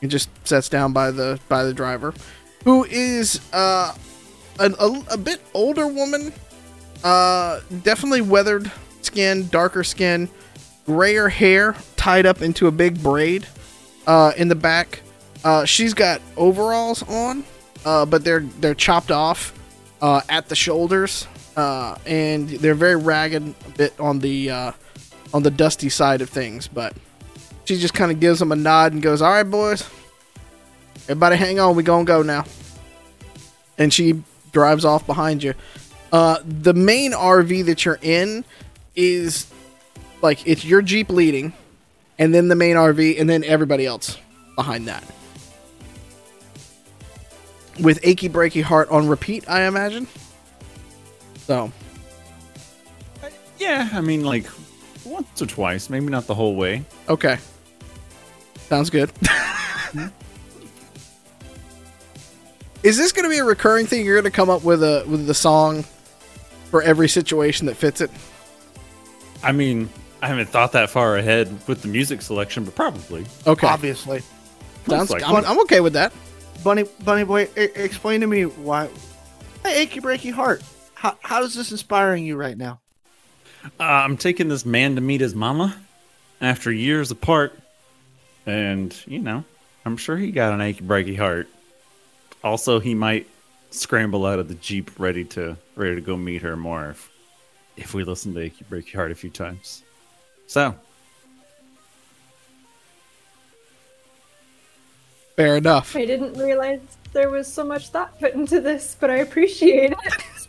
He 0.00 0.08
just 0.08 0.30
sets 0.46 0.70
down 0.70 0.94
by 0.94 1.10
the 1.10 1.38
by 1.48 1.64
the 1.64 1.74
driver, 1.74 2.14
who 2.64 2.84
is 2.84 3.40
uh, 3.52 3.94
an, 4.58 4.74
a, 4.78 5.02
a 5.10 5.18
bit 5.18 5.42
older 5.52 5.86
woman, 5.86 6.32
uh, 7.04 7.60
definitely 7.82 8.20
weathered 8.20 8.70
skin, 9.02 9.48
darker 9.48 9.84
skin, 9.84 10.28
grayer 10.86 11.28
hair 11.28 11.74
tied 11.96 12.26
up 12.26 12.42
into 12.42 12.66
a 12.66 12.70
big 12.70 13.02
braid 13.02 13.46
uh, 14.06 14.32
in 14.36 14.48
the 14.48 14.54
back. 14.54 15.00
Uh, 15.44 15.64
she's 15.64 15.94
got 15.94 16.20
overalls 16.36 17.02
on, 17.08 17.44
uh, 17.84 18.06
but 18.06 18.24
they're 18.24 18.40
they're 18.60 18.74
chopped 18.74 19.10
off 19.10 19.52
uh, 20.00 20.20
at 20.28 20.48
the 20.48 20.56
shoulders, 20.56 21.26
uh, 21.56 21.96
and 22.06 22.48
they're 22.48 22.74
very 22.74 22.96
ragged, 22.96 23.42
a 23.66 23.70
bit 23.70 23.98
on 24.00 24.18
the 24.18 24.50
uh, 24.50 24.72
on 25.32 25.42
the 25.42 25.50
dusty 25.50 25.88
side 25.88 26.20
of 26.20 26.28
things. 26.30 26.68
But 26.68 26.94
she 27.64 27.78
just 27.78 27.94
kind 27.94 28.10
of 28.10 28.20
gives 28.20 28.38
them 28.38 28.52
a 28.52 28.56
nod 28.56 28.92
and 28.92 29.02
goes, 29.02 29.22
"All 29.22 29.30
right, 29.30 29.42
boys, 29.42 29.88
everybody, 31.04 31.36
hang 31.36 31.60
on, 31.60 31.76
we 31.76 31.82
gonna 31.82 32.04
go 32.04 32.22
now." 32.22 32.44
And 33.78 33.92
she 33.92 34.22
drives 34.52 34.84
off 34.84 35.06
behind 35.06 35.42
you. 35.42 35.54
Uh, 36.12 36.38
the 36.44 36.72
main 36.74 37.12
RV 37.12 37.66
that 37.66 37.84
you're 37.84 37.98
in 38.00 38.44
is 38.94 39.46
like 40.22 40.46
it's 40.46 40.64
your 40.64 40.80
Jeep 40.82 41.10
leading, 41.10 41.52
and 42.18 42.32
then 42.34 42.48
the 42.48 42.54
main 42.56 42.76
RV, 42.76 43.20
and 43.20 43.28
then 43.28 43.44
everybody 43.44 43.84
else 43.86 44.18
behind 44.54 44.88
that. 44.88 45.04
With 47.80 47.98
Achy 48.02 48.28
Breaky 48.30 48.62
Heart 48.62 48.88
on 48.88 49.06
repeat, 49.08 49.44
I 49.48 49.62
imagine. 49.66 50.06
So, 51.46 51.70
Yeah, 53.58 53.88
I 53.92 54.00
mean, 54.00 54.24
like 54.24 54.46
once 55.04 55.42
or 55.42 55.46
twice, 55.46 55.90
maybe 55.90 56.06
not 56.06 56.26
the 56.26 56.34
whole 56.34 56.56
way. 56.56 56.84
okay. 57.08 57.36
Sounds 58.68 58.90
good. 58.90 59.10
Is 62.82 62.96
this 62.96 63.12
going 63.12 63.24
to 63.24 63.30
be 63.30 63.38
a 63.38 63.44
recurring 63.44 63.86
thing? 63.86 64.04
You're 64.04 64.16
going 64.16 64.24
to 64.30 64.34
come 64.34 64.50
up 64.50 64.62
with 64.64 64.82
a 64.82 65.04
with 65.06 65.26
the 65.26 65.34
song 65.34 65.84
for 66.70 66.82
every 66.82 67.08
situation 67.08 67.66
that 67.66 67.76
fits 67.76 68.00
it? 68.00 68.10
I 69.42 69.52
mean, 69.52 69.88
I 70.22 70.28
haven't 70.28 70.48
thought 70.48 70.72
that 70.72 70.90
far 70.90 71.16
ahead 71.16 71.48
with 71.68 71.82
the 71.82 71.88
music 71.88 72.22
selection, 72.22 72.64
but 72.64 72.74
probably. 72.74 73.26
Okay. 73.46 73.66
Obviously. 73.66 74.22
Sounds, 74.86 75.10
like 75.10 75.22
I'm. 75.24 75.44
I'm 75.44 75.60
okay 75.60 75.80
with 75.80 75.94
that. 75.94 76.12
Bunny, 76.62 76.84
Bunny 77.04 77.24
Boy, 77.24 77.48
e- 77.56 77.68
explain 77.74 78.20
to 78.20 78.26
me 78.26 78.44
why. 78.44 78.88
Hey, 79.62 79.82
achy 79.82 80.00
breaky 80.00 80.32
heart. 80.32 80.62
How, 80.94 81.18
how 81.22 81.42
is 81.42 81.54
this 81.54 81.70
inspiring 81.72 82.24
you 82.24 82.36
right 82.36 82.56
now? 82.56 82.80
Uh, 83.78 83.82
I'm 83.82 84.16
taking 84.16 84.48
this 84.48 84.64
man 84.64 84.94
to 84.94 85.00
meet 85.00 85.20
his 85.20 85.34
mama 85.34 85.76
after 86.40 86.70
years 86.70 87.10
apart, 87.10 87.58
and 88.46 88.96
you 89.06 89.18
know, 89.18 89.44
I'm 89.84 89.96
sure 89.96 90.16
he 90.16 90.30
got 90.30 90.52
an 90.52 90.60
achy 90.60 90.82
breaky 90.82 91.16
heart. 91.16 91.48
Also, 92.44 92.78
he 92.78 92.94
might 92.94 93.26
scramble 93.70 94.24
out 94.26 94.38
of 94.38 94.48
the 94.48 94.54
jeep 94.54 94.90
ready 94.98 95.24
to 95.24 95.56
ready 95.74 95.94
to 95.96 96.00
go 96.00 96.16
meet 96.16 96.42
her 96.42 96.56
more 96.56 96.90
if, 96.90 97.10
if 97.76 97.94
we 97.94 98.04
listen 98.04 98.32
to 98.34 98.50
"Break 98.68 98.92
Your 98.92 99.00
heart 99.02 99.12
a 99.12 99.14
few 99.14 99.30
times. 99.30 99.82
So, 100.46 100.74
Fair 105.36 105.56
enough. 105.58 105.94
I 105.94 106.06
didn't 106.06 106.34
realize 106.38 106.80
there 107.12 107.28
was 107.28 107.46
so 107.52 107.62
much 107.62 107.88
thought 107.88 108.18
put 108.18 108.32
into 108.34 108.58
this, 108.60 108.96
but 108.98 109.10
I 109.10 109.16
appreciate 109.16 109.92
it. 109.92 109.98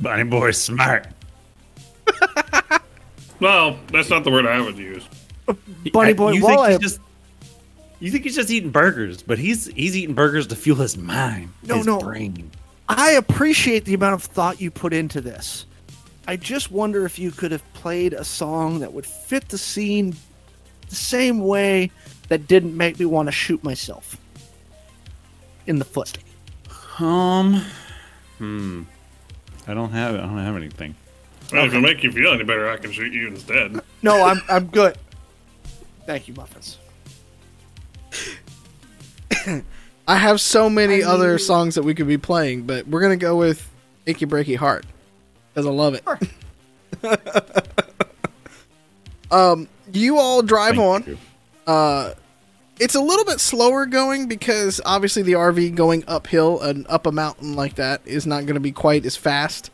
Bunny 0.00 0.24
Boy's 0.24 0.58
smart. 0.58 1.06
Well, 3.40 3.78
that's 3.90 4.10
not 4.10 4.22
the 4.24 4.30
word 4.30 4.44
I 4.46 4.60
would 4.60 4.76
use. 4.76 5.02
Bunny 5.94 6.10
I- 6.10 6.12
Boy, 6.12 6.32
you 6.32 6.42
while 6.42 6.56
think 6.56 6.60
I- 6.60 6.70
he's 6.72 6.78
just 6.78 7.00
you 8.00 8.10
think 8.10 8.24
he's 8.24 8.34
just 8.34 8.50
eating 8.50 8.70
burgers, 8.70 9.22
but 9.22 9.38
he's 9.38 9.66
he's 9.66 9.96
eating 9.96 10.14
burgers 10.14 10.46
to 10.48 10.56
fuel 10.56 10.76
his 10.78 10.96
mind, 10.96 11.52
No, 11.62 11.76
his 11.76 11.86
no. 11.86 11.98
brain. 12.00 12.50
I 12.88 13.12
appreciate 13.12 13.84
the 13.84 13.94
amount 13.94 14.14
of 14.14 14.22
thought 14.24 14.60
you 14.60 14.70
put 14.70 14.92
into 14.92 15.20
this. 15.20 15.66
I 16.26 16.36
just 16.36 16.70
wonder 16.72 17.06
if 17.06 17.18
you 17.18 17.30
could 17.30 17.52
have 17.52 17.72
played 17.72 18.12
a 18.12 18.24
song 18.24 18.80
that 18.80 18.92
would 18.92 19.06
fit 19.06 19.48
the 19.48 19.58
scene 19.58 20.16
the 20.88 20.94
same 20.96 21.40
way 21.40 21.90
that 22.28 22.46
didn't 22.48 22.76
make 22.76 22.98
me 22.98 23.06
want 23.06 23.28
to 23.28 23.32
shoot 23.32 23.62
myself 23.62 24.16
in 25.66 25.78
the 25.78 25.84
foot. 25.84 26.18
Um, 26.98 27.64
hmm. 28.38 28.82
I 29.66 29.74
don't 29.74 29.90
have 29.92 30.14
I 30.14 30.18
don't 30.18 30.38
have 30.38 30.56
anything. 30.56 30.94
Well, 31.52 31.64
if 31.64 31.70
it'll 31.70 31.80
make 31.80 32.02
you 32.02 32.12
feel 32.12 32.32
any 32.32 32.44
better, 32.44 32.68
I 32.70 32.76
can 32.76 32.92
shoot 32.92 33.12
you 33.12 33.28
instead. 33.28 33.80
No, 34.02 34.22
I'm 34.22 34.40
I'm 34.48 34.66
good. 34.66 34.98
Thank 36.06 36.28
you, 36.28 36.34
Muffins. 36.34 36.78
I 40.08 40.16
have 40.16 40.40
so 40.40 40.68
many 40.68 41.02
I 41.02 41.08
other 41.08 41.38
songs 41.38 41.76
that 41.76 41.82
we 41.82 41.94
could 41.94 42.08
be 42.08 42.18
playing, 42.18 42.62
but 42.62 42.86
we're 42.86 43.00
gonna 43.00 43.16
go 43.16 43.36
with 43.36 43.68
"Achy 44.06 44.26
Breaky 44.26 44.56
Heart" 44.56 44.84
because 45.52 45.66
I 45.66 45.70
love 45.70 45.94
it. 45.94 46.04
um, 49.30 49.68
you 49.92 50.18
all 50.18 50.42
drive 50.42 50.76
Thank 50.76 50.86
on. 50.86 51.04
you. 51.06 51.18
Uh, 51.66 52.14
it's 52.78 52.94
a 52.94 53.00
little 53.00 53.24
bit 53.24 53.40
slower 53.40 53.86
going 53.86 54.26
because 54.26 54.80
obviously 54.84 55.22
the 55.22 55.32
RV 55.32 55.74
going 55.74 56.02
uphill 56.08 56.60
and 56.62 56.86
up 56.88 57.06
a 57.06 57.12
mountain 57.12 57.54
like 57.54 57.74
that 57.74 58.00
is 58.06 58.26
not 58.26 58.46
going 58.46 58.54
to 58.54 58.60
be 58.60 58.72
quite 58.72 59.04
as 59.04 59.16
fast. 59.16 59.70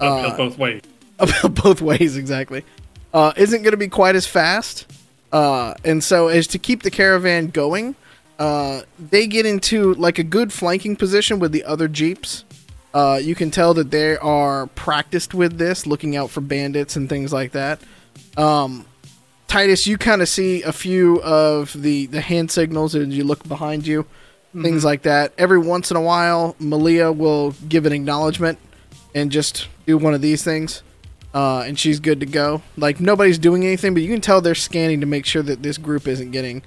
Uphill 0.00 0.30
Uh, 0.30 0.36
both 0.36 0.58
ways. 0.58 0.82
both 1.50 1.82
ways 1.82 2.16
exactly 2.16 2.64
uh, 3.12 3.32
isn't 3.36 3.62
going 3.62 3.72
to 3.72 3.76
be 3.76 3.88
quite 3.88 4.14
as 4.14 4.26
fast 4.26 4.86
uh, 5.32 5.74
and 5.84 6.02
so 6.02 6.28
as 6.28 6.46
to 6.46 6.58
keep 6.58 6.82
the 6.82 6.90
caravan 6.90 7.48
going 7.48 7.94
uh, 8.40 8.80
they 8.98 9.26
get 9.26 9.44
into 9.44 9.94
like 9.94 10.18
a 10.18 10.24
good 10.24 10.50
flanking 10.50 10.96
position 10.96 11.38
with 11.38 11.52
the 11.52 11.62
other 11.64 11.86
jeeps. 11.86 12.44
Uh, 12.94 13.20
you 13.22 13.34
can 13.34 13.50
tell 13.50 13.74
that 13.74 13.90
they 13.90 14.16
are 14.16 14.66
practiced 14.68 15.34
with 15.34 15.58
this 15.58 15.86
looking 15.86 16.16
out 16.16 16.30
for 16.30 16.40
bandits 16.40 16.96
and 16.96 17.08
things 17.08 17.32
like 17.32 17.52
that. 17.52 17.80
Um, 18.38 18.86
titus 19.46 19.86
you 19.86 19.98
kind 19.98 20.22
of 20.22 20.28
see 20.28 20.62
a 20.62 20.72
few 20.72 21.20
of 21.22 21.80
the 21.80 22.06
the 22.06 22.20
hand 22.20 22.50
signals 22.50 22.94
as 22.94 23.08
you 23.08 23.24
look 23.24 23.46
behind 23.46 23.86
you 23.86 24.06
things 24.52 24.84
like 24.84 25.02
that. 25.02 25.32
Every 25.38 25.58
once 25.58 25.90
in 25.90 25.96
a 25.96 26.00
while 26.00 26.56
malia 26.58 27.12
will 27.12 27.52
give 27.68 27.86
an 27.86 27.92
acknowledgement 27.92 28.58
and 29.14 29.30
just 29.30 29.68
do 29.86 29.98
one 29.98 30.14
of 30.14 30.20
these 30.20 30.42
things 30.42 30.82
uh, 31.34 31.60
and 31.66 31.78
she's 31.78 32.00
good 32.00 32.20
to 32.20 32.26
go. 32.26 32.62
Like 32.76 33.00
nobody's 33.00 33.38
doing 33.38 33.64
anything, 33.64 33.94
but 33.94 34.02
you 34.02 34.08
can 34.08 34.20
tell 34.20 34.40
they're 34.40 34.54
scanning 34.54 35.00
to 35.00 35.06
make 35.06 35.26
sure 35.26 35.42
that 35.42 35.62
this 35.62 35.78
group 35.78 36.08
isn't 36.08 36.30
getting 36.30 36.62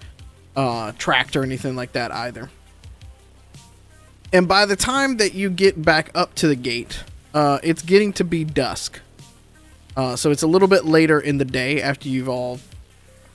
uh, 0.55 0.91
tracked 0.97 1.35
or 1.35 1.43
anything 1.43 1.75
like 1.75 1.93
that 1.93 2.11
either. 2.11 2.49
And 4.31 4.47
by 4.47 4.65
the 4.65 4.75
time 4.75 5.17
that 5.17 5.33
you 5.33 5.49
get 5.49 5.83
back 5.83 6.09
up 6.15 6.33
to 6.35 6.47
the 6.47 6.55
gate, 6.55 7.03
uh, 7.33 7.59
it's 7.63 7.81
getting 7.83 8.13
to 8.13 8.23
be 8.23 8.43
dusk. 8.43 8.99
Uh, 9.95 10.15
so 10.15 10.31
it's 10.31 10.41
a 10.41 10.47
little 10.47 10.67
bit 10.67 10.85
later 10.85 11.19
in 11.19 11.37
the 11.37 11.45
day 11.45 11.81
after 11.81 12.09
you've 12.09 12.29
all 12.29 12.59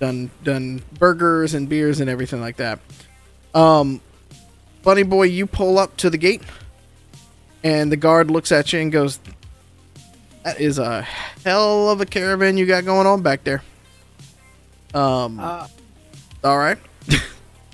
done 0.00 0.30
done 0.42 0.82
burgers 0.98 1.54
and 1.54 1.68
beers 1.68 2.00
and 2.00 2.10
everything 2.10 2.40
like 2.40 2.56
that. 2.56 2.80
Um, 3.54 4.00
Bunny 4.82 5.02
boy, 5.04 5.24
you 5.24 5.46
pull 5.46 5.78
up 5.78 5.96
to 5.98 6.10
the 6.10 6.18
gate, 6.18 6.42
and 7.62 7.92
the 7.92 7.96
guard 7.96 8.30
looks 8.30 8.50
at 8.52 8.72
you 8.72 8.80
and 8.80 8.90
goes, 8.90 9.20
that 10.44 10.60
is 10.60 10.78
a 10.78 11.02
hell 11.02 11.90
of 11.90 12.00
a 12.00 12.06
caravan 12.06 12.56
you 12.56 12.64
got 12.66 12.84
going 12.84 13.06
on 13.06 13.22
back 13.22 13.44
there. 13.44 13.62
Um, 14.94 15.38
Uh, 15.38 15.68
all 16.42 16.58
right. 16.58 16.78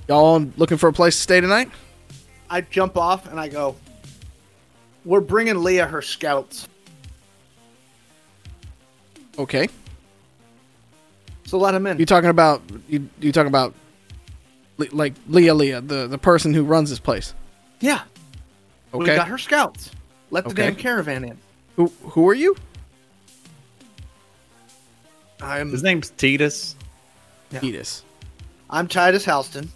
Y'all 0.09 0.39
looking 0.57 0.77
for 0.77 0.89
a 0.89 0.93
place 0.93 1.17
to 1.17 1.23
stay 1.23 1.41
tonight? 1.41 1.71
I 2.51 2.61
jump 2.61 2.97
off 2.97 3.27
and 3.27 3.41
I 3.41 3.49
go. 3.49 3.77
We're 5.05 5.21
bringing 5.21 5.63
Leah 5.63 5.87
her 5.87 6.01
scouts, 6.03 6.67
Okay. 9.39 9.69
so 11.47 11.59
let 11.59 11.75
him 11.75 11.87
in. 11.87 11.99
You 11.99 12.07
talking 12.07 12.31
about 12.31 12.63
you? 12.89 13.09
You 13.21 13.33
talking 13.33 13.49
about 13.49 13.75
like 14.79 15.15
Leah 15.29 15.53
Leah, 15.55 15.81
the 15.83 16.07
the 16.07 16.17
person 16.19 16.55
who 16.55 16.65
runs 16.65 16.89
this 16.91 16.99
place? 17.01 17.35
yeah, 17.81 18.03
Okay. 18.95 18.99
we 18.99 19.05
Okay. 19.05 19.17
got 19.17 19.29
her 19.29 19.37
scouts. 19.39 19.91
Let 20.31 20.45
the 20.45 20.51
Okay. 20.51 20.63
damn 20.63 20.77
caravan 20.77 21.25
in. 21.25 21.39
Who 21.77 21.93
who 22.03 22.27
are 22.29 22.35
you? 22.35 22.57
I'm 25.43 25.71
His 25.71 25.83
name's 25.83 26.11
Titus. 26.11 26.77
Yeah. 27.51 27.61
Edis. 27.61 28.03
I'm 28.71 28.89
Titus 28.89 29.27
Halston. 29.27 29.69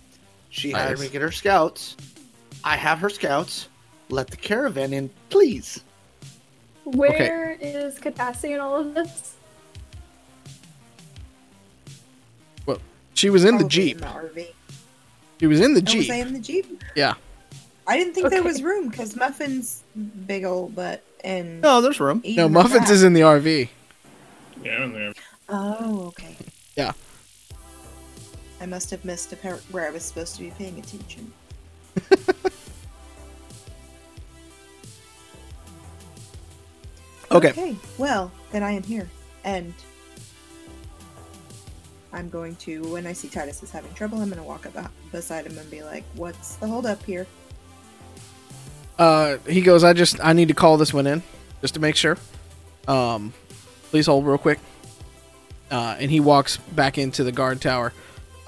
She 0.58 0.72
hired 0.72 0.98
me 0.98 1.06
to 1.06 1.12
get 1.12 1.22
her 1.22 1.30
scouts. 1.30 1.96
I 2.64 2.76
have 2.76 2.98
her 2.98 3.08
scouts. 3.08 3.68
Let 4.08 4.28
the 4.28 4.36
caravan 4.36 4.92
in, 4.92 5.08
please. 5.30 5.84
Where 6.84 7.56
is 7.60 7.98
Katassi 7.98 8.54
in 8.54 8.60
all 8.60 8.76
of 8.80 8.94
this? 8.94 9.34
Well, 12.66 12.78
she 13.14 13.30
was 13.30 13.44
in 13.44 13.58
the 13.58 13.64
jeep. 13.64 13.96
In 13.96 14.00
the 14.00 14.06
RV. 14.08 14.46
She 15.40 15.46
was 15.46 15.60
in 15.60 15.74
the 15.74 15.80
Oh, 15.80 15.84
was 15.84 15.92
jeep. 15.92 16.10
I 16.10 16.16
in 16.16 16.32
the 16.32 16.40
jeep? 16.40 16.82
Yeah. 16.96 17.14
I 17.86 17.96
didn't 17.96 18.14
think 18.14 18.30
there 18.30 18.42
was 18.42 18.62
room 18.62 18.88
because 18.88 19.14
Muffin's 19.14 19.84
big 20.26 20.44
old 20.44 20.74
butt 20.74 21.02
and 21.22 21.60
No, 21.60 21.80
there's 21.80 22.00
room. 22.00 22.22
No, 22.24 22.48
Muffins 22.48 22.80
rat- 22.80 22.90
is 22.90 23.02
in 23.02 23.12
the 23.12 23.20
RV. 23.20 23.68
Yeah, 24.64 24.84
in 24.84 24.92
there. 24.92 25.12
Oh, 25.48 26.06
okay. 26.08 26.36
Yeah. 26.76 26.92
I 28.60 28.66
must 28.66 28.90
have 28.90 29.04
missed 29.04 29.32
a 29.32 29.36
part 29.36 29.62
where 29.70 29.86
I 29.86 29.90
was 29.90 30.04
supposed 30.04 30.36
to 30.36 30.42
be 30.42 30.50
paying 30.50 30.78
attention. 30.78 31.32
Okay. 37.30 37.50
Okay, 37.50 37.76
well, 37.98 38.32
then 38.52 38.62
I 38.62 38.72
am 38.72 38.82
here. 38.82 39.08
And 39.44 39.74
I'm 42.12 42.28
going 42.28 42.56
to, 42.56 42.82
when 42.90 43.06
I 43.06 43.12
see 43.12 43.28
Titus 43.28 43.62
is 43.62 43.70
having 43.70 43.92
trouble, 43.94 44.20
I'm 44.20 44.28
going 44.28 44.40
to 44.40 44.48
walk 44.48 44.66
up 44.66 44.90
beside 45.12 45.46
him 45.46 45.58
and 45.58 45.70
be 45.70 45.82
like, 45.82 46.04
what's 46.14 46.56
the 46.56 46.66
holdup 46.66 47.02
here? 47.04 47.26
Uh, 48.98 49.36
he 49.46 49.60
goes, 49.60 49.84
I 49.84 49.92
just, 49.92 50.18
I 50.20 50.32
need 50.32 50.48
to 50.48 50.54
call 50.54 50.76
this 50.76 50.92
one 50.92 51.06
in 51.06 51.22
just 51.60 51.74
to 51.74 51.80
make 51.80 51.96
sure. 51.96 52.16
Um, 52.88 53.32
please 53.90 54.06
hold 54.06 54.26
real 54.26 54.38
quick. 54.38 54.58
Uh, 55.70 55.96
and 55.98 56.10
he 56.10 56.18
walks 56.18 56.56
back 56.56 56.96
into 56.96 57.24
the 57.24 57.32
guard 57.32 57.60
tower. 57.60 57.92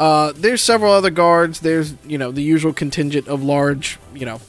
Uh, 0.00 0.32
there's 0.34 0.62
several 0.62 0.92
other 0.92 1.10
guards. 1.10 1.60
There's, 1.60 1.94
you 2.06 2.16
know, 2.18 2.32
the 2.32 2.42
usual 2.42 2.72
contingent 2.72 3.28
of 3.28 3.44
large, 3.44 3.98
you 4.14 4.24
know, 4.24 4.40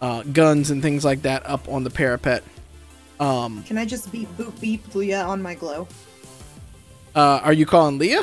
uh, 0.00 0.22
guns 0.22 0.70
and 0.70 0.80
things 0.80 1.04
like 1.04 1.22
that 1.22 1.44
up 1.44 1.68
on 1.68 1.84
the 1.84 1.90
parapet. 1.90 2.42
Um, 3.20 3.62
Can 3.64 3.76
I 3.76 3.84
just 3.84 4.10
beep 4.10 4.28
boop 4.38 4.58
beep 4.60 4.94
Leah 4.94 5.22
on 5.24 5.42
my 5.42 5.54
glow? 5.54 5.86
uh, 7.14 7.40
are 7.42 7.52
you 7.52 7.66
calling 7.66 7.98
Leah? 7.98 8.22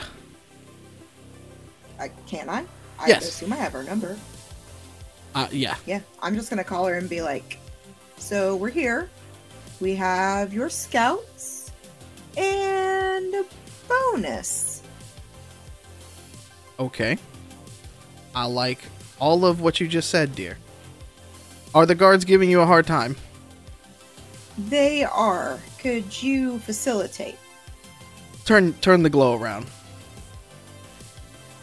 I, 2.00 2.10
can 2.28 2.50
I? 2.50 2.66
I 3.00 3.08
Yes. 3.10 3.28
assume 3.28 3.54
I 3.54 3.58
have 3.58 3.74
her 3.74 3.84
number. 3.84 4.18
Uh, 5.36 5.48
yeah. 5.52 5.76
Yeah, 5.86 6.00
I'm 6.22 6.34
just 6.36 6.50
gonna 6.50 6.64
call 6.64 6.86
her 6.88 6.96
and 6.96 7.10
be 7.10 7.22
like, 7.22 7.60
"So 8.18 8.56
we're 8.56 8.70
here. 8.70 9.10
We 9.82 9.96
have 9.96 10.54
your 10.54 10.70
scouts 10.70 11.72
and 12.38 13.36
a 13.36 13.46
bonus." 13.88 14.75
Okay. 16.80 17.18
I 18.34 18.46
like 18.46 18.80
all 19.20 19.46
of 19.46 19.62
what 19.62 19.80
you 19.80 19.88
just 19.88 20.10
said, 20.10 20.36
dear. 20.36 20.58
Are 21.74 21.86
the 21.86 21.96
guards 21.96 22.26
giving 22.26 22.50
you 22.50 22.62
a 22.62 22.66
hard 22.66 22.88
time? 22.88 23.16
They 24.58 25.04
are. 25.04 25.60
Could 25.80 26.22
you 26.22 26.60
facilitate? 26.60 27.38
turn 28.46 28.74
turn 28.74 29.04
the 29.04 29.10
glow 29.10 29.36
around. 29.36 29.66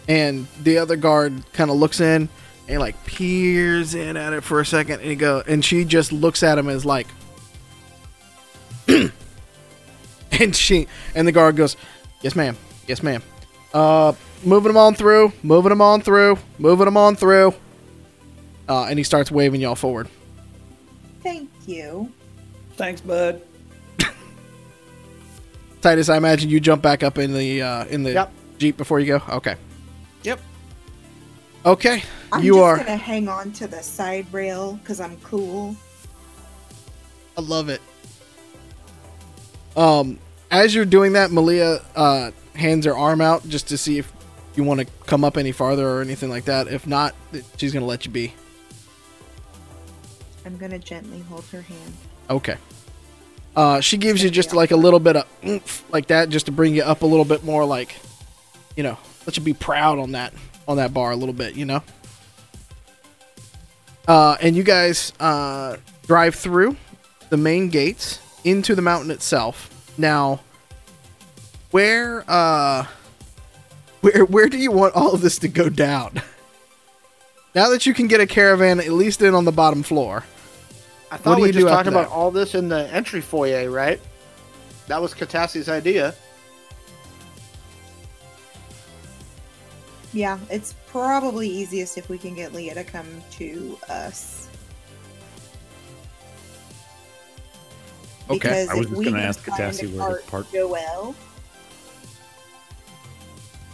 And 0.08 0.46
the 0.62 0.78
other 0.78 0.96
guard 0.96 1.32
kind 1.52 1.70
of 1.70 1.76
looks 1.76 2.00
in 2.00 2.28
and 2.68 2.80
like 2.80 3.02
peers 3.06 3.94
in 3.94 4.16
at 4.16 4.32
it 4.32 4.42
for 4.42 4.60
a 4.60 4.66
second 4.66 5.00
and 5.00 5.08
he 5.08 5.16
go 5.16 5.42
and 5.46 5.64
she 5.64 5.84
just 5.84 6.12
looks 6.12 6.42
at 6.42 6.58
him 6.58 6.68
as 6.68 6.84
like 6.84 7.06
and 8.88 10.54
she 10.54 10.88
and 11.14 11.26
the 11.26 11.32
guard 11.32 11.56
goes, 11.56 11.76
"Yes, 12.20 12.34
ma'am. 12.34 12.56
Yes, 12.88 13.02
ma'am. 13.02 13.22
Uh 13.72 14.12
moving 14.44 14.68
them 14.68 14.76
on 14.76 14.94
through, 14.94 15.32
moving 15.42 15.70
them 15.70 15.80
on 15.80 16.00
through, 16.02 16.38
moving 16.58 16.84
them 16.86 16.96
on 16.96 17.16
through." 17.16 17.54
Uh, 18.68 18.84
and 18.84 18.98
he 18.98 19.02
starts 19.02 19.30
waving 19.30 19.60
y'all 19.60 19.74
forward. 19.74 20.08
Thank 21.22 21.50
you. 21.66 22.10
Thanks, 22.76 23.00
bud. 23.00 23.42
Titus, 25.82 26.08
I 26.08 26.16
imagine 26.16 26.48
you 26.48 26.60
jump 26.60 26.80
back 26.82 27.02
up 27.02 27.18
in 27.18 27.32
the 27.32 27.62
uh, 27.62 27.84
in 27.86 28.02
the 28.02 28.12
Yep. 28.12 28.32
jeep 28.58 28.76
before 28.76 29.00
you 29.00 29.18
go. 29.18 29.22
Okay. 29.36 29.56
Yep. 30.22 30.40
Okay. 31.66 31.96
You 31.96 32.00
are. 32.00 32.04
I'm 32.32 32.42
you 32.44 32.52
just 32.54 32.62
are. 32.64 32.76
gonna 32.78 32.96
hang 32.96 33.28
on 33.28 33.52
to 33.52 33.66
the 33.66 33.82
side 33.82 34.26
rail 34.32 34.74
because 34.74 35.00
I'm 35.00 35.16
cool. 35.18 35.76
I 37.36 37.40
love 37.40 37.68
it. 37.68 37.80
Um, 39.76 40.18
as 40.50 40.74
you're 40.74 40.84
doing 40.84 41.14
that, 41.14 41.30
Malia 41.30 41.80
uh, 41.96 42.30
hands 42.54 42.86
her 42.86 42.96
arm 42.96 43.20
out 43.20 43.48
just 43.48 43.68
to 43.68 43.78
see 43.78 43.98
if 43.98 44.12
you 44.54 44.64
want 44.64 44.80
to 44.80 44.86
come 45.06 45.24
up 45.24 45.36
any 45.36 45.52
farther 45.52 45.88
or 45.88 46.02
anything 46.02 46.30
like 46.30 46.44
that. 46.44 46.68
If 46.68 46.86
not, 46.86 47.14
she's 47.56 47.72
gonna 47.72 47.86
let 47.86 48.04
you 48.04 48.10
be. 48.10 48.34
I'm 50.44 50.56
gonna 50.56 50.78
gently 50.78 51.20
hold 51.20 51.44
her 51.46 51.62
hand. 51.62 51.94
Okay. 52.28 52.56
Uh, 53.54 53.80
she 53.80 53.96
gives 53.96 54.22
you 54.22 54.30
just 54.30 54.54
like 54.54 54.70
a 54.70 54.76
little 54.76 55.00
bit 55.00 55.16
of 55.16 55.26
oomph 55.46 55.84
like 55.90 56.06
that, 56.08 56.28
just 56.28 56.46
to 56.46 56.52
bring 56.52 56.74
you 56.74 56.82
up 56.82 57.02
a 57.02 57.06
little 57.06 57.24
bit 57.24 57.44
more, 57.44 57.64
like, 57.64 57.94
you 58.76 58.82
know, 58.82 58.96
let 59.26 59.36
you 59.36 59.42
be 59.42 59.54
proud 59.54 59.98
on 59.98 60.12
that 60.12 60.32
on 60.66 60.76
that 60.78 60.94
bar 60.94 61.10
a 61.10 61.16
little 61.16 61.34
bit, 61.34 61.54
you 61.54 61.64
know. 61.64 61.82
Uh, 64.08 64.36
and 64.40 64.56
you 64.56 64.62
guys 64.62 65.12
uh, 65.20 65.76
drive 66.06 66.34
through 66.34 66.76
the 67.30 67.36
main 67.36 67.68
gates 67.68 68.18
into 68.44 68.74
the 68.74 68.82
mountain 68.82 69.10
itself. 69.10 69.68
Now, 69.96 70.40
where 71.72 72.24
uh, 72.28 72.86
where 74.00 74.24
where 74.24 74.48
do 74.48 74.56
you 74.58 74.70
want 74.70 74.94
all 74.94 75.14
of 75.14 75.20
this 75.20 75.38
to 75.40 75.48
go 75.48 75.68
down? 75.68 76.22
Now 77.54 77.68
that 77.68 77.84
you 77.84 77.92
can 77.92 78.06
get 78.06 78.18
a 78.18 78.26
caravan 78.26 78.80
at 78.80 78.88
least 78.88 79.20
in 79.20 79.34
on 79.34 79.44
the 79.44 79.52
bottom 79.52 79.82
floor. 79.82 80.24
I 81.10 81.18
thought 81.18 81.38
we 81.38 81.52
just 81.52 81.66
talked 81.66 81.86
about 81.86 82.08
all 82.08 82.30
this 82.30 82.54
in 82.54 82.70
the 82.70 82.90
entry 82.90 83.20
foyer, 83.20 83.70
right? 83.70 84.00
That 84.86 85.02
was 85.02 85.12
Katassi's 85.12 85.68
idea. 85.68 86.14
Yeah, 90.14 90.38
it's 90.50 90.74
probably 90.86 91.46
easiest 91.48 91.98
if 91.98 92.08
we 92.08 92.16
can 92.16 92.34
get 92.34 92.54
Leah 92.54 92.74
to 92.74 92.84
come 92.84 93.06
to 93.32 93.78
us. 93.88 94.48
Okay. 98.30 98.36
Because 98.38 98.68
I 98.70 98.74
was 98.74 98.86
just 98.86 99.04
gonna 99.04 99.18
ask 99.20 99.40
find 99.40 99.58
Katassi 99.58 99.82
where 99.88 99.90
the 99.90 99.98
cart 99.98 100.26
part- 100.26 100.52
Joel. 100.52 101.14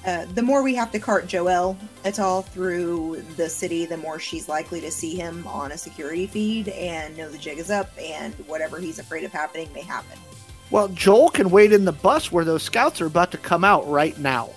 Uh, 0.06 0.24
the 0.34 0.42
more 0.42 0.62
we 0.62 0.74
have 0.74 0.90
to 0.92 0.98
cart 0.98 1.26
Joel 1.26 1.76
at 2.04 2.18
all 2.20 2.42
through 2.42 3.22
the 3.36 3.48
city, 3.48 3.84
the 3.84 3.96
more 3.96 4.18
she's 4.18 4.48
likely 4.48 4.80
to 4.80 4.90
see 4.90 5.14
him 5.14 5.46
on 5.46 5.72
a 5.72 5.78
security 5.78 6.26
feed 6.26 6.68
and 6.68 7.16
know 7.16 7.28
the 7.28 7.38
jig 7.38 7.58
is 7.58 7.70
up, 7.70 7.90
and 8.00 8.32
whatever 8.46 8.78
he's 8.78 8.98
afraid 8.98 9.24
of 9.24 9.32
happening 9.32 9.68
may 9.74 9.82
happen. 9.82 10.18
Well, 10.70 10.88
Joel 10.88 11.30
can 11.30 11.50
wait 11.50 11.72
in 11.72 11.84
the 11.84 11.92
bus 11.92 12.30
where 12.30 12.44
those 12.44 12.62
scouts 12.62 13.00
are 13.00 13.06
about 13.06 13.32
to 13.32 13.38
come 13.38 13.64
out 13.64 13.88
right 13.88 14.16
now. 14.18 14.50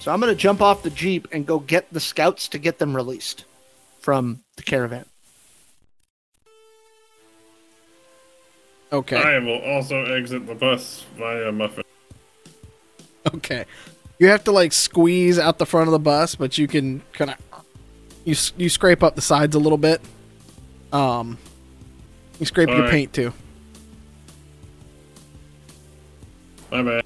So 0.00 0.12
I'm 0.12 0.20
going 0.20 0.32
to 0.32 0.40
jump 0.40 0.60
off 0.60 0.82
the 0.82 0.90
Jeep 0.90 1.28
and 1.32 1.46
go 1.46 1.58
get 1.58 1.92
the 1.92 2.00
scouts 2.00 2.48
to 2.48 2.58
get 2.58 2.78
them 2.78 2.94
released 2.96 3.44
from 4.00 4.42
the 4.56 4.62
caravan. 4.62 5.04
Okay. 8.92 9.16
I 9.16 9.38
will 9.38 9.60
also 9.62 10.04
exit 10.06 10.46
the 10.46 10.54
bus 10.54 11.04
via 11.16 11.52
Muffin. 11.52 11.84
Okay. 13.34 13.66
You 14.18 14.28
have 14.28 14.44
to 14.44 14.52
like 14.52 14.72
squeeze 14.72 15.38
out 15.38 15.58
the 15.58 15.66
front 15.66 15.88
of 15.88 15.92
the 15.92 15.98
bus, 15.98 16.34
but 16.34 16.58
you 16.58 16.66
can 16.68 17.02
kind 17.12 17.30
of 17.30 17.64
you 18.24 18.34
you 18.56 18.68
scrape 18.68 19.02
up 19.02 19.14
the 19.14 19.22
sides 19.22 19.54
a 19.54 19.58
little 19.58 19.78
bit. 19.78 20.00
Um, 20.92 21.38
you 22.38 22.46
scrape 22.46 22.68
your 22.68 22.78
Alright. 22.78 22.90
paint 22.90 23.12
too. 23.12 23.32
My 26.70 26.82
bad. 26.82 27.04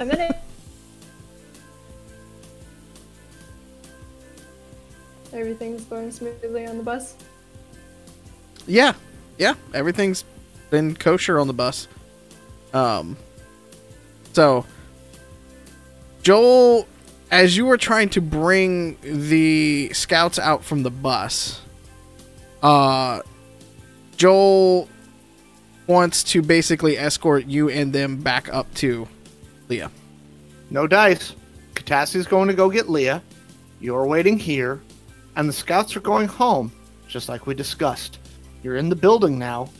I'm 0.00 0.08
gonna. 0.08 0.36
Everything's 5.32 5.84
going 5.84 6.12
smoothly 6.12 6.66
on 6.66 6.76
the 6.76 6.82
bus. 6.82 7.16
Yeah, 8.66 8.94
yeah. 9.38 9.54
Everything's 9.74 10.24
been 10.70 10.94
kosher 10.94 11.40
on 11.40 11.46
the 11.46 11.52
bus. 11.52 11.88
Um, 12.72 13.16
so 14.32 14.64
Joel, 16.22 16.86
as 17.30 17.56
you 17.56 17.66
were 17.66 17.76
trying 17.76 18.08
to 18.10 18.20
bring 18.20 18.96
the 19.02 19.92
scouts 19.92 20.38
out 20.38 20.64
from 20.64 20.84
the 20.84 20.90
bus, 20.90 21.60
uh, 22.62 23.22
Joel 24.16 24.88
wants 25.88 26.22
to 26.22 26.40
basically 26.40 26.96
escort 26.96 27.46
you 27.46 27.68
and 27.68 27.92
them 27.92 28.18
back 28.18 28.52
up 28.54 28.72
to 28.74 29.08
Leah. 29.68 29.90
No 30.70 30.86
dice. 30.86 31.34
Katassi's 31.74 32.26
going 32.26 32.48
to 32.48 32.54
go 32.54 32.70
get 32.70 32.88
Leah. 32.88 33.20
You're 33.80 34.06
waiting 34.06 34.38
here. 34.38 34.80
And 35.34 35.48
the 35.48 35.52
scouts 35.52 35.96
are 35.96 36.00
going 36.00 36.28
home, 36.28 36.70
just 37.08 37.28
like 37.28 37.46
we 37.46 37.54
discussed. 37.54 38.20
You're 38.62 38.76
in 38.76 38.90
the 38.90 38.96
building 38.96 39.38
now. 39.38 39.70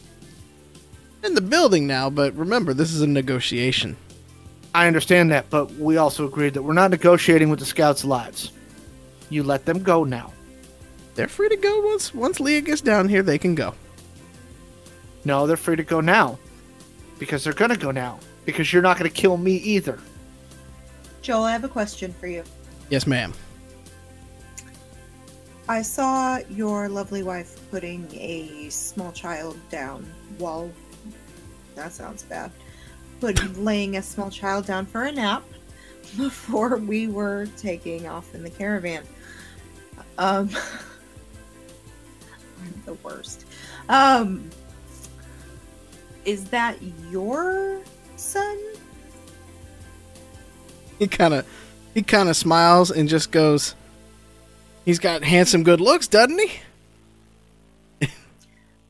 In 1.22 1.34
the 1.34 1.40
building 1.40 1.86
now, 1.86 2.10
but 2.10 2.34
remember, 2.34 2.74
this 2.74 2.92
is 2.92 3.00
a 3.00 3.06
negotiation. 3.06 3.96
I 4.74 4.86
understand 4.86 5.30
that, 5.32 5.50
but 5.50 5.70
we 5.72 5.98
also 5.98 6.26
agreed 6.26 6.54
that 6.54 6.62
we're 6.62 6.72
not 6.72 6.90
negotiating 6.90 7.50
with 7.50 7.58
the 7.58 7.66
scouts' 7.66 8.04
lives. 8.04 8.52
You 9.28 9.42
let 9.42 9.66
them 9.66 9.82
go 9.82 10.04
now. 10.04 10.32
They're 11.14 11.28
free 11.28 11.50
to 11.50 11.56
go 11.56 11.80
once 11.82 12.14
once 12.14 12.40
Leah 12.40 12.62
gets 12.62 12.80
down 12.80 13.08
here. 13.08 13.22
They 13.22 13.38
can 13.38 13.54
go. 13.54 13.74
No, 15.24 15.46
they're 15.46 15.56
free 15.56 15.76
to 15.76 15.84
go 15.84 16.00
now. 16.00 16.38
Because 17.18 17.44
they're 17.44 17.52
gonna 17.52 17.76
go 17.76 17.90
now. 17.90 18.18
Because 18.44 18.72
you're 18.72 18.82
not 18.82 18.96
gonna 18.96 19.10
kill 19.10 19.36
me 19.36 19.56
either. 19.56 19.98
Joel, 21.20 21.44
I 21.44 21.52
have 21.52 21.64
a 21.64 21.68
question 21.68 22.12
for 22.18 22.26
you. 22.26 22.42
Yes, 22.88 23.06
ma'am. 23.06 23.32
I 25.68 25.82
saw 25.82 26.38
your 26.50 26.88
lovely 26.88 27.22
wife 27.22 27.60
putting 27.70 28.08
a 28.12 28.68
small 28.70 29.12
child 29.12 29.56
down 29.70 30.04
while 30.38 30.70
that 31.76 31.92
sounds 31.92 32.24
bad. 32.24 32.50
Put 33.22 33.56
laying 33.56 33.96
a 33.98 34.02
small 34.02 34.30
child 34.30 34.66
down 34.66 34.84
for 34.84 35.04
a 35.04 35.12
nap 35.12 35.44
before 36.16 36.76
we 36.78 37.06
were 37.06 37.46
taking 37.56 38.08
off 38.08 38.34
in 38.34 38.42
the 38.42 38.50
caravan. 38.50 39.04
Um 40.18 40.50
I'm 42.60 42.82
the 42.84 42.94
worst. 42.94 43.46
Um 43.88 44.50
is 46.24 46.46
that 46.46 46.76
your 47.12 47.82
son? 48.16 48.58
He 50.98 51.06
kind 51.06 51.34
of 51.34 51.46
he 51.94 52.02
kind 52.02 52.28
of 52.28 52.36
smiles 52.36 52.90
and 52.90 53.08
just 53.08 53.30
goes. 53.30 53.76
He's 54.84 54.98
got 54.98 55.22
handsome, 55.22 55.62
good 55.62 55.80
looks, 55.80 56.08
doesn't 56.08 56.40
he? 56.40 58.08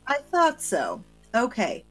I 0.06 0.20
thought 0.30 0.62
so. 0.62 1.04
Okay. 1.34 1.84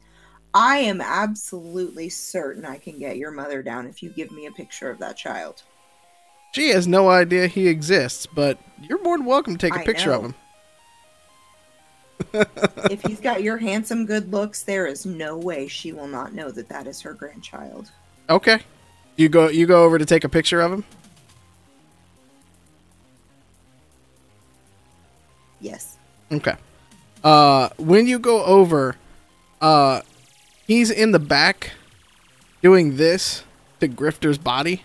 I 0.54 0.78
am 0.78 1.00
absolutely 1.00 2.08
certain 2.10 2.64
I 2.64 2.76
can 2.76 2.98
get 2.98 3.16
your 3.16 3.30
mother 3.30 3.62
down 3.62 3.86
if 3.86 4.02
you 4.02 4.10
give 4.10 4.30
me 4.30 4.46
a 4.46 4.52
picture 4.52 4.90
of 4.90 4.98
that 4.98 5.16
child. 5.16 5.62
She 6.52 6.68
has 6.70 6.86
no 6.86 7.08
idea 7.08 7.46
he 7.46 7.68
exists, 7.68 8.26
but 8.26 8.58
you're 8.80 9.02
more 9.02 9.16
than 9.16 9.26
welcome 9.26 9.56
to 9.56 9.58
take 9.58 9.74
a 9.74 9.80
I 9.80 9.84
picture 9.84 10.12
of 10.12 10.24
him. 10.24 10.34
if 12.90 13.02
he's 13.02 13.20
got 13.20 13.42
your 13.42 13.56
handsome 13.56 14.04
good 14.04 14.30
looks, 14.30 14.62
there 14.62 14.86
is 14.86 15.06
no 15.06 15.36
way 15.36 15.66
she 15.66 15.92
will 15.92 16.06
not 16.06 16.34
know 16.34 16.50
that 16.50 16.68
that 16.68 16.86
is 16.86 17.00
her 17.00 17.14
grandchild. 17.14 17.90
Okay. 18.28 18.60
You 19.16 19.28
go 19.30 19.48
you 19.48 19.66
go 19.66 19.84
over 19.84 19.98
to 19.98 20.04
take 20.04 20.24
a 20.24 20.28
picture 20.28 20.60
of 20.60 20.72
him? 20.72 20.84
Yes. 25.60 25.96
Okay. 26.30 26.54
Uh 27.24 27.70
when 27.78 28.06
you 28.06 28.18
go 28.18 28.44
over 28.44 28.96
uh 29.62 30.02
he's 30.66 30.90
in 30.90 31.12
the 31.12 31.18
back 31.18 31.72
doing 32.62 32.96
this 32.96 33.44
to 33.80 33.88
Grifter's 33.88 34.38
body. 34.38 34.82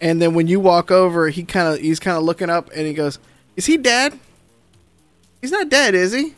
And 0.00 0.20
then 0.20 0.34
when 0.34 0.46
you 0.46 0.60
walk 0.60 0.90
over, 0.90 1.28
he 1.28 1.44
kind 1.44 1.74
of 1.74 1.80
he's 1.80 2.00
kind 2.00 2.16
of 2.16 2.22
looking 2.22 2.50
up 2.50 2.70
and 2.74 2.86
he 2.86 2.92
goes, 2.92 3.18
"Is 3.56 3.66
he 3.66 3.76
dead?" 3.76 4.18
He's 5.40 5.50
not 5.50 5.68
dead, 5.68 5.94
is 5.94 6.12
he? 6.12 6.34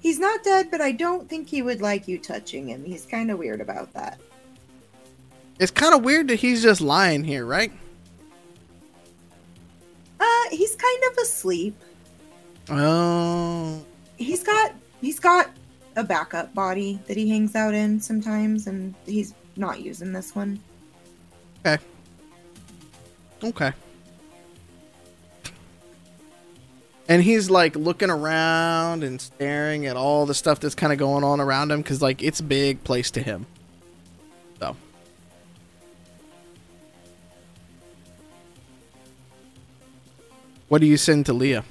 He's 0.00 0.18
not 0.18 0.42
dead, 0.42 0.70
but 0.70 0.80
I 0.80 0.92
don't 0.92 1.28
think 1.28 1.48
he 1.48 1.62
would 1.62 1.80
like 1.80 2.08
you 2.08 2.18
touching 2.18 2.68
him. 2.68 2.84
He's 2.84 3.04
kind 3.04 3.30
of 3.30 3.38
weird 3.38 3.60
about 3.60 3.92
that. 3.94 4.20
It's 5.58 5.70
kind 5.70 5.94
of 5.94 6.02
weird 6.02 6.28
that 6.28 6.36
he's 6.36 6.62
just 6.62 6.80
lying 6.80 7.24
here, 7.24 7.46
right? 7.46 7.72
Uh, 10.20 10.44
he's 10.50 10.76
kind 10.76 11.02
of 11.10 11.18
asleep. 11.18 11.74
Oh. 12.70 13.84
He's 14.16 14.42
got 14.42 14.72
he's 15.04 15.20
got 15.20 15.50
a 15.96 16.04
backup 16.04 16.54
body 16.54 16.98
that 17.06 17.16
he 17.16 17.28
hangs 17.28 17.54
out 17.54 17.74
in 17.74 18.00
sometimes, 18.00 18.66
and 18.66 18.94
he's 19.06 19.34
not 19.56 19.80
using 19.80 20.12
this 20.12 20.34
one. 20.34 20.60
Okay. 21.64 21.82
Okay. 23.42 23.72
And 27.06 27.22
he's 27.22 27.50
like 27.50 27.76
looking 27.76 28.08
around 28.08 29.04
and 29.04 29.20
staring 29.20 29.86
at 29.86 29.96
all 29.96 30.24
the 30.24 30.34
stuff 30.34 30.60
that's 30.60 30.74
kind 30.74 30.92
of 30.92 30.98
going 30.98 31.22
on 31.22 31.38
around 31.40 31.70
him 31.70 31.82
because, 31.82 32.00
like, 32.00 32.22
it's 32.22 32.40
a 32.40 32.44
big 32.44 32.82
place 32.82 33.10
to 33.12 33.22
him. 33.22 33.46
So. 34.58 34.74
What 40.68 40.80
do 40.80 40.86
you 40.86 40.96
send 40.96 41.26
to 41.26 41.34
Leah? 41.34 41.64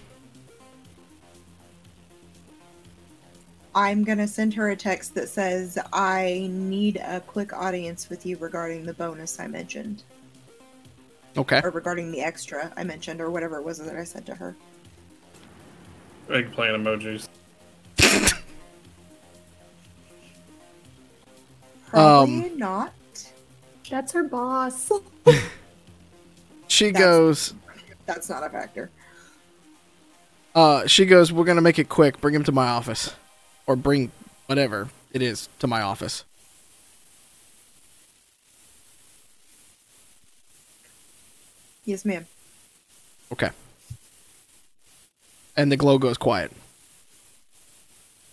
I'm 3.76 4.04
gonna 4.04 4.28
send 4.28 4.54
her 4.54 4.70
a 4.70 4.76
text 4.76 5.16
that 5.16 5.30
says, 5.30 5.78
"I 5.91 6.48
need 6.52 6.98
a 6.98 7.20
quick 7.22 7.54
audience 7.54 8.10
with 8.10 8.26
you 8.26 8.38
regarding 8.38 8.86
the 8.86 8.94
bonus 8.94 9.40
I 9.40 9.48
mentioned, 9.48 10.04
Okay. 11.38 11.60
or 11.64 11.72
regarding 11.72 12.12
the 12.12 12.22
extra 12.22 12.72
I 12.78 12.84
mentioned, 12.84 13.20
or 13.22 13.30
whatever 13.32 13.58
it 13.58 13.64
was 13.64 13.80
that 13.80 13.95
I 13.95 14.04
said 14.04 14.26
to 14.28 14.36
her." 14.36 14.56
Eggplant 16.30 16.78
emojis. 16.84 17.28
Probably 21.88 22.50
not. 22.52 22.94
That's 23.90 24.12
her 24.14 24.24
boss. 24.24 24.91
She 26.68 26.90
That's- 26.90 27.04
goes, 27.06 27.54
That's 28.08 28.30
not 28.30 28.44
a 28.44 28.50
factor. 28.50 28.90
uh, 30.56 30.88
she 30.88 31.06
goes, 31.06 31.32
we're 31.32 31.44
going 31.45 31.58
to 31.58 31.62
make 31.62 31.78
it 31.78 31.88
quick. 31.88 32.20
Bring 32.20 32.34
him 32.34 32.44
to 32.45 32.52
my 32.52 32.68
office. 32.68 33.14
Or 33.65 33.76
bring 33.76 34.11
whatever 34.48 34.90
it 35.14 35.22
is 35.22 35.49
to 35.60 35.68
my 35.68 35.81
office. 35.81 36.26
Yes, 41.85 42.06
ma'am. 42.06 42.26
Okay. 43.31 43.49
And 45.56 45.72
the 45.72 45.77
glow 45.77 45.98
goes 45.98 46.18
quiet. 46.18 46.52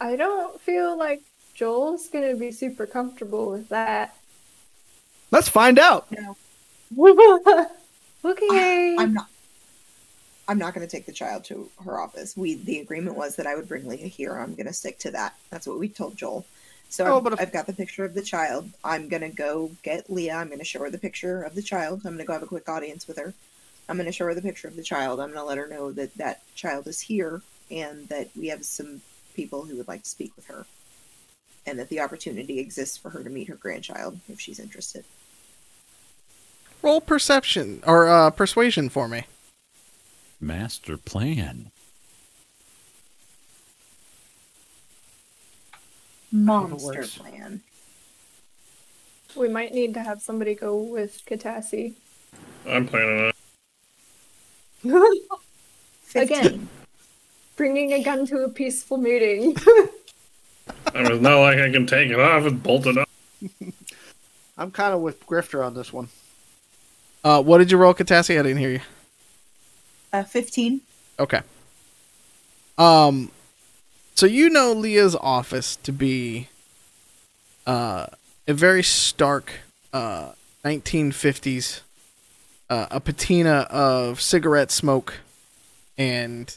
I 0.00 0.16
don't 0.16 0.60
feel 0.60 0.96
like 0.96 1.20
Joel's 1.54 2.08
gonna 2.08 2.36
be 2.36 2.52
super 2.52 2.86
comfortable 2.86 3.50
with 3.50 3.68
that. 3.68 4.16
Let's 5.30 5.48
find 5.48 5.78
out. 5.78 6.08
okay. 6.98 7.68
Ah, 8.98 9.02
I'm 9.02 9.14
not. 9.14 9.29
I'm 10.50 10.58
not 10.58 10.74
going 10.74 10.84
to 10.84 10.90
take 10.90 11.06
the 11.06 11.12
child 11.12 11.44
to 11.44 11.70
her 11.84 12.00
office. 12.00 12.36
We 12.36 12.56
the 12.56 12.80
agreement 12.80 13.16
was 13.16 13.36
that 13.36 13.46
I 13.46 13.54
would 13.54 13.68
bring 13.68 13.86
Leah 13.86 14.08
here. 14.08 14.34
I'm 14.34 14.56
going 14.56 14.66
to 14.66 14.72
stick 14.72 14.98
to 15.00 15.12
that. 15.12 15.36
That's 15.48 15.64
what 15.64 15.78
we 15.78 15.88
told 15.88 16.16
Joel. 16.16 16.44
So 16.88 17.06
Oh, 17.06 17.16
I've, 17.18 17.22
but 17.22 17.32
if- 17.34 17.40
I've 17.40 17.52
got 17.52 17.68
the 17.68 17.72
picture 17.72 18.04
of 18.04 18.14
the 18.14 18.22
child. 18.22 18.68
I'm 18.82 19.08
going 19.08 19.22
to 19.22 19.28
go 19.28 19.70
get 19.84 20.10
Leah. 20.10 20.34
I'm 20.34 20.48
going 20.48 20.58
to 20.58 20.64
show 20.64 20.80
her 20.80 20.90
the 20.90 20.98
picture 20.98 21.44
of 21.44 21.54
the 21.54 21.62
child. 21.62 22.00
I'm 22.04 22.14
going 22.14 22.18
to 22.18 22.24
go 22.24 22.32
have 22.32 22.42
a 22.42 22.48
quick 22.48 22.68
audience 22.68 23.06
with 23.06 23.16
her. 23.18 23.32
I'm 23.88 23.96
going 23.96 24.06
to 24.06 24.12
show 24.12 24.24
her 24.24 24.34
the 24.34 24.42
picture 24.42 24.66
of 24.66 24.74
the 24.74 24.82
child. 24.82 25.20
I'm 25.20 25.28
going 25.28 25.38
to 25.38 25.44
let 25.44 25.56
her 25.58 25.68
know 25.68 25.92
that 25.92 26.14
that 26.16 26.42
child 26.56 26.88
is 26.88 27.00
here 27.00 27.42
and 27.70 28.08
that 28.08 28.30
we 28.36 28.48
have 28.48 28.64
some 28.64 29.02
people 29.36 29.62
who 29.66 29.76
would 29.76 29.86
like 29.86 30.02
to 30.02 30.08
speak 30.08 30.32
with 30.34 30.46
her, 30.46 30.66
and 31.64 31.78
that 31.78 31.90
the 31.90 32.00
opportunity 32.00 32.58
exists 32.58 32.96
for 32.96 33.10
her 33.10 33.22
to 33.22 33.30
meet 33.30 33.46
her 33.46 33.54
grandchild 33.54 34.18
if 34.28 34.40
she's 34.40 34.58
interested. 34.58 35.04
Roll 36.82 37.00
perception 37.00 37.84
or 37.86 38.08
uh, 38.08 38.30
persuasion 38.30 38.88
for 38.88 39.06
me. 39.06 39.26
Master 40.40 40.96
plan. 40.96 41.70
Monster 46.32 47.04
plan. 47.18 47.60
we 49.36 49.48
might 49.48 49.74
need 49.74 49.94
to 49.94 50.02
have 50.02 50.22
somebody 50.22 50.54
go 50.54 50.76
with 50.76 51.22
Katassi. 51.26 51.94
I'm 52.66 52.86
planning 52.86 53.32
on 54.84 54.92
it. 54.92 55.22
Again. 56.14 56.68
Bringing 57.56 57.92
a 57.92 58.02
gun 58.02 58.26
to 58.26 58.44
a 58.44 58.48
peaceful 58.48 58.96
meeting. 58.96 59.56
I 60.94 61.02
mean, 61.02 61.12
it's 61.12 61.20
not 61.22 61.40
like 61.40 61.58
I 61.58 61.70
can 61.70 61.86
take 61.86 62.10
it 62.10 62.18
off 62.18 62.44
and 62.44 62.62
bolt 62.62 62.86
it 62.86 62.96
up. 62.96 63.08
I'm 64.56 64.70
kind 64.70 64.94
of 64.94 65.00
with 65.00 65.26
Grifter 65.26 65.64
on 65.64 65.74
this 65.74 65.92
one. 65.92 66.08
Uh, 67.22 67.42
what 67.42 67.58
did 67.58 67.70
you 67.70 67.76
roll, 67.76 67.92
Katassi? 67.92 68.38
I 68.38 68.42
didn't 68.42 68.58
hear 68.58 68.70
you. 68.70 68.80
Uh, 70.12 70.24
fifteen. 70.24 70.80
Okay. 71.18 71.40
Um, 72.78 73.30
so 74.14 74.26
you 74.26 74.48
know 74.48 74.72
Leah's 74.72 75.14
office 75.16 75.76
to 75.76 75.92
be 75.92 76.48
uh, 77.66 78.06
a 78.48 78.54
very 78.54 78.82
stark 78.82 79.52
uh, 79.92 80.32
1950s, 80.64 81.80
uh, 82.68 82.86
a 82.90 83.00
patina 83.00 83.66
of 83.70 84.20
cigarette 84.20 84.70
smoke 84.70 85.20
and 85.96 86.56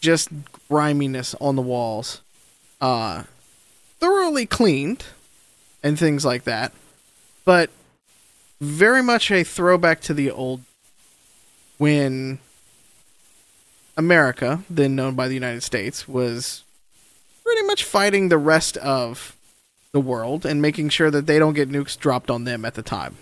just 0.00 0.28
griminess 0.68 1.34
on 1.40 1.56
the 1.56 1.62
walls. 1.62 2.20
Uh, 2.80 3.24
thoroughly 3.98 4.46
cleaned 4.46 5.04
and 5.82 5.98
things 5.98 6.24
like 6.24 6.44
that, 6.44 6.72
but 7.44 7.70
very 8.60 9.02
much 9.02 9.30
a 9.30 9.42
throwback 9.42 10.00
to 10.00 10.14
the 10.14 10.30
old 10.30 10.62
when 11.78 12.38
America, 13.96 14.62
then 14.68 14.94
known 14.94 15.14
by 15.14 15.28
the 15.28 15.34
United 15.34 15.62
States, 15.62 16.06
was 16.06 16.62
pretty 17.44 17.62
much 17.62 17.82
fighting 17.82 18.28
the 18.28 18.38
rest 18.38 18.76
of 18.76 19.34
the 19.92 20.00
world 20.00 20.44
and 20.44 20.60
making 20.60 20.90
sure 20.90 21.10
that 21.10 21.26
they 21.26 21.38
don't 21.38 21.54
get 21.54 21.70
nukes 21.70 21.98
dropped 21.98 22.30
on 22.30 22.44
them 22.44 22.64
at 22.64 22.74
the 22.74 22.82
time. 22.82 23.16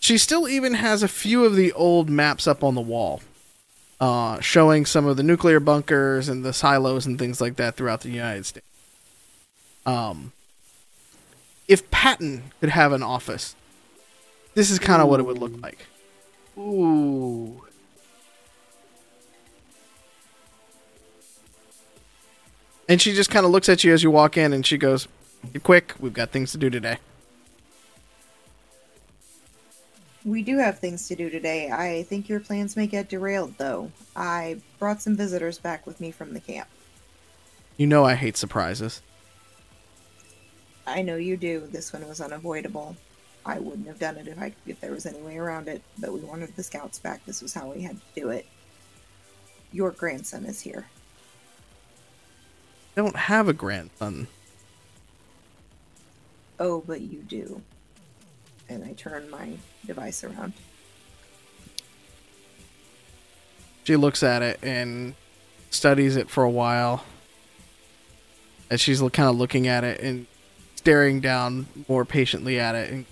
She 0.00 0.18
still 0.18 0.48
even 0.48 0.74
has 0.74 1.02
a 1.02 1.08
few 1.08 1.44
of 1.44 1.56
the 1.56 1.72
old 1.72 2.10
maps 2.10 2.46
up 2.46 2.62
on 2.62 2.74
the 2.74 2.80
wall, 2.80 3.22
uh, 4.00 4.40
showing 4.40 4.84
some 4.84 5.06
of 5.06 5.16
the 5.16 5.22
nuclear 5.22 5.60
bunkers 5.60 6.28
and 6.28 6.44
the 6.44 6.52
silos 6.52 7.06
and 7.06 7.18
things 7.18 7.40
like 7.40 7.56
that 7.56 7.76
throughout 7.76 8.02
the 8.02 8.10
United 8.10 8.46
States. 8.46 8.66
Um, 9.84 10.32
if 11.68 11.90
Patton 11.90 12.52
could 12.60 12.70
have 12.70 12.92
an 12.92 13.02
office, 13.02 13.56
this 14.54 14.70
is 14.70 14.78
kind 14.78 15.00
of 15.00 15.08
what 15.08 15.20
it 15.20 15.24
would 15.24 15.38
look 15.38 15.60
like. 15.62 15.86
Ooh. 16.58 17.62
And 22.88 23.02
she 23.02 23.12
just 23.12 23.30
kind 23.30 23.44
of 23.44 23.52
looks 23.52 23.68
at 23.68 23.82
you 23.84 23.92
as 23.92 24.02
you 24.02 24.10
walk 24.10 24.36
in 24.36 24.52
and 24.52 24.64
she 24.64 24.78
goes, 24.78 25.08
"Get 25.52 25.62
quick, 25.62 25.94
we've 25.98 26.12
got 26.12 26.30
things 26.30 26.52
to 26.52 26.58
do 26.58 26.70
today. 26.70 26.98
We 30.24 30.42
do 30.42 30.58
have 30.58 30.78
things 30.78 31.06
to 31.08 31.14
do 31.14 31.30
today. 31.30 31.70
I 31.70 32.02
think 32.04 32.28
your 32.28 32.40
plans 32.40 32.76
may 32.76 32.88
get 32.88 33.08
derailed, 33.08 33.58
though. 33.58 33.92
I 34.16 34.60
brought 34.78 35.00
some 35.00 35.16
visitors 35.16 35.58
back 35.58 35.86
with 35.86 36.00
me 36.00 36.10
from 36.10 36.34
the 36.34 36.40
camp. 36.40 36.68
You 37.76 37.86
know 37.86 38.04
I 38.04 38.14
hate 38.14 38.36
surprises. 38.36 39.02
I 40.86 41.02
know 41.02 41.16
you 41.16 41.36
do. 41.36 41.68
This 41.70 41.92
one 41.92 42.06
was 42.08 42.20
unavoidable. 42.20 42.96
I 43.46 43.60
wouldn't 43.60 43.86
have 43.86 44.00
done 44.00 44.16
it 44.16 44.26
if 44.26 44.38
I 44.38 44.52
if 44.66 44.80
there 44.80 44.90
was 44.90 45.06
any 45.06 45.22
way 45.22 45.38
around 45.38 45.68
it, 45.68 45.80
but 45.98 46.12
we 46.12 46.18
wanted 46.20 46.54
the 46.56 46.64
scouts 46.64 46.98
back. 46.98 47.24
This 47.24 47.40
was 47.40 47.54
how 47.54 47.72
we 47.72 47.82
had 47.82 47.96
to 47.96 48.20
do 48.20 48.30
it. 48.30 48.44
Your 49.72 49.92
grandson 49.92 50.44
is 50.44 50.60
here. 50.60 50.86
I 52.96 53.02
don't 53.02 53.14
have 53.14 53.46
a 53.48 53.52
grandson. 53.52 54.26
Oh, 56.58 56.82
but 56.84 57.02
you 57.02 57.22
do. 57.22 57.62
And 58.68 58.82
I 58.84 58.94
turn 58.94 59.30
my 59.30 59.52
device 59.86 60.24
around. 60.24 60.54
She 63.84 63.94
looks 63.94 64.24
at 64.24 64.42
it 64.42 64.58
and 64.62 65.14
studies 65.70 66.16
it 66.16 66.28
for 66.28 66.42
a 66.42 66.50
while. 66.50 67.04
As 68.70 68.80
she's 68.80 68.98
kind 68.98 69.28
of 69.28 69.36
looking 69.36 69.68
at 69.68 69.84
it 69.84 70.00
and 70.00 70.26
staring 70.74 71.20
down 71.20 71.66
more 71.88 72.04
patiently 72.04 72.58
at 72.58 72.74
it. 72.74 72.90
And 72.90 73.04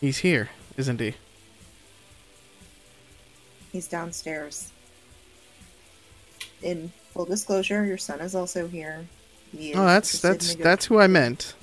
he's 0.00 0.18
here, 0.18 0.50
isn't 0.76 1.00
he? 1.00 1.14
He's 3.72 3.88
downstairs. 3.88 4.72
In 6.62 6.92
full 7.12 7.24
disclosure, 7.24 7.84
your 7.84 7.98
son 7.98 8.20
is 8.20 8.34
also 8.34 8.66
here. 8.66 9.06
He 9.52 9.68
oh, 9.68 9.70
is 9.70 9.76
Oh, 9.78 9.86
that's 9.86 10.20
that's 10.20 10.54
that's 10.56 10.84
who 10.86 10.98
I 10.98 11.06
meant. 11.06 11.54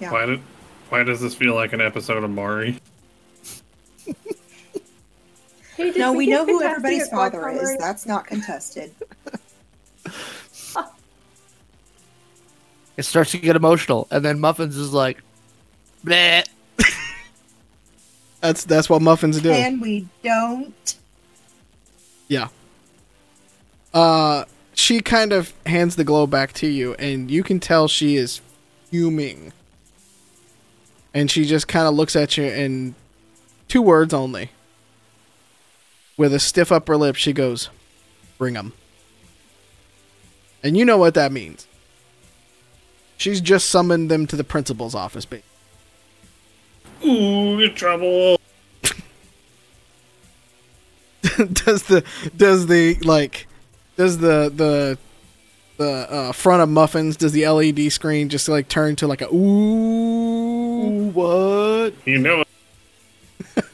Yeah. 0.00 0.12
Why 0.12 0.26
did? 0.26 0.40
Why 0.88 1.02
does 1.02 1.20
this 1.20 1.34
feel 1.34 1.54
like 1.54 1.72
an 1.72 1.80
episode 1.80 2.22
of 2.24 2.30
Maury? 2.30 2.80
Hey, 5.76 5.92
No, 5.96 6.12
we 6.12 6.26
get 6.26 6.32
know 6.32 6.44
who 6.44 6.62
everybody's 6.62 7.08
father 7.08 7.38
Qualcomm 7.38 7.54
is. 7.54 7.60
already? 7.60 7.78
That's 7.78 8.06
not 8.06 8.26
contested. 8.26 8.92
It 12.96 13.04
starts 13.04 13.30
to 13.30 13.38
get 13.38 13.54
emotional, 13.54 14.08
and 14.10 14.24
then 14.24 14.40
Muffins 14.40 14.76
is 14.76 14.92
like, 14.92 15.22
Bleh. 16.04 16.46
That's 18.40 18.64
that's 18.64 18.88
what 18.88 19.02
muffins 19.02 19.40
do. 19.40 19.50
And 19.50 19.80
we 19.80 20.06
don't. 20.22 20.96
Yeah. 22.28 22.48
Uh, 23.92 24.44
she 24.74 25.00
kind 25.00 25.32
of 25.32 25.52
hands 25.66 25.96
the 25.96 26.04
globe 26.04 26.30
back 26.30 26.52
to 26.54 26.68
you, 26.68 26.94
and 26.94 27.30
you 27.30 27.42
can 27.42 27.58
tell 27.58 27.88
she 27.88 28.16
is 28.16 28.40
fuming. 28.90 29.52
And 31.12 31.30
she 31.30 31.44
just 31.46 31.66
kind 31.66 31.88
of 31.88 31.94
looks 31.94 32.14
at 32.14 32.36
you 32.36 32.44
in 32.44 32.94
two 33.66 33.82
words 33.82 34.14
only. 34.14 34.50
With 36.16 36.32
a 36.32 36.38
stiff 36.38 36.70
upper 36.70 36.96
lip, 36.96 37.16
she 37.16 37.32
goes, 37.32 37.70
"Bring 38.38 38.56
'em." 38.56 38.72
And 40.62 40.76
you 40.76 40.84
know 40.84 40.98
what 40.98 41.14
that 41.14 41.32
means. 41.32 41.66
She's 43.16 43.40
just 43.40 43.68
summoned 43.68 44.10
them 44.10 44.26
to 44.28 44.36
the 44.36 44.44
principal's 44.44 44.94
office. 44.94 45.24
Ba- 45.24 45.42
Ooh, 47.04 47.60
in 47.60 47.74
trouble. 47.74 48.40
does 51.52 51.84
the 51.84 52.04
does 52.36 52.66
the 52.66 52.94
like 53.02 53.46
does 53.96 54.18
the 54.18 54.52
the 54.54 54.98
the 55.76 56.12
uh, 56.12 56.32
front 56.32 56.62
of 56.62 56.68
muffins 56.68 57.16
does 57.16 57.32
the 57.32 57.46
LED 57.46 57.92
screen 57.92 58.28
just 58.28 58.48
like 58.48 58.68
turn 58.68 58.96
to 58.96 59.06
like 59.06 59.22
a 59.22 59.32
ooh 59.32 61.10
What? 61.12 61.94
You 62.04 62.18
know. 62.18 62.44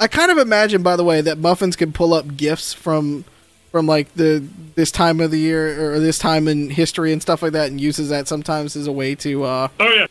I 0.00 0.06
kind 0.08 0.30
of 0.30 0.38
imagine 0.38 0.82
by 0.82 0.96
the 0.96 1.04
way 1.04 1.20
that 1.20 1.38
muffins 1.38 1.76
can 1.76 1.92
pull 1.92 2.14
up 2.14 2.36
gifts 2.36 2.72
from 2.72 3.24
from 3.70 3.86
like 3.86 4.12
the 4.14 4.46
this 4.74 4.90
time 4.90 5.20
of 5.20 5.30
the 5.30 5.38
year 5.38 5.94
or 5.94 5.98
this 5.98 6.18
time 6.18 6.48
in 6.48 6.70
history 6.70 7.12
and 7.12 7.22
stuff 7.22 7.42
like 7.42 7.52
that 7.52 7.70
and 7.70 7.80
uses 7.80 8.08
that 8.08 8.28
sometimes 8.28 8.76
as 8.76 8.86
a 8.86 8.92
way 8.92 9.14
to 9.16 9.44
uh 9.44 9.68
Oh. 9.78 9.88
Yeah. 9.88 10.06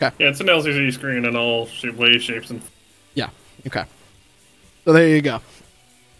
Okay. 0.00 0.14
Yeah, 0.18 0.28
it's 0.30 0.40
an 0.40 0.46
LCD 0.46 0.92
screen 0.92 1.24
in 1.24 1.34
all 1.36 1.66
sh- 1.66 1.84
ways, 1.92 2.22
shapes, 2.22 2.50
and 2.50 2.60
yeah 3.14 3.30
okay 3.66 3.84
so 4.84 4.92
there 4.92 5.08
you 5.08 5.22
go 5.22 5.40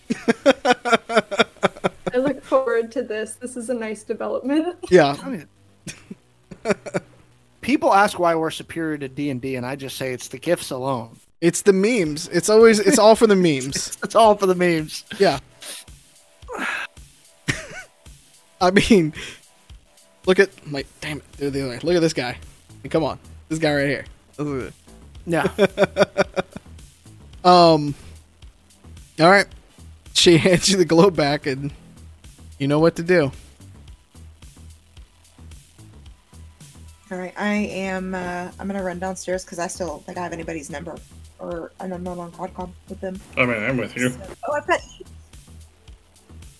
I 0.46 2.18
look 2.18 2.42
forward 2.42 2.90
to 2.92 3.02
this. 3.02 3.34
This 3.34 3.56
is 3.56 3.68
a 3.70 3.74
nice 3.74 4.02
development. 4.02 4.76
yeah 4.90 5.16
people 7.60 7.92
ask 7.92 8.18
why 8.18 8.34
we're 8.34 8.50
superior 8.50 8.96
to 8.98 9.08
D 9.08 9.30
and 9.30 9.40
D, 9.40 9.56
and 9.56 9.66
I 9.66 9.76
just 9.76 9.96
say 9.96 10.12
it's 10.12 10.28
the 10.28 10.38
gifts 10.38 10.70
alone. 10.70 11.16
it's 11.40 11.62
the 11.62 11.72
memes 11.72 12.28
it's 12.28 12.48
always 12.48 12.78
it's 12.80 12.98
all 12.98 13.14
for 13.14 13.26
the 13.26 13.36
memes 13.36 13.98
It's 14.02 14.14
all 14.14 14.34
for 14.36 14.46
the 14.46 14.54
memes. 14.54 15.04
Yeah. 15.18 15.38
I 18.58 18.70
mean, 18.70 19.12
look 20.24 20.38
at 20.38 20.48
my 20.66 20.82
damn 21.02 21.18
it. 21.18 21.32
They're 21.34 21.50
the 21.50 21.66
other. 21.66 21.78
Look 21.86 21.94
at 21.94 22.00
this 22.00 22.14
guy. 22.14 22.38
Come 22.88 23.04
on, 23.04 23.18
this 23.48 23.58
guy 23.58 23.74
right 23.74 23.88
here. 23.88 24.04
Look 24.38 24.72
Yeah. 25.26 25.46
Um. 27.44 27.94
All 29.20 29.30
right. 29.30 29.46
She 30.14 30.36
hands 30.38 30.68
you 30.68 30.76
the 30.76 30.84
globe 30.84 31.14
back, 31.14 31.46
and 31.46 31.70
you 32.58 32.66
know 32.66 32.80
what 32.80 32.96
to 32.96 33.04
do. 33.04 33.30
All 37.10 37.18
right, 37.18 37.32
I 37.36 37.52
am. 37.54 38.14
Uh, 38.16 38.50
I'm 38.58 38.66
gonna 38.66 38.82
run 38.82 38.98
downstairs 38.98 39.44
because 39.44 39.60
I 39.60 39.68
still 39.68 39.86
don't 39.86 40.04
think 40.04 40.18
I 40.18 40.22
have 40.22 40.32
anybody's 40.32 40.70
number, 40.70 40.96
or 41.38 41.70
I'm 41.78 42.02
not 42.02 42.18
on 42.18 42.32
Quadcom 42.32 42.70
with 42.88 43.00
them. 43.00 43.20
I 43.36 43.44
mean, 43.46 43.62
I'm 43.62 43.76
with 43.76 43.96
you. 43.96 44.08
So- 44.10 44.20
oh, 44.48 44.52
I've 44.52 44.66
got. 44.66 44.80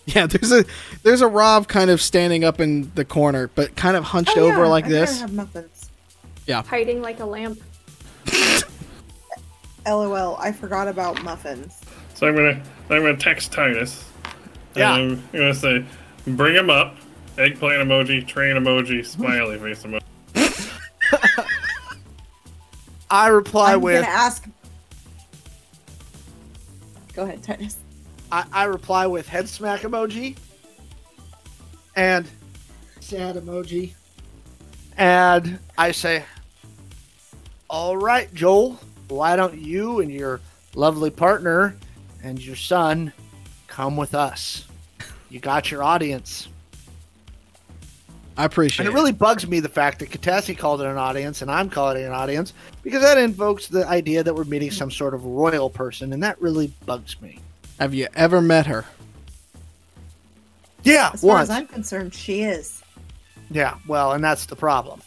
Yeah, 0.08 0.26
there's 0.28 0.52
a 0.52 0.64
there's 1.02 1.20
a 1.20 1.26
Rob 1.26 1.66
kind 1.66 1.90
of 1.90 2.00
standing 2.00 2.44
up 2.44 2.60
in 2.60 2.92
the 2.94 3.04
corner, 3.04 3.50
but 3.56 3.74
kind 3.74 3.96
of 3.96 4.04
hunched 4.04 4.36
Oh, 4.36 4.42
over 4.52 4.68
like 4.68 4.84
I'm 4.84 4.90
gonna 4.92 5.00
this. 5.00 5.20
Have 5.20 5.32
muffins. 6.46 6.66
Hiding 6.66 7.02
like 7.02 7.20
a 7.20 7.24
lamp. 7.24 7.60
LOL. 9.86 10.36
I 10.36 10.52
forgot 10.52 10.88
about 10.88 11.22
muffins. 11.22 11.80
So 12.14 12.26
I'm 12.26 12.34
gonna 12.34 12.62
I'm 12.90 13.02
gonna 13.02 13.16
text 13.16 13.52
Titus. 13.52 14.04
Yeah. 14.74 14.96
And 14.96 15.12
I'm 15.32 15.38
gonna 15.38 15.54
say, 15.54 15.84
bring 16.26 16.54
him 16.54 16.70
up. 16.70 16.96
Eggplant 17.38 17.86
emoji, 17.86 18.26
train 18.26 18.56
emoji, 18.56 19.04
smiley 19.04 19.58
face 19.74 19.84
emoji. 19.84 20.02
I 23.10 23.28
reply 23.28 23.74
I'm 23.74 23.82
with 23.82 24.02
gonna 24.02 24.16
ask. 24.16 24.48
Go 27.12 27.24
ahead, 27.24 27.42
Titus. 27.42 27.76
I, 28.32 28.44
I 28.52 28.64
reply 28.64 29.06
with 29.06 29.28
head 29.28 29.48
smack 29.48 29.82
emoji 29.82 30.36
and 31.94 32.26
sad 33.00 33.36
emoji. 33.36 33.92
And 34.98 35.58
I 35.76 35.92
say, 35.92 36.24
All 37.68 37.96
right, 37.96 38.32
Joel, 38.34 38.78
why 39.08 39.36
don't 39.36 39.58
you 39.58 40.00
and 40.00 40.10
your 40.10 40.40
lovely 40.74 41.10
partner 41.10 41.76
and 42.22 42.42
your 42.44 42.56
son 42.56 43.12
come 43.66 43.96
with 43.96 44.14
us? 44.14 44.66
You 45.30 45.40
got 45.40 45.70
your 45.70 45.82
audience. 45.82 46.48
I 48.38 48.44
appreciate 48.44 48.80
And 48.86 48.88
it 48.88 48.92
it. 48.92 49.00
really 49.00 49.12
bugs 49.12 49.46
me 49.48 49.60
the 49.60 49.68
fact 49.68 49.98
that 50.00 50.10
Katassi 50.10 50.56
called 50.56 50.82
it 50.82 50.86
an 50.86 50.98
audience 50.98 51.40
and 51.42 51.50
I'm 51.50 51.70
calling 51.70 51.96
it 52.02 52.04
an 52.04 52.12
audience 52.12 52.52
because 52.82 53.00
that 53.02 53.16
invokes 53.18 53.66
the 53.66 53.86
idea 53.88 54.22
that 54.22 54.34
we're 54.34 54.44
meeting 54.44 54.70
some 54.70 54.90
sort 54.90 55.14
of 55.14 55.24
royal 55.24 55.70
person, 55.70 56.12
and 56.12 56.22
that 56.22 56.40
really 56.40 56.70
bugs 56.84 57.20
me. 57.20 57.40
Have 57.80 57.94
you 57.94 58.06
ever 58.14 58.40
met 58.42 58.66
her? 58.66 58.84
Yeah, 60.84 61.10
As 61.14 61.22
far 61.22 61.36
once. 61.36 61.50
as 61.50 61.56
I'm 61.56 61.66
concerned, 61.66 62.14
she 62.14 62.42
is. 62.42 62.82
Yeah, 63.50 63.76
well, 63.88 64.12
and 64.12 64.22
that's 64.22 64.46
the 64.46 64.54
problem. 64.56 65.00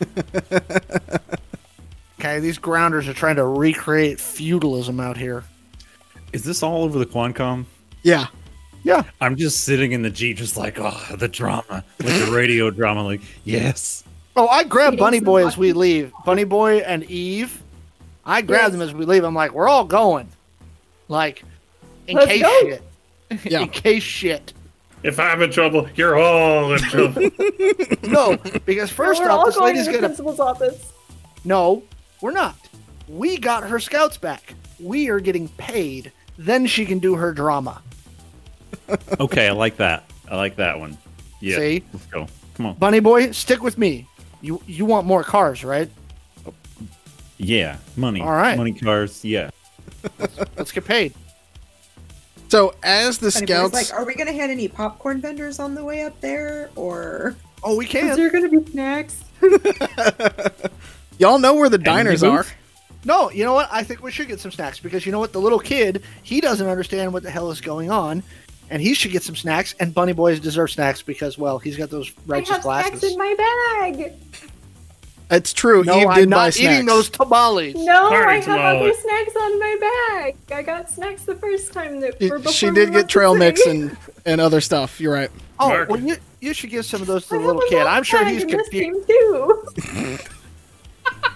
okay, 2.22 2.38
these 2.38 2.56
grounders 2.58 3.08
are 3.08 3.14
trying 3.14 3.34
to 3.36 3.44
recreate 3.44 4.20
feudalism 4.20 5.00
out 5.00 5.16
here. 5.16 5.42
Is 6.32 6.44
this 6.44 6.62
all 6.62 6.84
over 6.84 6.98
the 6.98 7.06
Quancom? 7.06 7.64
Yeah. 8.04 8.26
Yeah. 8.84 9.02
I'm 9.20 9.36
just 9.36 9.64
sitting 9.64 9.90
in 9.92 10.02
the 10.02 10.10
Jeep, 10.10 10.36
just 10.36 10.56
like, 10.56 10.78
oh, 10.78 11.16
the 11.16 11.26
drama, 11.28 11.64
like 11.68 11.84
the 11.98 12.30
radio 12.32 12.70
drama. 12.70 13.02
Like, 13.02 13.20
yes. 13.44 14.04
Oh, 14.36 14.46
I 14.48 14.64
grab 14.64 14.96
Bunny 14.96 15.20
Boy 15.20 15.46
as 15.46 15.56
we 15.58 15.72
leave. 15.72 16.12
Bunny 16.24 16.44
Boy 16.44 16.78
and 16.78 17.02
Eve. 17.04 17.60
I 18.24 18.40
grab 18.40 18.62
Yes. 18.62 18.72
them 18.72 18.80
as 18.82 18.94
we 18.94 19.04
leave. 19.04 19.24
I'm 19.24 19.34
like, 19.34 19.52
we're 19.52 19.68
all 19.68 19.84
going. 19.84 20.28
Like, 21.08 21.42
in 22.06 22.16
Let's 22.16 22.28
case 22.30 22.42
go. 22.42 22.60
shit. 22.62 22.82
Yeah. 23.44 23.60
in 23.62 23.68
case 23.68 24.02
shit. 24.02 24.52
If 25.02 25.18
I'm 25.18 25.42
in 25.42 25.50
trouble, 25.50 25.88
you're 25.96 26.16
all 26.18 26.72
in 26.72 26.78
trouble. 26.82 27.30
No, 28.04 28.36
because 28.64 28.90
first 28.90 29.20
We're 29.20 29.30
off, 29.30 29.38
all 29.40 29.46
this 29.46 29.56
going 29.56 29.74
lady's 29.74 29.86
to 29.86 29.92
the 29.92 29.98
gonna 29.98 30.08
principal's 30.08 30.38
office. 30.38 30.92
no, 31.44 31.82
We're 32.22 32.30
not. 32.30 32.56
We 33.08 33.36
got 33.36 33.64
her 33.64 33.78
scouts 33.78 34.16
back. 34.16 34.54
We 34.80 35.08
are 35.10 35.20
getting 35.20 35.48
paid. 35.48 36.12
Then 36.38 36.66
she 36.66 36.86
can 36.86 36.98
do 36.98 37.14
her 37.16 37.32
drama. 37.34 37.82
Okay, 39.20 39.48
I 39.48 39.52
like 39.52 39.76
that. 39.76 40.04
I 40.28 40.36
like 40.36 40.56
that 40.56 40.78
one. 40.78 40.98
Yeah. 41.40 41.56
See? 41.56 41.84
Let's 41.92 42.06
go. 42.06 42.26
Come 42.54 42.66
on. 42.66 42.74
Bunny 42.76 43.00
boy, 43.00 43.30
stick 43.32 43.62
with 43.62 43.78
me. 43.78 44.06
You 44.42 44.60
you 44.66 44.84
want 44.84 45.06
more 45.06 45.22
cars, 45.22 45.64
right? 45.64 45.88
Yeah. 47.38 47.78
Money. 47.96 48.20
All 48.20 48.32
right. 48.32 48.56
Money 48.56 48.72
cars. 48.72 49.24
Yeah. 49.24 49.50
Let's 50.56 50.72
get 50.72 50.84
paid. 50.84 51.14
So 52.48 52.74
as 52.82 53.18
the 53.18 53.30
Funny 53.30 53.46
boy's 53.46 53.56
scouts, 53.70 53.72
like, 53.90 53.98
are 53.98 54.04
we 54.04 54.14
gonna 54.14 54.32
have 54.32 54.50
any 54.50 54.68
popcorn 54.68 55.20
vendors 55.20 55.58
on 55.58 55.74
the 55.74 55.84
way 55.84 56.02
up 56.02 56.20
there, 56.20 56.70
or 56.76 57.36
Oh, 57.62 57.76
we 57.76 57.86
can. 57.86 58.08
Is 58.10 58.16
can. 58.16 58.18
there 58.18 58.30
gonna 58.30 58.48
be 58.60 58.70
snacks? 58.72 59.24
y'all 61.22 61.38
know 61.38 61.54
where 61.54 61.68
the 61.70 61.78
diners 61.78 62.22
are. 62.22 62.44
No, 63.04 63.30
you 63.30 63.44
know 63.44 63.54
what? 63.54 63.68
I 63.72 63.82
think 63.82 64.02
we 64.02 64.10
should 64.12 64.28
get 64.28 64.38
some 64.40 64.50
snacks 64.52 64.78
because 64.78 65.06
you 65.06 65.12
know 65.12 65.18
what? 65.18 65.32
The 65.32 65.40
little 65.40 65.58
kid, 65.58 66.02
he 66.22 66.40
doesn't 66.40 66.66
understand 66.66 67.12
what 67.12 67.22
the 67.22 67.30
hell 67.30 67.50
is 67.50 67.60
going 67.60 67.90
on, 67.90 68.22
and 68.70 68.82
he 68.82 68.94
should 68.94 69.10
get 69.12 69.22
some 69.22 69.34
snacks. 69.36 69.74
And 69.80 69.92
Bunny 69.94 70.12
Boys 70.12 70.38
deserve 70.40 70.70
snacks 70.70 71.00
because, 71.02 71.38
well, 71.38 71.58
he's 71.58 71.76
got 71.76 71.90
those 71.90 72.10
I 72.10 72.12
righteous 72.26 72.50
have 72.50 72.62
glasses. 72.62 73.00
snacks 73.00 73.12
in 73.12 73.18
my 73.18 73.34
bag. 73.98 74.12
It's 75.30 75.52
true. 75.54 75.82
no, 75.82 75.98
Eve 75.98 76.08
I'm 76.08 76.14
did 76.16 76.30
buy 76.30 76.36
not 76.48 76.56
eating 76.60 76.84
those 76.86 77.08
tamales. 77.08 77.74
No, 77.74 78.10
Party 78.10 78.26
I 78.26 78.40
have 78.40 78.76
other 78.82 78.92
snacks 78.92 79.34
on 79.34 79.58
my 79.58 79.76
bag. 79.80 80.36
I 80.52 80.62
got 80.62 80.90
snacks 80.90 81.22
the 81.24 81.34
first 81.36 81.72
time 81.72 82.00
that 82.00 82.16
She- 82.20 82.28
were 82.28 82.38
before 82.38 82.52
she 82.52 82.66
did 82.66 82.90
left 82.90 82.92
get 82.92 83.08
trail 83.08 83.34
mix 83.34 83.64
and 83.66 83.96
and 84.26 84.40
other 84.42 84.60
stuff. 84.60 85.00
You're 85.00 85.14
right. 85.14 85.30
Oh, 85.58 85.68
Mark. 85.70 85.88
well, 85.88 86.00
you, 86.00 86.16
you 86.40 86.52
should 86.52 86.68
give 86.70 86.84
some 86.84 87.00
of 87.00 87.06
those 87.06 87.26
to 87.28 87.34
I 87.34 87.38
the 87.38 87.44
have 87.44 87.54
little 87.56 87.68
kid. 87.70 87.86
I'm 87.86 88.02
sure 88.02 88.24
he's 88.26 88.44
confused. 88.44 89.08
too. 89.08 90.18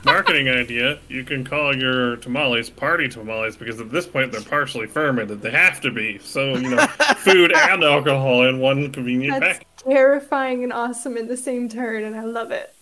Marketing 0.06 0.48
idea: 0.48 0.98
You 1.08 1.24
can 1.24 1.44
call 1.44 1.76
your 1.76 2.16
tamales 2.16 2.70
party 2.70 3.08
tamales 3.08 3.56
because 3.56 3.80
at 3.80 3.90
this 3.90 4.06
point 4.06 4.32
they're 4.32 4.40
partially 4.40 4.86
fermented. 4.86 5.42
They 5.42 5.50
have 5.50 5.80
to 5.82 5.90
be. 5.90 6.18
So 6.18 6.54
you 6.56 6.70
know, 6.70 6.86
food 7.18 7.52
and 7.54 7.82
alcohol 7.84 8.46
in 8.48 8.58
one 8.60 8.90
convenient 8.92 9.40
That's 9.40 9.58
pack. 9.58 9.66
terrifying 9.78 10.62
and 10.64 10.72
awesome 10.72 11.16
in 11.16 11.26
the 11.28 11.36
same 11.36 11.68
turn, 11.68 12.04
and 12.04 12.14
I 12.16 12.22
love 12.24 12.50
it. 12.52 12.72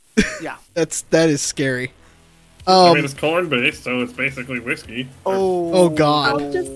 Yeah. 0.41 0.57
That's 0.75 1.03
that 1.11 1.29
is 1.31 1.41
scary. 1.43 1.93
I 2.67 2.89
Um, 2.89 2.95
mean, 2.95 3.05
it's 3.05 3.15
corn 3.15 3.49
based, 3.49 3.83
so 3.85 4.01
it's 4.01 4.13
basically 4.13 4.61
whiskey. 4.61 5.09
Oh, 5.27 5.73
Oh, 5.75 5.89
God. 5.89 6.41
I'll 6.43 6.53
just. 6.53 6.71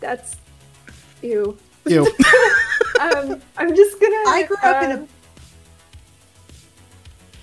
That's. 0.00 0.36
Ew. 1.22 1.56
you 1.86 2.02
Um, 3.00 3.40
I'm 3.58 3.76
just 3.76 4.00
gonna. 4.00 4.14
I 4.28 4.44
grew 4.48 4.56
up 4.62 4.82
in 4.82 4.90
a- 4.90 4.94
um, 4.96 5.08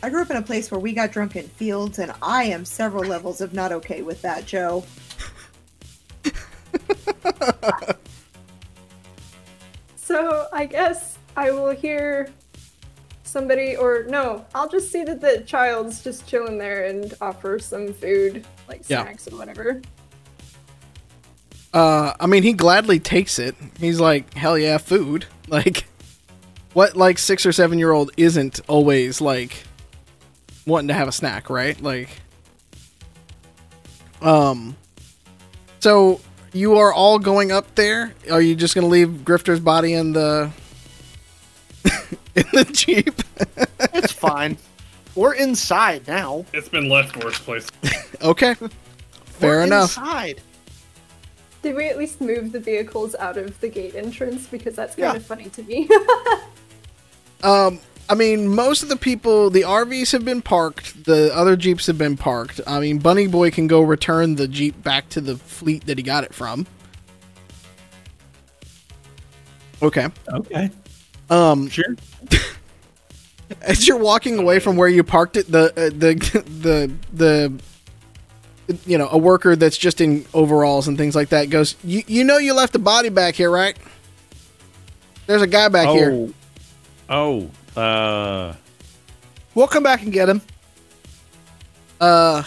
I 0.03 0.09
grew 0.09 0.21
up 0.21 0.29
in 0.29 0.35
a 0.35 0.41
place 0.41 0.69
where 0.69 0.79
we 0.81 0.91
got 0.93 1.11
drunk 1.13 1.37
in 1.37 1.47
fields, 1.47 1.97
and 1.97 2.11
I 2.21 2.43
am 2.43 2.65
several 2.65 3.05
levels 3.05 3.39
of 3.41 3.53
not 3.53 3.71
okay 3.71 4.01
with 4.01 4.21
that, 4.21 4.45
Joe. 4.45 4.83
So 9.95 10.47
I 10.51 10.65
guess 10.65 11.17
I 11.37 11.51
will 11.51 11.71
hear 11.71 12.29
somebody, 13.23 13.75
or 13.77 14.03
no, 14.07 14.45
I'll 14.53 14.67
just 14.69 14.91
see 14.91 15.03
that 15.05 15.21
the 15.21 15.43
child's 15.47 16.03
just 16.03 16.27
chilling 16.27 16.57
there 16.57 16.85
and 16.85 17.13
offer 17.21 17.57
some 17.57 17.93
food, 17.93 18.45
like 18.67 18.81
Yeah. 18.87 19.03
snacks 19.03 19.27
or 19.31 19.37
whatever. 19.37 19.81
uh, 21.73 22.13
I 22.19 22.27
mean, 22.27 22.43
he 22.43 22.53
gladly 22.53 22.99
takes 22.99 23.39
it. 23.39 23.55
He's 23.79 23.99
like, 23.99 24.33
hell 24.35 24.57
yeah, 24.57 24.77
food. 24.77 25.25
Like, 25.49 25.85
what 26.73 26.95
like 26.95 27.17
six 27.19 27.45
or 27.45 27.51
seven 27.51 27.77
year 27.77 27.91
old 27.91 28.11
isn't 28.17 28.59
always 28.67 29.21
like 29.21 29.63
wanting 30.65 30.87
to 30.89 30.93
have 30.93 31.07
a 31.07 31.11
snack, 31.11 31.49
right? 31.49 31.79
Like, 31.81 32.09
um, 34.21 34.75
so 35.79 36.21
you 36.53 36.77
are 36.77 36.93
all 36.93 37.19
going 37.19 37.51
up 37.51 37.75
there. 37.75 38.13
Are 38.31 38.41
you 38.41 38.55
just 38.55 38.75
gonna 38.75 38.87
leave 38.87 39.09
Grifter's 39.23 39.59
body 39.59 39.93
in 39.93 40.13
the 40.13 40.51
in 42.35 42.45
the 42.53 42.65
jeep? 42.71 43.21
It's 43.93 44.11
fine. 44.13 44.57
We're 45.15 45.33
inside 45.35 46.07
now. 46.07 46.45
It's 46.53 46.69
been 46.69 46.89
left 46.89 47.23
worse 47.23 47.37
place. 47.39 47.67
okay, 48.21 48.55
fair 49.25 49.57
We're 49.57 49.63
enough. 49.63 49.97
Inside. 49.97 50.41
Did 51.61 51.75
we 51.75 51.87
at 51.87 51.97
least 51.97 52.19
move 52.19 52.51
the 52.51 52.59
vehicles 52.59 53.15
out 53.15 53.37
of 53.37 53.57
the 53.61 53.69
gate 53.69 53.95
entrance? 53.95 54.47
Because 54.47 54.75
that's 54.75 54.95
kind 54.95 55.13
Yeah. 55.13 55.17
of 55.17 55.25
funny 55.25 55.49
to 55.49 55.63
me. 55.63 55.87
Um, 57.43 57.81
I 58.13 58.15
mean, 58.15 58.47
most 58.47 58.83
of 58.83 58.89
the 58.89 58.95
people, 58.95 59.49
the 59.49 59.63
RVs 59.63 60.11
have 60.11 60.23
been 60.23 60.43
parked. 60.43 61.05
The 61.05 61.35
other 61.35 61.55
Jeeps 61.55 61.87
have 61.87 61.97
been 61.97 62.15
parked. 62.15 62.61
I 62.67 62.79
mean, 62.79 62.99
Bunny 62.99 63.25
Boy 63.25 63.49
can 63.49 63.65
go 63.65 63.81
return 63.81 64.35
the 64.35 64.47
Jeep 64.47 64.83
back 64.83 65.09
to 65.09 65.19
the 65.19 65.35
fleet 65.35 65.87
that 65.87 65.97
he 65.97 66.03
got 66.03 66.23
it 66.23 66.31
from. 66.31 66.67
Okay. 69.81 70.09
Okay. 70.31 70.69
Um, 71.31 71.67
Sure. 71.69 71.95
as 73.61 73.87
you're 73.87 73.97
walking 73.97 74.37
away 74.37 74.59
from 74.59 74.77
where 74.77 74.87
you 74.87 75.03
parked 75.03 75.35
it, 75.35 75.51
the 75.51 75.71
uh, 75.71 75.89
the 75.89 76.13
the 76.61 76.93
the 77.13 78.79
you 78.85 78.99
know 78.99 79.09
a 79.09 79.17
worker 79.17 79.55
that's 79.55 79.75
just 79.75 80.01
in 80.01 80.23
overalls 80.35 80.87
and 80.87 80.99
things 80.99 81.15
like 81.15 81.29
that 81.29 81.49
goes. 81.49 81.75
You 81.83 82.03
you 82.05 82.23
know 82.23 82.37
you 82.37 82.53
left 82.53 82.73
the 82.73 82.79
body 82.79 83.09
back 83.09 83.33
here, 83.33 83.49
right? 83.49 83.75
There's 85.25 85.41
a 85.41 85.47
guy 85.47 85.67
back 85.69 85.89
here. 85.89 86.29
Oh. 87.09 87.49
Uh. 87.75 88.53
We'll 89.55 89.67
come 89.67 89.83
back 89.83 90.01
and 90.01 90.11
get 90.11 90.27
him. 90.29 90.41
Uh, 92.01 92.43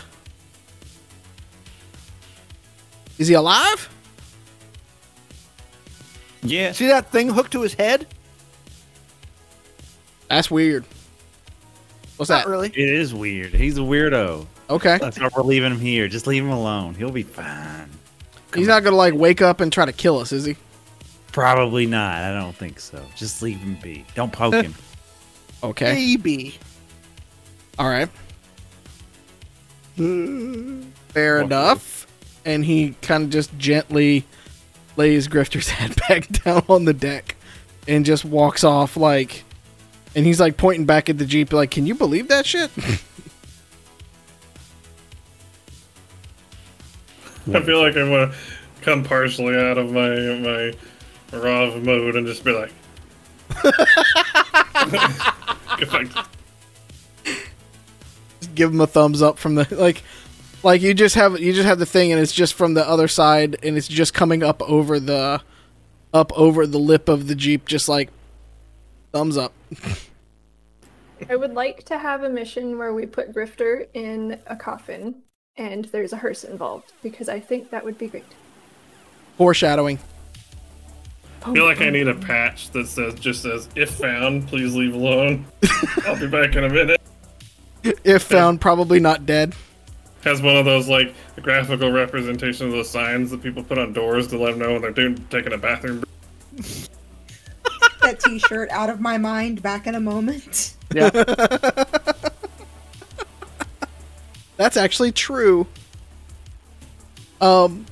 is 3.18 3.28
he 3.28 3.34
alive? 3.34 3.88
Yeah. 6.42 6.72
See 6.72 6.88
that 6.88 7.10
thing 7.10 7.28
hooked 7.28 7.52
to 7.52 7.62
his 7.62 7.74
head? 7.74 8.06
That's 10.28 10.50
weird. 10.50 10.84
What's 12.16 12.28
Not 12.28 12.44
that? 12.44 12.50
really. 12.50 12.68
It 12.68 12.76
is 12.76 13.14
weird. 13.14 13.54
He's 13.54 13.78
a 13.78 13.82
weirdo. 13.82 14.46
Okay. 14.68 14.98
That's 15.00 15.18
why 15.18 15.28
we're 15.36 15.42
leaving 15.42 15.72
him 15.72 15.80
here. 15.80 16.08
Just 16.08 16.26
leave 16.26 16.42
him 16.42 16.50
alone. 16.50 16.94
He'll 16.94 17.10
be 17.12 17.22
fine. 17.22 17.88
He's 18.54 18.66
not 18.66 18.82
gonna 18.82 18.96
like 18.96 19.14
wake 19.14 19.42
up 19.42 19.60
and 19.60 19.72
try 19.72 19.84
to 19.84 19.92
kill 19.92 20.18
us, 20.18 20.32
is 20.32 20.44
he? 20.44 20.56
Probably 21.30 21.86
not. 21.86 22.16
I 22.22 22.32
don't 22.38 22.56
think 22.56 22.80
so. 22.80 23.04
Just 23.14 23.42
leave 23.42 23.58
him 23.58 23.76
be. 23.82 24.04
Don't 24.14 24.32
poke 24.32 24.54
him. 24.62 24.74
Okay. 25.66 25.94
Maybe. 25.94 26.58
All 27.78 27.88
right. 27.88 28.08
Fair 31.08 31.40
enough. 31.40 32.06
And 32.44 32.64
he 32.64 32.94
kind 33.02 33.24
of 33.24 33.30
just 33.30 33.56
gently 33.58 34.24
lays 34.96 35.26
Grifter's 35.28 35.68
head 35.76 35.96
back 36.08 36.28
down 36.28 36.64
on 36.68 36.84
the 36.84 36.94
deck 36.94 37.36
and 37.88 38.04
just 38.04 38.24
walks 38.24 38.64
off 38.64 38.96
like 38.96 39.44
and 40.14 40.24
he's 40.24 40.40
like 40.40 40.56
pointing 40.56 40.86
back 40.86 41.10
at 41.10 41.18
the 41.18 41.26
Jeep 41.26 41.52
like, 41.52 41.70
"Can 41.70 41.86
you 41.86 41.94
believe 41.94 42.28
that 42.28 42.46
shit?" 42.46 42.70
I 47.54 47.60
feel 47.60 47.80
like 47.80 47.96
I'm 47.96 48.10
gonna 48.10 48.32
come 48.80 49.04
partially 49.04 49.56
out 49.56 49.78
of 49.78 49.92
my 49.92 50.08
my 50.36 50.72
raw 51.38 51.76
mode 51.76 52.16
and 52.16 52.26
just 52.26 52.44
be 52.44 52.52
like, 52.52 52.72
If 55.78 55.92
I- 55.92 56.26
give 58.54 58.70
him 58.72 58.80
a 58.80 58.86
thumbs 58.86 59.20
up 59.22 59.38
from 59.38 59.54
the 59.56 59.66
like 59.72 60.02
like 60.62 60.80
you 60.80 60.94
just 60.94 61.14
have 61.14 61.38
you 61.38 61.52
just 61.52 61.66
have 61.66 61.78
the 61.78 61.86
thing 61.86 62.12
and 62.12 62.20
it's 62.20 62.32
just 62.32 62.54
from 62.54 62.74
the 62.74 62.88
other 62.88 63.08
side 63.08 63.56
and 63.62 63.76
it's 63.76 63.88
just 63.88 64.14
coming 64.14 64.42
up 64.42 64.62
over 64.62 64.98
the 64.98 65.42
up 66.14 66.32
over 66.38 66.66
the 66.66 66.78
lip 66.78 67.08
of 67.08 67.26
the 67.28 67.34
jeep 67.34 67.66
just 67.66 67.88
like 67.88 68.08
thumbs 69.12 69.36
up. 69.36 69.52
I 71.28 71.36
would 71.36 71.54
like 71.54 71.84
to 71.84 71.98
have 71.98 72.22
a 72.22 72.28
mission 72.28 72.78
where 72.78 72.92
we 72.94 73.06
put 73.06 73.34
Grifter 73.34 73.86
in 73.94 74.38
a 74.46 74.56
coffin 74.56 75.22
and 75.56 75.86
there's 75.86 76.12
a 76.12 76.16
hearse 76.16 76.44
involved 76.44 76.92
because 77.02 77.28
I 77.28 77.40
think 77.40 77.70
that 77.70 77.84
would 77.84 77.98
be 77.98 78.08
great. 78.08 78.24
foreshadowing 79.36 79.98
I 81.46 81.52
feel 81.52 81.64
like 81.64 81.80
I 81.80 81.90
need 81.90 82.08
a 82.08 82.14
patch 82.14 82.70
that 82.70 82.88
says 82.88 83.14
just 83.14 83.42
says 83.42 83.68
if 83.76 83.90
found, 83.90 84.48
please 84.48 84.74
leave 84.74 84.94
alone. 84.94 85.46
I'll 86.04 86.18
be 86.18 86.26
back 86.26 86.56
in 86.56 86.64
a 86.64 86.68
minute. 86.68 87.00
if 87.82 88.24
found 88.24 88.60
probably 88.60 88.98
not 88.98 89.26
dead 89.26 89.54
Has 90.24 90.42
one 90.42 90.56
of 90.56 90.64
those 90.64 90.88
like 90.88 91.14
graphical 91.40 91.92
representations 91.92 92.62
of 92.62 92.72
those 92.72 92.90
signs 92.90 93.30
that 93.30 93.44
people 93.44 93.62
put 93.62 93.78
on 93.78 93.92
doors 93.92 94.26
to 94.28 94.38
let 94.38 94.50
them 94.50 94.58
know 94.58 94.72
when 94.72 94.82
they're 94.82 94.90
doing 94.90 95.24
taking 95.30 95.52
a 95.52 95.58
bathroom. 95.58 96.02
That 98.02 98.20
T-shirt 98.20 98.70
out 98.70 98.88
of 98.88 99.00
my 99.00 99.18
mind. 99.18 99.62
Back 99.62 99.88
in 99.88 99.96
a 99.96 100.00
moment. 100.00 100.76
Yeah. 100.94 101.10
that's 104.56 104.76
actually 104.76 105.12
true 105.12 105.66
um 107.40 107.84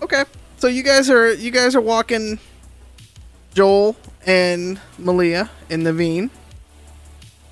okay 0.00 0.24
so 0.58 0.68
you 0.68 0.82
guys 0.82 1.10
are 1.10 1.32
you 1.34 1.50
guys 1.50 1.74
are 1.74 1.80
walking 1.80 2.38
joel 3.54 3.96
and 4.26 4.80
malia 4.98 5.50
and 5.70 5.82
naveen 5.86 6.30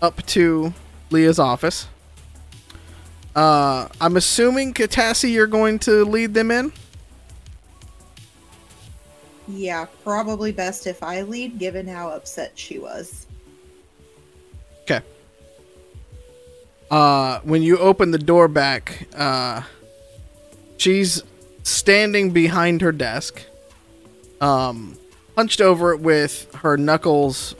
up 0.00 0.24
to 0.26 0.74
leah's 1.10 1.38
office 1.38 1.88
Uh, 3.34 3.88
I'm 3.98 4.16
assuming 4.18 4.74
Katassi, 4.74 5.32
you're 5.32 5.46
going 5.46 5.78
to 5.80 6.04
lead 6.04 6.34
them 6.34 6.50
in. 6.50 6.70
Yeah, 9.48 9.86
probably 10.04 10.52
best 10.52 10.86
if 10.86 11.02
I 11.02 11.22
lead, 11.22 11.58
given 11.58 11.86
how 11.86 12.10
upset 12.10 12.52
she 12.54 12.78
was. 12.78 13.26
Okay. 14.82 15.00
Uh, 16.90 17.40
when 17.40 17.62
you 17.62 17.78
open 17.78 18.10
the 18.10 18.18
door 18.18 18.48
back, 18.48 19.08
uh, 19.16 19.62
she's 20.76 21.22
standing 21.62 22.32
behind 22.32 22.82
her 22.82 22.92
desk, 22.92 23.42
um, 24.40 24.98
hunched 25.36 25.60
over 25.60 25.92
it 25.92 26.00
with 26.00 26.52
her 26.56 26.76
knuckles 26.76 27.54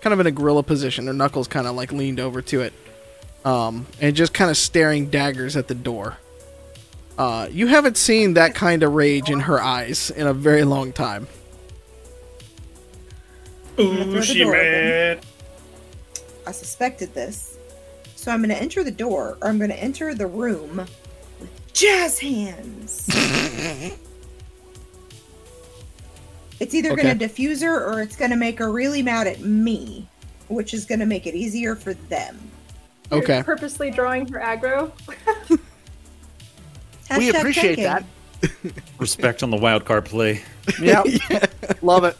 kind 0.00 0.12
of 0.12 0.20
in 0.20 0.26
a 0.26 0.30
gorilla 0.30 0.62
position. 0.62 1.06
Her 1.06 1.12
knuckles 1.12 1.48
kind 1.48 1.66
of 1.66 1.74
like 1.74 1.92
leaned 1.92 2.20
over 2.20 2.42
to 2.42 2.62
it, 2.62 2.72
um, 3.44 3.86
and 4.00 4.14
just 4.14 4.32
kind 4.32 4.50
of 4.50 4.56
staring 4.56 5.10
daggers 5.10 5.56
at 5.56 5.68
the 5.68 5.74
door. 5.74 6.16
Uh, 7.16 7.48
you 7.50 7.66
haven't 7.66 7.96
seen 7.96 8.34
that 8.34 8.54
kind 8.54 8.82
of 8.82 8.94
rage 8.94 9.28
in 9.28 9.40
her 9.40 9.60
eyes 9.60 10.10
in 10.10 10.26
a 10.26 10.32
very 10.32 10.64
long 10.64 10.92
time. 10.92 11.26
Ooh, 13.78 14.22
she 14.22 14.44
mad. 14.44 15.24
I 16.46 16.52
suspected 16.52 17.14
this. 17.14 17.58
So 18.16 18.32
I'm 18.32 18.38
going 18.40 18.50
to 18.50 18.60
enter 18.60 18.82
the 18.82 18.90
door, 18.90 19.36
or 19.40 19.48
I'm 19.48 19.58
going 19.58 19.70
to 19.70 19.82
enter 19.82 20.14
the 20.14 20.26
room 20.26 20.78
with 21.40 21.72
jazz 21.72 22.18
hands. 22.18 23.08
it's 26.60 26.74
either 26.74 26.92
Okay. 26.92 27.02
going 27.02 27.18
to 27.18 27.26
diffuse 27.26 27.62
her 27.62 27.84
or 27.84 28.00
it's 28.02 28.16
going 28.16 28.30
to 28.30 28.36
make 28.36 28.58
her 28.58 28.70
really 28.72 29.02
mad 29.02 29.26
at 29.26 29.40
me, 29.40 30.06
which 30.48 30.74
is 30.74 30.84
going 30.84 30.98
to 31.00 31.06
make 31.06 31.26
it 31.26 31.34
easier 31.34 31.74
for 31.74 31.94
them. 31.94 32.38
You're 33.10 33.20
Okay. 33.22 33.42
purposely 33.42 33.90
drawing 33.90 34.26
for 34.26 34.38
aggro. 34.40 34.90
we 37.16 37.30
appreciate 37.30 37.76
tanking. 37.76 37.84
that. 37.84 38.04
Respect 38.98 39.42
on 39.42 39.50
the 39.50 39.56
wild 39.56 39.84
card 39.84 40.04
play. 40.04 40.42
Yep. 40.80 41.06
Love 41.82 42.04
it. 42.04 42.16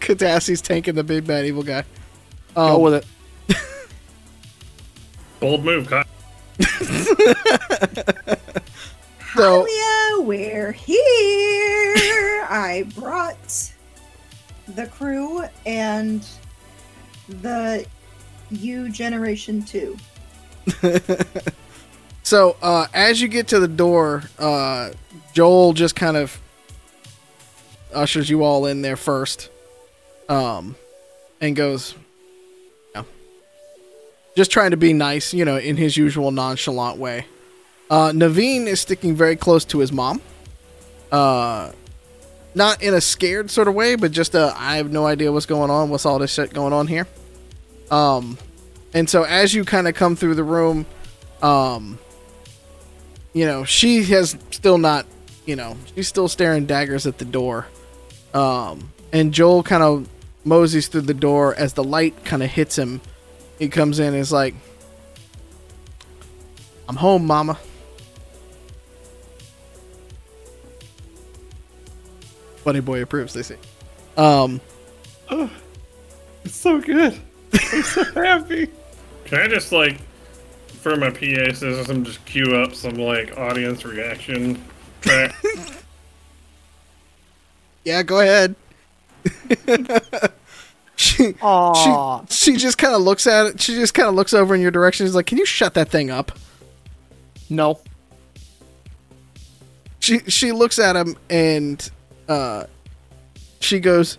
Katassi's 0.00 0.60
tanking 0.62 0.94
the 0.94 1.02
big 1.04 1.26
bad 1.26 1.44
evil 1.44 1.62
guy. 1.64 1.84
Go 2.54 2.76
Um, 2.76 2.82
with 2.82 2.94
it. 2.94 3.06
Bold 5.40 5.64
move, 5.64 5.88
Kyle. 5.90 6.04
So- 9.36 9.66
we're 10.20 10.72
here. 10.72 12.46
I 12.48 12.84
brought 12.94 13.72
the 14.68 14.86
crew 14.86 15.42
and 15.66 16.24
the 17.28 17.84
U 18.50 18.88
Generation 18.90 19.62
2. 19.62 19.96
So 22.24 22.56
uh, 22.62 22.86
as 22.94 23.20
you 23.20 23.28
get 23.28 23.48
to 23.48 23.58
the 23.58 23.68
door, 23.68 24.22
uh, 24.38 24.90
Joel 25.34 25.72
just 25.72 25.96
kind 25.96 26.16
of 26.16 26.40
ushers 27.92 28.30
you 28.30 28.44
all 28.44 28.66
in 28.66 28.80
there 28.80 28.96
first, 28.96 29.50
um, 30.28 30.76
and 31.40 31.56
goes, 31.56 31.94
"Yeah." 32.94 33.02
just 34.36 34.50
trying 34.50 34.70
to 34.70 34.76
be 34.76 34.92
nice, 34.92 35.34
you 35.34 35.44
know, 35.44 35.56
in 35.58 35.76
his 35.76 35.96
usual 35.96 36.30
nonchalant 36.30 36.96
way. 36.98 37.26
Uh, 37.92 38.10
Naveen 38.10 38.66
is 38.66 38.80
sticking 38.80 39.14
very 39.14 39.36
close 39.36 39.66
to 39.66 39.78
his 39.80 39.92
mom, 39.92 40.22
uh, 41.10 41.72
not 42.54 42.82
in 42.82 42.94
a 42.94 43.02
scared 43.02 43.50
sort 43.50 43.68
of 43.68 43.74
way, 43.74 43.96
but 43.96 44.12
just 44.12 44.34
a, 44.34 44.54
I 44.56 44.78
have 44.78 44.90
no 44.90 45.04
idea 45.04 45.30
what's 45.30 45.44
going 45.44 45.70
on. 45.70 45.90
What's 45.90 46.06
all 46.06 46.18
this 46.18 46.32
shit 46.32 46.54
going 46.54 46.72
on 46.72 46.86
here? 46.86 47.06
Um, 47.90 48.38
and 48.94 49.10
so 49.10 49.24
as 49.24 49.52
you 49.52 49.66
kind 49.66 49.86
of 49.86 49.94
come 49.94 50.16
through 50.16 50.36
the 50.36 50.42
room, 50.42 50.86
um, 51.42 51.98
you 53.34 53.44
know, 53.44 53.64
she 53.64 54.04
has 54.04 54.38
still 54.50 54.78
not, 54.78 55.04
you 55.44 55.54
know, 55.54 55.76
she's 55.94 56.08
still 56.08 56.28
staring 56.28 56.64
daggers 56.64 57.06
at 57.06 57.18
the 57.18 57.26
door. 57.26 57.66
Um, 58.32 58.90
and 59.12 59.34
Joel 59.34 59.62
kind 59.62 59.82
of 59.82 60.08
moseys 60.44 60.88
through 60.88 61.02
the 61.02 61.12
door 61.12 61.54
as 61.56 61.74
the 61.74 61.84
light 61.84 62.24
kind 62.24 62.42
of 62.42 62.48
hits 62.48 62.78
him. 62.78 63.02
He 63.58 63.68
comes 63.68 63.98
in 63.98 64.06
and 64.06 64.16
is 64.16 64.32
like, 64.32 64.54
I'm 66.88 66.96
home, 66.96 67.26
mama. 67.26 67.58
Funny 72.64 72.80
boy 72.80 73.02
approves, 73.02 73.32
they 73.34 73.42
say. 73.42 73.56
Um, 74.16 74.60
It's 76.44 76.56
so 76.56 76.80
good. 76.80 77.16
I'm 77.52 77.82
so 77.84 78.02
happy. 78.14 78.68
Can 79.26 79.38
I 79.38 79.46
just 79.46 79.70
like, 79.70 79.96
for 80.80 80.96
my 80.96 81.08
PA 81.10 81.52
system, 81.52 82.04
just 82.04 82.24
queue 82.24 82.56
up 82.56 82.74
some 82.74 82.94
like 82.96 83.38
audience 83.38 83.84
reaction 83.84 84.60
track? 85.02 85.36
yeah, 87.84 88.02
go 88.02 88.18
ahead. 88.20 88.56
she, 90.96 91.34
Aw. 91.42 92.24
she, 92.26 92.52
she 92.52 92.56
just 92.56 92.76
kind 92.76 92.94
of 92.94 93.02
looks 93.02 93.28
at 93.28 93.46
it. 93.46 93.60
She 93.60 93.74
just 93.74 93.94
kind 93.94 94.08
of 94.08 94.16
looks 94.16 94.34
over 94.34 94.52
in 94.54 94.60
your 94.60 94.72
direction. 94.72 95.06
She's 95.06 95.14
like, 95.14 95.26
"Can 95.26 95.38
you 95.38 95.46
shut 95.46 95.74
that 95.74 95.90
thing 95.90 96.10
up?" 96.10 96.32
No. 97.48 97.78
she 100.00 100.18
she 100.20 100.50
looks 100.50 100.80
at 100.80 100.96
him 100.96 101.16
and 101.30 101.88
uh 102.28 102.64
she 103.60 103.80
goes 103.80 104.18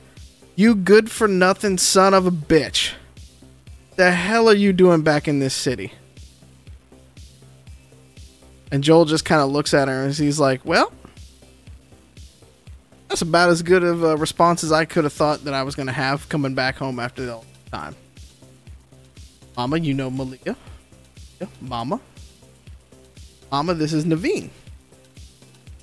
you 0.55 0.75
good 0.75 1.09
for 1.09 1.27
nothing 1.27 1.77
son 1.77 2.13
of 2.13 2.27
a 2.27 2.31
bitch. 2.31 2.93
The 3.95 4.11
hell 4.11 4.47
are 4.47 4.55
you 4.55 4.71
doing 4.73 5.01
back 5.01 5.27
in 5.27 5.39
this 5.39 5.53
city? 5.53 5.93
And 8.71 8.83
joel 8.83 9.05
just 9.05 9.25
kind 9.25 9.41
of 9.41 9.51
looks 9.51 9.73
at 9.73 9.87
her 9.87 10.03
and 10.03 10.13
he's 10.13 10.39
like 10.39 10.65
well 10.65 10.91
that's 13.07 13.21
about 13.21 13.49
as 13.49 13.61
good 13.61 13.83
of 13.83 14.01
a 14.01 14.17
response 14.17 14.63
as 14.63 14.71
i 14.71 14.83
could 14.83 15.03
have 15.03 15.13
thought 15.13 15.43
that 15.43 15.53
i 15.53 15.61
was 15.61 15.75
going 15.75 15.85
to 15.85 15.93
have 15.93 16.27
coming 16.27 16.55
back 16.55 16.77
home 16.77 16.99
after 16.99 17.23
the 17.23 17.39
time. 17.71 17.95
Mama 19.55 19.77
you 19.77 19.93
know 19.93 20.09
malia. 20.09 20.55
Mama. 21.61 22.01
Mama 23.51 23.75
this 23.75 23.93
is 23.93 24.05
naveen 24.05 24.49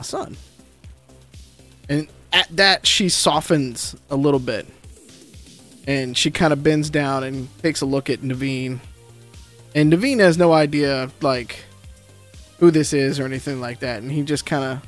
my 0.01 0.05
son. 0.05 0.35
And 1.91 2.09
at 2.33 2.49
that, 2.57 2.87
she 2.87 3.11
softens 3.11 3.97
a 4.09 4.17
little 4.17 4.41
bit. 4.41 4.67
And 5.87 6.17
she 6.17 6.31
kind 6.31 6.53
of 6.53 6.63
bends 6.63 6.89
down 6.89 7.25
and 7.25 7.49
takes 7.61 7.81
a 7.81 7.87
look 7.87 8.09
at 8.09 8.21
Naveen. 8.21 8.79
And 9.75 9.93
Naveen 9.93 10.21
has 10.21 10.39
no 10.39 10.53
idea, 10.53 11.11
like, 11.21 11.65
who 12.61 12.71
this 12.71 12.93
is 12.93 13.19
or 13.19 13.25
anything 13.25 13.61
like 13.61 13.81
that. 13.81 14.03
And 14.03 14.11
he 14.11 14.23
just 14.23 14.47
kind 14.47 14.65
of 14.65 14.83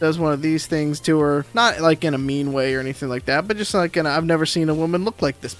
does 0.00 0.18
one 0.18 0.32
of 0.32 0.42
these 0.42 0.66
things 0.66 0.98
to 1.00 1.20
her. 1.20 1.46
Not 1.54 1.80
like 1.80 2.02
in 2.04 2.12
a 2.12 2.18
mean 2.18 2.52
way 2.52 2.74
or 2.74 2.80
anything 2.80 3.08
like 3.08 3.26
that, 3.26 3.46
but 3.46 3.56
just 3.56 3.72
like 3.72 3.96
in 3.96 4.04
a, 4.04 4.10
I've 4.10 4.24
never 4.24 4.46
seen 4.46 4.68
a 4.68 4.74
woman 4.74 5.04
look 5.04 5.22
like 5.22 5.40
this. 5.40 5.54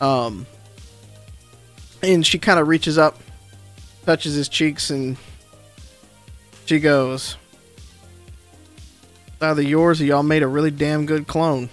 Um, 0.00 0.46
and 2.02 2.24
she 2.24 2.38
kind 2.38 2.60
of 2.60 2.68
reaches 2.68 2.98
up, 2.98 3.18
touches 4.04 4.34
his 4.34 4.48
cheeks, 4.48 4.90
and 4.90 5.16
she 6.66 6.78
goes, 6.78 7.36
either 9.44 9.62
yours 9.62 10.00
or 10.00 10.04
y'all 10.04 10.22
made 10.22 10.42
a 10.42 10.48
really 10.48 10.70
damn 10.70 11.06
good 11.06 11.26
clone. 11.26 11.68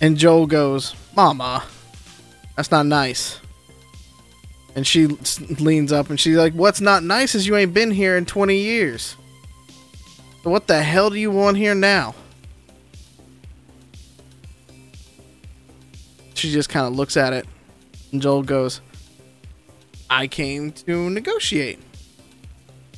And 0.00 0.16
Joel 0.16 0.46
goes, 0.46 0.94
Mama, 1.16 1.64
that's 2.56 2.70
not 2.70 2.86
nice. 2.86 3.40
And 4.74 4.86
she 4.86 5.06
leans 5.06 5.92
up 5.92 6.10
and 6.10 6.20
she's 6.20 6.36
like, 6.36 6.52
What's 6.52 6.80
not 6.80 7.02
nice 7.02 7.34
is 7.34 7.46
you 7.46 7.56
ain't 7.56 7.74
been 7.74 7.90
here 7.90 8.16
in 8.16 8.26
20 8.26 8.56
years. 8.56 9.16
So 10.42 10.50
what 10.50 10.66
the 10.66 10.82
hell 10.82 11.10
do 11.10 11.16
you 11.16 11.30
want 11.30 11.56
here 11.56 11.74
now? 11.74 12.14
She 16.34 16.50
just 16.50 16.70
kind 16.70 16.86
of 16.86 16.94
looks 16.94 17.16
at 17.16 17.32
it. 17.32 17.46
And 18.12 18.22
Joel 18.22 18.42
goes, 18.42 18.80
I 20.08 20.26
came 20.26 20.72
to 20.72 21.10
negotiate 21.10 21.78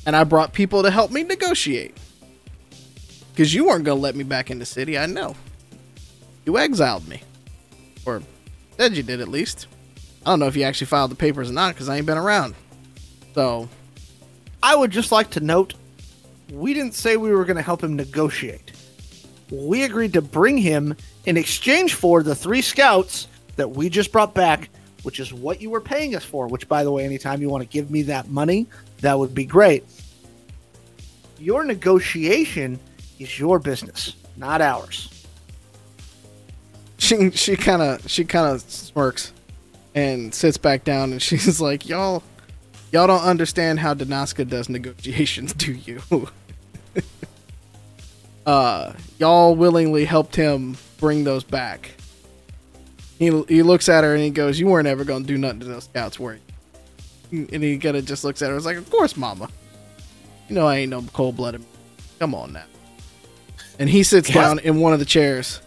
and 0.05 0.15
I 0.15 0.23
brought 0.23 0.53
people 0.53 0.83
to 0.83 0.91
help 0.91 1.11
me 1.11 1.23
negotiate. 1.23 1.97
Because 3.33 3.51
you 3.51 3.65
weren't 3.65 3.83
going 3.83 3.97
to 3.97 4.01
let 4.01 4.15
me 4.15 4.23
back 4.23 4.51
in 4.51 4.59
the 4.59 4.65
city, 4.65 4.95
I 4.95 5.07
know. 5.07 5.35
You 6.45 6.59
exiled 6.59 7.07
me. 7.07 7.23
Or 8.05 8.21
said 8.77 8.95
you 8.95 9.01
did, 9.01 9.21
at 9.21 9.27
least. 9.27 9.65
I 10.23 10.29
don't 10.29 10.39
know 10.39 10.45
if 10.45 10.55
you 10.55 10.63
actually 10.63 10.87
filed 10.87 11.09
the 11.09 11.15
papers 11.15 11.49
or 11.49 11.53
not, 11.53 11.73
because 11.73 11.89
I 11.89 11.97
ain't 11.97 12.05
been 12.05 12.17
around. 12.17 12.53
So, 13.33 13.67
I 14.61 14.75
would 14.75 14.91
just 14.91 15.11
like 15.11 15.31
to 15.31 15.39
note 15.39 15.73
we 16.51 16.75
didn't 16.75 16.93
say 16.93 17.17
we 17.17 17.31
were 17.31 17.43
going 17.45 17.57
to 17.57 17.63
help 17.63 17.83
him 17.83 17.95
negotiate. 17.95 18.71
We 19.51 19.83
agreed 19.83 20.13
to 20.13 20.21
bring 20.21 20.57
him 20.57 20.95
in 21.25 21.35
exchange 21.35 21.95
for 21.95 22.21
the 22.21 22.35
three 22.35 22.61
scouts 22.61 23.27
that 23.55 23.71
we 23.71 23.89
just 23.89 24.11
brought 24.11 24.35
back, 24.35 24.69
which 25.01 25.19
is 25.19 25.33
what 25.33 25.59
you 25.59 25.71
were 25.71 25.81
paying 25.81 26.15
us 26.15 26.23
for. 26.23 26.47
Which, 26.47 26.67
by 26.67 26.83
the 26.83 26.91
way, 26.91 27.03
anytime 27.03 27.41
you 27.41 27.49
want 27.49 27.63
to 27.63 27.69
give 27.69 27.89
me 27.89 28.03
that 28.03 28.29
money, 28.29 28.67
that 29.01 29.17
would 29.17 29.33
be 29.33 29.45
great. 29.45 29.83
Your 31.39 31.63
negotiation 31.63 32.79
is 33.19 33.39
your 33.39 33.59
business, 33.59 34.15
not 34.37 34.61
ours. 34.61 35.25
she 36.97 37.31
she 37.31 37.55
kind 37.55 37.81
of 37.81 38.09
she 38.09 38.23
kind 38.25 38.53
of 38.53 38.61
smirks 38.61 39.33
and 39.95 40.33
sits 40.33 40.57
back 40.57 40.83
down 40.83 41.11
and 41.11 41.21
she's 41.27 41.61
like 41.61 41.87
y'all 41.87 42.23
Y'all 42.93 43.07
don't 43.07 43.23
understand 43.23 43.79
how 43.79 43.95
Danaska 43.95 44.47
does 44.47 44.69
negotiations, 44.69 45.51
do 45.55 45.73
you? 45.73 45.99
uh, 48.45 48.93
y'all 49.17 49.55
willingly 49.55 50.05
helped 50.05 50.35
him 50.35 50.77
bring 50.99 51.23
those 51.23 51.43
back. 51.43 51.89
He, 53.17 53.31
he 53.47 53.63
looks 53.63 53.89
at 53.89 54.03
her 54.03 54.13
and 54.13 54.23
he 54.23 54.29
goes, 54.29 54.59
"You 54.59 54.67
weren't 54.67 54.87
ever 54.87 55.03
gonna 55.05 55.25
do 55.25 55.39
nothing 55.39 55.61
to 55.61 55.65
those 55.65 55.85
scouts, 55.85 56.19
were 56.19 56.37
you?" 57.31 57.47
And 57.51 57.63
he 57.63 57.79
kind 57.79 57.97
of 57.97 58.05
just 58.05 58.23
looks 58.23 58.43
at 58.43 58.49
her. 58.49 58.51
and 58.51 58.59
is 58.59 58.65
like, 58.67 58.77
"Of 58.77 58.91
course, 58.91 59.17
Mama. 59.17 59.49
You 60.47 60.53
know 60.53 60.67
I 60.67 60.77
ain't 60.77 60.91
no 60.91 61.01
cold 61.13 61.35
blooded. 61.35 61.65
Come 62.19 62.35
on 62.35 62.53
now." 62.53 62.65
And 63.79 63.89
he 63.89 64.03
sits 64.03 64.29
down 64.29 64.59
in 64.59 64.79
one 64.79 64.93
of 64.93 64.99
the 64.99 65.05
chairs 65.05 65.61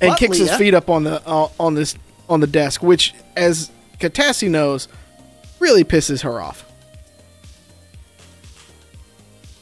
and 0.00 0.10
What, 0.10 0.18
kicks 0.18 0.38
his 0.38 0.54
feet 0.54 0.74
up 0.74 0.88
on 0.88 1.04
the 1.04 1.22
uh, 1.26 1.48
on 1.58 1.74
this 1.74 1.96
on 2.28 2.40
the 2.40 2.46
desk, 2.46 2.82
which, 2.82 3.14
as 3.36 3.70
Katassi 3.98 4.48
knows, 4.48 4.88
really 5.58 5.84
pisses 5.84 6.22
her 6.22 6.40
off. 6.40 6.64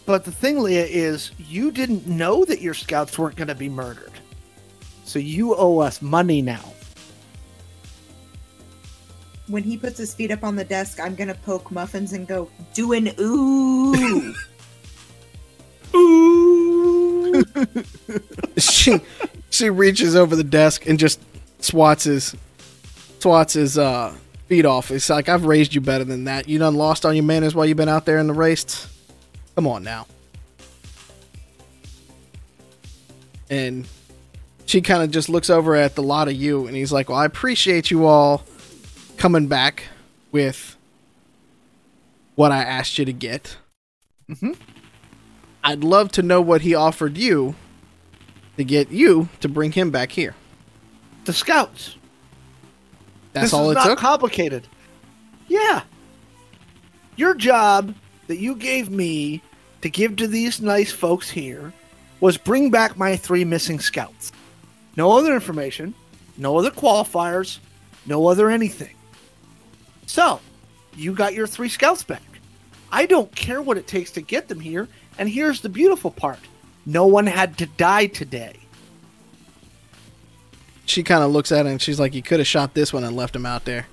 But 0.05 0.25
the 0.25 0.33
thing, 0.33 0.61
Leah, 0.61 0.87
is 0.87 1.33
you 1.39 1.71
didn't 1.71 2.07
know 2.07 2.45
that 2.45 2.61
your 2.61 2.75
scouts 2.75 3.19
weren't 3.19 3.37
going 3.37 3.49
to 3.49 3.55
be 3.55 3.69
murdered. 3.69 4.13
So 5.05 5.19
you 5.19 5.55
owe 5.57 5.79
us 5.79 6.01
money 6.03 6.43
now. 6.43 6.73
When 9.49 9.63
he 9.63 9.77
puts 9.77 9.99
his 9.99 10.13
feet 10.13 10.31
up 10.31 10.43
on 10.43 10.57
the 10.57 10.65
desk, 10.65 10.99
I'm 10.99 11.15
gonna 11.15 11.35
poke 11.35 11.71
Muffins 11.71 12.13
and 12.13 12.27
go, 12.27 12.51
do 12.75 12.93
an 12.93 13.13
ooh. 13.21 14.35
she 18.59 19.01
she 19.51 19.71
reaches 19.71 20.15
over 20.17 20.37
the 20.37 20.45
desk 20.45 20.87
and 20.87 20.99
just 20.99 21.21
swats 21.61 22.05
his 22.05 22.35
swats 23.19 23.55
his 23.55 23.79
uh, 23.79 24.15
feet 24.49 24.65
off. 24.67 24.91
It's 24.91 25.09
like 25.11 25.29
I've 25.29 25.45
raised 25.45 25.75
you 25.75 25.81
better 25.81 26.05
than 26.05 26.25
that. 26.25 26.49
You 26.49 26.59
done 26.59 26.75
lost 26.75 27.05
all 27.07 27.13
your 27.13 27.25
manners 27.25 27.55
while 27.55 27.67
you've 27.67 27.77
been 27.77 27.89
out 27.89 28.05
there 28.05 28.19
in 28.19 28.27
the 28.27 28.35
race. 28.35 28.87
Come 29.55 29.67
on 29.67 29.83
now. 29.83 30.07
And 33.49 33.87
she 34.67 34.81
kind 34.81 35.03
of 35.03 35.11
just 35.11 35.29
looks 35.29 35.49
over 35.51 35.77
at 35.77 35.95
the 35.95 36.03
lot 36.03 36.27
of 36.29 36.35
you, 36.35 36.67
and 36.67 36.77
he's 36.77 36.93
like, 36.93 37.09
"Well, 37.09 37.19
I 37.19 37.25
appreciate 37.25 37.91
you 37.91 38.07
all 38.07 38.45
coming 39.17 39.47
back 39.47 39.85
with 40.33 40.77
what 42.35 42.53
I 42.53 42.63
asked 42.63 42.99
you 42.99 43.05
to 43.05 43.13
get. 43.13 43.57
Mhm. 44.29 44.57
I'd 45.67 45.83
love 45.83 46.13
to 46.13 46.23
know 46.23 46.41
what 46.41 46.61
he 46.61 46.77
offered 46.77 47.19
you 47.19 47.57
to 48.57 48.63
get 48.63 48.91
you 48.91 49.29
to 49.41 49.49
bring 49.49 49.73
him 49.73 49.91
back 49.91 50.13
here. 50.13 50.37
The 51.25 51.33
scouts. 51.33 51.97
That's 53.33 53.47
this 53.47 53.53
all 53.53 53.71
is 53.71 53.73
it 53.73 53.75
not 53.75 53.87
took. 53.87 53.99
complicated. 53.99 54.69
Yeah. 55.49 55.83
Your 57.17 57.35
job 57.35 57.97
that 58.29 58.39
you 58.39 58.55
gave 58.55 58.91
me 58.91 59.43
to 59.83 59.91
give 59.91 60.15
to 60.17 60.29
these 60.29 60.61
nice 60.61 60.93
folks 60.93 61.29
here 61.29 61.73
was 62.21 62.37
bring 62.37 62.71
back 62.71 62.97
my 62.97 63.17
three 63.17 63.45
missing 63.45 63.81
scouts. 63.81 64.31
No 64.97 65.19
other 65.19 65.35
information, 65.35 65.95
no 66.37 66.57
other 66.57 66.71
qualifiers, 66.71 67.59
no 68.07 68.29
other 68.29 68.51
anything. 68.51 68.95
So, 70.07 70.41
you 70.95 71.13
got 71.13 71.35
your 71.35 71.49
three 71.49 71.69
scouts 71.69 72.05
back. 72.05 72.23
I 72.93 73.07
don't 73.07 73.35
care 73.35 73.61
what 73.61 73.77
it 73.77 73.89
takes 73.89 74.13
to 74.13 74.21
get 74.21 74.47
them 74.47 74.61
here, 74.61 74.87
and 75.19 75.29
here's 75.29 75.61
the 75.61 75.69
beautiful 75.69 76.11
part. 76.11 76.39
No 76.85 77.07
one 77.07 77.27
had 77.27 77.59
to 77.59 77.67
die 77.67 78.07
today. 78.07 78.59
she 80.89 81.03
kind 81.03 81.25
of 81.25 81.33
looks 81.33 81.51
at 81.51 81.67
him 81.67 81.73
and 81.73 81.83
she's 81.83 81.99
like, 81.99 82.15
"You 82.15 82.23
could 82.23 82.39
have 82.39 82.47
shot 82.47 82.75
this 82.75 82.93
one 82.93 83.03
and 83.03 83.17
left 83.17 83.35
him 83.35 83.45
out 83.45 83.65
there. 83.65 83.87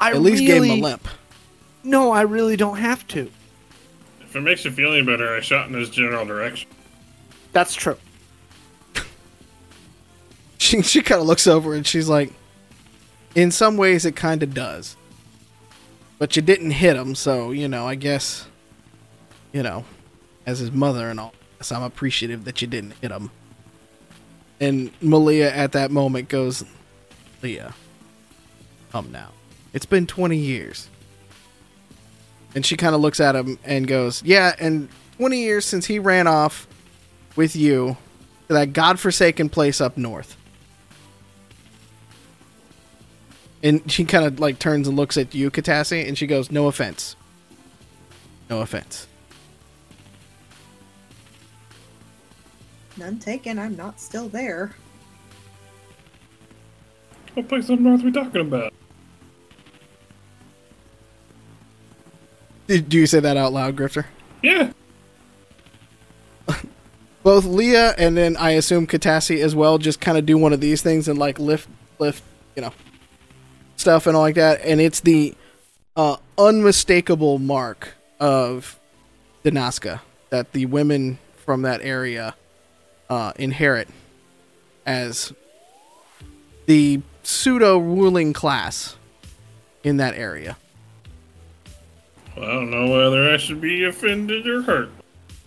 I 0.00 0.10
At 0.12 0.22
least 0.22 0.42
gave 0.44 0.62
him 0.64 0.70
a 0.70 0.82
limp." 0.82 1.06
No, 1.82 2.12
I 2.12 2.22
really 2.22 2.56
don't 2.56 2.78
have 2.78 3.06
to. 3.08 3.30
If 4.22 4.34
it 4.34 4.40
makes 4.40 4.64
you 4.64 4.70
feel 4.70 4.90
any 4.92 5.02
better, 5.04 5.36
I 5.36 5.40
shot 5.40 5.68
in 5.68 5.74
his 5.74 5.90
general 5.90 6.24
direction. 6.24 6.70
That's 7.52 7.74
true. 7.74 7.96
She 10.58 10.80
she 10.80 11.02
kind 11.02 11.20
of 11.20 11.26
looks 11.26 11.46
over 11.46 11.74
and 11.74 11.86
she's 11.86 12.08
like, 12.08 12.32
"In 13.34 13.50
some 13.50 13.76
ways, 13.76 14.06
it 14.06 14.16
kind 14.16 14.42
of 14.42 14.54
does, 14.54 14.96
but 16.18 16.36
you 16.36 16.42
didn't 16.42 16.70
hit 16.70 16.96
him, 16.96 17.14
so 17.14 17.50
you 17.50 17.68
know. 17.68 17.86
I 17.86 17.96
guess, 17.96 18.46
you 19.52 19.62
know, 19.62 19.84
as 20.46 20.58
his 20.58 20.70
mother 20.70 21.08
and 21.10 21.18
all, 21.18 21.34
so 21.60 21.76
I'm 21.76 21.82
appreciative 21.82 22.44
that 22.44 22.60
you 22.60 22.68
didn't 22.68 22.94
hit 23.00 23.10
him." 23.10 23.30
And 24.60 24.90
Malia 25.00 25.50
at 25.50 25.72
that 25.72 25.90
moment 25.90 26.28
goes, 26.28 26.64
"Leah, 27.42 27.74
come 28.92 29.10
now. 29.10 29.30
It's 29.72 29.86
been 29.86 30.06
20 30.06 30.38
years." 30.38 30.88
And 32.54 32.64
she 32.64 32.76
kind 32.76 32.94
of 32.94 33.00
looks 33.00 33.18
at 33.18 33.34
him 33.34 33.58
and 33.64 33.86
goes, 33.88 34.22
"Yeah, 34.24 34.54
and 34.60 34.88
20 35.16 35.42
years 35.42 35.64
since 35.64 35.86
he 35.86 35.98
ran 35.98 36.26
off 36.26 36.68
with 37.34 37.56
you 37.56 37.96
to 38.48 38.54
that 38.54 38.72
godforsaken 38.72 39.48
place 39.48 39.80
up 39.80 39.96
north." 39.96 40.36
And 43.62 43.90
she 43.90 44.04
kind 44.04 44.24
of 44.24 44.38
like 44.38 44.58
turns 44.58 44.86
and 44.86 44.96
looks 44.96 45.16
at 45.16 45.34
you, 45.34 45.50
Katassi, 45.50 46.06
and 46.06 46.16
she 46.16 46.26
goes, 46.26 46.50
"No 46.50 46.66
offense. 46.68 47.16
No 48.48 48.60
offense." 48.60 49.08
None 52.96 53.18
taken. 53.18 53.58
I'm 53.58 53.76
not 53.76 54.00
still 54.00 54.28
there. 54.28 54.72
What 57.34 57.48
place 57.48 57.68
up 57.68 57.80
north 57.80 58.02
are 58.02 58.04
we 58.04 58.12
talking 58.12 58.40
about? 58.40 58.72
Did 62.66 62.88
do 62.88 62.98
you 62.98 63.06
say 63.06 63.20
that 63.20 63.36
out 63.36 63.52
loud, 63.52 63.76
Grifter? 63.76 64.06
Yeah. 64.42 64.72
Both 67.22 67.44
Leah 67.44 67.94
and 67.98 68.16
then 68.16 68.36
I 68.36 68.52
assume 68.52 68.86
Katassi 68.86 69.42
as 69.42 69.54
well 69.54 69.78
just 69.78 70.00
kind 70.00 70.16
of 70.16 70.24
do 70.24 70.38
one 70.38 70.52
of 70.52 70.60
these 70.60 70.80
things 70.82 71.08
and 71.08 71.18
like 71.18 71.38
lift, 71.38 71.68
lift, 71.98 72.22
you 72.54 72.62
know, 72.62 72.72
stuff 73.76 74.06
and 74.06 74.16
all 74.16 74.22
like 74.22 74.36
that. 74.36 74.60
And 74.62 74.80
it's 74.80 75.00
the 75.00 75.34
uh, 75.96 76.16
unmistakable 76.38 77.38
mark 77.38 77.94
of 78.20 78.78
Danaska 79.44 80.00
that 80.30 80.52
the 80.52 80.66
women 80.66 81.18
from 81.44 81.62
that 81.62 81.80
area 81.82 82.34
uh, 83.08 83.32
inherit 83.36 83.88
as 84.86 85.32
the 86.66 87.00
pseudo 87.22 87.78
ruling 87.78 88.32
class 88.32 88.96
in 89.82 89.96
that 89.98 90.14
area. 90.14 90.56
Well, 92.36 92.48
I 92.48 92.52
don't 92.54 92.70
know 92.70 92.90
whether 92.90 93.32
I 93.32 93.36
should 93.36 93.60
be 93.60 93.84
offended 93.84 94.46
or 94.46 94.62
hurt. 94.62 94.90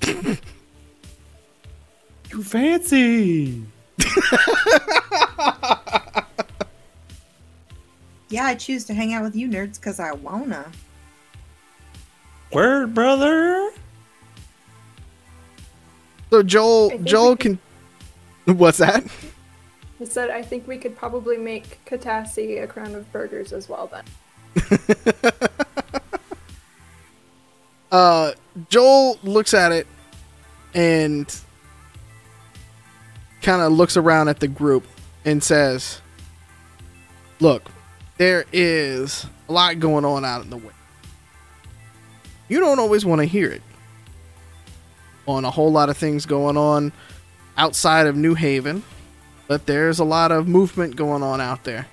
You 2.30 2.44
fancy. 2.44 3.64
Yeah, 8.30 8.46
I 8.46 8.56
choose 8.56 8.84
to 8.86 8.94
hang 8.94 9.14
out 9.14 9.24
with 9.24 9.36
you 9.36 9.48
nerds 9.48 9.76
because 9.76 10.00
I 10.00 10.12
wanna. 10.12 10.70
Word, 12.52 12.94
brother. 12.94 13.72
So 16.30 16.44
Joel, 16.44 16.98
Joel 17.00 17.38
can. 17.38 17.60
What's 18.46 18.78
that? 18.78 19.04
He 20.00 20.06
said, 20.06 20.30
I 20.30 20.42
think 20.42 20.68
we 20.68 20.78
could 20.78 20.96
probably 20.96 21.38
make 21.38 21.84
Katassi 21.86 22.62
a 22.62 22.68
crown 22.68 22.94
of 22.96 23.12
burgers 23.12 23.52
as 23.52 23.68
well 23.68 23.90
then. 23.92 24.04
uh, 27.92 28.32
Joel 28.70 29.20
looks 29.24 29.54
at 29.54 29.72
it 29.72 29.88
and 30.74 31.34
kind 33.42 33.62
of 33.62 33.72
looks 33.72 33.98
around 33.98 34.28
at 34.28 34.40
the 34.40 34.48
group 34.48 34.86
and 35.26 35.44
says, 35.44 36.02
Look, 37.40 37.64
there 38.18 38.46
is 38.52 39.26
a 39.48 39.54
lot 39.54 39.80
going 39.80 40.06
on 40.06 40.26
out 40.26 40.44
in 40.44 40.50
the 40.50 40.58
way. 40.58 40.74
You 42.50 42.60
don't 42.60 42.80
always 42.80 43.06
want 43.06 43.20
to 43.20 43.26
hear 43.26 43.52
it. 43.52 43.62
On 45.28 45.46
a 45.46 45.52
whole 45.52 45.72
lot 45.72 45.90
of 45.90 45.98
things 45.98 46.26
going 46.26 46.58
on 46.58 46.92
outside 47.58 48.08
of 48.08 48.16
New 48.16 48.34
Haven, 48.34 48.82
but 49.48 49.66
there's 49.66 50.00
a 50.00 50.06
lot 50.06 50.32
of 50.32 50.48
movement 50.48 50.96
going 50.96 51.22
on 51.22 51.42
out 51.42 51.64
there. 51.64 51.88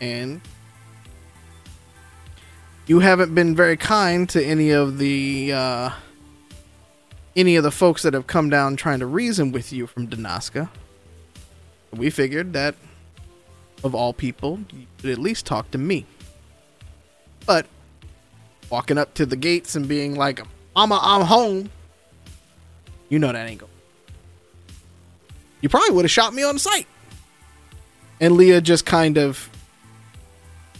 And 0.00 0.40
you 2.86 3.00
haven't 3.00 3.34
been 3.34 3.54
very 3.54 3.76
kind 3.76 4.28
to 4.30 4.42
any 4.42 4.70
of 4.70 4.98
the 4.98 5.52
uh, 5.52 5.90
any 7.34 7.56
of 7.56 7.64
the 7.64 7.70
folks 7.70 8.02
that 8.02 8.14
have 8.14 8.26
come 8.26 8.48
down 8.48 8.76
trying 8.76 9.00
to 9.00 9.06
reason 9.06 9.52
with 9.52 9.72
you 9.72 9.86
from 9.86 10.08
Danaska. 10.08 10.70
We 11.92 12.10
figured 12.10 12.52
that 12.54 12.74
of 13.84 13.94
all 13.94 14.12
people, 14.12 14.60
you 14.72 14.86
could 14.98 15.10
at 15.10 15.18
least 15.18 15.46
talk 15.46 15.70
to 15.72 15.78
me. 15.78 16.06
But 17.44 17.66
walking 18.70 18.98
up 18.98 19.14
to 19.14 19.26
the 19.26 19.36
gates 19.36 19.74
and 19.76 19.86
being 19.86 20.14
like, 20.14 20.40
"Mama, 20.74 20.98
I'm 21.02 21.26
home," 21.26 21.70
you 23.08 23.18
know 23.18 23.32
that 23.32 23.58
go. 23.58 23.68
You 25.60 25.68
probably 25.68 25.94
would 25.94 26.04
have 26.04 26.10
shot 26.10 26.34
me 26.34 26.42
on 26.42 26.58
sight. 26.58 26.86
And 28.20 28.36
Leah 28.36 28.60
just 28.60 28.86
kind 28.86 29.18
of 29.18 29.50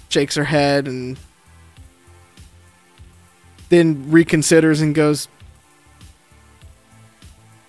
shakes 0.08 0.34
her 0.36 0.44
head 0.44 0.86
and 0.86 1.18
then 3.68 4.06
reconsiders 4.06 4.80
and 4.80 4.94
goes, 4.94 5.28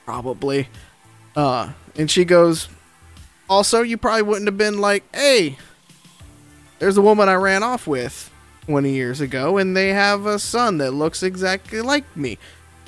probably. 0.05 0.69
Uh, 1.35 1.71
and 1.95 2.09
she 2.09 2.23
goes, 2.23 2.69
also, 3.49 3.81
you 3.81 3.97
probably 3.97 4.21
wouldn't 4.21 4.47
have 4.47 4.57
been 4.57 4.79
like, 4.79 5.03
hey, 5.15 5.57
there's 6.79 6.97
a 6.97 7.01
woman 7.01 7.29
I 7.29 7.35
ran 7.35 7.63
off 7.63 7.87
with 7.87 8.31
20 8.65 8.91
years 8.91 9.21
ago, 9.21 9.57
and 9.57 9.75
they 9.75 9.89
have 9.89 10.25
a 10.25 10.37
son 10.37 10.77
that 10.77 10.91
looks 10.91 11.23
exactly 11.23 11.81
like 11.81 12.15
me. 12.15 12.37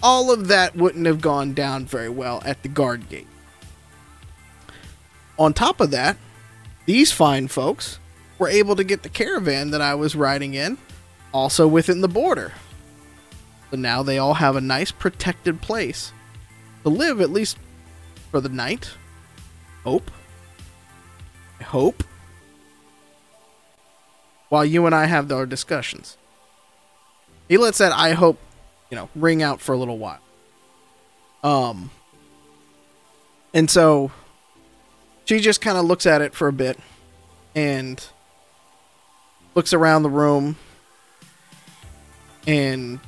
All 0.01 0.31
of 0.31 0.47
that 0.47 0.75
wouldn't 0.75 1.05
have 1.05 1.21
gone 1.21 1.53
down 1.53 1.85
very 1.85 2.09
well 2.09 2.41
at 2.45 2.63
the 2.63 2.69
guard 2.69 3.09
gate. 3.09 3.27
On 5.37 5.53
top 5.53 5.79
of 5.79 5.91
that, 5.91 6.17
these 6.85 7.11
fine 7.11 7.47
folks 7.47 7.99
were 8.37 8.49
able 8.49 8.75
to 8.75 8.83
get 8.83 9.03
the 9.03 9.09
caravan 9.09 9.71
that 9.71 9.81
I 9.81 9.95
was 9.95 10.15
riding 10.15 10.53
in 10.53 10.77
also 11.33 11.67
within 11.67 12.01
the 12.01 12.07
border. 12.07 12.53
So 13.71 13.77
now 13.77 14.01
they 14.03 14.17
all 14.17 14.35
have 14.35 14.55
a 14.55 14.61
nice 14.61 14.91
protected 14.91 15.61
place 15.61 16.11
to 16.83 16.89
live, 16.89 17.21
at 17.21 17.29
least 17.29 17.57
for 18.31 18.41
the 18.41 18.49
night. 18.49 18.91
Hope. 19.83 20.09
I 21.59 21.63
hope. 21.63 22.03
While 24.49 24.65
you 24.65 24.85
and 24.85 24.95
I 24.95 25.05
have 25.05 25.31
our 25.31 25.45
discussions. 25.45 26.17
He 27.47 27.57
lets 27.57 27.77
that 27.77 27.91
I 27.91 28.13
hope, 28.13 28.39
you 28.89 28.95
know, 28.95 29.09
ring 29.15 29.41
out 29.43 29.61
for 29.61 29.73
a 29.73 29.77
little 29.77 29.97
while. 29.97 30.19
Um 31.43 31.91
and 33.53 33.69
so 33.69 34.11
she 35.25 35.39
just 35.39 35.61
kind 35.61 35.77
of 35.77 35.85
looks 35.85 36.05
at 36.05 36.21
it 36.21 36.33
for 36.33 36.47
a 36.47 36.53
bit 36.53 36.77
and 37.55 38.03
looks 39.55 39.73
around 39.73 40.03
the 40.03 40.09
room 40.09 40.55
and 42.47 42.99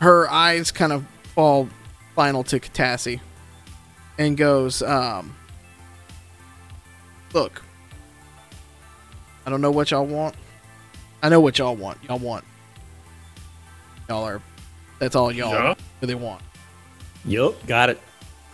her 0.00 0.30
eyes 0.30 0.70
kind 0.70 0.92
of 0.92 1.04
fall 1.34 1.68
final 2.14 2.42
to 2.44 2.58
Katassi 2.58 3.20
and 4.18 4.36
goes, 4.36 4.82
um, 4.82 5.34
Look, 7.34 7.62
I 9.44 9.50
don't 9.50 9.60
know 9.60 9.70
what 9.70 9.90
y'all 9.90 10.06
want. 10.06 10.34
I 11.22 11.28
know 11.28 11.40
what 11.40 11.58
y'all 11.58 11.76
want. 11.76 12.02
Y'all 12.04 12.18
want. 12.18 12.44
Y'all 14.08 14.24
are. 14.24 14.42
That's 14.98 15.14
all 15.16 15.30
y'all 15.32 15.52
Yeah. 15.52 15.74
really 16.00 16.14
want. 16.14 16.42
Yup, 17.24 17.66
got 17.66 17.90
it. 17.90 18.00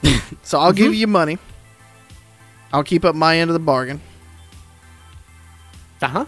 So 0.42 0.58
I'll 0.60 0.72
give 0.72 0.94
you 0.94 1.06
money. 1.06 1.38
I'll 2.72 2.84
keep 2.84 3.04
up 3.04 3.14
my 3.14 3.38
end 3.38 3.48
of 3.50 3.54
the 3.54 3.60
bargain. 3.60 4.00
Uh 6.02 6.08
huh. 6.08 6.24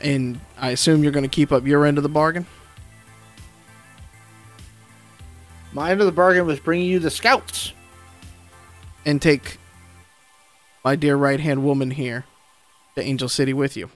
And 0.00 0.40
I 0.58 0.70
assume 0.70 1.02
you're 1.04 1.12
going 1.12 1.22
to 1.22 1.28
keep 1.28 1.52
up 1.52 1.64
your 1.66 1.86
end 1.86 1.96
of 1.98 2.02
the 2.02 2.08
bargain? 2.08 2.46
My 5.72 5.90
end 5.90 6.00
of 6.00 6.06
the 6.06 6.12
bargain 6.12 6.46
was 6.46 6.58
bringing 6.60 6.88
you 6.88 6.98
the 6.98 7.10
scouts. 7.10 7.72
and 9.04 9.20
take 9.22 9.58
my 10.84 10.96
dear 10.96 11.16
right 11.16 11.40
hand 11.40 11.62
woman 11.64 11.90
here 11.92 12.24
to 12.96 13.02
Angel 13.02 13.28
City 13.28 13.52
with 13.52 13.76
you. 13.76 13.90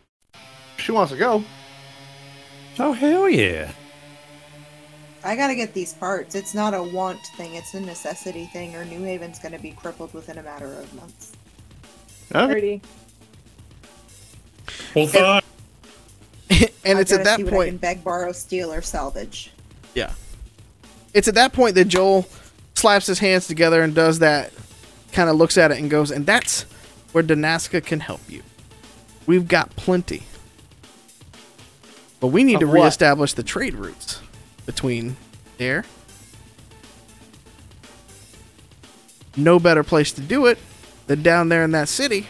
She 0.78 0.92
wants 0.92 1.12
to 1.12 1.18
go. 1.18 1.42
Oh 2.78 2.92
hell 2.92 3.28
yeah! 3.28 3.72
I 5.26 5.36
gotta 5.36 5.54
get 5.54 5.74
these 5.74 5.92
parts. 5.92 6.34
It's 6.34 6.54
not 6.54 6.72
a 6.74 6.82
want 6.82 7.20
thing, 7.36 7.54
it's 7.54 7.74
a 7.74 7.80
necessity 7.80 8.46
thing, 8.46 8.74
or 8.76 8.84
New 8.84 9.02
Haven's 9.02 9.38
gonna 9.38 9.58
be 9.58 9.72
crippled 9.72 10.14
within 10.14 10.38
a 10.38 10.42
matter 10.42 10.72
of 10.72 10.92
months. 10.94 11.32
Okay. 12.34 12.52
Thirty. 12.54 12.82
Hold 14.94 15.16
on. 15.16 15.42
and 16.84 16.98
I 16.98 17.00
it's 17.00 17.12
at 17.12 17.24
that 17.24 17.38
see 17.38 17.44
what 17.44 17.52
I 17.60 17.66
can 17.66 17.72
point, 17.72 17.80
beg, 17.80 18.04
borrow, 18.04 18.32
steal, 18.32 18.72
or 18.72 18.82
salvage. 18.82 19.52
yeah. 19.94 20.12
It's 21.14 21.28
at 21.28 21.34
that 21.34 21.52
point 21.52 21.74
that 21.76 21.86
Joel 21.86 22.26
slaps 22.74 23.06
his 23.06 23.18
hands 23.18 23.46
together 23.46 23.82
and 23.82 23.94
does 23.94 24.18
that, 24.18 24.52
kind 25.12 25.30
of 25.30 25.36
looks 25.36 25.56
at 25.56 25.70
it 25.72 25.78
and 25.78 25.90
goes, 25.90 26.10
and 26.10 26.26
that's 26.26 26.62
where 27.12 27.24
Danaska 27.24 27.82
can 27.84 28.00
help 28.00 28.20
you. 28.28 28.42
We've 29.26 29.48
got 29.48 29.74
plenty. 29.76 30.24
But 32.20 32.28
we 32.28 32.44
need 32.44 32.54
Of 32.56 32.60
to 32.60 32.66
what? 32.66 32.74
reestablish 32.74 33.32
the 33.32 33.42
trade 33.42 33.74
routes 33.74 34.20
between 34.66 35.16
there. 35.56 35.84
No 39.36 39.58
better 39.58 39.82
place 39.82 40.12
to 40.12 40.20
do 40.20 40.46
it 40.46 40.58
than 41.06 41.22
down 41.22 41.48
there 41.48 41.62
in 41.62 41.70
that 41.72 41.88
city. 41.88 42.26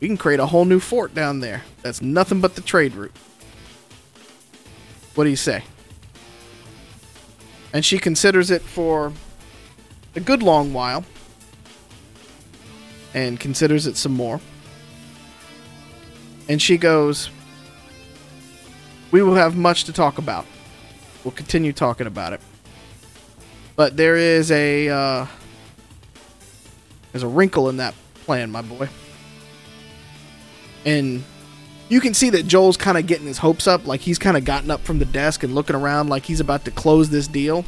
We 0.00 0.08
can 0.08 0.16
create 0.16 0.40
a 0.40 0.46
whole 0.46 0.64
new 0.64 0.80
fort 0.80 1.14
down 1.14 1.40
there. 1.40 1.62
That's 1.82 2.02
nothing 2.02 2.40
but 2.40 2.54
the 2.54 2.60
trade 2.60 2.94
route. 2.94 3.16
What 5.14 5.24
do 5.24 5.30
you 5.30 5.36
say? 5.36 5.64
And 7.72 7.84
she 7.84 7.98
considers 7.98 8.50
it 8.50 8.62
for 8.62 9.12
a 10.14 10.20
good 10.20 10.42
long 10.42 10.72
while. 10.72 11.04
And 13.14 13.40
considers 13.40 13.86
it 13.86 13.96
some 13.96 14.12
more. 14.12 14.40
And 16.48 16.62
she 16.62 16.78
goes, 16.78 17.30
We 19.10 19.22
will 19.22 19.34
have 19.34 19.56
much 19.56 19.84
to 19.84 19.92
talk 19.92 20.18
about. 20.18 20.46
We'll 21.28 21.36
continue 21.36 21.74
talking 21.74 22.06
about 22.06 22.32
it. 22.32 22.40
But 23.76 23.98
there 23.98 24.16
is 24.16 24.50
a 24.50 24.88
uh, 24.88 25.26
there's 27.12 27.22
a 27.22 27.28
wrinkle 27.28 27.68
in 27.68 27.76
that 27.76 27.94
plan, 28.24 28.50
my 28.50 28.62
boy. 28.62 28.88
And 30.86 31.22
you 31.90 32.00
can 32.00 32.14
see 32.14 32.30
that 32.30 32.46
Joel's 32.46 32.78
kind 32.78 32.96
of 32.96 33.06
getting 33.06 33.26
his 33.26 33.36
hopes 33.36 33.66
up, 33.66 33.86
like 33.86 34.00
he's 34.00 34.18
kind 34.18 34.38
of 34.38 34.46
gotten 34.46 34.70
up 34.70 34.80
from 34.80 35.00
the 35.00 35.04
desk 35.04 35.42
and 35.42 35.54
looking 35.54 35.76
around 35.76 36.08
like 36.08 36.24
he's 36.24 36.40
about 36.40 36.64
to 36.64 36.70
close 36.70 37.10
this 37.10 37.28
deal. 37.28 37.66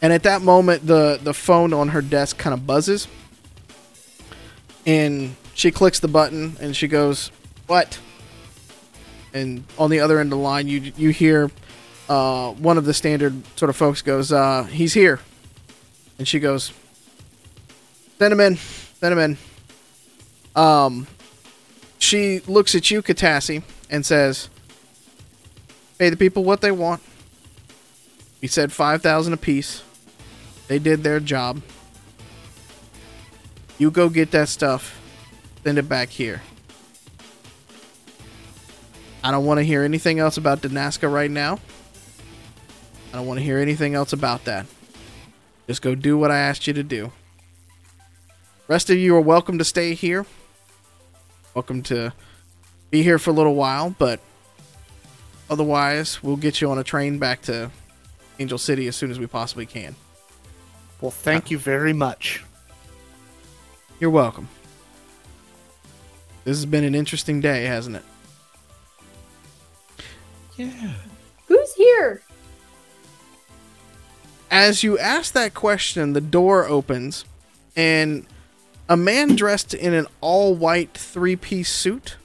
And 0.00 0.12
at 0.12 0.24
that 0.24 0.42
moment, 0.42 0.84
the 0.84 1.20
the 1.22 1.32
phone 1.32 1.72
on 1.72 1.90
her 1.90 2.02
desk 2.02 2.36
kind 2.36 2.52
of 2.52 2.66
buzzes, 2.66 3.06
and 4.84 5.36
she 5.54 5.70
clicks 5.70 6.00
the 6.00 6.08
button 6.08 6.56
and 6.60 6.74
she 6.74 6.88
goes, 6.88 7.30
"What?" 7.68 8.00
And 9.32 9.62
on 9.78 9.88
the 9.88 10.00
other 10.00 10.18
end 10.18 10.32
of 10.32 10.38
the 10.40 10.42
line, 10.42 10.66
you 10.66 10.92
you 10.96 11.10
hear 11.10 11.48
uh, 12.12 12.52
one 12.52 12.76
of 12.76 12.84
the 12.84 12.92
standard 12.92 13.32
sort 13.56 13.70
of 13.70 13.76
folks 13.76 14.02
goes, 14.02 14.32
uh, 14.32 14.64
"He's 14.64 14.92
here," 14.92 15.18
and 16.18 16.28
she 16.28 16.40
goes, 16.40 16.70
"Send 18.18 18.34
him 18.34 18.40
in, 18.40 18.56
send 19.00 19.12
him 19.14 19.18
in." 19.18 19.38
Um, 20.54 21.06
she 21.98 22.40
looks 22.40 22.74
at 22.74 22.90
you, 22.90 23.00
Katassi, 23.00 23.62
and 23.88 24.04
says, 24.04 24.50
"Pay 25.96 26.10
the 26.10 26.18
people 26.18 26.44
what 26.44 26.60
they 26.60 26.70
want." 26.70 27.00
We 28.42 28.48
said 28.48 28.72
five 28.72 29.00
thousand 29.00 29.32
apiece. 29.32 29.82
They 30.68 30.78
did 30.78 31.02
their 31.02 31.18
job. 31.18 31.62
You 33.78 33.90
go 33.90 34.10
get 34.10 34.32
that 34.32 34.50
stuff, 34.50 35.00
send 35.64 35.78
it 35.78 35.88
back 35.88 36.10
here. 36.10 36.42
I 39.24 39.30
don't 39.30 39.46
want 39.46 39.58
to 39.58 39.64
hear 39.64 39.82
anything 39.82 40.18
else 40.18 40.36
about 40.36 40.60
Danaska 40.60 41.10
right 41.10 41.30
now. 41.30 41.58
I 43.12 43.16
don't 43.16 43.26
want 43.26 43.40
to 43.40 43.44
hear 43.44 43.58
anything 43.58 43.94
else 43.94 44.14
about 44.14 44.46
that. 44.46 44.64
Just 45.66 45.82
go 45.82 45.94
do 45.94 46.16
what 46.16 46.30
I 46.30 46.38
asked 46.38 46.66
you 46.66 46.72
to 46.72 46.82
do. 46.82 47.12
Rest 48.68 48.88
of 48.88 48.96
you 48.96 49.14
are 49.14 49.20
welcome 49.20 49.58
to 49.58 49.64
stay 49.64 49.92
here. 49.92 50.24
Welcome 51.52 51.82
to 51.84 52.14
be 52.90 53.02
here 53.02 53.18
for 53.18 53.30
a 53.30 53.34
little 53.34 53.54
while, 53.54 53.94
but 53.98 54.18
otherwise, 55.50 56.22
we'll 56.22 56.36
get 56.36 56.62
you 56.62 56.70
on 56.70 56.78
a 56.78 56.84
train 56.84 57.18
back 57.18 57.42
to 57.42 57.70
Angel 58.38 58.56
City 58.56 58.88
as 58.88 58.96
soon 58.96 59.10
as 59.10 59.18
we 59.18 59.26
possibly 59.26 59.66
can. 59.66 59.94
Well, 61.02 61.10
thank 61.10 61.50
you 61.50 61.58
very 61.58 61.92
much. 61.92 62.42
You're 64.00 64.10
welcome. 64.10 64.48
This 66.44 66.56
has 66.56 66.64
been 66.64 66.84
an 66.84 66.94
interesting 66.94 67.40
day, 67.42 67.64
hasn't 67.64 67.96
it? 67.96 68.04
Yeah. 70.56 70.94
Who's 71.46 71.74
here? 71.74 72.22
As 74.52 74.82
you 74.82 74.98
ask 74.98 75.32
that 75.32 75.54
question, 75.54 76.12
the 76.12 76.20
door 76.20 76.66
opens 76.66 77.24
and 77.74 78.26
a 78.86 78.98
man 78.98 79.34
dressed 79.34 79.72
in 79.72 79.94
an 79.94 80.06
all 80.20 80.54
white 80.54 80.92
three 80.92 81.36
piece 81.36 81.72
suit 81.72 82.16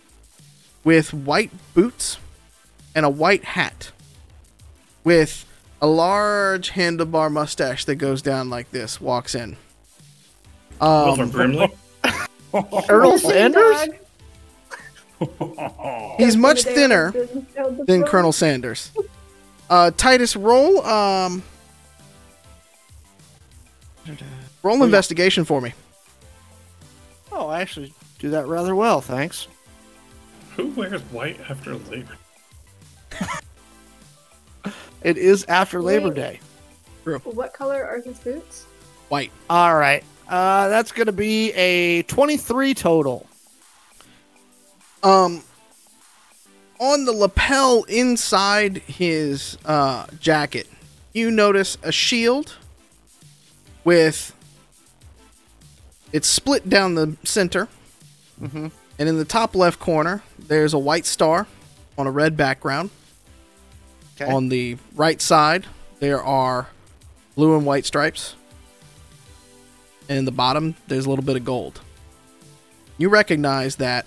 with 0.83 1.13
white 1.13 1.51
boots 1.73 2.17
and 2.93 3.05
a 3.05 3.09
white 3.09 3.45
hat 3.45 3.91
with 5.05 5.45
a 5.81 5.87
large 5.87 6.71
handlebar 6.71 7.31
mustache 7.31 7.85
that 7.85 7.95
goes 7.95 8.21
down 8.21 8.49
like 8.49 8.71
this 8.71 8.99
walks 8.99 9.33
in. 9.33 9.55
Wilford 10.81 11.19
Um, 11.21 11.29
Brimley. 11.29 11.73
Colonel 12.87 13.17
Sanders? 13.19 13.87
he's 16.17 16.35
much 16.35 16.63
thinner 16.63 17.13
business 17.13 17.45
held 17.55 17.77
the 17.77 17.85
than. 17.85 18.03
Colonel 18.03 18.33
Sanders. 18.33 18.91
Uh, 19.69 19.91
Titus, 19.91 20.35
roll 20.35 20.85
um, 20.85 21.41
roll 24.63 24.83
investigation 24.83 25.45
for 25.45 25.61
me. 25.61 25.73
Oh, 27.31 27.47
I 27.47 27.61
actually 27.61 27.93
do 28.19 28.29
that 28.31 28.47
rather 28.47 28.75
well, 28.75 29.01
thanks. 29.01 29.47
Who 30.55 30.67
wears 30.69 31.01
white 31.03 31.39
after 31.49 31.75
labor? 31.75 32.17
It 35.03 35.17
is 35.17 35.45
after 35.45 35.81
Labor 35.81 36.09
Wait. 36.09 36.15
Day. 36.15 36.39
What 37.23 37.53
color 37.53 37.85
are 37.85 38.01
his 38.01 38.19
boots? 38.19 38.65
White. 39.09 39.31
All 39.49 39.75
right. 39.75 40.03
Uh, 40.27 40.67
that's 40.67 40.91
going 40.91 41.05
to 41.05 41.13
be 41.13 41.53
a 41.53 42.01
23 42.03 42.73
total. 42.73 43.25
Um, 45.03 45.41
on 46.79 47.05
the 47.05 47.13
lapel 47.13 47.83
inside 47.83 48.79
his 48.79 49.57
uh, 49.63 50.07
jacket, 50.19 50.67
you 51.13 51.31
notice 51.31 51.77
a 51.83 51.91
shield 51.91 52.57
with 53.87 54.33
it's 56.11 56.27
split 56.27 56.67
down 56.69 56.95
the 56.95 57.15
center, 57.23 57.69
Mhm. 58.41 58.69
and 58.99 59.07
in 59.09 59.17
the 59.17 59.23
top 59.23 59.55
left 59.55 59.79
corner, 59.79 60.23
there's 60.37 60.73
a 60.73 60.77
white 60.77 61.05
star 61.05 61.47
on 61.97 62.05
a 62.05 62.11
red 62.11 62.35
background. 62.35 62.89
Okay. 64.19 64.29
On 64.29 64.49
the 64.49 64.75
right 64.93 65.21
side, 65.21 65.67
there 66.01 66.21
are 66.21 66.67
blue 67.35 67.55
and 67.55 67.65
white 67.65 67.85
stripes. 67.85 68.35
And 70.09 70.17
in 70.19 70.25
the 70.25 70.33
bottom, 70.33 70.75
there's 70.89 71.05
a 71.05 71.09
little 71.09 71.23
bit 71.23 71.37
of 71.37 71.45
gold. 71.45 71.79
You 72.97 73.07
recognize 73.07 73.77
that. 73.77 74.05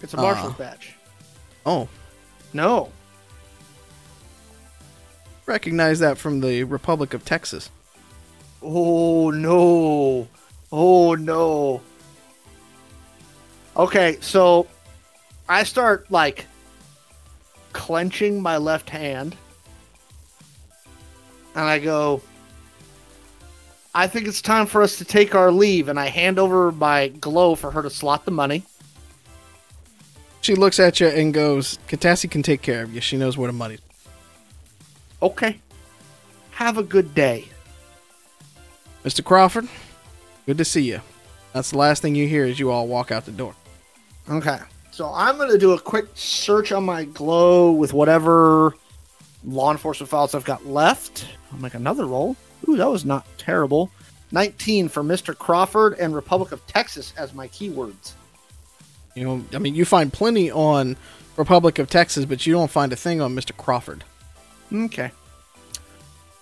It's 0.00 0.14
a 0.14 0.16
marshal's 0.16 0.54
Uh. 0.54 0.58
badge. 0.58 0.94
Oh, 1.64 1.88
No. 2.52 2.90
recognize 5.46 6.00
that 6.00 6.18
from 6.18 6.40
the 6.40 6.64
Republic 6.64 7.14
of 7.14 7.24
Texas. 7.24 7.70
Oh 8.68 9.30
no. 9.30 10.26
Oh 10.72 11.14
no. 11.14 11.80
Okay, 13.76 14.18
so 14.20 14.66
I 15.48 15.62
start 15.62 16.10
like 16.10 16.46
clenching 17.72 18.42
my 18.42 18.56
left 18.56 18.90
hand 18.90 19.36
and 21.54 21.64
I 21.64 21.78
go 21.78 22.22
I 23.94 24.08
think 24.08 24.26
it's 24.26 24.42
time 24.42 24.66
for 24.66 24.82
us 24.82 24.98
to 24.98 25.04
take 25.04 25.34
our 25.34 25.52
leave 25.52 25.88
and 25.88 26.00
I 26.00 26.06
hand 26.06 26.38
over 26.38 26.72
my 26.72 27.08
glow 27.08 27.54
for 27.54 27.70
her 27.70 27.82
to 27.82 27.90
slot 27.90 28.24
the 28.24 28.30
money. 28.30 28.64
She 30.40 30.54
looks 30.54 30.80
at 30.80 31.00
you 31.00 31.08
and 31.08 31.32
goes, 31.32 31.78
Katassi 31.88 32.30
can 32.30 32.42
take 32.42 32.62
care 32.62 32.82
of 32.82 32.94
you. 32.94 33.00
She 33.00 33.16
knows 33.16 33.38
where 33.38 33.46
the 33.46 33.52
money's. 33.52 33.80
Okay. 35.22 35.60
Have 36.52 36.78
a 36.78 36.82
good 36.82 37.14
day. 37.14 37.46
Mr. 39.06 39.22
Crawford, 39.22 39.68
good 40.46 40.58
to 40.58 40.64
see 40.64 40.82
you. 40.82 41.00
That's 41.52 41.70
the 41.70 41.78
last 41.78 42.02
thing 42.02 42.16
you 42.16 42.26
hear 42.26 42.44
as 42.44 42.58
you 42.58 42.72
all 42.72 42.88
walk 42.88 43.12
out 43.12 43.24
the 43.24 43.30
door. 43.30 43.54
Okay. 44.28 44.58
So 44.90 45.12
I'm 45.14 45.36
going 45.36 45.50
to 45.52 45.58
do 45.58 45.72
a 45.72 45.80
quick 45.80 46.06
search 46.14 46.72
on 46.72 46.84
my 46.84 47.04
glow 47.04 47.70
with 47.70 47.92
whatever 47.92 48.74
law 49.44 49.70
enforcement 49.70 50.10
files 50.10 50.34
I've 50.34 50.44
got 50.44 50.66
left. 50.66 51.28
I'll 51.52 51.60
make 51.60 51.74
another 51.74 52.04
roll. 52.04 52.34
Ooh, 52.68 52.76
that 52.76 52.90
was 52.90 53.04
not 53.04 53.24
terrible. 53.38 53.92
19 54.32 54.88
for 54.88 55.04
Mr. 55.04 55.38
Crawford 55.38 55.94
and 56.00 56.12
Republic 56.12 56.50
of 56.50 56.66
Texas 56.66 57.12
as 57.16 57.32
my 57.32 57.46
keywords. 57.46 58.14
You 59.14 59.24
know, 59.24 59.44
I 59.54 59.58
mean, 59.58 59.76
you 59.76 59.84
find 59.84 60.12
plenty 60.12 60.50
on 60.50 60.96
Republic 61.36 61.78
of 61.78 61.88
Texas, 61.88 62.24
but 62.24 62.44
you 62.44 62.52
don't 62.54 62.72
find 62.72 62.92
a 62.92 62.96
thing 62.96 63.20
on 63.20 63.36
Mr. 63.36 63.56
Crawford. 63.56 64.02
Okay. 64.72 65.12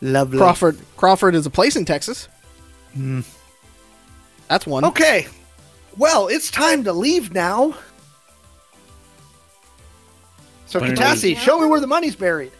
Lovely. 0.01 0.39
Crawford 0.39 0.79
Crawford 0.97 1.35
is 1.35 1.45
a 1.45 1.51
place 1.51 1.77
in 1.77 1.85
Texas. 1.85 2.29
Hmm. 2.95 3.21
That's 4.49 4.67
one. 4.67 4.85
Okay. 4.85 5.27
Well, 5.97 6.29
it's 6.29 6.51
time 6.51 6.85
to 6.85 6.93
leave 6.93 7.33
now. 7.33 7.75
So, 10.67 10.81
Money 10.81 10.95
Katassi, 10.95 11.37
show 11.37 11.61
me 11.61 11.67
where 11.67 11.81
the 11.81 11.87
money's 11.87 12.17
buried. 12.17 12.53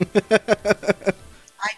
I 0.00 0.06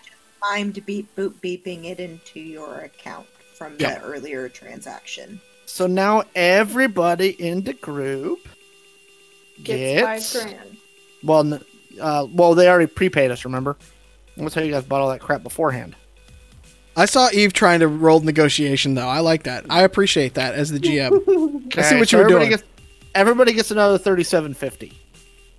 just 0.05 0.19
mimed 0.43 0.85
beep 0.85 1.15
boop 1.17 1.35
beeping 1.41 1.85
it 1.87 1.99
into 1.99 2.41
your 2.41 2.81
account 2.81 3.27
from 3.55 3.77
Yeah. 3.79 3.99
the 3.99 4.05
earlier 4.05 4.49
transaction. 4.49 5.41
So 5.67 5.87
now 5.87 6.25
everybody 6.35 7.31
in 7.31 7.63
the 7.65 7.73
group 7.73 8.41
Gets, 9.63 10.03
gets, 10.03 10.33
five 10.35 10.45
grand. 10.45 10.77
Well, 11.23 11.61
uh, 12.01 12.27
well, 12.33 12.55
they 12.55 12.69
already 12.69 12.87
prepaid 12.93 13.31
us. 13.31 13.45
Remember? 13.45 13.77
I'm 14.37 14.43
gonna 14.43 14.51
tell 14.51 14.65
you 14.65 14.73
guys 14.73 14.85
bought 14.85 15.01
all 15.01 15.09
that 15.11 15.21
crap 15.21 15.43
beforehand. 15.43 15.97
I 16.97 17.07
saw 17.07 17.29
Eve 17.33 17.53
trying 17.53 17.81
to 17.81 17.89
roll 17.89 18.21
negotiation, 18.21 18.95
though. 18.95 19.09
I 19.09 19.21
like 19.21 19.45
that. 19.45 19.65
I 19.71 19.83
appreciate 19.83 20.35
that 20.35 20.55
as 20.55 20.71
the 20.71 20.79
GM. 20.81 21.77
I 21.79 21.83
see 21.83 21.97
what 21.99 22.09
so 22.09 22.17
you 22.19 22.23
were 22.23 22.25
everybody 22.27 22.31
doing. 22.31 22.51
Gets, 22.51 22.63
everybody 23.15 23.53
gets 23.55 23.71
another 23.71 23.99
thirty-seven 23.99 24.55
fifty. 24.55 24.93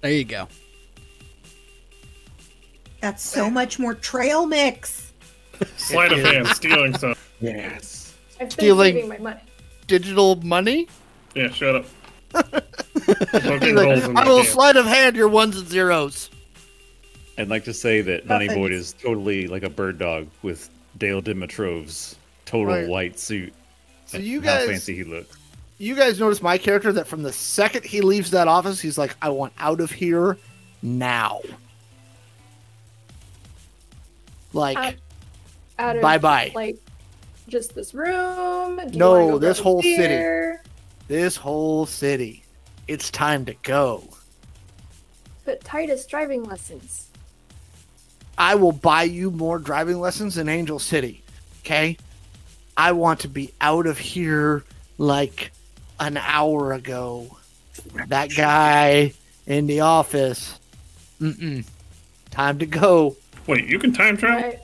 there 0.02 0.12
you 0.12 0.24
go. 0.26 0.48
That's 3.02 3.24
so 3.24 3.50
much 3.50 3.80
more 3.80 3.94
trail 3.96 4.46
mix. 4.46 5.12
Sleight 5.78 6.12
of 6.14 6.20
hand, 6.20 6.48
stealing 6.56 6.98
some. 6.98 7.16
Yes. 7.42 8.16
I've 8.36 8.40
been 8.40 8.50
Stealing- 8.52 9.08
my 9.10 9.18
money. 9.18 9.40
Digital 9.88 10.36
money. 10.38 10.88
Yeah, 11.36 11.50
shut 11.50 11.76
up. 11.76 11.86
Like, 13.34 13.64
I 13.64 14.08
my 14.08 14.24
will 14.26 14.38
hand. 14.38 14.48
sleight 14.48 14.76
of 14.78 14.86
hand 14.86 15.16
your 15.18 15.28
ones 15.28 15.58
and 15.58 15.68
zeros. 15.68 16.30
I'd 17.38 17.50
like 17.50 17.66
to 17.66 17.74
say 17.74 18.02
that 18.02 18.26
Money 18.28 18.48
Muffins. 18.48 18.68
Boy 18.70 18.74
is 18.74 18.94
totally 18.94 19.48
like 19.48 19.64
a 19.64 19.70
bird 19.70 19.98
dog 20.00 20.30
with 20.42 20.70
Dale 21.04 21.20
Dimitrov's 21.22 22.16
total 22.46 22.74
Right. 22.76 22.88
white 22.88 23.20
suit. 23.20 23.54
So 24.06 24.18
and 24.18 24.26
you 24.26 24.40
how 24.40 24.46
guys- 24.60 24.70
fancy 24.70 24.96
he 24.96 25.04
looked. 25.04 25.36
You 25.78 25.96
guys 25.96 26.18
notice 26.18 26.42
my 26.42 26.58
character 26.58 26.94
that 26.94 27.08
from 27.08 27.24
the 27.24 27.34
second 27.34 27.84
he 27.84 28.00
leaves 28.00 28.32
that 28.32 28.48
office, 28.48 28.80
he's 28.80 28.98
like, 28.98 29.14
"I 29.22 29.28
want 29.30 29.52
out 29.58 29.82
of 29.82 29.92
here 29.92 30.38
now." 30.82 31.42
Like, 34.54 34.78
Out- 34.78 34.94
Out 35.80 35.96
of 35.98 36.02
Bye-bye. 36.02 36.52
Like 36.56 36.78
just 37.50 37.76
this 37.76 37.94
room. 37.94 38.80
Do 38.92 38.98
No, 38.98 39.38
this 39.40 39.58
grab 39.58 39.60
a 39.60 39.64
whole 39.64 39.82
city. 39.82 40.60
this 41.10 41.36
whole 41.36 41.86
city, 41.86 42.46
it's 42.88 43.10
time 43.10 43.44
to 43.46 43.56
go. 43.64 44.08
But 45.44 45.62
Titus 45.66 46.06
driving 46.06 46.44
lessons. 46.46 47.10
I 48.38 48.56
will 48.56 48.72
buy 48.72 49.04
you 49.04 49.32
more 49.32 49.60
driving 49.60 50.00
lessons 50.00 50.38
in 50.38 50.50
Angel 50.50 50.80
City. 50.80 51.24
Okay? 51.62 51.98
I 52.76 52.92
want 52.92 53.22
to 53.22 53.28
be 53.28 53.54
out 53.62 53.86
of 53.86 53.98
here 53.98 54.64
like 54.98 55.52
an 56.00 56.18
hour 56.18 56.74
ago. 56.74 57.38
That 58.08 58.36
guy 58.36 59.14
in 59.46 59.68
the 59.68 59.82
office. 59.82 60.60
Mm-mm. 61.22 61.66
Time 62.32 62.60
to 62.60 62.66
go. 62.66 63.16
Wait, 63.48 63.66
you 63.66 63.78
can 63.78 63.94
time 63.94 64.18
travel? 64.18 64.42
Right. 64.42 64.60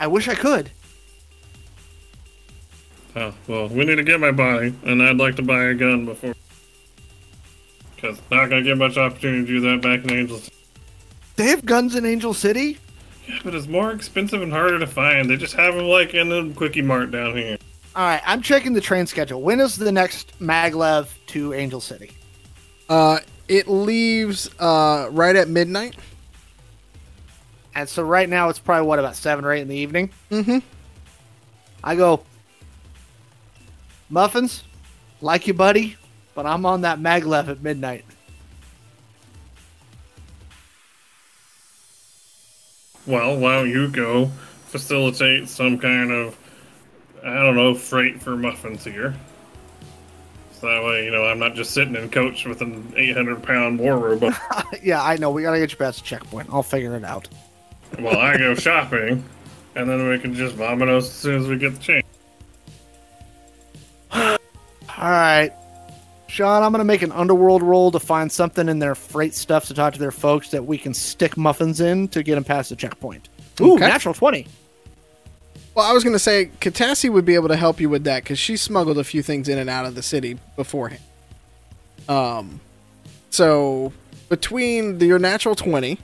I 0.00 0.06
wish 0.06 0.28
I 0.28 0.34
could. 0.34 0.70
Oh, 3.16 3.32
well, 3.46 3.68
we 3.68 3.84
need 3.84 3.96
to 3.96 4.02
get 4.02 4.18
my 4.18 4.32
body, 4.32 4.74
and 4.84 5.02
I'd 5.02 5.18
like 5.18 5.36
to 5.36 5.42
buy 5.42 5.64
a 5.64 5.74
gun 5.74 6.04
before. 6.04 6.34
Because 7.94 8.18
not 8.30 8.50
gonna 8.50 8.62
get 8.62 8.76
much 8.76 8.96
opportunity 8.96 9.46
to 9.46 9.46
do 9.46 9.60
that 9.60 9.82
back 9.82 10.04
in 10.04 10.12
Angels. 10.12 10.50
They 11.36 11.46
have 11.48 11.64
guns 11.64 11.94
in 11.94 12.04
Angel 12.04 12.32
City? 12.34 12.78
Yeah, 13.28 13.38
but 13.42 13.54
it's 13.54 13.66
more 13.66 13.90
expensive 13.90 14.42
and 14.42 14.52
harder 14.52 14.78
to 14.78 14.86
find. 14.86 15.28
They 15.28 15.36
just 15.36 15.54
have 15.54 15.74
them 15.74 15.86
like 15.86 16.14
in 16.14 16.28
the 16.28 16.52
Quickie 16.54 16.82
Mart 16.82 17.10
down 17.10 17.36
here. 17.36 17.58
All 17.96 18.04
right, 18.04 18.22
I'm 18.26 18.42
checking 18.42 18.72
the 18.72 18.80
train 18.80 19.06
schedule. 19.06 19.40
When 19.40 19.60
is 19.60 19.76
the 19.76 19.92
next 19.92 20.38
maglev 20.40 21.08
to 21.28 21.54
Angel 21.54 21.80
City? 21.80 22.10
Uh, 22.88 23.18
it 23.48 23.68
leaves 23.68 24.50
uh, 24.58 25.08
right 25.10 25.34
at 25.36 25.48
midnight. 25.48 25.96
And 27.74 27.88
so 27.88 28.02
right 28.02 28.28
now 28.28 28.48
it's 28.48 28.58
probably 28.58 28.86
what 28.86 28.98
about 28.98 29.16
seven 29.16 29.44
or 29.44 29.52
eight 29.52 29.62
in 29.62 29.68
the 29.68 29.76
evening. 29.76 30.10
Mm-hmm. 30.30 30.58
I 31.82 31.96
go, 31.96 32.22
muffins, 34.08 34.64
like 35.20 35.46
you, 35.46 35.54
buddy, 35.54 35.96
but 36.34 36.46
I'm 36.46 36.66
on 36.66 36.82
that 36.82 36.98
maglev 36.98 37.48
at 37.48 37.62
midnight. 37.62 38.04
Well, 43.06 43.36
why 43.36 43.56
don't 43.56 43.70
you 43.70 43.88
go 43.88 44.30
facilitate 44.66 45.48
some 45.48 45.78
kind 45.78 46.10
of, 46.10 46.36
I 47.24 47.34
don't 47.34 47.54
know, 47.54 47.74
freight 47.74 48.22
for 48.22 48.36
muffins 48.36 48.84
here? 48.84 49.14
So 50.52 50.68
that 50.68 50.82
way, 50.82 51.04
you 51.04 51.10
know, 51.10 51.24
I'm 51.24 51.38
not 51.38 51.54
just 51.54 51.72
sitting 51.72 51.94
in 51.94 52.08
coach 52.08 52.46
with 52.46 52.62
an 52.62 52.92
800 52.96 53.42
pound 53.42 53.78
war 53.78 53.98
robot. 53.98 54.34
yeah, 54.82 55.02
I 55.02 55.16
know. 55.16 55.30
We 55.30 55.42
gotta 55.42 55.58
get 55.58 55.70
you 55.70 55.76
past 55.76 56.00
the 56.00 56.06
checkpoint. 56.06 56.48
I'll 56.50 56.62
figure 56.62 56.96
it 56.96 57.04
out. 57.04 57.28
well, 57.98 58.18
I 58.18 58.38
go 58.38 58.54
shopping, 58.54 59.22
and 59.74 59.90
then 59.90 60.08
we 60.08 60.18
can 60.18 60.34
just 60.34 60.54
vomit 60.54 60.88
us 60.88 61.04
as 61.04 61.12
soon 61.12 61.40
as 61.40 61.46
we 61.46 61.58
get 61.58 61.74
the 61.74 61.80
chance. 61.80 62.06
All 64.96 65.10
right, 65.10 65.52
Sean, 66.34 66.64
I'm 66.64 66.72
gonna 66.72 66.82
make 66.82 67.02
an 67.02 67.12
underworld 67.12 67.62
roll 67.62 67.92
to 67.92 68.00
find 68.00 68.30
something 68.30 68.68
in 68.68 68.80
their 68.80 68.96
freight 68.96 69.34
stuff 69.34 69.66
to 69.66 69.74
talk 69.74 69.92
to 69.92 70.00
their 70.00 70.10
folks 70.10 70.48
that 70.50 70.66
we 70.66 70.76
can 70.78 70.92
stick 70.92 71.36
muffins 71.36 71.80
in 71.80 72.08
to 72.08 72.24
get 72.24 72.34
them 72.34 72.42
past 72.42 72.70
the 72.70 72.76
checkpoint. 72.76 73.28
Ooh, 73.60 73.74
Okay. 73.74 73.86
natural 73.86 74.14
twenty. 74.14 74.48
Well, 75.76 75.88
I 75.88 75.92
was 75.92 76.02
going 76.02 76.12
to 76.12 76.18
say 76.20 76.50
Katassi 76.60 77.08
would 77.10 77.24
be 77.24 77.34
able 77.36 77.48
to 77.48 77.56
help 77.56 77.80
you 77.80 77.88
with 77.88 78.02
that 78.04 78.22
because 78.24 78.38
she 78.38 78.56
smuggled 78.56 78.96
a 78.98 79.02
few 79.04 79.22
things 79.22 79.48
in 79.48 79.58
and 79.58 79.68
out 79.70 79.86
of 79.86 79.94
the 79.96 80.02
city 80.02 80.38
beforehand. 80.56 81.02
Um, 82.08 82.60
so 83.30 83.92
between 84.28 84.98
the, 84.98 85.06
your 85.06 85.18
natural 85.18 85.56
20 85.56 85.98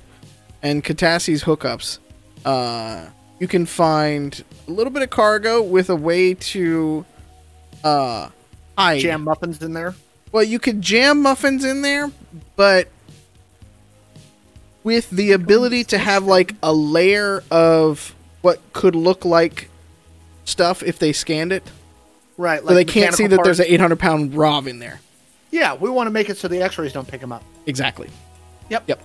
and 0.63 0.83
Katassi's 0.83 1.45
hookups, 1.45 1.99
uh, 2.45 3.07
you 3.39 3.47
can 3.47 3.65
find 3.65 4.43
a 4.67 4.71
little 4.73 4.93
bit 4.93 5.03
of 5.03 5.11
cargo 5.11 5.63
with 5.63 5.89
a 5.89 5.95
way 5.97 6.35
to 6.35 7.05
uh, 7.85 8.29
hide. 8.77 8.99
Jam 9.01 9.23
muffins 9.23 9.63
in 9.63 9.73
there. 9.73 9.95
Well, 10.33 10.43
you 10.45 10.59
could 10.59 10.81
jam 10.81 11.23
muffins 11.23 11.65
in 11.65 11.83
there, 11.83 12.11
but 12.57 12.89
with 14.85 15.11
the 15.11 15.33
ability 15.33 15.85
to 15.85 15.99
have 15.99 16.25
like 16.25 16.55
a 16.63 16.73
layer 16.73 17.43
of 17.51 18.15
what 18.43 18.61
could 18.73 18.95
look 18.95 19.25
like 19.25 19.69
stuff 20.45 20.83
if 20.83 20.99
they 20.99 21.13
scanned 21.13 21.53
it, 21.53 21.63
Right. 22.37 22.61
so 22.67 22.73
they 22.75 22.85
can't 22.85 23.15
see 23.15 23.25
that 23.25 23.37
mechanical 23.37 23.45
there's 23.45 23.61
an 23.61 23.67
800 23.69 23.99
pound 23.99 24.33
Rov 24.33 24.67
in 24.67 24.79
there. 24.79 25.01
Yeah, 25.51 25.75
we 25.75 25.91
want 25.91 26.07
to 26.07 26.11
make 26.13 26.31
it 26.31 26.39
so 26.39 26.49
the 26.49 26.63
X-rays 26.63 26.93
don't 26.93 27.07
pick 27.09 27.21
them 27.21 27.33
up. 27.33 27.43
Exactly. 27.67 28.09
Yep. 28.71 28.85
Yep. 28.87 29.03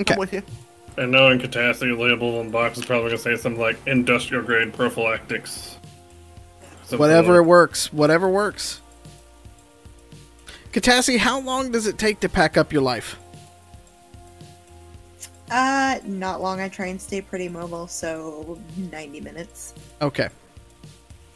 Okay. 0.00 0.14
I'm 0.14 0.20
with 0.20 0.32
you. 0.32 0.42
And 0.96 1.10
knowing 1.10 1.38
Katassi 1.40 1.96
label 1.98 2.38
on 2.38 2.50
box 2.50 2.78
is 2.78 2.84
probably 2.84 3.08
gonna 3.10 3.18
say 3.18 3.34
something 3.36 3.60
like 3.60 3.78
industrial 3.86 4.42
grade 4.44 4.72
prophylactics. 4.74 5.76
Something 6.82 6.98
Whatever 6.98 7.38
like- 7.38 7.46
works. 7.46 7.92
Whatever 7.92 8.28
works. 8.28 8.80
Katassi, 10.78 11.18
how 11.18 11.40
long 11.40 11.72
does 11.72 11.88
it 11.88 11.98
take 11.98 12.20
to 12.20 12.28
pack 12.28 12.56
up 12.56 12.72
your 12.72 12.82
life? 12.82 13.18
Uh, 15.50 15.98
not 16.04 16.40
long. 16.40 16.60
I 16.60 16.68
try 16.68 16.86
and 16.86 17.00
stay 17.02 17.20
pretty 17.20 17.48
mobile, 17.48 17.88
so 17.88 18.56
90 18.76 19.20
minutes. 19.22 19.74
Okay. 20.00 20.28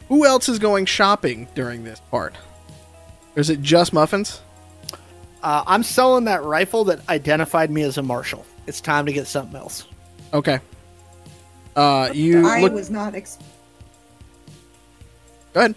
Who 0.09 0.25
else 0.27 0.49
is 0.49 0.61
going 0.61 0.87
shopping 0.87 1.49
during 1.57 1.83
this 1.83 1.99
part? 2.09 2.37
Or 3.35 3.41
is 3.41 3.51
it 3.51 3.61
just 3.63 3.93
muffins? 3.93 4.43
Uh, 5.43 5.65
I'm 5.67 5.83
selling 5.83 6.27
that 6.27 6.45
rifle 6.45 6.85
that 6.85 7.09
identified 7.09 7.69
me 7.69 7.83
as 7.83 7.99
a 7.99 8.03
marshal. 8.03 8.47
It's 8.69 8.81
time 8.81 9.07
to 9.07 9.13
get 9.13 9.27
something 9.27 9.57
else. 9.57 9.89
Okay. 10.33 10.61
Uh, 11.75 12.11
you 12.15 12.47
I 12.47 12.61
look. 12.61 12.75
was 12.75 12.91
not. 12.91 13.17
Ex- 13.17 13.39
Go 15.53 15.61
ahead. 15.63 15.75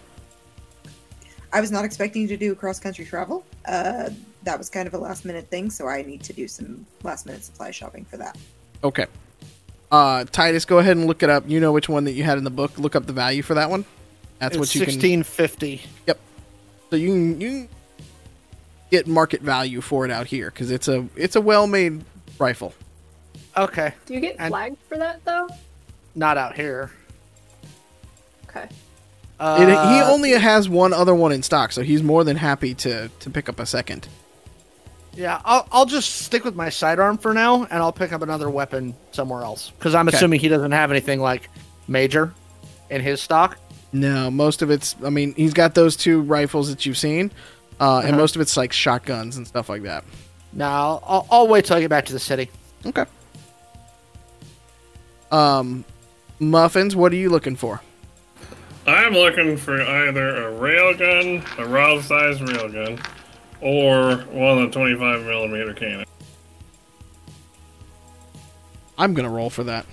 I 1.51 1.61
was 1.61 1.71
not 1.71 1.83
expecting 1.83 2.21
you 2.21 2.27
to 2.27 2.37
do 2.37 2.53
cross 2.53 2.79
country 2.79 3.05
travel. 3.05 3.43
Uh, 3.67 4.09
that 4.43 4.57
was 4.57 4.69
kind 4.69 4.87
of 4.87 4.93
a 4.93 4.97
last 4.97 5.25
minute 5.25 5.47
thing, 5.49 5.69
so 5.69 5.87
I 5.87 6.03
need 6.03 6.21
to 6.23 6.33
do 6.33 6.47
some 6.47 6.85
last 7.03 7.25
minute 7.25 7.43
supply 7.43 7.71
shopping 7.71 8.05
for 8.05 8.17
that. 8.17 8.37
Okay. 8.83 9.05
Uh, 9.91 10.25
Titus, 10.25 10.65
go 10.65 10.79
ahead 10.79 10.97
and 10.97 11.07
look 11.07 11.23
it 11.23 11.29
up. 11.29 11.45
You 11.47 11.59
know 11.59 11.71
which 11.71 11.89
one 11.89 12.03
that 12.05 12.11
you 12.13 12.23
had 12.23 12.37
in 12.37 12.43
the 12.43 12.49
book. 12.51 12.77
Look 12.77 12.95
up 12.95 13.05
the 13.07 13.13
value 13.13 13.41
for 13.41 13.55
that 13.55 13.69
one. 13.69 13.85
That's 14.39 14.55
It's 14.55 14.59
what 14.59 14.75
you 14.75 14.81
can. 14.81 14.91
sixteen 14.91 15.23
fifty. 15.23 15.81
Yep. 16.07 16.19
So 16.89 16.95
you 16.97 17.07
can 17.09 17.41
you 17.41 17.49
can 17.49 17.69
get 18.91 19.07
market 19.07 19.41
value 19.41 19.81
for 19.81 20.05
it 20.05 20.11
out 20.11 20.27
here 20.27 20.49
because 20.51 20.69
it's 20.71 20.87
a 20.87 21.07
it's 21.15 21.35
a 21.35 21.41
well 21.41 21.65
made 21.67 22.03
rifle. 22.37 22.73
Okay, 23.57 23.93
Do 24.05 24.13
you 24.13 24.19
get 24.19 24.35
And- 24.37 24.49
flagged 24.51 24.77
for 24.89 24.97
that 24.97 25.23
though? 25.23 25.47
not 26.13 26.37
out 26.37 26.55
here. 26.55 26.91
Okay. 28.49 28.67
Uh, 29.39 29.87
he 29.87 30.01
only 30.01 30.31
has 30.31 30.69
one 30.69 30.93
other 30.93 31.13
one 31.13 31.31
in 31.31 31.43
stock, 31.43 31.71
so 31.73 31.81
he's 31.81 32.01
more 32.01 32.23
than 32.23 32.37
happy 32.37 32.73
to 32.73 33.09
to 33.19 33.29
pick 33.29 33.49
up 33.49 33.59
a 33.59 33.65
second. 33.65 34.07
Yeah, 35.13 35.41
I'll, 35.45 35.67
I'll 35.71 35.85
just 35.85 36.21
stick 36.23 36.43
with 36.43 36.55
my 36.55 36.69
sidearm 36.69 37.17
for 37.17 37.33
now, 37.33 37.63
and 37.63 37.73
I'll 37.81 37.93
pick 37.93 38.11
up 38.11 38.21
another 38.21 38.49
weapon 38.49 38.93
somewhere 39.11 39.43
else 39.43 39.71
because 39.77 39.95
I'm 39.95 40.07
Okay. 40.07 40.17
assuming 40.17 40.39
he 40.41 40.47
doesn't 40.49 40.71
have 40.73 40.91
anything 40.91 41.19
like 41.21 41.49
major 41.87 42.33
in 42.89 43.01
his 43.01 43.21
stock. 43.21 43.57
No, 43.93 44.29
most 44.29 44.61
of 44.61 44.71
it's. 44.71 44.95
I 45.05 45.09
mean, 45.09 45.33
he's 45.35 45.53
got 45.53 45.73
those 45.73 45.95
two 45.95 46.21
rifles 46.21 46.69
that 46.69 46.85
you've 46.85 46.97
seen, 46.97 47.31
uh, 47.79 47.99
and 47.99 48.09
Uh-huh. 48.09 48.17
most 48.17 48.35
of 48.35 48.41
it's 48.41 48.57
like 48.57 48.73
shotguns 48.73 49.37
and 49.37 49.47
stuff 49.47 49.69
like 49.69 49.83
that. 49.83 50.03
No, 50.53 50.65
I'll, 50.65 51.03
I'll, 51.05 51.27
I'll 51.31 51.47
wait 51.47 51.65
till 51.65 51.75
I 51.77 51.81
get 51.81 51.89
back 51.89 52.05
to 52.07 52.13
the 52.13 52.19
city. 52.19 52.49
Okay. 52.85 53.05
Um, 55.31 55.85
muffins. 56.39 56.95
What 56.95 57.11
are 57.11 57.17
you 57.17 57.29
looking 57.29 57.55
for? 57.55 57.81
I'm 58.87 59.13
looking 59.13 59.57
for 59.57 59.81
either 59.81 60.47
a 60.47 60.53
railgun, 60.53 61.43
a 61.57 61.65
RAV 61.65 62.03
size 62.05 62.39
railgun, 62.39 63.03
or 63.61 64.17
one 64.31 64.59
of 64.59 64.71
the 64.71 64.71
25 64.71 65.25
millimeter 65.25 65.73
cannon. 65.73 66.05
I'm 68.97 69.13
gonna 69.13 69.29
roll 69.29 69.49
for 69.49 69.63
that. 69.63 69.85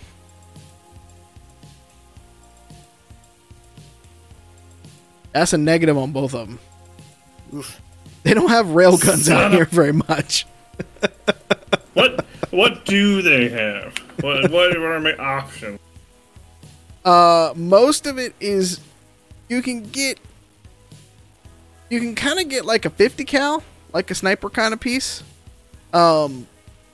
That's 5.32 5.52
a 5.54 5.58
negative 5.58 5.96
on 5.96 6.12
both 6.12 6.34
of 6.34 6.48
them. 6.48 6.58
Oof. 7.54 7.80
They 8.22 8.34
don't 8.34 8.50
have 8.50 8.70
rail 8.70 8.96
guns 8.98 9.28
out 9.28 9.52
here 9.52 9.64
very 9.64 9.92
much. 9.92 10.46
What 11.94 12.24
what 12.50 12.86
do 12.86 13.20
they 13.20 13.50
have? 13.50 13.94
What 14.20 14.50
what 14.50 14.74
are 14.76 15.00
my 15.00 15.14
options? 15.16 15.78
Uh, 17.04 17.52
most 17.56 18.06
of 18.06 18.18
it 18.18 18.34
is 18.40 18.80
you 19.48 19.62
can 19.62 19.82
get 19.82 20.18
you 21.90 22.00
can 22.00 22.14
kind 22.14 22.38
of 22.38 22.48
get 22.48 22.64
like 22.64 22.84
a 22.84 22.90
50 22.90 23.24
cal, 23.24 23.62
like 23.92 24.10
a 24.10 24.14
sniper 24.14 24.48
kind 24.48 24.72
of 24.72 24.80
piece. 24.80 25.22
Um, 25.92 26.46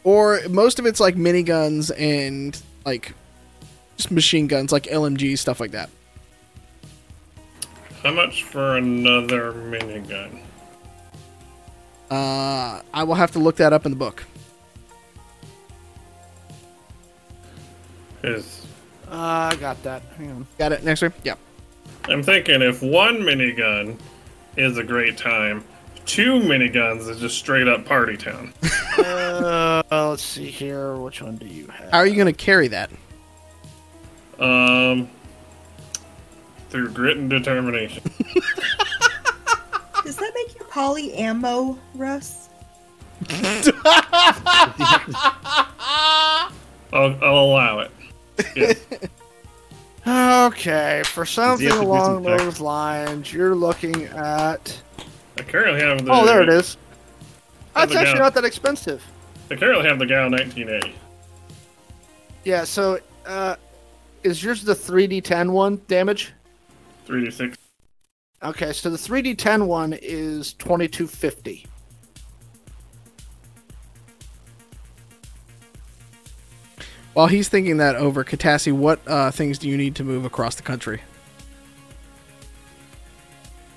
or 0.02 0.40
most 0.50 0.78
of 0.80 0.86
it's 0.86 0.98
like 0.98 1.14
miniguns 1.14 1.92
and 1.96 2.60
like 2.84 3.14
just 3.96 4.10
machine 4.10 4.48
guns, 4.48 4.72
like 4.72 4.84
LMG 4.84 5.38
stuff 5.38 5.60
like 5.60 5.70
that. 5.70 5.90
How 8.02 8.12
much 8.12 8.42
for 8.44 8.76
another 8.76 9.52
minigun? 9.52 10.40
Uh, 12.10 12.80
I 12.94 13.04
will 13.04 13.14
have 13.14 13.32
to 13.32 13.38
look 13.38 13.56
that 13.56 13.72
up 13.72 13.84
in 13.84 13.92
the 13.92 13.96
book. 13.96 14.24
Is 18.24 18.57
Uh, 19.10 19.50
I 19.52 19.56
got 19.56 19.82
that. 19.84 20.02
Hang 20.16 20.30
on. 20.30 20.46
Got 20.58 20.72
it 20.72 20.84
next 20.84 21.02
week? 21.02 21.12
Yeah. 21.24 21.34
I'm 22.04 22.22
thinking 22.22 22.62
if 22.62 22.82
one 22.82 23.18
minigun 23.18 23.98
is 24.56 24.76
a 24.76 24.84
great 24.84 25.16
time, 25.16 25.64
two 26.04 26.34
miniguns 26.40 27.08
is 27.08 27.20
just 27.20 27.38
straight 27.38 27.68
up 27.68 27.84
party 27.84 28.16
town. 28.16 28.52
uh, 28.98 29.82
let's 29.90 30.22
see 30.22 30.50
here. 30.50 30.96
Which 30.96 31.22
one 31.22 31.36
do 31.36 31.46
you 31.46 31.66
have? 31.68 31.90
How 31.90 31.98
are 31.98 32.06
you 32.06 32.16
going 32.16 32.26
to 32.26 32.32
carry 32.32 32.68
that? 32.68 32.90
Um, 34.38 35.08
through 36.70 36.90
grit 36.90 37.16
and 37.16 37.30
determination. 37.30 38.02
Does 40.04 40.16
that 40.16 40.32
make 40.34 40.58
you 40.58 40.64
poly 40.70 41.12
ammo, 41.14 41.78
Russ? 41.94 42.48
I'll, 46.90 47.18
I'll 47.22 47.38
allow 47.44 47.80
it. 47.80 47.90
Yes. 48.54 48.80
Okay, 50.08 51.02
for 51.04 51.26
something 51.26 51.66
have 51.66 51.80
to 51.80 51.84
do 51.84 51.86
along 51.86 52.22
those 52.22 52.60
lines, 52.60 53.30
you're 53.30 53.54
looking 53.54 54.04
at. 54.04 54.80
I 55.36 55.42
currently 55.42 55.82
have 55.82 56.02
the. 56.02 56.10
Oh, 56.10 56.24
there 56.24 56.42
it 56.42 56.48
is. 56.48 56.78
That's 57.74 57.94
actually 57.94 58.20
not 58.20 58.32
that 58.34 58.44
expensive. 58.44 59.04
I 59.50 59.56
currently 59.56 59.86
have 59.86 59.98
the 59.98 60.06
Gal 60.06 60.30
1980. 60.30 60.94
Yeah. 62.44 62.64
So, 62.64 63.00
uh, 63.26 63.56
is 64.22 64.42
yours 64.42 64.62
the 64.62 64.74
3d10 64.74 65.50
one 65.50 65.82
damage? 65.88 66.32
3d6. 67.06 67.56
Okay, 68.42 68.72
so 68.72 68.88
the 68.88 68.96
3d10 68.96 69.66
one 69.66 69.92
is 69.92 70.54
2250. 70.54 71.66
While 77.18 77.26
he's 77.26 77.48
thinking 77.48 77.78
that 77.78 77.96
over, 77.96 78.22
Katassi, 78.22 78.72
what 78.72 79.00
uh, 79.04 79.32
things 79.32 79.58
do 79.58 79.68
you 79.68 79.76
need 79.76 79.96
to 79.96 80.04
move 80.04 80.24
across 80.24 80.54
the 80.54 80.62
country? 80.62 81.00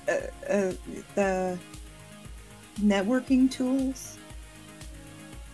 Uh, 0.08 0.70
the 1.16 1.58
networking 2.80 3.50
tools. 3.50 4.16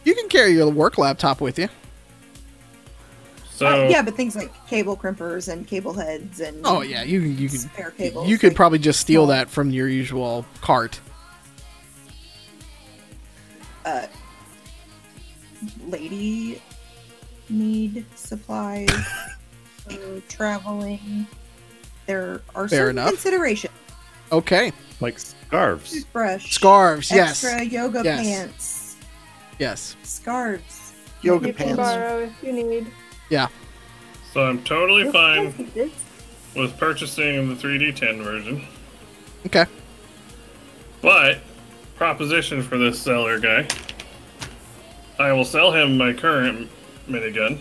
You 0.04 0.14
can 0.14 0.28
carry 0.28 0.52
your 0.52 0.68
work 0.68 0.98
laptop 0.98 1.40
with 1.40 1.58
you. 1.58 1.70
So 3.52 3.66
Uh, 3.66 3.88
yeah, 3.88 4.02
but 4.02 4.14
things 4.14 4.36
like 4.36 4.52
cable 4.66 4.94
crimpers 4.94 5.50
and 5.50 5.66
cable 5.66 5.94
heads 5.94 6.40
and 6.40 6.60
Oh 6.66 6.82
yeah, 6.82 7.04
you 7.04 7.22
can. 7.22 7.38
You 7.38 7.48
can. 7.48 7.56
spare 7.58 7.90
cables. 7.92 8.28
You 8.28 8.36
could 8.36 8.48
like, 8.50 8.56
probably 8.56 8.80
just 8.80 9.00
steal 9.00 9.22
small- 9.22 9.28
that 9.28 9.48
from 9.48 9.70
your 9.70 9.88
usual 9.88 10.44
cart. 10.60 11.00
uh, 13.86 14.06
lady 15.86 16.60
need 17.50 18.04
supplies 18.14 18.88
for 19.88 20.20
traveling. 20.28 21.26
There 22.06 22.40
are 22.54 22.68
Fair 22.68 22.78
certain 22.78 22.98
enough. 22.98 23.08
considerations. 23.10 23.72
Okay. 24.32 24.72
Like 25.00 25.18
scarves. 25.18 25.92
Toothbrush, 25.92 26.52
Scarves. 26.52 27.10
Yes. 27.10 27.44
extra 27.44 27.64
yoga 27.64 28.02
Yes. 28.04 28.20
pants, 28.26 28.96
Yes. 29.58 29.96
scarves. 30.02 30.92
Yoga 31.22 31.48
you 31.48 31.52
can 31.52 31.76
borrow 31.76 32.20
if 32.24 32.32
you 32.42 32.52
need. 32.52 32.86
Yeah. 33.30 33.48
so 34.32 34.42
I'm 34.44 34.62
totally 34.64 35.10
fine 35.10 35.70
with 36.54 36.76
purchasing 36.78 37.48
the 37.48 37.54
3d10 37.54 38.22
version. 38.22 38.64
Okay. 39.46 39.64
But 41.02 41.38
proposition 41.96 42.62
for 42.62 42.78
this 42.78 43.00
seller 43.00 43.38
guy. 43.38 43.66
I 45.18 45.32
will 45.32 45.44
sell 45.44 45.72
him 45.72 45.96
my 45.98 46.12
current 46.12 46.68
minigun. 47.08 47.58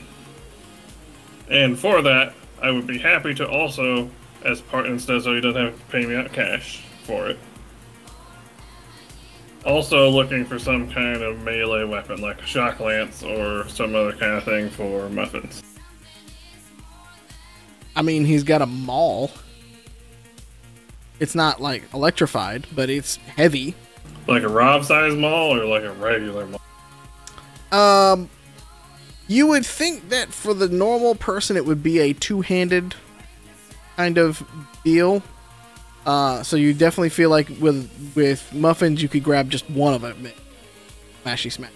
And 1.50 1.78
for 1.78 2.02
that, 2.02 2.34
I 2.62 2.72
would 2.72 2.88
be 2.88 2.98
happy 2.98 3.34
to 3.36 3.48
also, 3.48 4.10
as 4.44 4.62
part 4.62 4.86
instead, 4.86 5.24
so 5.24 5.34
he 5.34 5.42
doesn't 5.42 5.62
have 5.62 5.78
to 5.78 5.86
pay 5.86 6.06
me 6.06 6.16
out 6.16 6.32
cash 6.34 6.84
for 7.04 7.28
it. 7.28 7.40
Also, 9.66 10.10
looking 10.10 10.46
for 10.46 10.60
some 10.60 10.90
kind 10.90 11.22
of 11.22 11.42
melee 11.44 11.84
weapon, 11.84 12.22
like 12.22 12.42
a 12.42 12.46
shock 12.46 12.80
lance 12.80 13.24
or 13.24 13.68
some 13.68 13.96
other 13.96 14.14
kind 14.14 14.34
of 14.34 14.44
thing 14.44 14.70
for 14.70 15.10
muffins. 15.10 15.62
I 17.96 18.02
mean, 18.02 18.26
he's 18.26 18.44
got 18.44 18.62
a 18.62 18.66
maul. 18.66 19.32
It's 21.20 21.36
not 21.36 21.60
like 21.60 21.84
electrified, 21.94 22.68
but 22.76 22.90
it's 22.90 23.16
heavy. 23.16 23.74
Like 24.28 24.44
a 24.44 24.48
Rob 24.50 24.86
size 24.86 25.16
maul 25.16 25.56
or 25.56 25.66
like 25.66 25.84
a 25.84 25.92
regular 25.94 26.46
maul? 26.46 26.62
Um, 27.72 28.30
you 29.28 29.48
would 29.48 29.66
think 29.66 30.10
that 30.10 30.30
for 30.34 30.54
the 30.54 30.68
normal 30.70 31.16
person, 31.16 31.58
it 31.58 31.66
would 31.66 31.84
be 31.84 32.00
a 32.00 32.14
two-handed 32.14 32.96
kind 33.96 34.18
of 34.18 34.44
deal. 34.84 35.22
Uh, 36.06 36.42
so 36.44 36.56
you 36.56 36.74
definitely 36.74 37.10
feel 37.10 37.30
like 37.30 37.50
with 37.60 37.90
with 38.16 38.54
muffins, 38.54 39.02
you 39.02 39.10
could 39.10 39.24
grab 39.24 39.50
just 39.50 39.70
one 39.70 39.94
of 39.94 40.02
them, 40.02 40.28
smashy 41.26 41.52
smash. 41.52 41.72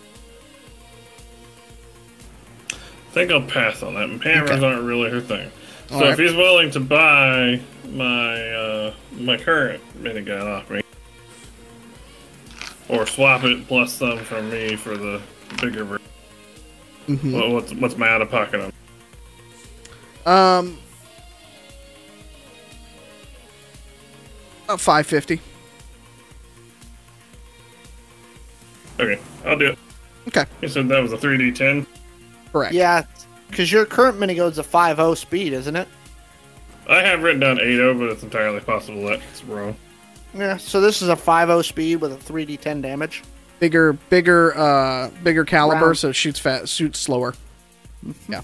I 2.71 3.13
think 3.13 3.31
I'll 3.31 3.41
pass 3.41 3.83
on 3.83 3.95
that. 3.95 4.09
Hammers 4.23 4.51
Okay. 4.51 4.65
aren't 4.65 4.83
really 4.83 5.09
her 5.09 5.19
thing. 5.19 5.51
So 5.89 5.95
Alright. 5.95 6.11
if 6.11 6.19
he's 6.19 6.33
willing 6.33 6.71
to 6.71 6.79
buy 6.79 7.59
my 7.89 8.49
uh, 8.53 8.93
my 9.19 9.35
current 9.35 9.83
minigun 10.01 10.45
off 10.47 10.69
me, 10.69 10.81
or 12.87 13.05
swap 13.05 13.43
it 13.43 13.67
plus 13.67 13.91
some 13.91 14.19
from 14.19 14.49
me 14.49 14.77
for 14.77 14.95
the 14.95 15.21
bigger 15.59 15.83
version, 15.83 16.05
Mhm. 17.17 17.33
what, 17.33 17.49
what's 17.51 17.73
what's 17.73 17.97
my 17.97 18.07
out 18.09 18.21
of 18.21 18.29
pocket 18.29 18.61
on? 18.61 18.71
Um, 20.25 20.77
about 24.65 24.79
five 24.79 25.07
fifty. 25.07 25.39
Okay, 28.99 29.19
I'll 29.45 29.57
do 29.57 29.67
it. 29.67 29.79
Okay, 30.27 30.45
You 30.61 30.67
said 30.67 30.87
that 30.89 31.01
was 31.01 31.11
a 31.11 31.17
3d10. 31.17 31.87
correct. 32.51 32.73
Yeah, 32.75 33.03
because 33.49 33.71
your 33.71 33.85
current 33.85 34.19
minigun's 34.19 34.59
a 34.59 34.63
5.0 34.63 35.17
speed, 35.17 35.53
isn't 35.53 35.75
it? 35.75 35.87
I 36.87 36.99
have 37.01 37.23
written 37.23 37.39
down 37.39 37.59
80, 37.59 37.93
but 37.95 38.09
it's 38.09 38.21
entirely 38.21 38.59
possible 38.59 39.07
that's 39.07 39.43
wrong. 39.45 39.75
Yeah, 40.35 40.57
so 40.57 40.79
this 40.79 41.01
is 41.01 41.09
a 41.09 41.15
5.0 41.15 41.63
speed 41.65 41.95
with 41.95 42.13
a 42.13 42.17
3d10 42.17 42.83
damage. 42.83 43.23
Bigger, 43.61 43.93
bigger, 43.93 44.57
uh, 44.57 45.09
bigger 45.23 45.45
caliber, 45.45 45.85
Round. 45.85 45.97
so 45.97 46.09
it 46.09 46.15
shoots 46.15 46.39
fat, 46.39 46.67
shoots 46.67 46.99
slower. 46.99 47.33
Mm-hmm. 48.05 48.33
Yeah. 48.33 48.41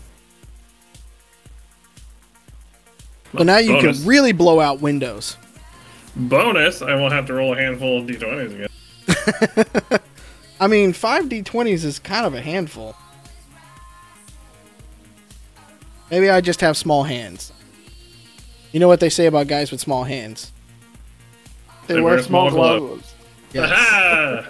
So 3.36 3.44
now 3.44 3.58
you 3.58 3.74
Bonus. 3.74 4.00
can 4.00 4.08
really 4.08 4.32
blow 4.32 4.62
out 4.62 4.80
windows. 4.80 5.36
Bonus, 6.16 6.82
I 6.82 6.96
won't 6.96 7.12
have 7.14 7.26
to 7.26 7.34
roll 7.34 7.54
a 7.54 7.58
handful 7.58 8.00
of 8.00 8.08
d20s 8.08 8.68
again. 9.90 10.00
I 10.60 10.68
mean, 10.68 10.94
five 10.94 11.26
d20s 11.26 11.84
is 11.84 12.00
kind 12.00 12.26
of 12.26 12.34
a 12.34 12.42
handful. 12.42 12.96
Maybe 16.10 16.30
I 16.30 16.40
just 16.40 16.62
have 16.62 16.78
small 16.78 17.04
hands. 17.04 17.52
You 18.72 18.80
know 18.80 18.88
what 18.88 19.00
they 19.00 19.10
say 19.10 19.26
about 19.26 19.48
guys 19.48 19.72
with 19.72 19.82
small 19.82 20.04
hands? 20.06 20.52
They, 21.88 22.00
wear, 22.00 22.22
small 22.22 22.50
gloves. 22.50 23.07
Yes. 23.54 23.72
Aha! 23.72 24.46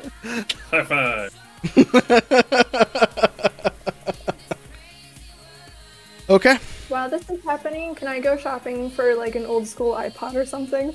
High 0.71 0.83
five. 0.83 1.33
okay. 6.29 6.57
While 6.89 7.09
this 7.09 7.29
is 7.29 7.43
happening, 7.43 7.95
can 7.95 8.07
I 8.07 8.19
go 8.19 8.37
shopping 8.37 8.89
for 8.89 9.15
like 9.15 9.35
an 9.35 9.45
old 9.45 9.67
school 9.67 9.93
iPod 9.93 10.35
or 10.35 10.45
something? 10.45 10.93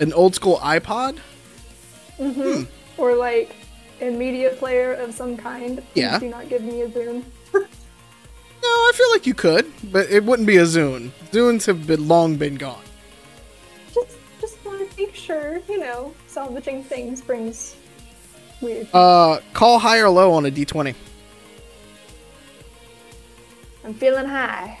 An 0.00 0.12
old 0.12 0.34
school 0.34 0.58
iPod? 0.58 1.18
Mm-hmm. 2.18 2.64
Or 2.98 3.16
like 3.16 3.54
a 4.00 4.10
media 4.10 4.50
player 4.50 4.92
of 4.94 5.14
some 5.14 5.36
kind. 5.36 5.82
Yeah. 5.94 6.18
Do 6.18 6.28
not 6.28 6.48
give 6.48 6.62
me 6.62 6.82
a 6.82 6.88
Zune. 6.88 7.24
No, 8.60 8.66
I 8.68 8.90
feel 8.92 9.10
like 9.12 9.24
you 9.24 9.34
could, 9.34 9.72
but 9.92 10.10
it 10.10 10.24
wouldn't 10.24 10.48
be 10.48 10.56
a 10.56 10.64
Zune. 10.64 11.12
Zunes 11.30 11.64
have 11.66 11.86
been 11.86 12.08
long 12.08 12.34
been 12.34 12.56
gone. 12.56 12.82
Just, 13.94 14.16
sure, 15.28 15.60
you 15.68 15.78
know, 15.78 16.14
salvaging 16.26 16.82
things 16.82 17.20
brings 17.20 17.76
weird. 18.62 18.88
Uh, 18.94 19.40
call 19.52 19.78
high 19.78 19.98
or 19.98 20.08
low 20.08 20.32
on 20.32 20.46
a 20.46 20.50
d20. 20.50 20.94
I'm 23.84 23.94
feeling 23.94 24.24
high. 24.26 24.78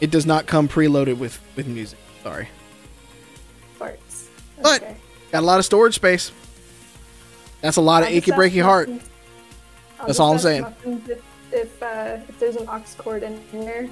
It 0.00 0.10
does 0.10 0.26
not 0.26 0.46
come 0.46 0.68
preloaded 0.68 1.16
with 1.18 1.40
with 1.56 1.66
music. 1.66 1.98
Sorry. 2.22 2.48
Farts. 3.80 4.26
But- 4.62 4.84
Got 5.30 5.42
a 5.42 5.46
lot 5.46 5.58
of 5.58 5.64
storage 5.64 5.94
space. 5.94 6.30
That's 7.62 7.78
a 7.78 7.80
lot 7.80 8.02
of 8.02 8.08
I'll 8.08 8.14
achy 8.14 8.32
breaky 8.32 8.62
heart. 8.62 8.90
I'll 9.98 10.06
That's 10.06 10.20
all 10.20 10.32
I'm 10.32 10.38
saying. 10.38 10.66
If 10.84 11.22
if, 11.52 11.82
uh, 11.82 12.18
if 12.28 12.38
there's 12.38 12.56
an 12.56 12.68
aux 12.68 12.82
cord 12.98 13.22
in 13.22 13.40
there, 13.52 13.88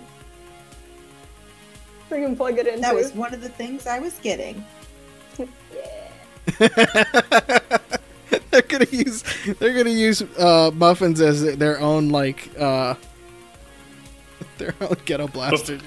we 2.10 2.18
can 2.18 2.36
plug 2.36 2.58
it 2.58 2.66
in. 2.66 2.80
That 2.80 2.94
was 2.94 3.12
one 3.14 3.32
of 3.34 3.40
the 3.40 3.48
things 3.48 3.86
I 3.86 3.98
was 3.98 4.18
getting. 4.22 4.64
they're 8.50 8.62
gonna 8.68 8.86
use 8.90 9.22
they're 9.58 9.74
gonna 9.74 9.90
use 9.90 10.22
uh, 10.38 10.70
muffins 10.74 11.20
as 11.20 11.56
their 11.56 11.80
own 11.80 12.08
like 12.08 12.50
uh, 12.58 12.94
their 14.58 14.74
own 14.80 14.96
ghetto 15.04 15.28
blaster. 15.28 15.78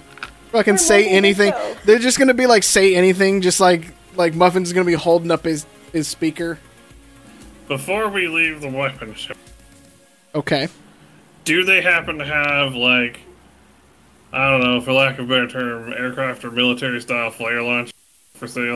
Fucking 0.51 0.73
They're 0.75 0.77
say 0.77 1.09
anything. 1.09 1.51
show. 1.51 1.75
They're 1.85 1.99
just 1.99 2.17
gonna 2.19 2.33
be 2.33 2.45
like 2.47 2.63
say 2.63 2.95
anything, 2.95 3.41
just 3.41 3.59
like 3.59 3.93
like 4.15 4.33
muffins 4.35 4.69
is 4.69 4.73
gonna 4.73 4.85
be 4.85 4.93
holding 4.93 5.31
up 5.31 5.43
his 5.45 5.65
his 5.91 6.07
speaker. 6.07 6.59
Before 7.67 8.09
we 8.09 8.27
leave 8.27 8.61
the 8.61 8.69
weapon 8.69 9.13
shop, 9.15 9.37
Okay. 10.35 10.67
do 11.45 11.63
they 11.63 11.81
happen 11.81 12.17
to 12.19 12.25
have, 12.25 12.75
like, 12.75 13.21
I 14.33 14.49
don't 14.49 14.61
know, 14.61 14.81
for 14.81 14.93
lack 14.93 15.19
of 15.19 15.25
a 15.25 15.27
better 15.29 15.47
term, 15.47 15.93
aircraft 15.93 16.43
or 16.43 16.49
military 16.51 16.99
style 16.99 17.29
flare 17.29 17.61
launch 17.61 17.93
for 18.33 18.47
sale? 18.47 18.75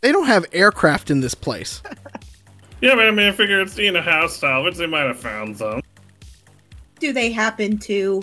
They 0.00 0.12
don't 0.12 0.26
have 0.26 0.46
aircraft 0.52 1.10
in 1.10 1.20
this 1.20 1.34
place. 1.34 1.82
Yeah, 2.80 2.94
but 2.94 3.08
I 3.08 3.10
mean, 3.10 3.26
I 3.26 3.32
figure 3.32 3.60
it's, 3.60 3.76
you 3.76 3.90
know, 3.90 4.00
house 4.00 4.36
style, 4.36 4.62
which 4.62 4.76
they 4.76 4.86
might 4.86 5.06
have 5.06 5.18
found 5.18 5.58
some. 5.58 5.82
Do 7.00 7.12
they 7.12 7.32
happen 7.32 7.76
to? 7.78 8.22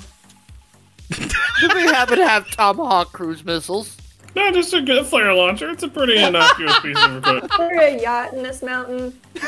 Do 1.11 1.67
they 1.67 1.83
happen 1.83 2.19
to 2.19 2.25
have 2.25 2.49
Tomahawk 2.51 3.11
cruise 3.11 3.43
missiles? 3.43 3.94
No, 4.35 4.51
just 4.51 4.73
a 4.73 4.81
good 4.81 5.05
flare 5.05 5.33
launcher. 5.33 5.69
It's 5.69 5.83
a 5.83 5.87
pretty 5.87 6.17
innocuous 6.21 6.77
piece 6.81 6.97
of 7.01 7.17
equipment. 7.17 7.43
Is 7.53 7.57
there 7.57 7.79
a 7.97 8.01
yacht 8.01 8.33
in 8.33 8.43
this 8.43 8.61
mountain? 8.61 9.17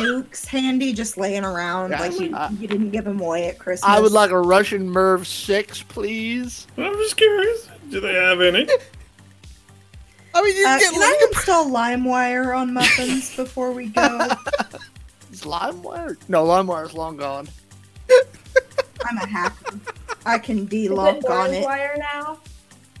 nukes 0.00 0.44
handy 0.44 0.92
just 0.92 1.16
laying 1.16 1.44
around 1.44 1.90
Yes, 1.90 2.00
like 2.00 2.20
you, 2.20 2.36
uh, 2.36 2.50
you 2.58 2.68
didn't 2.68 2.90
give 2.90 3.04
them 3.04 3.20
away 3.20 3.48
at 3.48 3.58
Christmas. 3.58 3.88
I 3.88 3.98
would 4.00 4.12
like 4.12 4.30
a 4.30 4.38
Russian 4.40 4.88
Merv 4.88 5.26
6, 5.26 5.82
please. 5.84 6.66
I'm 6.76 6.92
just 6.94 7.16
curious. 7.16 7.68
Do 7.88 8.00
they 8.00 8.12
have 8.14 8.40
any? 8.42 8.68
I 10.34 10.42
mean, 10.42 10.56
you 10.56 10.66
Uh, 10.68 10.78
get 10.78 10.92
can 10.92 11.02
I 11.02 11.26
install 11.32 11.70
LimeWire 11.70 12.56
on 12.56 12.74
muffins 12.74 13.34
before 13.34 13.72
we 13.72 13.86
go? 13.86 14.18
Is 15.32 15.42
LimeWire? 15.42 16.16
No, 16.28 16.44
LimeWire's 16.44 16.92
long 16.94 17.16
gone. 17.16 17.48
I'm 19.06 19.16
a 19.16 19.26
hacker. 19.26 19.78
I 20.26 20.38
can 20.38 20.58
Is 20.58 20.64
it 20.64 20.70
delog 20.90 21.24
on 21.24 21.30
orange 21.32 21.54
it. 21.56 21.64
wire 21.64 21.96
now? 21.98 22.38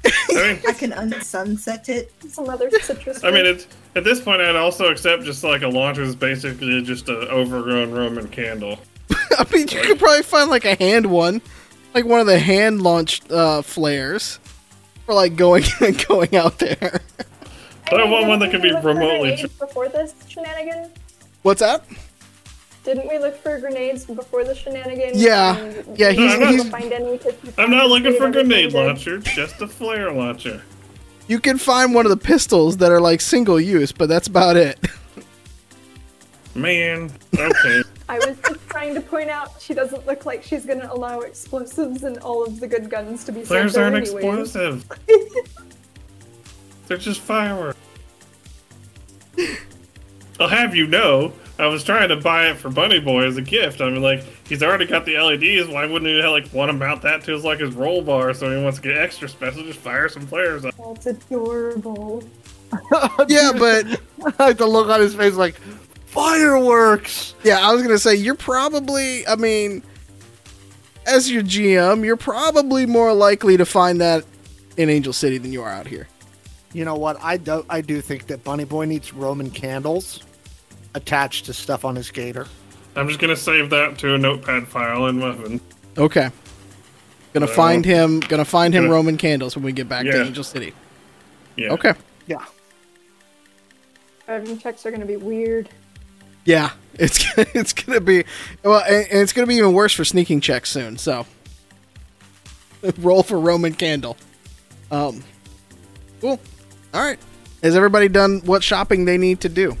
I 0.04 0.52
mean, 0.54 0.62
I 0.68 0.72
can 0.72 0.92
unsunset 0.92 1.88
it. 1.88 2.12
Some 2.28 2.48
other 2.48 2.70
citrus. 2.70 3.22
I 3.22 3.30
mean, 3.30 3.44
fruit? 3.44 3.56
it's, 3.56 3.66
at 3.96 4.04
this 4.04 4.20
point, 4.20 4.40
I'd 4.40 4.56
also 4.56 4.90
accept 4.90 5.24
just 5.24 5.44
like 5.44 5.62
a 5.62 5.68
launcher 5.68 6.02
is 6.02 6.16
basically 6.16 6.82
just 6.82 7.08
an 7.08 7.16
overgrown 7.28 7.90
Roman 7.90 8.28
candle. 8.28 8.78
I 9.10 9.44
mean, 9.52 9.68
you 9.68 9.80
could 9.82 9.98
probably 9.98 10.22
find 10.22 10.50
like 10.50 10.64
a 10.64 10.74
hand 10.76 11.06
one, 11.06 11.42
like 11.94 12.04
one 12.04 12.20
of 12.20 12.26
the 12.26 12.38
hand 12.38 12.82
launched 12.82 13.30
uh, 13.30 13.62
flares, 13.62 14.38
for 15.04 15.14
like 15.14 15.36
going 15.36 15.64
going 16.08 16.34
out 16.36 16.58
there. 16.58 17.00
But 17.90 18.00
I 18.00 18.04
want 18.04 18.28
one 18.28 18.38
that 18.38 18.50
can 18.50 18.62
be 18.62 18.72
remotely. 18.72 19.30
grenades 19.30 19.52
before 19.58 19.88
this 19.88 20.14
shenanigan. 20.28 20.90
What's 21.42 21.60
that? 21.60 21.84
Didn't 22.84 23.08
we 23.08 23.18
look 23.18 23.36
for 23.42 23.58
grenades 23.58 24.04
before 24.06 24.42
the 24.44 24.54
shenanigans? 24.54 25.20
Yeah. 25.22 25.56
And 25.56 25.98
Yeah, 25.98 26.10
we 26.10 26.16
he's- 26.16 26.32
didn't 26.38 26.48
he's- 26.48 26.68
find 26.70 26.92
any 26.92 27.18
'cause 27.18 27.34
we 27.44 27.50
I'm 27.58 27.70
not 27.70 27.88
looking 27.88 28.14
for 28.16 28.26
a 28.28 28.32
grenade 28.32 28.72
launcher, 28.72 29.18
just 29.18 29.60
a 29.60 29.66
flare 29.68 30.10
launcher. 30.12 30.62
You 31.28 31.38
can 31.40 31.58
find 31.58 31.94
one 31.94 32.06
of 32.06 32.10
the 32.10 32.16
pistols 32.16 32.78
that 32.78 32.90
are 32.90 33.00
like 33.00 33.20
single 33.20 33.60
use, 33.60 33.92
but 33.92 34.08
that's 34.08 34.26
about 34.28 34.56
it. 34.56 34.78
Man, 36.54 37.12
okay. 37.38 37.82
I 38.08 38.18
was 38.18 38.36
just 38.48 38.66
trying 38.68 38.94
to 38.94 39.00
point 39.00 39.30
out 39.30 39.52
she 39.60 39.72
doesn't 39.72 40.04
look 40.06 40.26
like 40.26 40.42
she's 40.42 40.64
gonna 40.66 40.88
allow 40.90 41.20
explosives 41.20 42.02
and 42.02 42.18
all 42.18 42.42
of 42.44 42.58
the 42.58 42.66
good 42.66 42.90
guns 42.90 43.22
to 43.24 43.30
be 43.32 43.40
sold 43.40 43.48
Flares 43.48 43.74
there 43.74 43.84
aren't 43.84 43.96
anyways. 43.98 44.24
explosive. 44.24 44.84
They're 46.88 46.96
just 46.96 47.20
fireworks. 47.20 47.76
I'll 50.40 50.48
have 50.48 50.74
you 50.74 50.86
know, 50.88 51.32
I 51.60 51.66
was 51.66 51.84
trying 51.84 52.08
to 52.08 52.16
buy 52.16 52.48
it 52.50 52.56
for 52.56 52.70
Bunny 52.70 53.00
Boy 53.00 53.24
as 53.24 53.36
a 53.36 53.42
gift. 53.42 53.82
I 53.82 53.90
mean, 53.90 54.00
like, 54.00 54.24
he's 54.48 54.62
already 54.62 54.86
got 54.86 55.04
the 55.04 55.18
LEDs. 55.18 55.68
Why 55.68 55.84
wouldn't 55.84 56.10
he 56.10 56.22
like 56.22 56.50
want 56.54 56.70
to 56.70 56.72
mount 56.72 57.02
that 57.02 57.22
to 57.24 57.32
his 57.32 57.44
like 57.44 57.60
his 57.60 57.74
roll 57.74 58.00
bar? 58.00 58.32
So 58.32 58.50
he 58.50 58.62
wants 58.62 58.78
to 58.78 58.88
get 58.88 58.96
extra 58.96 59.28
special. 59.28 59.62
Just 59.64 59.78
fire 59.78 60.08
some 60.08 60.26
flares 60.26 60.64
up. 60.64 60.74
That's 60.78 61.06
adorable. 61.06 62.22
Yeah, 63.28 63.50
but 63.58 64.00
I 64.38 64.44
like 64.46 64.56
the 64.58 64.66
look 64.66 64.88
on 64.88 65.00
his 65.00 65.14
face, 65.14 65.34
like 65.34 65.56
fireworks. 66.06 67.34
yeah, 67.42 67.58
I 67.60 67.72
was 67.74 67.82
gonna 67.82 67.98
say 67.98 68.14
you're 68.14 68.36
probably. 68.36 69.26
I 69.26 69.34
mean, 69.34 69.82
as 71.04 71.28
your 71.30 71.42
GM, 71.42 72.04
you're 72.04 72.16
probably 72.16 72.86
more 72.86 73.12
likely 73.12 73.56
to 73.56 73.66
find 73.66 74.00
that 74.00 74.24
in 74.76 74.88
Angel 74.88 75.12
City 75.12 75.36
than 75.36 75.52
you 75.52 75.62
are 75.62 75.68
out 75.68 75.88
here. 75.88 76.06
You 76.72 76.84
know 76.84 76.94
what? 76.94 77.18
I 77.20 77.36
do. 77.36 77.66
I 77.68 77.80
do 77.80 78.00
think 78.00 78.28
that 78.28 78.44
Bunny 78.44 78.64
Boy 78.64 78.84
needs 78.84 79.12
Roman 79.12 79.50
candles 79.50 80.22
attached 80.94 81.46
to 81.46 81.52
stuff 81.52 81.84
on 81.84 81.96
his 81.96 82.10
gator. 82.10 82.46
I'm 82.96 83.06
just 83.08 83.20
gonna 83.20 83.36
save 83.36 83.70
that 83.70 83.98
to 83.98 84.14
a 84.14 84.18
notepad 84.18 84.66
file 84.68 85.06
in 85.06 85.18
Muffin. 85.18 85.60
Okay. 85.96 86.30
Gonna 87.32 87.46
Uh, 87.46 87.48
find 87.48 87.84
him. 87.84 88.20
Gonna 88.20 88.44
find 88.44 88.74
him 88.74 88.84
gonna- 88.84 88.94
Roman 88.94 89.16
candles 89.16 89.54
when 89.54 89.64
we 89.64 89.72
get 89.72 89.88
back 89.88 90.04
to 90.04 90.24
Angel 90.26 90.42
City. 90.44 90.74
Yeah. 91.56 91.70
Okay. 91.72 91.92
Yeah. 92.26 92.44
Driving 94.26 94.58
checks 94.58 94.84
are 94.86 94.90
gonna 94.90 95.06
be 95.06 95.16
weird. 95.16 95.68
Yeah, 96.44 96.70
it's 96.94 97.24
it's 97.54 97.72
gonna 97.72 98.00
be 98.00 98.24
well, 98.62 98.80
and, 98.86 99.06
and 99.10 99.20
it's 99.20 99.32
gonna 99.32 99.46
be 99.46 99.56
even 99.56 99.72
worse 99.72 99.92
for 99.94 100.04
sneaking 100.04 100.40
checks 100.40 100.70
soon. 100.70 100.98
So, 100.98 101.26
roll 102.98 103.22
for 103.22 103.38
Roman 103.38 103.74
candle. 103.74 104.16
Um, 104.90 105.22
cool. 106.20 106.40
All 106.94 107.02
right. 107.04 107.18
Has 107.62 107.76
everybody 107.76 108.08
done 108.08 108.40
what 108.44 108.62
shopping 108.64 109.04
they 109.04 109.18
need 109.18 109.40
to 109.42 109.48
do? 109.48 109.76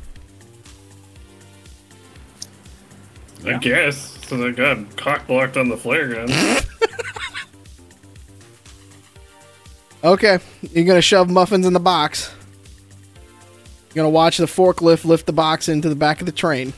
I 3.46 3.58
guess. 3.58 4.18
So 4.26 4.46
I 4.46 4.50
got 4.50 4.96
cock 4.96 5.26
blocked 5.26 5.56
on 5.56 5.68
the 5.68 5.76
flare 5.76 6.08
gun. 6.08 6.28
Okay, 10.02 10.38
you're 10.72 10.86
gonna 10.86 11.02
shove 11.02 11.28
muffins 11.28 11.66
in 11.66 11.74
the 11.74 11.80
box. 11.80 12.32
You're 13.88 13.96
gonna 14.02 14.08
watch 14.08 14.38
the 14.38 14.46
forklift 14.46 15.04
lift 15.04 15.26
the 15.26 15.32
box 15.32 15.68
into 15.68 15.90
the 15.90 15.94
back 15.94 16.20
of 16.20 16.26
the 16.26 16.32
train. 16.32 16.72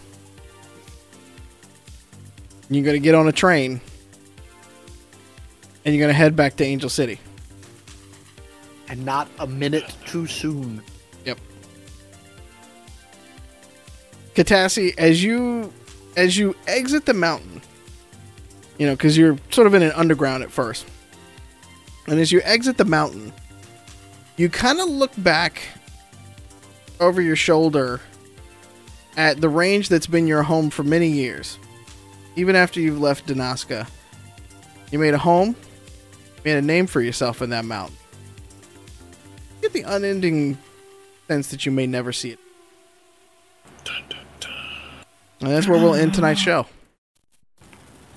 You're 2.69 2.85
gonna 2.85 2.99
get 2.99 3.15
on 3.15 3.29
a 3.29 3.33
train, 3.33 3.81
and 5.85 5.95
you're 5.95 6.03
gonna 6.03 6.15
head 6.15 6.35
back 6.35 6.57
to 6.57 6.65
Angel 6.65 6.91
City. 6.91 7.21
And 8.89 9.05
not 9.05 9.29
a 9.39 9.47
minute 9.47 9.95
too 10.05 10.27
soon. 10.27 10.83
Yep. 11.25 11.39
Katassi, 14.35 14.95
as 14.99 15.23
you 15.23 15.73
as 16.17 16.37
you 16.37 16.55
exit 16.67 17.07
the 17.07 17.15
mountain, 17.15 17.63
you 18.79 18.87
know, 18.87 18.95
because 18.95 19.17
you're 19.17 19.39
sort 19.51 19.67
of 19.67 19.75
in 19.75 19.83
an 19.83 19.93
underground 19.93 20.43
at 20.43 20.51
first, 20.51 20.87
and 22.07 22.19
as 22.19 22.33
you 22.33 22.41
exit 22.45 22.77
the 22.77 22.85
mountain, 22.85 23.33
you 24.37 24.49
kind 24.49 24.81
of 24.81 24.89
look 24.89 25.13
back 25.19 25.63
over 27.01 27.21
your 27.21 27.37
shoulder 27.37 28.01
at 29.17 29.41
the 29.41 29.49
range 29.49 29.89
that's 29.89 30.07
been 30.07 30.27
your 30.27 30.43
home 30.43 30.71
for 30.71 30.83
many 30.83 31.09
years. 31.09 31.59
Even 32.35 32.57
after 32.57 32.81
you've 32.81 33.01
left 33.01 33.27
Danaska, 33.27 33.87
you 34.91 34.99
made 34.99 35.15
a 35.15 35.19
home, 35.19 35.55
made 36.45 36.57
a 36.57 36.63
name 36.63 36.87
for 36.87 37.01
yourself 37.01 37.43
in 37.43 37.51
that 37.51 37.65
mountain. 37.65 37.97
You 39.61 39.69
get 39.69 39.73
the 39.73 39.83
unending 39.83 40.59
sense 41.29 41.49
that 41.49 41.67
you 41.67 41.73
may 41.73 41.87
never 41.87 42.13
see 42.13 42.31
it. 42.31 42.39
And 45.43 45.51
that's 45.51 45.67
where 45.67 45.79
we'll 45.79 45.95
end 45.95 46.15
tonight's 46.15 46.41
show. 46.41 46.67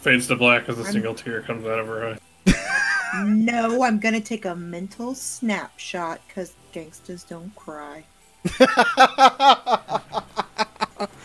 Fades 0.02 0.28
to 0.28 0.36
black 0.36 0.70
as 0.70 0.78
a 0.78 0.86
single 0.86 1.16
tear 1.16 1.42
comes 1.42 1.66
out 1.66 1.80
of 1.80 1.88
her 1.88 2.14
eye. 2.14 2.18
No, 3.24 3.82
I'm 3.82 4.00
gonna 4.00 4.20
take 4.20 4.44
a 4.44 4.54
mental 4.56 5.16
snapshot 5.16 6.20
because 6.28 6.54
gangsters 6.74 7.24
don't 7.24 7.56
cry. 7.56 8.04
Is 8.45 8.52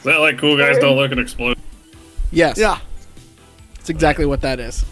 that 0.04 0.18
like 0.20 0.38
cool 0.38 0.56
guys 0.56 0.78
don't 0.78 0.96
look 0.96 1.10
and 1.10 1.18
explode? 1.18 1.58
Yes. 2.30 2.58
Yeah. 2.58 2.78
That's 3.74 3.90
exactly 3.90 4.24
what 4.24 4.40
that 4.42 4.60
is. 4.60 4.84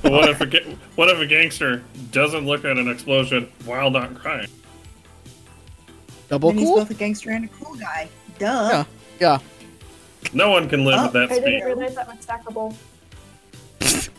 But 0.00 0.12
what 0.12 0.28
if 0.28 0.40
a 0.40 0.46
ga- 0.52 0.76
what 0.94 1.08
if 1.08 1.18
a 1.18 1.26
gangster 1.26 1.82
doesn't 2.12 2.46
look 2.46 2.64
at 2.64 2.78
an 2.78 2.88
explosion 2.88 3.50
while 3.64 3.90
not 3.90 4.14
crying? 4.14 4.48
Double 6.28 6.50
and 6.50 6.58
he's 6.60 6.70
both 6.70 6.90
a 6.90 6.94
gangster 6.94 7.30
and 7.30 7.46
a 7.46 7.48
cool 7.48 7.74
guy. 7.74 8.08
Duh. 8.38 8.68
Yeah. 8.70 8.84
Yeah. 9.20 9.38
No 10.32 10.50
one 10.50 10.68
can 10.68 10.84
live 10.84 10.98
Oh, 10.98 11.02
with 11.04 11.12
that 11.12 11.30
I 11.32 11.38
didn't 11.40 11.42
speed. 11.60 11.64
realize 11.64 11.94
that 11.94 12.06
was 12.08 12.16
stackable. 12.24 12.74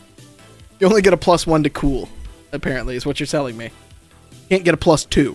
You 0.78 0.86
only 0.86 1.00
get 1.00 1.14
a 1.14 1.16
plus 1.16 1.46
one 1.46 1.62
to 1.62 1.70
cool, 1.70 2.06
apparently, 2.52 2.96
is 2.96 3.06
what 3.06 3.18
you're 3.18 3.26
telling 3.26 3.56
me. 3.56 3.70
Can't 4.50 4.62
get 4.62 4.74
a 4.74 4.76
plus 4.76 5.06
two. 5.06 5.34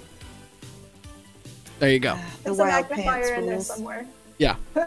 There 1.80 1.90
you 1.90 1.98
go. 2.00 2.16
The 2.44 2.44
There's 2.44 2.60
a 2.60 2.64
wild 2.64 2.90
magnifier 2.92 3.14
pants 3.24 3.30
in 3.32 3.46
there 3.48 3.60
somewhere. 3.62 4.06
Yeah. 4.38 4.56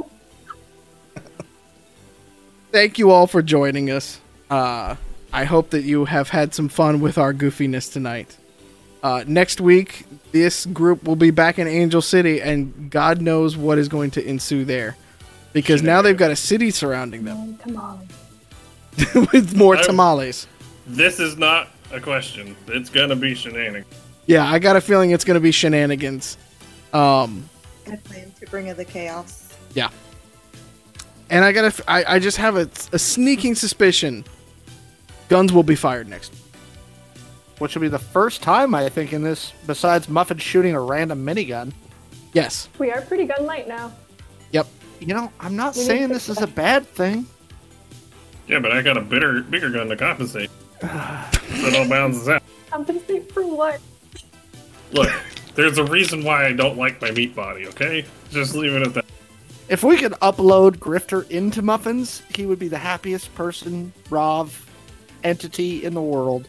Thank 2.72 2.98
you 2.98 3.10
all 3.10 3.26
for 3.26 3.42
joining 3.42 3.90
us. 3.90 4.20
Uh, 4.50 4.96
I 5.32 5.44
hope 5.44 5.70
that 5.70 5.82
you 5.82 6.04
have 6.04 6.28
had 6.28 6.54
some 6.54 6.68
fun 6.68 7.00
with 7.00 7.18
our 7.18 7.32
goofiness 7.32 7.92
tonight. 7.92 8.36
Uh, 9.02 9.24
next 9.26 9.60
week, 9.60 10.06
this 10.32 10.66
group 10.66 11.04
will 11.04 11.16
be 11.16 11.30
back 11.30 11.58
in 11.58 11.66
Angel 11.68 12.00
City, 12.02 12.40
and 12.40 12.90
God 12.90 13.20
knows 13.20 13.56
what 13.56 13.78
is 13.78 13.88
going 13.88 14.10
to 14.12 14.24
ensue 14.24 14.64
there. 14.64 14.96
Because 15.54 15.82
now 15.82 16.02
they've 16.02 16.16
got 16.16 16.30
a 16.30 16.36
city 16.36 16.70
surrounding 16.70 17.24
them 17.24 17.56
Come 17.56 18.00
with 19.32 19.56
more 19.56 19.76
I'm- 19.76 19.84
tamales. 19.86 20.46
This 20.86 21.18
is 21.18 21.38
not 21.38 21.68
a 21.90 21.98
question. 22.00 22.54
It's 22.68 22.90
gonna 22.90 23.16
be 23.16 23.34
shenanigans. 23.34 23.86
Yeah, 24.26 24.44
I 24.46 24.58
got 24.58 24.76
a 24.76 24.80
feeling 24.80 25.10
it's 25.10 25.24
going 25.24 25.34
to 25.34 25.40
be 25.40 25.50
shenanigans. 25.52 26.38
Um, 26.94 27.46
I 27.86 27.96
plan 27.96 28.32
to 28.40 28.46
bring 28.46 28.70
of 28.70 28.78
the 28.78 28.84
chaos. 28.86 29.52
Yeah. 29.74 29.90
And 31.28 31.44
I 31.44 31.52
gotta, 31.52 31.66
f- 31.66 31.82
I, 31.86 32.04
I 32.14 32.18
just 32.18 32.38
have 32.38 32.56
a, 32.56 32.68
a 32.92 32.98
sneaking 32.98 33.54
suspicion 33.54 34.24
guns 35.28 35.52
will 35.52 35.62
be 35.62 35.74
fired 35.74 36.08
next. 36.08 36.32
Which 37.58 37.74
will 37.74 37.82
be 37.82 37.88
the 37.88 37.98
first 37.98 38.40
time, 38.42 38.74
I 38.74 38.88
think, 38.88 39.12
in 39.12 39.22
this, 39.22 39.52
besides 39.66 40.08
Muffin 40.08 40.38
shooting 40.38 40.74
a 40.74 40.80
random 40.80 41.24
minigun. 41.24 41.72
Yes. 42.32 42.70
We 42.78 42.90
are 42.92 43.02
pretty 43.02 43.26
gun 43.26 43.44
light 43.44 43.68
now. 43.68 43.92
Yep. 45.04 45.08
You 45.08 45.14
know, 45.14 45.32
I'm 45.38 45.54
not 45.54 45.76
We 45.76 45.82
saying 45.82 46.08
this 46.08 46.30
is 46.30 46.40
a 46.40 46.46
bad 46.46 46.86
thing. 46.86 47.26
Yeah, 48.48 48.58
but 48.58 48.72
I 48.72 48.80
got 48.80 48.96
a 48.96 49.02
bitter, 49.02 49.42
bigger 49.42 49.68
gun 49.68 49.88
to 49.88 49.96
compensate. 49.96 50.50
so 50.80 50.88
it 50.88 51.76
all 51.76 51.88
balances 51.88 52.26
out. 52.28 52.42
Compensate 52.70 53.30
for 53.30 53.46
what? 53.46 53.80
Look, 54.92 55.12
there's 55.54 55.76
a 55.76 55.84
reason 55.84 56.24
why 56.24 56.46
I 56.46 56.52
don't 56.52 56.78
like 56.78 57.02
my 57.02 57.10
meat 57.10 57.36
body. 57.36 57.66
Okay, 57.68 58.06
just 58.30 58.54
leave 58.54 58.72
it 58.72 58.86
at 58.86 58.94
that. 58.94 59.04
If 59.68 59.82
we 59.82 59.98
could 59.98 60.12
upload 60.12 60.76
Grifter 60.76 61.28
into 61.30 61.60
Muffins, 61.60 62.22
he 62.34 62.46
would 62.46 62.58
be 62.58 62.68
the 62.68 62.78
happiest 62.78 63.34
person, 63.34 63.92
Rov, 64.08 64.58
entity 65.22 65.84
in 65.84 65.92
the 65.92 66.02
world. 66.02 66.48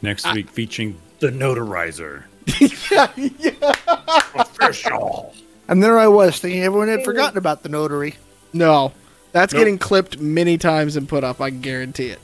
Next 0.00 0.32
week 0.32 0.48
featuring 0.48 0.98
the 1.18 1.28
notarizer. 1.28 2.24
Official. 4.34 5.34
And 5.68 5.82
there 5.82 5.98
I 5.98 6.08
was 6.08 6.38
thinking 6.38 6.62
everyone 6.62 6.88
had 6.88 7.04
forgotten 7.04 7.36
about 7.38 7.62
the 7.62 7.68
notary. 7.68 8.14
No. 8.52 8.92
That's 9.32 9.52
Nope. 9.52 9.60
getting 9.60 9.78
clipped 9.78 10.18
many 10.18 10.56
times 10.56 10.96
and 10.96 11.08
put 11.08 11.22
up, 11.22 11.40
I 11.40 11.50
guarantee 11.50 12.08
it. 12.08 12.18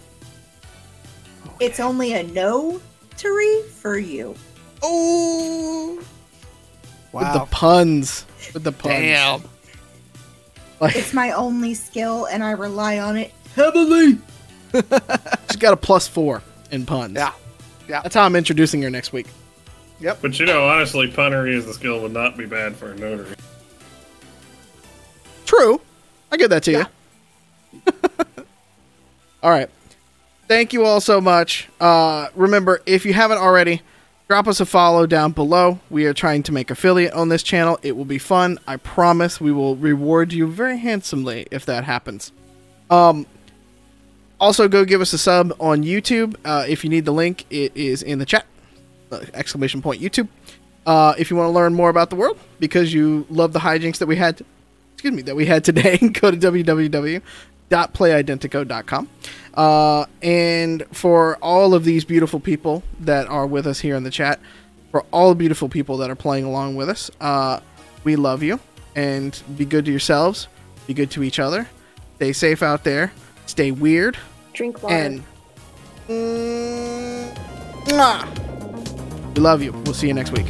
It's 1.61 1.79
only 1.79 2.15
a 2.15 2.23
no 2.23 2.81
to 3.19 3.63
for 3.81 3.97
you. 3.99 4.35
Oh, 4.83 6.03
wow! 7.13 7.21
with 7.21 7.33
the 7.41 7.47
puns. 7.51 8.27
With 8.53 8.65
the 8.65 8.73
puns. 8.73 8.95
Damn. 8.95 9.43
Like, 10.81 10.97
It's 10.97 11.15
my 11.15 11.31
only 11.33 11.75
skill, 11.75 12.27
and 12.27 12.43
I 12.43 12.51
rely 12.53 12.99
on 12.99 13.17
it 13.17 13.33
heavily. 13.55 14.19
she's 14.73 15.57
got 15.59 15.73
a 15.73 15.77
plus 15.77 16.09
four 16.09 16.43
in 16.71 16.85
puns. 16.85 17.15
Yeah. 17.15 17.33
Yeah. 17.89 18.01
That's 18.03 18.15
how 18.15 18.25
I'm 18.25 18.35
introducing 18.37 18.83
her 18.83 18.91
next 18.91 19.13
week. 19.13 19.27
But 20.13 20.39
you 20.39 20.47
know, 20.47 20.67
honestly, 20.67 21.11
punnery 21.11 21.57
as 21.57 21.67
a 21.67 21.73
skill 21.73 22.01
would 22.03 22.13
not 22.13 22.37
be 22.37 22.47
bad 22.47 22.77
for 22.77 22.93
a 22.93 22.97
notary. 22.97 23.35
True. 25.47 25.81
I 26.31 26.37
give 26.37 26.51
that 26.51 26.63
to 26.65 26.73
you. 26.73 26.85
all 29.43 29.51
right. 29.51 29.71
Thank 30.49 30.73
you 30.73 30.85
all 30.85 31.01
so 31.01 31.21
much. 31.21 31.69
Uh, 31.81 32.29
remember, 32.35 32.83
if 32.87 33.07
you 33.07 33.15
haven't 33.15 33.39
already, 33.39 33.81
drop 34.29 34.47
us 34.47 34.61
a 34.61 34.67
follow 34.67 35.07
down 35.07 35.33
below. 35.33 35.79
We 35.89 36.05
are 36.07 36.13
trying 36.13 36.43
to 36.45 36.53
make 36.53 36.71
affiliate 36.71 37.15
on 37.15 37.29
this 37.31 37.43
channel. 37.43 37.79
It 37.83 37.97
will 37.97 38.05
be 38.05 38.19
fun. 38.19 38.59
I 38.67 38.77
promise 38.77 39.41
we 39.41 39.53
will 39.53 39.77
reward 39.77 40.33
you 40.33 40.47
very 40.47 40.79
handsomely 40.79 41.47
if 41.51 41.65
that 41.67 41.85
happens. 41.85 42.33
Um, 42.91 43.27
also, 44.39 44.69
go 44.69 44.85
give 44.85 45.01
us 45.01 45.13
a 45.13 45.19
sub 45.19 45.55
on 45.59 45.83
YouTube. 45.83 46.37
Uh, 46.45 46.67
if 46.69 46.85
you 46.85 46.91
need 46.91 47.07
the 47.07 47.13
link, 47.13 47.47
it 47.49 47.75
is 47.75 48.03
in 48.03 48.19
the 48.19 48.27
chat. 48.27 48.45
Exclamation 49.35 49.83
point 49.83 50.01
YouTube. 50.01 50.29
Uh, 50.87 51.15
if 51.19 51.31
you 51.31 51.37
want 51.37 51.49
to 51.49 51.53
learn 51.53 51.75
more 51.75 51.89
about 51.89 52.11
the 52.11 52.17
world 52.17 52.39
because 52.61 52.93
you 52.93 53.27
love 53.31 53.53
the 53.53 53.59
hijinks 53.61 53.99
that 53.99 54.07
we 54.07 54.17
had, 54.17 54.43
excuse 54.93 55.15
me, 55.15 55.23
that 55.23 55.35
we 55.35 55.47
had 55.47 55.65
today, 55.65 55.97
go 56.21 56.31
to 56.31 56.37
www.playidentico.com. 56.37 59.09
Uh, 59.55 60.07
and 60.23 60.85
for 60.93 61.37
all 61.37 61.75
of 61.75 61.85
these 61.85 62.05
beautiful 62.05 62.41
people 62.41 62.83
that 63.01 63.27
are 63.29 63.47
with 63.47 63.67
us 63.67 63.81
here 63.81 63.97
in 63.97 64.03
the 64.05 64.11
chat, 64.11 64.41
for 64.91 65.05
all 65.11 65.31
the 65.31 65.35
beautiful 65.35 65.69
people 65.69 65.97
that 65.99 66.11
are 66.11 66.17
playing 66.17 66.45
along 66.45 66.77
with 66.77 66.89
us, 66.89 67.11
uh, 67.21 67.61
we 68.05 68.17
love 68.17 68.43
you 68.43 68.61
and 68.95 69.43
be 69.57 69.65
good 69.65 69.85
to 69.87 69.91
yourselves, 69.91 70.49
be 70.87 70.95
good 70.95 71.11
to 71.13 71.23
each 71.23 71.39
other, 71.39 71.69
stay 72.17 72.33
safe 72.33 72.63
out 72.63 72.85
there, 72.85 73.13
stay 73.47 73.71
weird, 73.71 74.17
Drink 74.53 74.83
water. 74.83 74.95
and 74.95 75.23
mm, 76.09 77.35
mwah. 77.87 78.64
We 79.35 79.43
love 79.43 79.63
you. 79.63 79.73
We'll 79.73 79.95
see 79.95 80.07
you 80.07 80.15
next 80.15 80.33
week. 80.33 80.47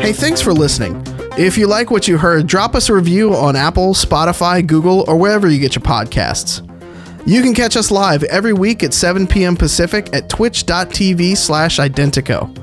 Hey, 0.00 0.12
thanks 0.12 0.40
for 0.40 0.52
listening. 0.52 1.02
If 1.36 1.56
you 1.56 1.66
like 1.66 1.90
what 1.90 2.06
you 2.06 2.18
heard, 2.18 2.46
drop 2.46 2.74
us 2.74 2.88
a 2.88 2.94
review 2.94 3.34
on 3.34 3.56
Apple, 3.56 3.94
Spotify, 3.94 4.64
Google, 4.64 5.04
or 5.08 5.16
wherever 5.16 5.48
you 5.48 5.58
get 5.58 5.74
your 5.74 5.82
podcasts. 5.82 6.60
You 7.26 7.42
can 7.42 7.54
catch 7.54 7.74
us 7.76 7.90
live 7.90 8.22
every 8.24 8.52
week 8.52 8.82
at 8.82 8.92
7 8.92 9.26
p.m. 9.26 9.56
Pacific 9.56 10.14
at 10.14 10.28
twitch.tv 10.28 11.36
slash 11.36 11.78
Identico. 11.78 12.54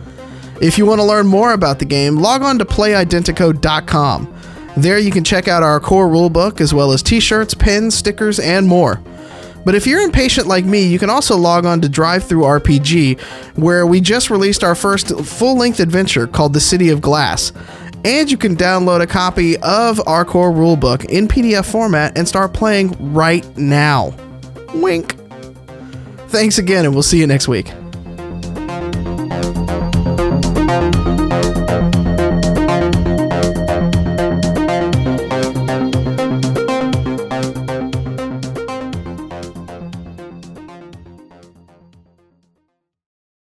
If 0.61 0.77
you 0.77 0.85
want 0.85 0.99
to 1.01 1.03
learn 1.03 1.25
more 1.25 1.53
about 1.53 1.79
the 1.79 1.85
game, 1.85 2.17
log 2.17 2.43
on 2.43 2.59
to 2.59 2.65
playidentico.com. 2.65 4.40
There 4.77 4.97
you 4.97 5.11
can 5.11 5.23
check 5.23 5.47
out 5.47 5.63
our 5.63 5.79
core 5.79 6.07
rulebook 6.07 6.61
as 6.61 6.73
well 6.73 6.91
as 6.91 7.03
t-shirts, 7.03 7.53
pins, 7.53 7.95
stickers, 7.95 8.39
and 8.39 8.67
more. 8.67 9.01
But 9.63 9.75
if 9.75 9.85
you're 9.85 10.01
impatient 10.01 10.47
like 10.47 10.65
me, 10.65 10.87
you 10.87 10.97
can 10.97 11.09
also 11.09 11.37
log 11.37 11.65
on 11.65 11.81
to 11.81 11.87
DriveThruRPG, 11.87 13.19
where 13.57 13.85
we 13.85 14.01
just 14.01 14.29
released 14.29 14.63
our 14.63 14.75
first 14.75 15.09
full 15.25 15.55
length 15.55 15.79
adventure 15.79 16.25
called 16.25 16.53
The 16.53 16.59
City 16.59 16.89
of 16.89 17.01
Glass. 17.01 17.51
And 18.03 18.31
you 18.31 18.37
can 18.37 18.55
download 18.55 19.01
a 19.01 19.07
copy 19.07 19.57
of 19.57 20.01
our 20.07 20.25
core 20.25 20.51
rulebook 20.51 21.05
in 21.05 21.27
PDF 21.27 21.71
format 21.71 22.17
and 22.17 22.27
start 22.27 22.53
playing 22.53 23.13
right 23.13 23.45
now. 23.57 24.15
Wink. 24.73 25.15
Thanks 26.29 26.57
again, 26.57 26.85
and 26.85 26.93
we'll 26.93 27.03
see 27.03 27.19
you 27.19 27.27
next 27.27 27.47
week. 27.47 27.71